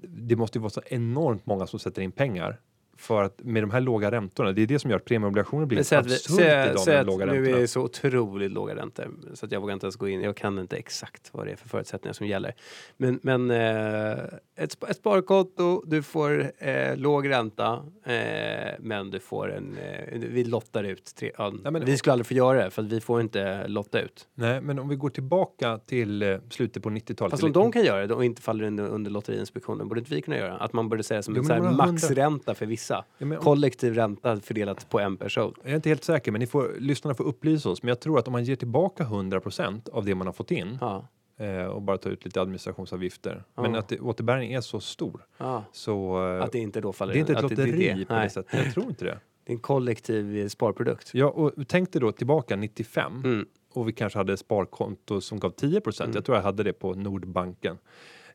det 0.08 0.36
måste 0.36 0.58
ju 0.58 0.62
vara 0.62 0.70
så 0.70 0.82
enormt 0.86 1.46
många 1.46 1.68
som 1.68 1.80
sätter 1.80 2.02
in 2.02 2.12
pengar 2.12 2.60
för 2.98 3.24
att 3.24 3.44
med 3.44 3.64
de 3.64 3.72
här 3.72 3.82
låga 3.82 4.12
räntorna, 4.12 4.52
det 4.52 4.62
är 4.62 4.68
det 4.68 4.80
som 4.80 4.90
gör 4.92 4.98
att 4.98 5.06
premieobligationer 5.06 5.66
blir 5.66 5.84
säg 5.84 5.98
att, 5.98 6.06
absurt 6.06 6.36
säg, 6.36 6.70
idag 6.70 6.80
säg 6.80 6.94
med 6.94 7.02
att 7.02 7.08
de 7.08 7.12
låga 7.12 7.26
nu 7.26 7.32
är 7.32 7.36
räntorna. 7.36 7.62
det 7.62 7.68
så 7.68 7.82
otroligt 7.82 8.52
låga 8.52 8.76
räntor 8.76 9.12
så 9.34 9.46
att 9.46 9.52
jag 9.52 9.62
vågar 9.62 9.74
inte 9.74 9.86
ens 9.86 9.96
gå 9.96 10.08
in. 10.08 10.22
Jag 10.22 10.36
kan 10.38 10.60
inte 10.60 10.76
exakt 10.76 11.30
vad 11.32 11.48
det 11.48 11.52
är 11.52 11.56
för 11.56 11.70
förutsättningar 11.70 12.14
som 12.14 12.28
gäller. 12.28 12.54
Men, 12.98 13.20
men 13.24 13.52
eh, 13.52 14.12
ett, 14.58 14.84
ett 14.84 14.98
sparkonto, 14.98 15.84
du 15.86 16.04
får 16.04 16.52
eh, 16.58 16.98
låg 16.98 17.30
ränta 17.30 17.84
eh, 18.06 18.74
men 18.80 19.12
du 19.12 19.20
får 19.20 19.52
en... 19.52 19.78
Eh, 19.78 20.20
vi 20.20 20.44
lottar 20.44 20.84
ut. 20.84 21.16
Tre, 21.16 21.32
ja, 21.38 21.54
Nej, 21.64 21.72
men- 21.72 21.86
vi 21.86 21.98
skulle 21.98 22.14
aldrig 22.14 22.28
få 22.28 22.34
göra 22.34 22.64
det 22.64 22.72
för 22.72 22.82
att 22.82 22.88
vi 22.88 23.02
får 23.02 23.22
inte 23.22 23.68
lotta 23.68 24.02
ut. 24.02 24.28
Nej, 24.36 24.62
men 24.62 24.80
om 24.80 24.90
vi 24.90 24.96
går 24.96 25.10
tillbaka 25.10 25.78
till 25.78 26.22
eh, 26.24 26.38
slutet 26.50 26.84
på 26.84 26.90
90-talet. 26.90 27.32
Fast 27.32 27.44
om 27.44 27.52
de 27.52 27.72
kan 27.72 27.84
göra 27.84 28.08
det 28.08 28.14
och 28.14 28.26
inte 28.26 28.42
faller 28.42 28.64
under, 28.64 28.88
under 28.88 29.12
Lotteriinspektionen, 29.12 29.88
borde 29.88 30.00
inte 30.00 30.14
vi 30.14 30.22
kunna 30.22 30.38
göra? 30.38 30.58
Att 30.58 30.74
man 30.74 30.90
borde 30.90 31.04
säga 31.04 31.24
som 31.24 31.36
Jo, 31.36 31.52
en 31.52 31.76
maxränta 31.76 32.56
för 32.56 32.66
vissa. 32.66 32.85
Ja, 32.94 33.26
men 33.26 33.38
Kollektiv 33.38 33.94
ränta 33.94 34.38
fördelat 34.40 34.90
på 34.90 35.00
en 35.00 35.18
person. 35.18 35.54
Jag 35.64 35.72
är 35.72 35.76
inte 35.76 35.90
helt 35.90 36.04
säker, 36.04 36.32
men 36.32 36.40
ni 36.40 36.48
får, 36.48 36.76
lyssnarna 36.80 37.16
får 37.16 37.24
upplysa 37.24 37.70
oss. 37.70 37.84
Men 37.84 37.88
jag 37.90 38.00
tror 38.00 38.20
att 38.20 38.28
om 38.28 38.32
man 38.32 38.44
ger 38.44 38.56
tillbaka 38.56 39.04
100% 39.04 39.90
av 39.90 40.06
det 40.06 40.16
man 40.16 40.28
har 40.28 40.34
fått 40.34 40.52
in 40.52 40.78
Ja, 40.82 41.08
eh, 41.38 41.66
och 41.66 41.82
bara 41.82 41.98
tar 41.98 42.10
ut 42.10 42.26
lite 42.26 42.42
administrationsavgifter, 42.42 43.44
men 43.56 43.74
Ja. 43.74 43.80
att 43.80 43.88
det, 43.88 44.00
återbäringen 44.00 44.58
är 44.58 44.62
så 44.62 44.80
stor 44.80 45.26
så 45.72 46.28
eh, 46.38 46.44
Att 46.44 46.52
det 46.52 46.60
inte 46.60 46.82
då 46.82 46.94
faller 46.94 47.14
det 47.14 47.20
är 47.20 47.22
inte 47.22 47.34
ett 47.34 47.38
att 47.44 47.50
det- 47.50 47.56
det 47.56 47.66
lotteri 47.66 48.06
på 48.06 48.14
det 48.14 48.30
sättet. 48.30 48.66
Jag 48.66 48.74
tror 48.74 48.86
inte 48.86 49.06
det. 49.06 49.20
Det 49.46 49.52
är 49.52 49.56
en 49.56 49.60
kollektiv 49.62 50.38
eh, 50.38 50.48
sparprodukt. 50.48 51.10
Ja, 51.14 51.26
och 51.30 51.54
tänk 51.68 51.92
dig 51.92 52.02
då 52.02 52.12
tillbaka 52.12 52.56
95 52.56 53.22
Mm. 53.26 53.46
och 53.74 53.88
vi 53.88 53.92
kanske 53.94 54.20
hade 54.20 54.38
sparkonto 54.38 55.22
som 55.22 55.40
gav 55.40 55.50
10 55.50 55.82
Mm. 56.02 56.12
Jag 56.16 56.26
tror 56.26 56.38
jag 56.38 56.44
hade 56.44 56.64
det 56.64 56.74
på 56.74 56.94
Nordbanken. 56.94 57.78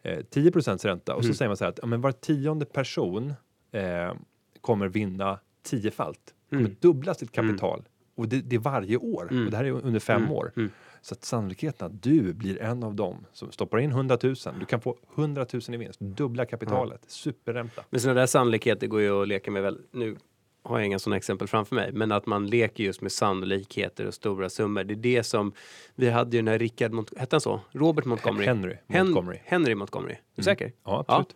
Eh, 0.03 0.19
10 0.31 0.51
ränta 0.51 1.15
och 1.15 1.23
så 1.23 1.27
Mm. 1.27 1.35
säger 1.35 1.49
man 1.49 1.57
så 1.57 1.65
här 1.65 1.69
att 1.71 1.79
ja, 1.83 1.87
men 1.87 2.01
var 2.01 2.13
tionde 2.13 2.65
person 2.67 3.35
eh, 3.73 4.13
kommer 4.61 4.89
vinna 4.89 5.39
tiofalt, 5.63 6.35
kommer 6.51 6.63
Mm. 6.63 6.77
dubbla 6.81 7.15
sitt 7.15 7.33
kapital 7.33 7.83
och 8.15 8.29
det, 8.29 8.41
det 8.41 8.57
är 8.57 8.61
varje 8.61 8.97
år 8.97 9.29
Mm. 9.31 9.45
och 9.45 9.51
det 9.51 9.57
här 9.57 9.65
är 9.65 9.71
under 9.71 10.01
fem 10.01 10.23
Mm. 10.23 10.33
år. 10.35 10.53
Mm. 10.57 10.71
Så 11.03 11.15
att 11.15 11.25
sannolikheten 11.25 11.87
att 11.87 12.03
du 12.03 12.33
blir 12.33 12.63
en 12.63 12.83
av 12.83 12.95
dem 12.95 13.27
som 13.33 13.53
stoppar 13.53 13.79
in 13.79 13.91
100 13.91 14.19
000, 14.23 14.35
du 14.61 14.67
kan 14.67 14.81
få 14.81 14.97
100 15.17 15.47
000 15.53 15.63
i 15.69 15.77
vinst, 15.77 16.01
dubbla 16.01 16.45
kapitalet, 16.47 17.01
superränta. 17.09 17.83
Men 17.91 18.01
sådana 18.01 18.21
där 18.21 18.27
sannolikheter 18.27 18.87
går 18.87 19.01
ju 19.01 19.23
att 19.23 19.29
leka 19.29 19.51
med 19.51 19.63
väl. 19.63 19.79
Nu 19.93 20.17
har 20.63 20.79
jag 20.79 20.87
inga 20.87 20.99
sådana 20.99 21.17
exempel 21.17 21.49
framför 21.49 21.75
mig, 21.77 21.93
men 21.93 22.13
att 22.13 22.27
man 22.27 22.47
leker 22.47 22.85
just 22.85 23.01
med 23.01 23.13
sannolikheter 23.13 24.07
och 24.07 24.15
stora 24.15 24.49
summor. 24.51 24.85
Det 24.85 24.95
är 24.95 24.97
det 24.97 25.23
som 25.23 25.53
vi 25.95 26.11
hade 26.11 26.37
ju 26.37 26.43
när 26.43 26.59
Rickard, 26.59 26.93
Mont- 26.93 27.19
hette 27.19 27.37
han 27.37 27.41
så? 27.41 27.61
Robert 27.73 28.05
Montgomery? 28.05 28.47
Henry 28.47 28.77
Hen- 28.89 29.05
Montgomery. 29.07 29.39
Henry 29.45 29.75
Montgomery. 29.75 30.13
Är 30.13 30.19
du 30.35 30.43
säker? 30.43 30.73
Ja, 30.85 31.05
absolut. 31.09 31.35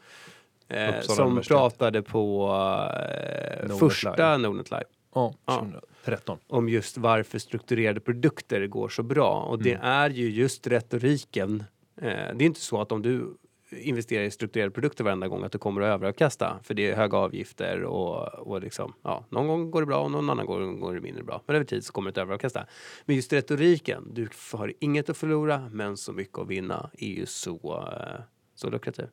Eh, 0.75 0.99
Uppsala 0.99 1.17
som 1.17 1.41
pratade 1.43 2.03
på 2.03 2.47
eh, 2.49 3.59
Nordnet 3.69 3.79
första 3.79 4.37
Nordnet 4.39 4.71
Live 4.71 4.85
Ja, 5.15 5.35
Ja. 5.47 5.67
2013. 6.05 6.39
om 6.47 6.69
just 6.69 6.99
varför 6.99 7.39
strukturerade 7.39 8.01
produkter 8.01 8.67
går 8.67 8.89
så 8.89 9.03
bra. 9.03 9.41
Och 9.41 9.63
det 9.63 9.71
Mm. 9.73 9.85
är 9.87 10.11
ju 10.11 10.31
just 10.31 10.67
retoriken. 10.67 11.65
Eh, 12.01 12.07
det 12.09 12.45
är 12.45 12.47
inte 12.47 12.61
så 12.61 12.81
att 12.81 12.93
om 12.93 13.03
du 13.03 13.37
investerar 13.77 14.25
i 14.25 14.31
strukturerade 14.31 14.71
produkter 14.71 15.05
varenda 15.05 15.29
gång 15.29 15.45
att 15.45 15.53
du 15.53 15.59
kommer 15.59 15.81
att 15.81 15.87
överavkasta. 15.95 16.59
För 16.63 16.75
det 16.75 16.91
är 16.91 16.97
höga 16.97 17.19
avgifter 17.19 17.83
och, 17.85 18.29
och 18.35 18.61
liksom, 18.61 18.93
ja, 19.03 19.25
någon 19.31 19.47
gång 19.49 19.71
går 19.71 19.81
det 19.83 19.87
bra 19.87 19.99
och 20.01 20.11
någon 20.11 20.31
annan 20.31 20.47
gång 20.47 20.81
går 20.81 20.95
det 20.95 21.01
mindre 21.01 21.23
bra. 21.25 21.43
Men 21.47 21.57
över 21.57 21.67
tid 21.67 21.85
så 21.85 21.93
kommer 21.93 22.11
det 22.11 22.21
att 22.21 22.23
överavkasta. 22.23 22.67
Men 23.05 23.17
just 23.17 23.33
retoriken, 23.33 24.09
du 24.13 24.29
har 24.53 24.73
inget 24.81 25.11
att 25.11 25.17
förlora 25.17 25.69
men 25.73 25.97
så 25.97 26.13
mycket 26.13 26.39
att 26.39 26.49
vinna 26.49 26.91
är 26.99 27.09
ju 27.09 27.27
så, 27.27 27.85
eh, 27.93 28.21
så 28.65 28.71
lukrativ. 28.71 29.07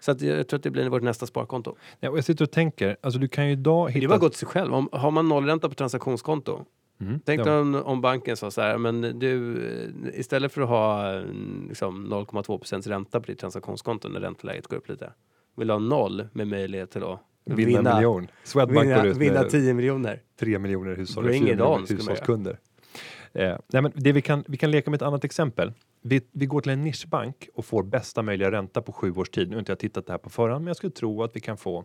Så 0.00 0.10
att 0.10 0.20
jag 0.20 0.48
tror 0.48 0.58
att 0.58 0.62
det 0.62 0.70
blir 0.70 0.88
vårt 0.88 1.02
nästa 1.02 1.26
sparkonto. 1.26 1.76
Ja, 2.00 2.10
och 2.10 2.18
jag 2.18 2.24
sitter 2.24 2.44
och 2.44 2.50
tänker, 2.50 2.96
alltså 3.00 3.20
du 3.20 3.28
kan 3.28 3.46
ju 3.46 3.52
idag 3.52 3.90
hitta... 3.90 4.00
Det 4.00 4.06
var 4.06 4.18
gott 4.18 4.36
sig 4.36 4.48
själv. 4.48 4.74
Om, 4.74 4.88
har 4.92 5.10
man 5.10 5.28
nollränta 5.28 5.68
på 5.68 5.74
transaktionskonto 5.74 6.64
Mm, 7.00 7.20
Tänk 7.24 7.46
ja. 7.46 7.60
om, 7.60 7.74
om 7.74 8.00
banken 8.00 8.36
sa 8.36 8.50
så 8.50 8.60
här, 8.60 8.78
men 8.78 9.18
du, 9.18 9.62
istället 10.14 10.52
för 10.52 10.62
att 10.62 10.68
ha 10.68 11.12
liksom 11.68 12.12
0,2 12.12 12.58
procents 12.58 12.86
ränta 12.86 13.20
på 13.20 13.26
ditt 13.26 13.38
transaktionskonto 13.38 14.08
när 14.08 14.20
ränteläget 14.20 14.66
går 14.66 14.76
upp 14.76 14.88
lite. 14.88 15.12
Vill 15.56 15.66
du 15.66 15.72
ha 15.74 15.78
noll 15.78 16.28
med 16.32 16.48
möjlighet 16.48 16.90
till 16.90 17.02
att 17.02 17.20
Vinna, 17.44 17.90
en 17.90 17.96
miljon. 17.96 18.28
Swedbank 18.44 18.86
vinna, 18.86 18.96
går 18.96 19.06
ut 19.06 19.16
vinna 19.16 19.40
med 19.40 19.50
10 19.50 19.74
miljoner. 19.74 20.22
tre 20.40 20.58
miljoner 20.58 20.96
hushåll, 20.96 21.24
Bring 21.24 21.44
miljoner 21.44 21.88
hushållskunder. 21.88 22.58
Eh, 23.32 23.56
nej, 23.72 23.82
men 23.82 23.92
det 23.94 24.12
vi, 24.12 24.22
kan, 24.22 24.44
vi 24.48 24.56
kan 24.56 24.70
leka 24.70 24.90
med 24.90 24.96
ett 24.96 25.06
annat 25.06 25.24
exempel. 25.24 25.72
Vi, 26.02 26.20
vi 26.32 26.46
går 26.46 26.60
till 26.60 26.72
en 26.72 26.84
nischbank 26.84 27.48
och 27.54 27.64
får 27.64 27.82
bästa 27.82 28.22
möjliga 28.22 28.50
ränta 28.50 28.82
på 28.82 28.92
sju 28.92 29.12
års 29.12 29.30
tid. 29.30 29.48
Nu 29.48 29.54
har 29.56 29.60
inte 29.60 29.72
jag 29.72 29.78
tittat 29.78 30.06
det 30.06 30.12
här 30.12 30.18
på 30.18 30.30
förhand, 30.30 30.60
men 30.64 30.66
jag 30.66 30.76
skulle 30.76 30.92
tro 30.92 31.22
att 31.22 31.36
vi 31.36 31.40
kan 31.40 31.56
få, 31.56 31.84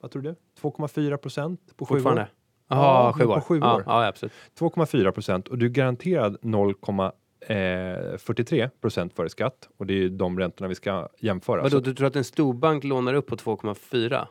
vad 0.00 0.10
tror 0.10 0.22
du? 0.22 0.34
2,4 0.60 1.16
procent 1.16 1.60
på 1.76 1.86
sju 1.86 1.94
år? 1.94 1.98
Fortfarande? 1.98 2.26
Ja, 2.68 3.12
sju 3.18 3.24
på 3.24 3.30
år. 3.30 3.40
sju 3.40 3.58
Ja, 3.58 3.76
år. 3.76 3.82
ja, 3.86 4.06
absolut. 4.06 4.32
2,4 4.58 5.10
procent 5.10 5.48
och 5.48 5.58
du 5.58 5.66
är 5.66 5.70
garanterad 5.70 6.36
0,43 6.42 8.68
procent 8.80 9.14
före 9.14 9.28
skatt 9.28 9.68
och 9.76 9.86
det 9.86 9.94
är 9.94 9.98
ju 9.98 10.08
de 10.08 10.38
räntorna 10.38 10.68
vi 10.68 10.74
ska 10.74 11.08
jämföra. 11.18 11.56
Vadå, 11.62 11.70
Så- 11.70 11.80
du 11.80 11.94
tror 11.94 12.06
att 12.06 12.16
en 12.16 12.24
storbank 12.24 12.84
lånar 12.84 13.14
upp 13.14 13.26
på 13.26 13.36
2,4? 13.36 14.26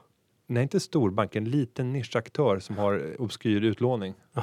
Nej, 0.48 0.64
inte 0.64 0.80
storbank, 0.80 1.36
en 1.36 1.46
liten 1.46 1.94
nischaktör 1.94 2.60
som 2.60 2.78
har 2.78 3.22
obskyr 3.22 3.62
utlåning. 3.64 4.14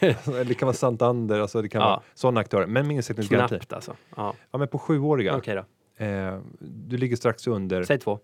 Eller 0.00 0.44
det 0.48 0.54
kan 0.54 0.66
vara 0.66 0.76
Santander, 0.76 1.40
alltså 1.40 1.62
det 1.62 1.68
kan 1.68 1.80
Ja. 1.80 1.88
vara 1.88 2.02
sådana 2.14 2.40
aktörer, 2.40 2.66
men 2.66 2.86
med 2.86 2.96
insättningsgaranti. 2.96 3.54
Knappt 3.54 3.72
alltså. 3.72 3.96
Ja, 4.16 4.34
Ja, 4.50 4.58
men 4.58 4.68
på 4.68 4.78
sjuåriga. 4.78 5.36
okej 5.36 5.54
då. 5.54 6.04
Eh, 6.04 6.38
du 6.60 6.96
ligger 6.96 7.16
strax 7.16 7.46
under, 7.46 7.82
Säg 7.84 7.98
två. 7.98 8.18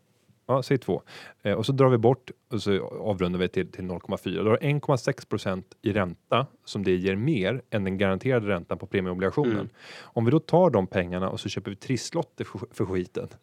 ja, 0.46 0.62
säg 0.62 0.78
två. 0.78 1.02
Eh, 1.42 1.54
och 1.54 1.66
så 1.66 1.72
drar 1.72 1.88
vi 1.88 1.98
bort 1.98 2.30
och 2.52 2.62
så 2.62 2.86
avrundar 2.88 3.38
vi 3.38 3.48
till, 3.48 3.72
till 3.72 3.84
0,4. 3.84 4.42
Då 4.44 4.50
har 4.50 4.58
du 4.60 4.66
1,6 4.66 5.28
procent 5.28 5.66
i 5.82 5.92
ränta 5.92 6.46
som 6.64 6.84
det 6.84 6.96
ger 6.96 7.16
mer 7.16 7.62
än 7.70 7.84
den 7.84 7.98
garanterade 7.98 8.48
räntan 8.48 8.78
på 8.78 8.86
premieobligationen. 8.86 9.52
Mm. 9.52 9.68
Om 10.02 10.24
vi 10.24 10.30
då 10.30 10.38
tar 10.38 10.70
de 10.70 10.86
pengarna 10.86 11.30
och 11.30 11.40
så 11.40 11.48
köper 11.48 11.70
vi 11.70 11.76
trisslotter 11.76 12.44
för, 12.44 12.60
för 12.70 12.86
skiten. 12.86 13.28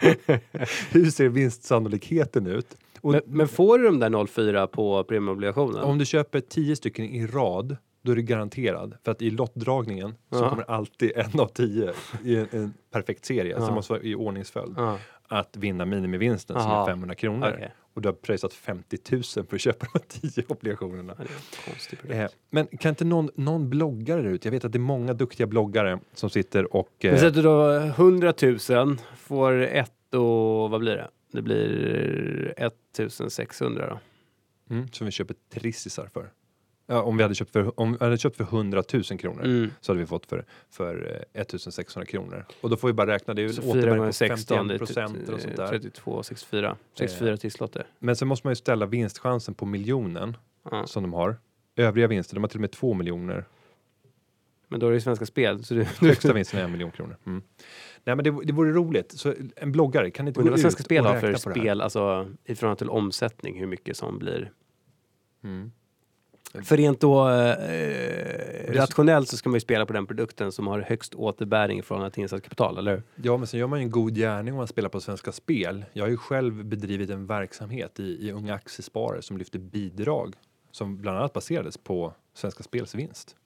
Hur 0.90 1.10
ser 1.10 1.28
vinstsannolikheten 1.28 2.46
ut? 2.46 2.76
Och 3.00 3.12
Men, 3.12 3.20
men 3.26 3.48
får 3.48 3.78
du 3.78 3.84
de 3.84 4.00
där 4.00 4.10
0,4 4.10 4.66
på 4.66 5.04
premieobligationen? 5.04 5.82
Om 5.82 5.98
du 5.98 6.06
köper 6.06 6.40
10 6.40 6.76
stycken 6.76 7.04
i 7.04 7.26
rad 7.26 7.76
då 8.02 8.12
är 8.12 8.16
du 8.16 8.22
garanterad. 8.22 8.94
För 9.04 9.12
att 9.12 9.22
i 9.22 9.30
lottdragningen 9.30 10.14
så 10.32 10.38
Ja. 10.38 10.50
kommer 10.50 10.70
alltid 10.70 11.12
en 11.16 11.40
av 11.40 11.46
tio 11.46 11.92
i 12.24 12.36
en, 12.36 12.46
en 12.52 12.74
perfekt 12.92 13.24
serie, 13.24 13.52
Ja. 13.58 13.66
som 13.66 13.74
måste 13.74 13.92
vara 13.92 14.02
i 14.02 14.14
ordningsföljd, 14.14 14.74
Ja, 14.76 14.98
att 15.28 15.56
vinna 15.56 15.84
minimivinsten 15.84 16.60
som 16.60 16.70
Aha. 16.70 16.82
är 16.82 16.86
500 16.86 17.14
kronor. 17.14 17.52
okej. 17.54 17.74
Och 17.94 18.02
du 18.02 18.08
har 18.08 18.12
pröjsat 18.14 18.52
50 18.52 18.98
000 19.12 19.22
för 19.22 19.54
att 19.54 19.60
köpa 19.60 19.86
de 19.92 19.98
här 19.98 20.30
10 20.32 20.44
obligationerna. 20.48 21.16
Eh, 22.08 22.26
men 22.50 22.66
kan 22.66 22.88
inte 22.88 23.04
någon, 23.04 23.30
någon 23.34 23.70
bloggare 23.70 24.22
där 24.22 24.30
ute, 24.30 24.48
jag 24.48 24.52
vet 24.52 24.64
att 24.64 24.72
det 24.72 24.76
är 24.78 24.80
många 24.80 25.12
duktiga 25.12 25.46
bloggare 25.46 25.98
som 26.14 26.30
sitter 26.30 26.76
och... 26.76 27.04
Eh, 27.04 27.18
sätter 27.18 27.42
då 27.42 27.72
100 27.72 28.34
000, 28.42 28.98
får 29.16 29.52
ett 29.62 30.14
och 30.14 30.70
vad 30.70 30.80
blir 30.80 30.96
det? 30.96 31.08
Det 31.32 31.42
blir 31.42 32.54
1600 32.56 33.86
då. 33.88 34.74
mm, 34.74 34.88
som 34.88 35.04
vi 35.04 35.10
köper 35.10 35.34
trissisar 35.52 36.10
för. 36.12 36.30
Ja, 36.90 37.02
om 37.02 37.16
vi 37.16 37.22
hade 37.22 37.34
köpt 37.34 37.50
för, 37.52 37.80
om 37.80 37.92
vi 37.92 37.98
hade 38.04 38.18
köpt 38.18 38.36
för 38.36 38.44
100 38.44 38.82
000 38.92 39.02
kronor 39.04 39.44
Mm. 39.44 39.70
så 39.80 39.92
hade 39.92 40.00
vi 40.00 40.06
fått 40.06 40.26
för, 40.26 40.44
för 40.70 41.22
eh, 41.34 41.40
1600 41.42 42.06
kronor. 42.06 42.44
Och 42.60 42.70
då 42.70 42.76
får 42.76 42.88
vi 42.88 42.94
bara 42.94 43.06
räkna, 43.10 43.34
det 43.34 43.42
är 43.42 43.46
ju 43.46 43.52
Så 43.52 43.62
en 43.62 43.66
4 43.72 43.72
återbäring 43.80 44.06
på 44.06 44.12
16, 44.12 44.56
51 44.56 44.68
det 44.68 44.74
är 44.74 44.78
procent 44.78 45.28
och 45.28 45.40
sånt 45.40 45.56
där. 45.56 45.68
32, 45.68 46.22
64. 46.22 46.76
64 46.98 47.36
trisslotter. 47.36 47.86
Men 47.98 48.16
sen 48.16 48.28
måste 48.28 48.46
man 48.46 48.50
ju 48.52 48.56
ställa 48.56 48.86
vinstchansen 48.86 49.54
på 49.54 49.66
miljonen 49.66 50.36
Ja. 50.70 50.86
som 50.86 51.02
de 51.02 51.12
har. 51.12 51.36
Övriga 51.76 52.06
vinster, 52.06 52.34
de 52.34 52.40
har 52.42 52.48
till 52.48 52.56
och 52.58 52.60
med 52.60 52.72
två 52.72 52.94
miljoner. 52.94 53.44
Men 54.68 54.80
då 54.80 54.86
är 54.86 54.90
det 54.90 54.96
ju 54.96 55.00
Svenska 55.00 55.26
Spel. 55.26 55.64
Så 55.64 55.74
du, 55.74 55.84
Högsta 56.00 56.32
vinsten 56.32 56.60
är 56.60 56.64
en 56.64 56.72
miljon 56.72 56.90
kronor. 56.90 57.16
Mm. 57.26 57.42
Nej 58.04 58.16
men 58.16 58.24
det, 58.24 58.44
det 58.44 58.52
vore 58.52 58.72
roligt. 58.72 59.12
Så 59.12 59.34
en 59.56 59.72
bloggare, 59.72 60.10
kan 60.10 60.28
inte 60.28 60.42
gå 60.42 60.48
ut 60.54 60.60
Svenska 60.60 60.82
Spel 60.82 61.04
och 61.06 61.10
har 61.12 61.20
för 61.20 61.26
räkna 61.26 61.38
på 61.38 61.48
det 61.48 61.54
här? 61.60 61.64
spel, 61.66 61.80
alltså 61.80 62.30
i 62.44 62.54
förhållande 62.54 62.78
till 62.78 62.88
omsättning, 62.90 63.58
hur 63.60 63.66
mycket 63.66 63.96
som 63.96 64.18
blir. 64.18 64.52
Mm. 65.44 65.72
För 66.62 66.76
rent 66.76 67.00
då 67.00 67.28
eh, 67.28 68.72
rationellt 68.72 69.28
så 69.28 69.36
ska 69.36 69.48
man 69.48 69.56
ju 69.56 69.60
spela 69.60 69.86
på 69.86 69.92
den 69.92 70.06
produkten 70.06 70.52
som 70.52 70.66
har 70.66 70.80
högst 70.80 71.14
återbäring 71.14 71.82
förhållande 71.82 72.14
till 72.14 72.22
insatt 72.22 72.42
kapital, 72.42 72.78
eller 72.78 72.92
hur? 72.92 73.02
Ja, 73.16 73.36
men 73.36 73.46
sen 73.46 73.60
gör 73.60 73.66
man 73.66 73.78
ju 73.78 73.82
en 73.82 73.90
god 73.90 74.14
gärning 74.14 74.54
om 74.54 74.58
man 74.58 74.68
spelar 74.68 74.88
på 74.88 75.00
Svenska 75.00 75.32
Spel. 75.32 75.84
Jag 75.92 76.04
har 76.04 76.10
ju 76.10 76.16
själv 76.16 76.64
bedrivit 76.64 77.10
en 77.10 77.26
verksamhet 77.26 78.00
i, 78.00 78.28
i 78.28 78.32
Unga 78.32 78.54
Aktiesparare 78.54 79.22
som 79.22 79.38
lyfter 79.38 79.58
bidrag 79.58 80.34
som 80.70 81.00
bland 81.00 81.18
annat 81.18 81.32
baserades 81.32 81.78
på 81.78 82.14
Svenska 82.34 82.62
Spels 82.62 82.94
vinst. 82.94 83.36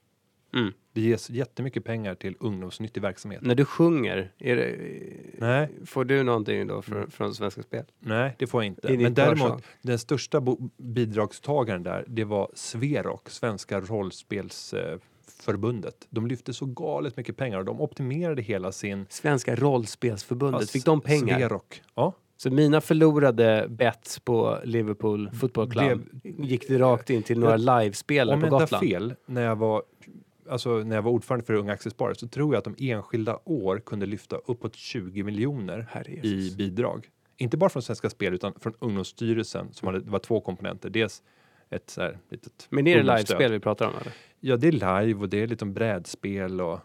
Mm. 0.55 0.72
Det 0.92 1.00
ges 1.00 1.30
jättemycket 1.30 1.84
pengar 1.84 2.14
till 2.14 2.34
ungdomsnyttig 2.40 3.03
verksamhet. 3.03 3.42
När 3.42 3.55
du 3.55 3.64
sjunger, 3.64 4.32
det, 4.38 4.76
Nej, 5.38 5.68
får 5.86 6.05
du 6.05 6.22
någonting 6.22 6.66
då 6.66 6.82
från, 6.82 7.11
från 7.11 7.34
Svenska 7.34 7.62
Spel? 7.62 7.84
nej, 7.98 8.36
det 8.38 8.46
får 8.46 8.62
jag 8.62 8.66
inte. 8.66 8.96
Men 8.98 9.14
däremot, 9.14 9.62
den 9.82 9.98
största 9.98 10.42
bidragstagaren 10.76 11.82
där, 11.82 12.05
det 12.09 12.24
var 12.24 12.50
Sverok, 12.55 13.30
Svenska 13.30 13.80
rollspelsförbundet. 13.80 16.07
De 16.11 16.26
lyfte 16.26 16.53
så 16.53 16.66
galet 16.66 17.16
mycket 17.16 17.36
pengar 17.36 17.59
och 17.59 17.64
de 17.64 17.80
optimerade 17.80 18.42
hela 18.42 18.72
sin... 18.72 19.07
Svenska 19.09 19.57
rollspelsförbundet, 19.57 20.70
fick 20.70 20.84
de 20.84 21.00
pengar? 21.00 21.38
Sverok. 21.38 21.82
Ja, 21.94 22.12
Så 22.36 22.50
mina 22.50 22.80
förlorade 22.80 23.66
bets 23.68 24.18
på 24.18 24.59
Liverpool 24.64 25.30
Football 25.30 25.70
Club 25.70 26.09
gick 26.22 26.68
det 26.68 26.78
rakt 26.78 27.11
in 27.11 27.22
till 27.22 27.38
några 27.38 27.57
livespelare 27.57 28.34
Om 28.34 28.40
på 28.40 28.46
jag 28.46 28.48
inte 28.48 28.55
har 28.57 28.61
Gotland? 28.80 28.84
fel, 28.84 29.14
när 29.26 29.42
jag 29.42 29.57
var 29.57 29.82
Alltså 30.53 30.78
när 30.78 30.96
jag 30.96 31.03
var 31.03 31.11
ordförande 31.11 31.46
för 31.46 31.55
Unga 31.55 31.72
Aktiesparare 31.72 32.14
så 32.14 32.28
tror 32.28 32.55
jag 32.55 32.59
att 32.59 32.76
de 32.76 32.90
enskilda 32.90 33.38
år 33.44 33.78
kunde 33.86 34.07
lyfta 34.07 34.36
uppåt 34.36 34.76
20 34.76 35.22
miljoner 35.22 36.07
i 36.22 36.55
bidrag. 36.57 37.09
Inte 37.36 37.57
bara 37.57 37.70
från 37.70 37.82
Svenska 37.82 38.11
Spel 38.11 38.34
utan 38.34 38.55
från 38.61 38.74
Ungdomsstyrelsen 38.78 39.72
som 39.72 39.86
hade, 39.86 40.00
det 40.00 40.11
var 40.11 40.18
två 40.18 40.40
komponenter. 40.40 40.90
Dels 40.90 41.22
ett 41.70 41.90
så 41.90 42.00
här 42.03 42.18
litet 42.28 42.66
Men 42.70 42.86
är 42.86 42.96
det 42.96 43.03
livespel 43.03 43.53
vi 43.53 43.61
pratar 43.61 43.86
om 43.86 43.94
eller? 44.00 44.12
Ja, 44.40 44.57
det 44.57 44.68
är 44.68 44.72
live 44.72 45.20
och 45.20 45.28
det 45.28 45.42
är 45.42 45.46
lite 45.46 45.64
om 45.64 45.74
brädspel 45.74 46.61
och 46.61 46.80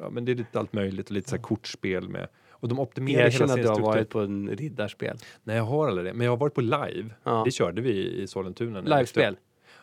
ja, 0.00 0.10
men 0.10 0.24
det 0.24 0.32
är 0.32 0.36
lite 0.36 0.58
allt 0.58 0.72
möjligt 0.72 1.06
och 1.06 1.12
lite 1.12 1.30
så 1.30 1.36
här 1.36 1.42
kortspel 1.42 2.08
med. 2.08 2.28
Och 2.50 2.68
de 2.68 2.78
optimerar 2.78 3.30
hela 3.30 3.44
att 3.44 3.50
sin 3.50 3.62
du 3.62 3.68
har 3.68 3.74
struktur. 3.74 3.82
varit 3.82 4.08
på 4.08 4.20
en 4.20 4.48
riddarspel. 4.48 5.18
Nej, 5.44 5.56
jag 5.56 5.64
har 5.64 5.88
aldrig 5.88 6.06
det. 6.06 6.14
Men 6.14 6.24
jag 6.24 6.32
har 6.32 6.36
varit 6.36 6.54
på 6.54 6.60
live. 6.60 7.10
Ja. 7.24 7.42
Det 7.44 7.50
körde 7.50 7.80
vi 7.80 8.22
i 8.22 8.26
Sollentuna. 8.26 8.78
jag 8.78 8.84
Livespel? 8.84 9.36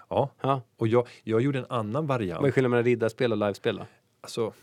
Ja, 0.10 0.30
Ja. 0.42 0.62
och 0.78 0.88
jag, 0.88 1.08
jag 1.24 1.42
gjorde 1.42 1.60
en 1.60 1.66
annan 1.70 2.08
Vad 2.08 2.16
är 2.16 2.20
variant. 2.20 2.54
skillnaden 2.54 2.72
mellan 2.72 2.84
riddarspel 2.86 3.32
och 3.32 3.38
livespel 3.38 3.78
då? 3.78 3.86
Alltså, 4.22 4.54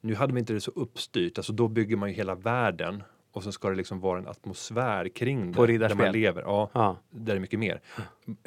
nu 0.00 0.14
hade 0.14 0.32
vi 0.32 0.40
inte 0.40 0.52
det 0.52 0.60
så 0.60 0.70
uppstyrt. 0.70 1.38
Alltså, 1.38 1.52
då 1.52 1.68
bygger 1.68 1.96
man 1.96 2.08
ju 2.08 2.14
hela 2.14 2.34
världen 2.34 3.02
och 3.32 3.42
så 3.42 3.52
ska 3.52 3.70
det 3.70 3.76
liksom 3.76 4.00
vara 4.00 4.18
en 4.18 4.28
atmosfär 4.28 5.08
kring 5.08 5.52
det. 5.52 5.78
Där 5.78 5.94
man 5.94 6.12
lever. 6.12 6.42
Ja, 6.42 6.70
Ja. 6.72 6.96
där 7.10 7.36
är 7.36 7.40
mycket 7.40 7.58
mer. 7.58 7.80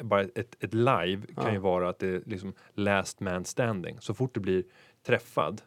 Bara 0.02 0.20
ett, 0.22 0.56
ett 0.64 0.74
live 0.74 1.22
kan 1.34 1.44
Ja. 1.46 1.52
ju 1.52 1.58
vara 1.58 1.88
att 1.88 1.98
det 1.98 2.08
är 2.08 2.22
liksom 2.26 2.52
last 2.74 3.20
man 3.20 3.44
standing. 3.44 3.96
Så 4.00 4.14
fort 4.14 4.34
du 4.34 4.40
blir 4.40 4.64
träffad 5.06 5.62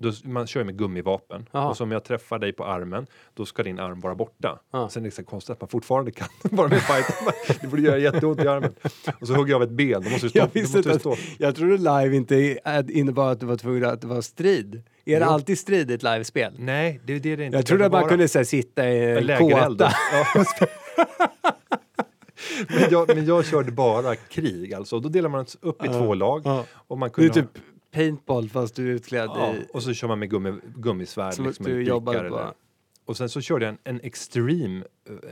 då, 0.00 0.12
man 0.24 0.46
kör 0.46 0.60
ju 0.60 0.64
med 0.64 0.78
gummivapen 0.78 1.46
Jaha. 1.52 1.68
och 1.68 1.76
så 1.76 1.84
om 1.84 1.92
jag 1.92 2.04
träffar 2.04 2.38
dig 2.38 2.52
på 2.52 2.64
armen 2.64 3.06
då 3.34 3.46
ska 3.46 3.62
din 3.62 3.78
arm 3.78 4.00
vara 4.00 4.14
borta. 4.14 4.58
Ja. 4.72 4.88
Sen 4.88 5.02
är 5.02 5.08
det 5.08 5.14
så 5.14 5.24
konstigt 5.24 5.50
att 5.52 5.60
man 5.60 5.68
fortfarande 5.68 6.10
kan 6.20 6.28
vara 6.42 6.68
med 6.68 6.78
i 6.78 6.80
fighten. 6.80 7.14
Det 7.60 7.66
borde 7.66 7.82
göra 7.82 7.98
jätteont 7.98 8.40
i 8.44 8.48
armen. 8.48 8.72
Och 9.20 9.26
så 9.26 9.34
hugger 9.34 9.50
jag 9.52 9.56
av 9.56 9.62
ett 9.62 9.70
ben, 9.74 10.02
då 10.02 10.10
måste 10.10 10.26
du 10.26 10.30
stå. 10.30 10.38
Jag 10.38 10.56
måste 10.62 10.82
du 10.82 10.90
att, 10.92 11.00
stå. 11.00 11.16
jag 11.38 11.56
trodde 11.56 11.76
live 11.76 12.16
inte 12.16 12.36
är- 12.64 12.90
innebar 12.90 13.32
att 13.32 13.40
det 13.40 13.46
var 13.46 13.56
tvungen 13.56 13.84
att 13.84 14.00
det 14.00 14.06
var 14.06 14.20
strid. 14.20 14.82
Är 15.04 15.20
det 15.20 15.26
Jo. 15.26 15.32
alltid 15.32 15.58
strid 15.58 15.90
i 15.90 15.94
ett 15.94 16.02
livespel? 16.02 16.52
Nej, 16.58 17.00
det 17.04 17.12
är 17.12 17.20
det 17.20 17.36
det 17.36 17.44
inte 17.44 17.58
Jag 17.58 17.66
trodde 17.66 17.86
att 17.86 17.92
man 17.92 18.00
vara. 18.00 18.10
kunde 18.10 18.28
så 18.28 18.38
här, 18.38 18.44
sitta 18.44 18.88
i 18.90 19.10
en 19.30 19.38
kåta. 19.38 19.92
Men, 22.68 22.90
jag, 22.90 23.08
men 23.16 23.26
jag 23.26 23.46
körde 23.46 23.72
bara 23.72 24.14
krig 24.16 24.74
alltså. 24.74 25.00
Då 25.00 25.08
delar 25.08 25.28
man 25.28 25.46
upp 25.60 25.82
i 25.84 25.86
Ja. 25.86 25.92
två 25.92 26.14
lag. 26.14 26.42
Ja. 26.44 26.64
Och 26.72 26.98
man 26.98 27.10
Det 27.16 27.24
är 27.24 27.28
kunde 27.28 27.48
typ 27.54 27.62
paintball 27.90 28.48
fast 28.48 28.74
du 28.74 28.90
är 28.90 28.94
utklädd 28.94 29.30
ja, 29.34 29.54
i... 29.54 29.66
och 29.72 29.82
så 29.82 29.92
kör 29.92 30.08
man 30.08 30.18
med 30.18 30.30
gummi, 30.30 30.60
gummisvärd. 30.76 31.34
Som 31.34 31.46
liksom, 31.46 31.66
du 31.66 31.82
jobbade 31.82 32.28
på. 32.28 32.54
Och 33.04 33.16
sen 33.16 33.28
så 33.28 33.40
körde 33.40 33.64
jag 33.64 33.72
en, 33.72 33.78
en, 33.84 34.00
extrem, 34.00 34.84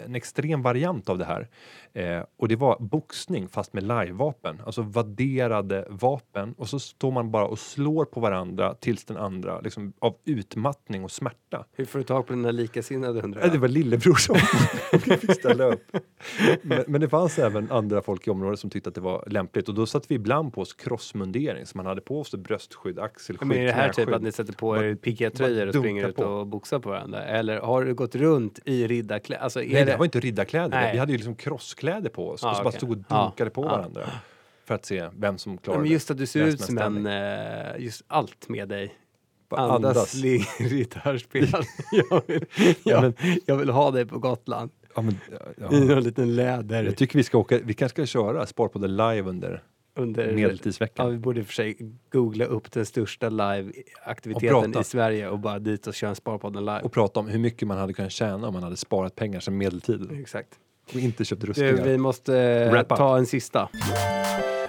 en 0.07 0.14
extrem 0.14 0.62
variant 0.62 1.09
av 1.09 1.18
det 1.18 1.24
här. 1.24 1.49
Eh, 1.93 2.22
och 2.37 2.49
det 2.49 2.57
var 2.57 2.76
boxning 2.81 3.49
fast 3.49 3.72
med 3.72 3.83
livevapen. 3.83 4.61
Alltså 4.66 4.83
vadderade 4.83 5.87
vapen. 5.91 6.55
Och 6.59 6.68
så 6.68 6.79
står 6.79 7.11
man 7.11 7.31
bara 7.31 7.47
och 7.47 7.59
slår 7.59 8.05
på 8.05 8.20
varandra 8.20 8.74
tills 8.74 9.05
den 9.05 9.16
andra, 9.16 9.61
liksom, 9.61 9.93
av 9.99 10.14
utmattning 10.24 11.05
och 11.05 11.11
smärta. 11.11 11.64
Hur 11.72 11.85
får 11.85 11.99
du 11.99 12.05
tag 12.05 12.26
på 12.26 12.33
dina 12.33 12.51
likasinnade 12.51 13.22
undrar 13.22 13.41
Ja, 13.41 13.47
jag? 13.47 13.55
det 13.55 13.59
var 13.59 13.68
lillebror 13.68 14.14
som 14.14 14.37
fick 15.18 15.33
ställa 15.35 15.64
upp. 15.64 15.97
Men, 16.62 16.85
men 16.87 17.01
det 17.01 17.09
fanns 17.09 17.39
även 17.39 17.70
andra 17.70 18.03
folk 18.03 18.26
i 18.26 18.31
området 18.31 18.59
som 18.61 18.70
tyckte 18.70 18.89
att 18.89 18.95
det 18.95 19.01
var 19.01 19.24
lämpligt 19.26 19.68
och 19.68 19.74
då 19.74 19.87
satte 19.87 20.07
vi 20.09 20.14
ibland 20.14 20.53
på 20.53 20.61
oss 20.61 20.74
crossmundering 20.74 21.66
så 21.66 21.76
man 21.76 21.87
hade 21.87 22.01
på 22.01 22.24
sig 22.24 22.39
bröstskydd, 22.39 22.99
axelskydd, 22.99 23.49
Men 23.49 23.59
är 23.59 23.64
det 23.64 23.72
här 23.72 23.89
typ 23.93 24.09
att 24.09 24.22
ni 24.22 24.33
sätter 24.33 24.53
på 24.53 24.76
er 24.76 24.95
pikétröjor 24.95 25.66
och 25.66 25.72
dunkar 25.72 25.81
springer 25.81 26.09
ut 26.09 26.16
på. 26.16 26.24
och 26.24 26.47
boxar 26.47 26.79
på 26.79 26.89
varandra? 26.89 27.24
Eller 27.24 27.61
har 27.61 27.85
du 27.85 27.95
gått 27.95 28.14
runt 28.14 28.59
i 28.64 28.87
riddarkläder? 28.87 29.43
Alltså, 29.43 29.62
Nej, 29.73 29.85
det 29.85 29.93
det... 29.93 29.97
var 29.99 30.05
inte 30.05 30.21
riddarkläder. 30.21 30.69
Nej. 30.69 30.93
Vi 30.93 30.99
hade 30.99 31.12
ju 31.12 31.19
liksom 31.19 31.35
crosskläder 31.35 32.11
på 32.11 32.29
oss 32.31 32.41
Ja, 32.43 32.51
och 32.51 32.57
så 32.57 32.62
bara 32.62 32.69
okej. 32.69 32.79
stod 32.79 32.91
och 32.91 32.99
Ja. 33.09 33.23
dunkade 33.25 33.51
på 33.51 33.64
Ja. 33.64 33.69
varandra 33.69 34.11
för 34.64 34.75
att 34.75 34.85
se 34.85 35.09
vem 35.16 35.39
som 35.39 35.53
Ja, 35.53 35.59
klarade 35.62 35.83
men 35.83 35.93
just 35.93 36.11
att 36.11 36.19
du 36.19 36.27
ser 36.27 36.45
ut 36.47 36.61
som 36.61 36.79
en... 36.79 37.07
eh, 37.07 37.79
Just 37.85 38.05
allt 38.07 38.49
med 38.49 38.69
dig. 38.69 38.95
Bara 39.51 39.61
Andas, 39.61 39.97
andas. 39.97 40.14
ling, 40.23 40.43
riddarspel. 40.59 41.49
jag, 42.11 42.23
vill, 42.27 42.45
jag, 42.85 43.03
vill, 43.03 43.41
jag 43.47 43.57
vill 43.57 43.71
ha 43.71 43.91
dig 43.91 44.07
på 44.07 44.19
Gotland. 44.19 44.71
Ja, 44.97 45.03
men, 45.03 45.14
I 45.14 45.16
ja. 45.59 45.71
någon 45.71 46.03
liten 46.03 46.37
läder. 46.37 46.85
Jag 46.85 46.97
tycker 46.97 47.19
vi 47.19 47.23
ska 47.23 47.39
åka, 47.39 47.59
vi 47.64 47.75
kanske 47.75 47.95
ska 48.07 48.07
köra 48.07 48.47
Sparpodden 48.47 48.97
live 48.97 49.21
under 49.23 49.62
under, 49.99 50.26
Ja, 50.28 50.32
medeltidsveckan. 50.34 51.11
vi 51.11 51.18
borde 51.18 51.44
för 51.44 51.53
sig 51.53 51.76
googla 52.12 52.44
upp 52.44 52.72
den 52.72 52.86
största 52.86 53.28
live-aktiviteten 53.28 54.80
i 54.80 54.84
Sverige 54.84 55.28
och 55.28 55.38
bara 55.38 55.59
dit 55.59 55.86
och 55.86 55.94
köra 55.94 56.11
en 56.11 56.16
Sparpodden 56.16 56.64
live. 56.64 56.80
Och 56.80 56.92
prata 56.92 57.20
om 57.20 57.28
hur 57.28 57.38
mycket 57.38 57.68
man 57.68 57.78
hade 57.78 57.92
kunnat 57.92 58.12
tjäna 58.12 58.46
om 58.49 58.55
man 58.55 58.62
hade 58.62 58.76
sparat 58.76 59.16
pengar 59.16 59.40
sedan 59.40 59.57
medeltiden 59.59 60.20
Exakt. 60.20 60.49
och 60.94 61.01
inte 61.01 61.24
köpt 61.24 61.40
Du, 61.40 61.46
rustningar. 61.46 61.84
vi 61.84 61.99
måste 61.99 62.38
eh, 62.38 62.82
ta 62.96 63.18
en 63.18 63.26
sista. 63.26 63.68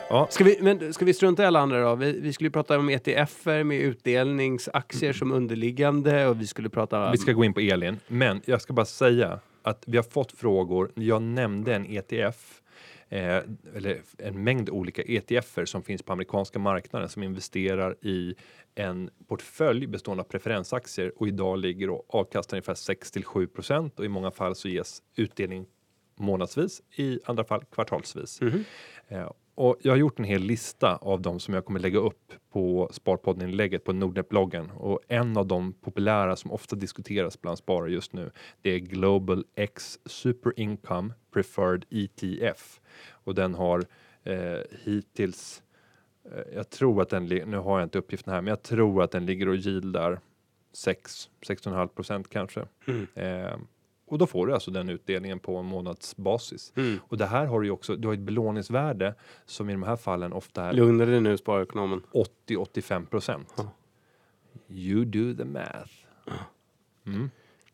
Ja. 0.09 0.27
Ska 0.29 0.43
vi, 0.43 0.57
men 0.61 0.93
ska 0.93 1.05
vi 1.05 1.13
strunta 1.13 1.43
i 1.43 1.45
alla 1.45 1.59
andra 1.59 1.81
då? 1.89 1.95
Vi, 1.95 2.19
vi 2.19 2.33
skulle 2.33 2.47
ju 2.47 2.51
prata 2.51 2.79
om 2.79 2.89
ETFer 2.89 3.63
med 3.63 3.81
utdelningsaktier 3.81 5.13
som 5.13 5.31
underliggande 5.31 6.27
och 6.27 6.41
vi 6.41 6.47
skulle 6.47 6.69
prata... 6.69 7.11
Vi 7.11 7.17
ska 7.17 7.31
gå 7.31 7.43
in 7.43 7.53
på 7.53 7.59
Elin, 7.59 7.97
men 8.07 8.41
jag 8.45 8.61
ska 8.61 8.73
bara 8.73 8.85
säga 8.85 9.39
att 9.61 9.83
vi 9.87 9.97
har 9.97 10.03
fått 10.03 10.31
frågor. 10.31 10.91
Jag 10.95 11.21
nämnde 11.21 11.75
en 11.75 11.85
ETF, 11.85 12.61
eh, 13.09 13.41
eller 13.75 14.01
en 14.17 14.43
mängd 14.43 14.69
olika 14.69 15.01
ETFer 15.01 15.65
som 15.65 15.83
finns 15.83 16.03
på 16.03 16.13
amerikanska 16.13 16.59
marknaden 16.59 17.09
som 17.09 17.23
investerar 17.23 17.95
i 18.01 18.35
en 18.75 19.09
portfölj 19.27 19.87
bestående 19.87 20.23
av 20.23 20.27
preferensaktier 20.27 21.11
och 21.15 21.27
idag 21.27 21.59
ligger 21.59 21.89
och 21.89 22.15
avkastar 22.15 22.57
ungefär 22.57 22.73
6 22.73 23.11
till 23.11 23.25
7 23.25 23.47
procent 23.47 23.99
och 23.99 24.05
i 24.05 24.09
många 24.09 24.31
fall 24.31 24.55
så 24.55 24.67
ges 24.67 25.01
utdelning 25.15 25.65
månadsvis, 26.19 26.81
i 26.95 27.19
andra 27.25 27.43
fall 27.43 27.63
kvartalsvis. 27.71 28.41
Mhm. 28.41 28.63
Eh, 29.07 29.31
och 29.59 29.77
jag 29.81 29.91
har 29.91 29.97
gjort 29.97 30.19
en 30.19 30.25
hel 30.25 30.41
lista 30.41 30.95
av 30.95 31.21
de 31.21 31.39
som 31.39 31.53
jag 31.53 31.65
kommer 31.65 31.79
lägga 31.79 31.99
upp 31.99 32.33
på 32.51 32.89
Sparpodden-inlägget 32.91 33.83
på 33.83 33.93
Nordnet-bloggen. 33.93 34.71
Och 34.71 34.99
en 35.07 35.37
av 35.37 35.47
de 35.47 35.73
populära 35.73 36.35
som 36.35 36.51
ofta 36.51 36.75
diskuteras 36.75 37.41
bland 37.41 37.57
sparare 37.57 37.91
just 37.91 38.13
nu, 38.13 38.31
det 38.61 38.69
är 38.69 38.79
Global 38.79 39.45
X 39.55 39.99
Super 40.05 40.53
Income 40.59 41.13
Preferred 41.33 41.85
ETF. 41.89 42.79
Och 43.09 43.35
den 43.35 43.53
har 43.55 43.85
eh, 44.23 44.59
hittills, 44.83 45.63
eh, 46.31 46.55
jag 46.55 46.69
tror 46.69 47.01
att 47.01 47.09
den, 47.09 47.25
nu 47.25 47.57
har 47.57 47.79
jag 47.79 47.85
inte 47.85 47.97
uppgiften 47.97 48.33
här, 48.33 48.41
men 48.41 48.49
jag 48.49 48.63
tror 48.63 49.03
att 49.03 49.11
den 49.11 49.25
ligger 49.25 49.47
och 49.47 49.55
yieldar 49.55 50.19
6, 50.73 51.29
6,5 51.47 51.87
procent 51.87 52.29
kanske. 52.29 52.65
Mm. 52.87 53.07
Eh, 53.13 53.57
och 54.09 54.17
då 54.17 54.27
får 54.27 54.47
du 54.47 54.53
alltså 54.53 54.71
den 54.71 54.89
utdelningen 54.89 55.39
på 55.39 55.57
en 55.57 55.65
månadsbasis. 55.65 56.73
Mm. 56.75 56.99
Och 57.07 57.17
det 57.17 57.25
här 57.25 57.45
har 57.45 57.59
du 57.59 57.67
ju 57.67 57.71
också, 57.71 57.95
du 57.95 58.07
har 58.07 58.13
ett 58.13 58.19
belåningsvärde 58.19 59.15
som 59.45 59.69
i 59.69 59.73
de 59.73 59.83
här 59.83 59.95
fallen 59.95 60.33
ofta 60.33 60.65
är 60.65 60.73
Lugna 60.73 61.05
dig 61.05 61.21
nu, 61.21 61.37
sparekonomen. 61.37 62.01
80-85 62.47 63.05
procent. 63.05 63.53
Ja. 63.57 63.71
You 64.69 65.05
do 65.05 65.33
the 65.33 65.45
math. 65.45 65.91
Mm. 67.05 67.29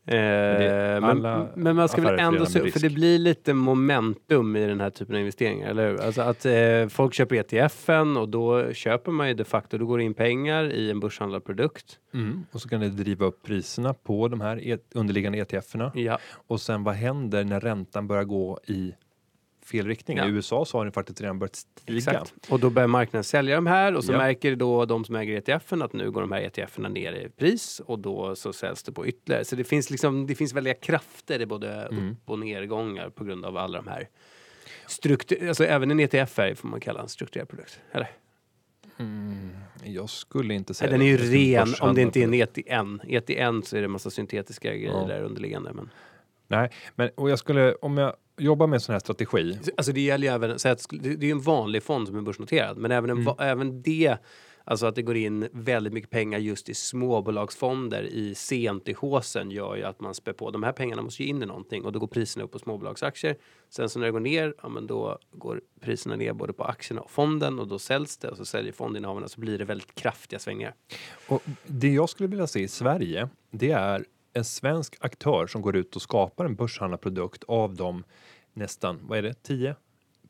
Eh, 0.08 1.02
men, 1.02 1.48
men 1.56 1.76
man 1.76 1.90
ska 1.90 2.02
väl 2.02 2.20
ändå 2.20 2.46
se, 2.46 2.64
med 2.64 2.74
för 2.74 2.80
det 2.80 2.90
blir 2.90 3.20
lite 3.20 3.54
momentum 3.54 4.56
i 4.56 4.68
den 4.68 4.82
här 4.82 4.90
typen 4.90 5.16
av 5.16 5.20
investeringar, 5.20 5.70
eller 5.70 5.90
hur? 5.90 6.02
Alltså 6.02 6.22
att 6.22 6.46
eh, 6.46 6.88
folk 6.90 7.14
köper 7.14 7.36
ETFen 7.36 8.18
och 8.18 8.30
då 8.30 8.74
köper 8.74 9.12
man 9.12 9.28
ju 9.28 9.34
de 9.34 9.44
facto, 9.44 9.78
då 9.78 9.86
går 9.86 9.98
det 9.98 10.04
in 10.04 10.14
pengar 10.14 10.74
i 10.74 10.92
en 10.92 11.00
börshandlad 11.00 11.46
produkt. 11.46 12.00
Mm. 12.14 12.46
Och 12.52 12.62
så 12.62 12.70
kan 12.70 12.82
det 12.82 12.90
driva 12.90 13.26
upp 13.26 13.44
priserna 13.44 13.94
på 13.94 14.28
de 14.28 14.42
här 14.42 14.68
e- 14.68 14.78
underliggande 14.94 15.38
ETFerna. 15.38 15.92
Ja. 15.96 16.20
Och 16.48 16.62
sen 16.62 16.84
vad 16.84 16.96
händer 16.96 17.44
när 17.44 17.60
räntan 17.60 18.08
börjar 18.08 18.24
gå 18.24 18.60
i 18.68 18.94
fel 19.66 19.88
riktning? 19.88 20.18
Ja. 20.18 20.26
I 20.28 20.30
USA 20.30 20.66
så 20.66 20.78
har 20.78 20.86
den 20.86 20.92
faktiskt 20.92 21.22
redan 21.22 21.40
börjat 21.40 21.56
stiga. 21.56 21.98
Exakt. 21.98 22.34
Och 22.50 22.60
då 22.60 22.70
börjar 22.70 22.88
marknaden 22.88 23.24
sälja 23.24 23.56
de 23.56 23.68
här 23.68 23.96
och 23.96 24.04
så 24.04 24.12
Ja. 24.12 24.18
märker 24.18 24.56
då 24.56 24.86
de 24.86 25.06
som 25.06 25.16
äger 25.16 25.38
ETFen 25.52 25.82
att 25.82 25.94
nu 25.94 26.12
går 26.12 26.22
de 26.22 26.32
här 26.32 26.42
ETFerna 26.42 26.90
ner 26.90 27.14
i 27.14 27.30
pris 27.30 27.82
och 27.86 28.00
då 28.00 28.36
så 28.36 28.54
säljs 28.54 28.84
det 28.84 28.92
på 28.92 29.08
ytterligare. 29.08 29.46
Så 29.46 29.56
det 29.56 29.64
finns 29.64 29.90
liksom, 29.90 30.28
det 30.28 30.36
finns 30.36 30.54
väldiga 30.54 30.74
krafter 30.74 31.42
i 31.42 31.46
både 31.46 31.72
Mm. 31.92 32.12
upp 32.12 32.30
och 32.30 32.40
nedgångar 32.40 33.10
på 33.10 33.24
grund 33.24 33.46
av 33.46 33.58
alla 33.58 33.82
de 33.82 33.88
här 33.88 34.08
struktur, 34.88 35.48
alltså 35.48 35.66
även 35.66 35.92
en 35.92 36.00
ETF 36.00 36.40
är, 36.40 36.56
får 36.56 36.68
man 36.68 36.80
kalla 36.80 37.02
en 37.02 37.10
strukturerad 37.10 37.50
produkt. 37.50 37.80
Eller? 37.92 38.12
Mm. 38.98 39.50
Jag 39.84 40.10
skulle 40.10 40.54
inte 40.54 40.72
Nej, 40.72 40.76
säga 40.76 40.92
den 40.92 41.02
är 41.02 41.06
ju 41.06 41.18
det. 41.18 41.24
ren 41.60 41.68
om 41.82 41.96
det 41.96 42.02
inte 42.02 42.20
är 42.20 42.24
en 42.24 42.34
ETN. 42.34 43.02
ETN 43.08 43.62
så 43.64 43.78
är 43.78 43.82
det 43.82 43.88
massa 43.88 44.10
syntetiska 44.10 44.70
grejer 44.70 44.92
Ja. 44.92 45.06
där 45.08 45.22
underliggande. 45.22 45.74
Men... 45.74 45.90
Nej, 46.48 46.70
men 46.96 47.10
och 47.16 47.30
jag 47.30 47.40
skulle, 47.40 47.74
om 47.76 47.98
jag 47.98 48.16
jobbar 48.38 48.68
med 48.68 48.78
en 48.78 48.82
sån 48.82 48.94
här 48.94 49.00
strategi. 49.00 49.60
Alltså 49.78 49.92
det 49.92 50.02
gäller 50.02 50.28
ju 50.28 50.34
även, 50.34 50.60
så 50.60 50.70
att 50.70 50.86
det 50.90 51.10
är 51.10 51.24
ju 51.24 51.32
en 51.32 51.42
vanlig 51.42 51.84
fond 51.84 52.08
som 52.08 52.18
är 52.18 52.22
börsnoterad, 52.22 52.78
men 52.78 52.92
även, 52.92 53.10
en, 53.10 53.18
Mm. 53.18 53.36
även 53.40 53.82
det 53.82 54.18
Alltså 54.68 54.86
att 54.86 54.96
det 54.96 55.02
går 55.02 55.16
in 55.18 55.48
väldigt 55.52 55.94
mycket 55.94 56.10
pengar 56.10 56.40
just 56.40 56.70
i 56.70 56.74
småbolagsfonder 56.74 58.04
i 58.04 58.36
sent 58.36 58.88
i 58.88 58.94
håsen 58.94 59.52
gör 59.52 59.76
ju 59.76 59.84
att 59.84 60.00
man 60.00 60.14
spär 60.14 60.34
på. 60.34 60.52
De 60.52 60.64
här 60.64 60.72
pengarna 60.72 61.02
måste 61.02 61.24
ju 61.24 61.30
in 61.30 61.44
i 61.44 61.46
någonting 61.46 61.86
och 61.86 61.92
då 61.92 62.00
går 62.00 62.08
priserna 62.08 62.46
upp 62.46 62.52
på 62.52 62.60
småbolagsaktier. 62.60 63.38
Sen 63.70 63.90
så 63.90 64.00
när 64.00 64.06
det 64.06 64.12
går 64.12 64.20
ner, 64.20 64.54
ja 64.62 64.70
men 64.70 64.88
då 64.88 65.20
går 65.32 65.62
priserna 65.82 66.16
ner 66.16 66.34
både 66.34 66.54
på 66.54 66.64
aktierna 66.64 67.02
och 67.02 67.12
fonden 67.12 67.60
och 67.60 67.68
då 67.68 67.80
säljs 67.80 68.18
det 68.18 68.30
och 68.30 68.38
så 68.38 68.46
säljer 68.46 68.72
fondinnehavarna 68.74 69.28
så 69.28 69.40
blir 69.40 69.58
det 69.58 69.66
väldigt 69.66 69.96
kraftiga 69.96 70.40
svängningar. 70.40 70.76
Och 71.28 71.44
det 71.66 71.94
jag 71.94 72.10
skulle 72.10 72.30
vilja 72.30 72.48
se 72.48 72.60
i 72.60 72.68
Sverige, 72.68 73.30
det 73.52 73.72
är 73.72 74.06
en 74.36 74.46
svensk 74.46 74.98
aktör 75.00 75.48
som 75.48 75.62
går 75.62 75.76
ut 75.76 75.96
och 75.96 76.02
skapar 76.02 76.46
en 76.46 76.56
börshandlad 76.56 77.02
produkt 77.02 77.44
av 77.44 77.76
de 77.76 78.04
nästan, 78.54 79.00
vad 79.02 79.18
är 79.18 79.22
det, 79.22 79.44
10 79.44 79.76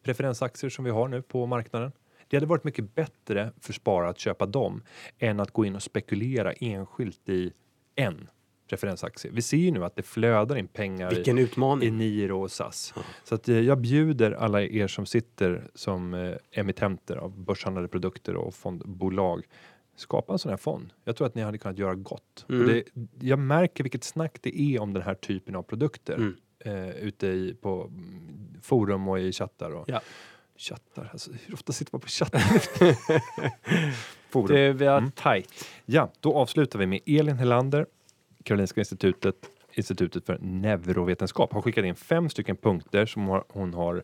preferensaktier 0.04 0.70
som 0.70 0.86
vi 0.86 0.92
har 0.92 1.08
nu 1.08 1.22
på 1.22 1.46
marknaden. 1.46 1.92
Det 2.28 2.38
hade 2.38 2.46
varit 2.46 2.64
mycket 2.64 2.96
bättre 2.96 3.52
för 3.62 3.74
sparare 3.74 4.10
att 4.10 4.20
köpa 4.20 4.46
dem 4.46 4.84
än 5.20 5.40
att 5.40 5.52
gå 5.52 5.66
in 5.66 5.76
och 5.76 5.84
spekulera 5.84 6.54
enskilt 6.54 7.30
i 7.30 7.54
en 7.96 8.28
preferensaktie. 8.70 9.32
Vi 9.34 9.42
ser 9.42 9.58
ju 9.58 9.72
nu 9.72 9.86
att 9.86 9.96
det 9.96 10.04
flödar 10.04 10.56
in 10.56 10.68
pengar 10.68 11.12
i, 11.12 11.16
Vilken 11.16 11.38
i 11.38 11.42
utmaning! 11.42 11.98
Niro 11.98 12.42
och 12.42 12.52
SAS. 12.52 12.94
Så 13.24 13.36
att 13.36 13.50
eh, 13.50 13.60
jag 13.60 13.78
bjuder 13.78 14.32
alla 14.32 14.62
er 14.62 14.88
som 14.88 15.06
sitter 15.06 15.68
som 15.76 16.14
eh, 16.14 16.36
emittenter 16.52 17.16
av 17.16 17.40
börshandlade 17.40 17.88
produkter 17.88 18.36
och 18.36 18.54
fondbolag 18.56 19.44
skapa 19.96 20.34
en 20.34 20.40
sån 20.40 20.50
här 20.50 20.58
fond. 20.58 20.94
Jag 21.04 21.16
tror 21.16 21.28
att 21.28 21.36
ni 21.36 21.42
hade 21.42 21.58
kunnat 21.58 21.78
göra 21.78 21.96
gott. 21.96 22.46
Mm. 22.50 22.68
Det, 22.68 22.84
jag 23.28 23.40
märker 23.40 23.84
vilket 23.84 24.04
snack 24.04 24.38
det 24.42 24.62
är 24.62 24.80
om 24.82 24.94
den 24.94 25.04
här 25.04 25.16
typen 25.16 25.56
av 25.56 25.64
produkter 25.64 26.16
Mm. 26.16 26.36
eh, 26.60 26.90
ute 26.90 27.28
i, 27.28 27.54
på 27.62 27.82
mm, 27.84 28.58
forum 28.62 29.08
och 29.08 29.20
i 29.20 29.32
chattar. 29.32 29.72
Och, 29.72 29.90
Ja. 29.90 30.02
Chattar, 30.58 31.10
alltså, 31.12 31.32
hur 31.46 31.54
ofta 31.54 31.74
sitter 31.74 31.94
man 31.94 32.02
på 32.02 32.08
chattar? 32.08 32.40
forum. 34.30 34.78
Det, 34.78 34.86
har 34.86 34.98
Mm. 34.98 35.12
Ja, 35.86 36.12
då 36.20 36.34
avslutar 36.34 36.80
vi 36.80 36.86
med 36.86 37.00
Elin 37.06 37.38
Helander, 37.38 37.86
Karolinska 38.44 38.82
institutet, 38.82 39.36
Institutet 39.78 40.26
för 40.26 40.38
neurovetenskap, 40.42 41.54
har 41.54 41.62
skickat 41.62 41.86
in 41.86 41.96
fem 41.96 42.30
stycken 42.30 42.56
punkter 42.56 43.06
som 43.06 43.42
hon 43.50 43.74
har 43.74 44.04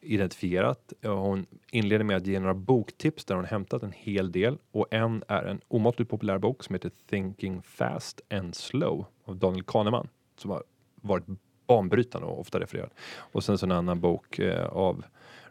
identifierat. 0.00 0.92
Hon 1.02 1.46
inleder 1.70 2.04
med 2.04 2.16
att 2.16 2.26
ge 2.26 2.40
några 2.40 2.54
boktips 2.54 3.24
där 3.24 3.34
hon 3.34 3.44
hämtat 3.44 3.82
en 3.82 3.92
hel 3.92 4.32
del 4.32 4.58
och 4.72 4.86
en 4.90 5.24
är 5.28 5.44
en 5.44 5.60
omåttligt 5.68 6.10
populär 6.10 6.38
bok 6.38 6.64
som 6.64 6.74
heter 6.74 6.90
Thinking 7.10 7.62
Fast 7.62 8.20
and 8.30 8.54
Slow 8.54 9.06
av 9.24 9.36
Daniel 9.36 9.64
Kahneman 9.64 10.08
som 10.36 10.50
har 10.50 10.62
varit 10.94 11.24
banbrytande 11.66 12.26
och 12.26 12.40
ofta 12.40 12.60
refererad. 12.60 12.90
Och 13.16 13.44
sen 13.44 13.58
så 13.58 13.66
en 13.66 13.72
annan 13.72 14.00
bok 14.00 14.38
eh, 14.38 14.66
av 14.66 15.04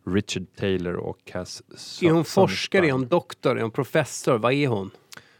Richard 0.03 0.45
Taylor 0.55 0.93
och 0.93 1.25
Cass 1.25 1.63
Är 2.01 2.11
hon 2.11 2.25
forskare? 2.25 2.87
Är 2.87 2.91
hon 2.91 3.07
doktor? 3.07 3.57
Är 3.57 3.61
hon 3.61 3.71
professor? 3.71 4.37
Vad 4.37 4.53
är 4.53 4.67
hon? 4.67 4.91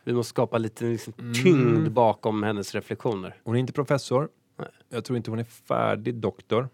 Vi 0.03 0.13
måste 0.13 0.29
skapa 0.29 0.57
lite 0.57 0.85
liksom, 0.85 1.13
tyngd 1.43 1.77
Mm. 1.77 1.93
bakom 1.93 2.43
hennes 2.43 2.75
reflektioner. 2.75 3.35
Hon 3.43 3.55
är 3.55 3.59
inte 3.59 3.73
professor. 3.73 4.29
Nej. 4.59 4.67
Jag 4.89 5.05
tror 5.05 5.17
inte 5.17 5.31
hon 5.31 5.39
är 5.39 5.43
färdig 5.43 6.15
doktor. 6.15 6.69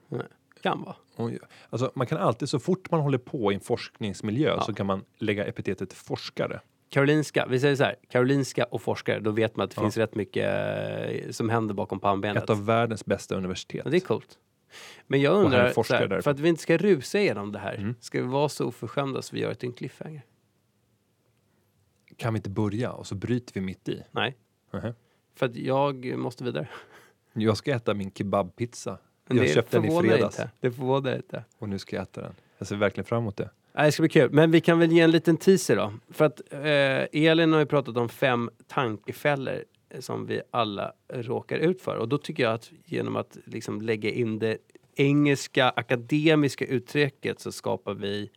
Kan 0.63 0.81
vara. 0.83 0.95
Hon, 1.15 1.39
alltså 1.69 1.91
man 1.95 2.07
kan 2.07 2.17
alltid, 2.17 2.49
så 2.49 2.59
fort 2.59 2.91
man 2.91 2.99
håller 3.01 3.17
på 3.17 3.51
i 3.51 3.55
en 3.55 3.61
forskningsmiljö 3.61 4.49
Ja. 4.49 4.61
så 4.61 4.73
kan 4.73 4.85
man 4.85 5.03
lägga 5.17 5.45
epitetet 5.45 5.93
forskare. 5.93 6.59
Karolinska, 6.89 7.45
vi 7.49 7.59
säger 7.59 7.75
så 7.75 7.83
här, 7.83 7.95
Karolinska 8.09 8.63
och 8.63 8.81
forskare, 8.81 9.19
då 9.19 9.31
vet 9.31 9.55
man 9.55 9.63
att 9.63 9.69
det 9.71 9.79
Ja. 9.79 9.81
finns 9.81 9.97
rätt 9.97 10.15
mycket 10.15 10.45
eh, 11.25 11.31
som 11.31 11.49
händer 11.49 11.73
bakom 11.73 11.99
pannbenet. 11.99 12.43
Ett 12.43 12.49
av 12.49 12.65
världens 12.65 13.05
bästa 13.05 13.35
universitet. 13.35 13.81
Ja, 13.85 13.91
det 13.91 13.97
är 13.97 14.01
coolt. 14.01 14.37
Men 15.07 15.21
jag 15.21 15.33
undrar, 15.45 15.63
här, 15.63 16.21
för 16.21 16.31
att 16.31 16.39
vi 16.39 16.49
inte 16.49 16.61
ska 16.61 16.77
rusa 16.77 17.19
igenom 17.19 17.51
det 17.51 17.59
här, 17.59 17.75
Mm. 17.75 17.95
ska 17.99 18.21
vi 18.21 18.27
vara 18.27 18.49
så 18.49 18.65
oförskämda 18.67 19.21
så 19.21 19.35
vi 19.35 19.41
gör 19.41 19.53
till 19.53 19.69
en 19.69 19.73
cliffhanger? 19.73 20.21
Kan 22.17 22.33
vi 22.33 22.37
inte 22.37 22.49
börja 22.49 22.91
och 22.91 23.07
så 23.07 23.15
bryter 23.15 23.53
vi 23.53 23.61
mitt 23.61 23.89
i? 23.89 24.03
Nej, 24.11 24.35
Mhm. 24.73 24.93
för 25.35 25.45
att 25.45 25.55
jag 25.55 26.17
måste 26.17 26.43
vidare. 26.43 26.67
Jag 27.33 27.57
ska 27.57 27.71
äta 27.71 27.93
min 27.93 28.11
kebabpizza. 28.11 28.97
Men 29.27 29.37
Jag 29.37 29.45
det 29.45 29.53
köpte 29.53 29.77
den 29.79 29.85
i 29.91 29.99
fredags 29.99 30.39
Inte. 30.39 30.51
Det 30.59 30.71
förvånar 30.71 31.15
inte. 31.15 31.43
och 31.57 31.69
nu 31.69 31.79
ska 31.79 31.95
jag 31.95 32.03
äta 32.03 32.21
den. 32.21 32.33
Jag 32.57 32.67
ser 32.67 32.75
verkligen 32.75 33.05
fram 33.05 33.19
emot 33.23 33.37
det. 33.37 33.49
Nej, 33.73 33.85
det 33.85 33.91
ska 33.91 34.01
bli 34.03 34.09
kul. 34.09 34.31
Men 34.31 34.51
vi 34.51 34.61
kan 34.61 34.79
väl 34.79 34.91
ge 34.91 34.99
en 35.01 35.11
liten 35.11 35.37
teaser 35.37 35.75
då. 35.75 35.93
För 36.09 36.25
att 36.25 36.41
eh, 36.53 37.21
Elin 37.23 37.53
har 37.53 37.59
ju 37.59 37.65
pratat 37.65 37.97
om 37.97 38.09
fem 38.09 38.49
tankefällor 38.67 39.63
eh, 39.89 39.99
som 39.99 40.25
vi 40.25 40.41
alla 40.51 40.93
råkar 41.13 41.57
ut 41.57 41.81
för. 41.81 41.95
Och 41.97 42.07
då 42.09 42.17
tycker 42.17 42.43
jag 42.43 42.53
att 42.53 42.71
genom 42.85 43.15
att 43.15 43.37
liksom 43.45 43.81
lägga 43.81 44.11
in 44.11 44.39
det 44.39 44.57
engelska 44.95 45.69
akademiska 45.69 46.65
uttrycket 46.65 47.39
så 47.39 47.51
skapar 47.51 47.93
vi 47.93 48.29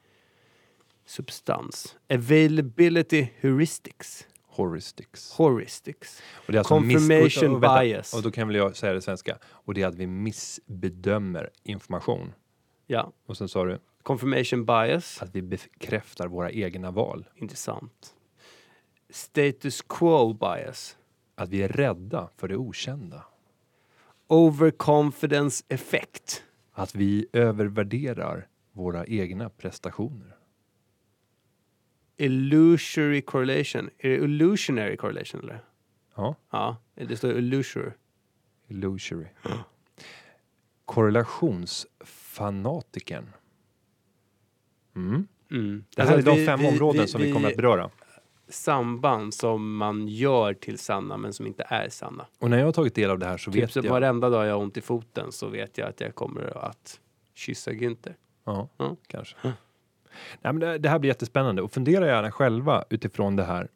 substans. 1.11 1.97
Availability 2.09 3.29
heuristics. 3.41 4.27
Heuristics. 4.57 5.39
Heuristics. 5.39 6.23
Och 6.47 6.53
det 6.53 6.57
är 6.57 6.59
alltså 6.59 6.75
Confirmation 6.75 7.55
och, 7.55 7.63
vänta, 7.63 7.81
bias. 7.81 8.15
Och 8.15 8.23
då 8.23 8.31
kan 8.31 8.49
väl 8.49 8.57
jag 8.57 8.77
säga 8.77 8.93
det 8.93 9.03
svenska. 9.03 9.39
Och 9.45 9.75
det 9.75 9.83
är 9.83 9.87
att 9.87 9.95
vi 9.95 10.07
missbedömer 10.07 11.51
information. 11.63 12.33
Ja. 12.87 13.13
Och 13.27 13.37
sen 13.37 13.49
sa 13.49 13.65
du 13.65 13.79
Confirmation 14.03 14.67
bias. 14.67 15.23
att 15.23 15.35
vi 15.35 15.43
bekräftar 15.43 16.29
våra 16.29 16.51
egna 16.51 16.91
val. 16.91 17.29
Intressant. 17.35 18.15
Status 19.11 19.83
quo 19.83 20.33
bias. 20.33 20.97
Att 21.35 21.49
vi 21.49 21.63
är 21.63 21.69
rädda 21.69 22.29
för 22.37 22.49
det 22.49 22.57
okända. 22.57 23.25
Overconfidence 24.27 25.65
effect. 25.69 26.43
Att 26.73 26.95
vi 26.95 27.27
övervärderar 27.33 28.49
våra 28.73 29.07
egna 29.07 29.51
prestationer. 29.51 30.40
Illusory 32.25 33.23
correlation. 33.23 33.91
Är 33.99 34.09
det 34.09 34.15
illusionary 34.17 34.97
correlation 34.97 35.41
eller? 35.41 35.61
Ja, 36.15 36.35
Ja, 36.51 36.77
det 36.95 37.17
står 37.17 37.39
illusory. 37.39 37.91
illusory. 38.69 39.27
Korrelationsfanatikern. 40.85 43.27
Mm. 44.97 45.27
Mm. 45.51 45.85
Det 45.97 46.03
här 46.03 46.19
är 46.19 46.23
de 46.23 46.37
vi- 46.37 46.47
fem 46.47 46.61
vi- 46.61 46.69
områden 46.69 47.03
vi- 47.03 47.09
som 47.09 47.21
vi 47.23 47.33
kommer 47.33 47.51
att 47.51 47.57
beröra. 47.57 47.91
Samband 48.49 49.35
som 49.35 49.77
man 49.77 50.09
gör 50.09 50.55
till 50.55 50.79
sanna 50.79 51.17
men 51.17 51.33
som 51.33 51.47
inte 51.47 51.65
är 51.69 51.89
sanna. 51.89 52.27
Och 52.39 52.51
när 52.51 52.59
jag 52.59 52.65
har 52.65 52.73
tagit 52.73 52.95
del 52.95 53.11
av 53.11 53.19
det 53.19 53.27
här 53.27 53.37
så 53.39 53.53
Typ 53.53 53.63
vet 53.63 53.73
så 53.73 53.81
jag... 53.85 53.91
varenda 53.91 54.31
dag 54.31 54.47
jag 54.47 54.55
har 54.55 54.63
ont 54.63 54.77
i 54.77 54.81
foten 54.81 55.33
så 55.33 55.49
vet 55.49 55.79
jag 55.79 55.89
att 55.89 56.01
jag 56.01 56.15
kommer 56.15 56.57
att 56.65 57.01
kyssa 57.35 57.71
Günther. 57.71 58.15
Ja, 58.45 58.69
Ja. 58.77 58.97
kanske. 59.07 59.37
Nej, 60.41 60.53
men 60.53 60.83
det, 60.83 60.89
här 60.89 60.99
blir 60.99 61.11
jättespännande 61.11 61.63
och 61.63 61.73
fundera 61.73 62.07
gärna 62.07 62.33
själva 62.33 62.85
utifrån 62.91 63.37
det 63.37 63.45
här 63.45 63.69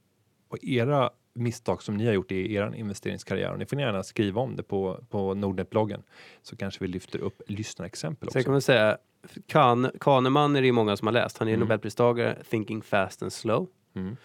och 0.49 0.59
era 0.65 1.11
misstag 1.35 1.83
som 1.83 1.97
ni 1.97 2.07
har 2.07 2.13
gjort 2.13 2.33
i 2.33 2.55
er 2.55 2.75
investeringskarriär. 2.75 3.53
Och 3.53 3.59
ni 3.59 3.67
får 3.67 3.81
gärna 3.81 4.03
skriva 4.03 4.41
om 4.41 4.57
det 4.57 4.63
på, 4.63 5.05
på 5.11 5.35
Nordnet-bloggen 5.35 6.03
så 6.43 6.57
kanske 6.57 6.85
vi 6.85 6.89
lyfter 6.89 7.19
upp 7.19 7.43
lyssnarexempel 7.47 8.29
också. 8.29 8.43
kan 8.43 8.53
man 8.53 8.63
säga, 8.63 8.99
kan, 9.47 9.91
Kahneman 10.01 10.57
är 10.57 10.61
det 10.61 10.67
ju 10.67 10.73
många 10.73 10.97
som 10.97 11.07
har 11.07 11.13
läst. 11.13 11.39
Han 11.39 11.49
är 11.49 11.53
Mm. 11.55 11.61
Nobelpristagare, 11.61 12.39
Thinking 12.51 12.83
Fast 12.83 13.23
and 13.23 13.33
Slow. 13.33 13.69
Mm. 13.95 14.17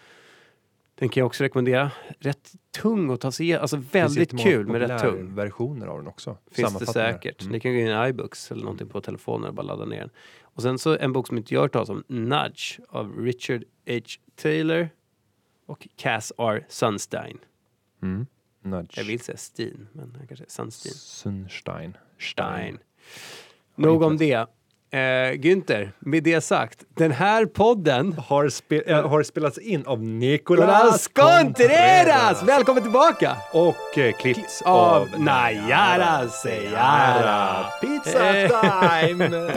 Den 0.94 1.08
kan 1.08 1.20
jag 1.20 1.26
också 1.26 1.44
rekommendera. 1.44 1.90
Rätt 2.18 2.52
tung 2.82 3.10
att 3.10 3.20
ta 3.20 3.32
sig 3.32 3.46
igenom, 3.46 3.62
alltså 3.62 3.76
väldigt 3.92 4.40
kul 4.40 4.66
men 4.66 4.80
rätt 4.80 5.02
tung. 5.02 5.34
versioner 5.34 5.86
av 5.86 5.98
den 5.98 6.08
också. 6.08 6.36
Finns 6.50 6.78
det 6.78 6.86
säkert. 6.86 7.42
Mm. 7.42 7.52
Ni 7.52 7.60
kan 7.60 7.72
gå 7.72 7.78
in 7.78 7.86
i 7.86 8.08
iBooks 8.08 8.50
eller 8.50 8.62
någonting 8.62 8.88
på 8.88 9.00
telefonen 9.00 9.48
och 9.48 9.54
bara 9.54 9.62
ladda 9.62 9.84
ner 9.84 9.98
den. 9.98 10.10
Och 10.60 10.64
sen 10.64 10.78
så 10.78 10.96
en 10.98 11.12
bok 11.12 11.26
som 11.26 11.36
inte 11.36 11.54
jag 11.54 11.60
har 11.60 11.64
hört 11.64 11.72
talas 11.72 11.88
om, 11.88 12.04
Nudge 12.06 12.80
av 12.88 13.18
Richard 13.18 13.64
H. 13.86 14.00
Taylor 14.34 14.88
och 15.66 15.88
Cass 15.96 16.32
R. 16.38 16.66
Sunstein. 16.68 17.38
Mm. 18.02 18.26
Nudge. 18.62 18.98
Jag 18.98 19.04
vill 19.04 19.20
säga 19.20 19.36
Steen, 19.36 19.88
men 19.92 20.14
han 20.18 20.26
kanske 20.26 20.44
är 20.44 20.48
Sunstein. 20.48 20.94
Sunstein. 20.94 21.96
Stein. 22.18 22.78
Nog 23.74 24.02
om 24.02 24.16
det. 24.16 24.46
Eh, 24.92 25.32
Günther, 25.34 25.92
med 25.98 26.22
det 26.22 26.40
sagt, 26.40 26.78
den 26.96 27.10
här 27.12 27.46
podden 27.46 28.12
Har, 28.28 28.48
spe, 28.48 28.82
äh, 28.86 29.08
har 29.08 29.22
spelats 29.22 29.58
in 29.58 29.86
av 29.86 30.02
Nicolas 30.02 31.08
Contreras! 31.08 32.42
Välkommen 32.42 32.82
tillbaka! 32.82 33.36
Och 33.52 33.98
eh, 33.98 34.12
klippts 34.12 34.62
Av 34.62 34.78
av 35.02 35.20
Nayara 35.20 36.28
Seyara. 36.28 37.64
Pizza 37.80 38.36
Eh. 38.36 38.48
time! 38.48 39.52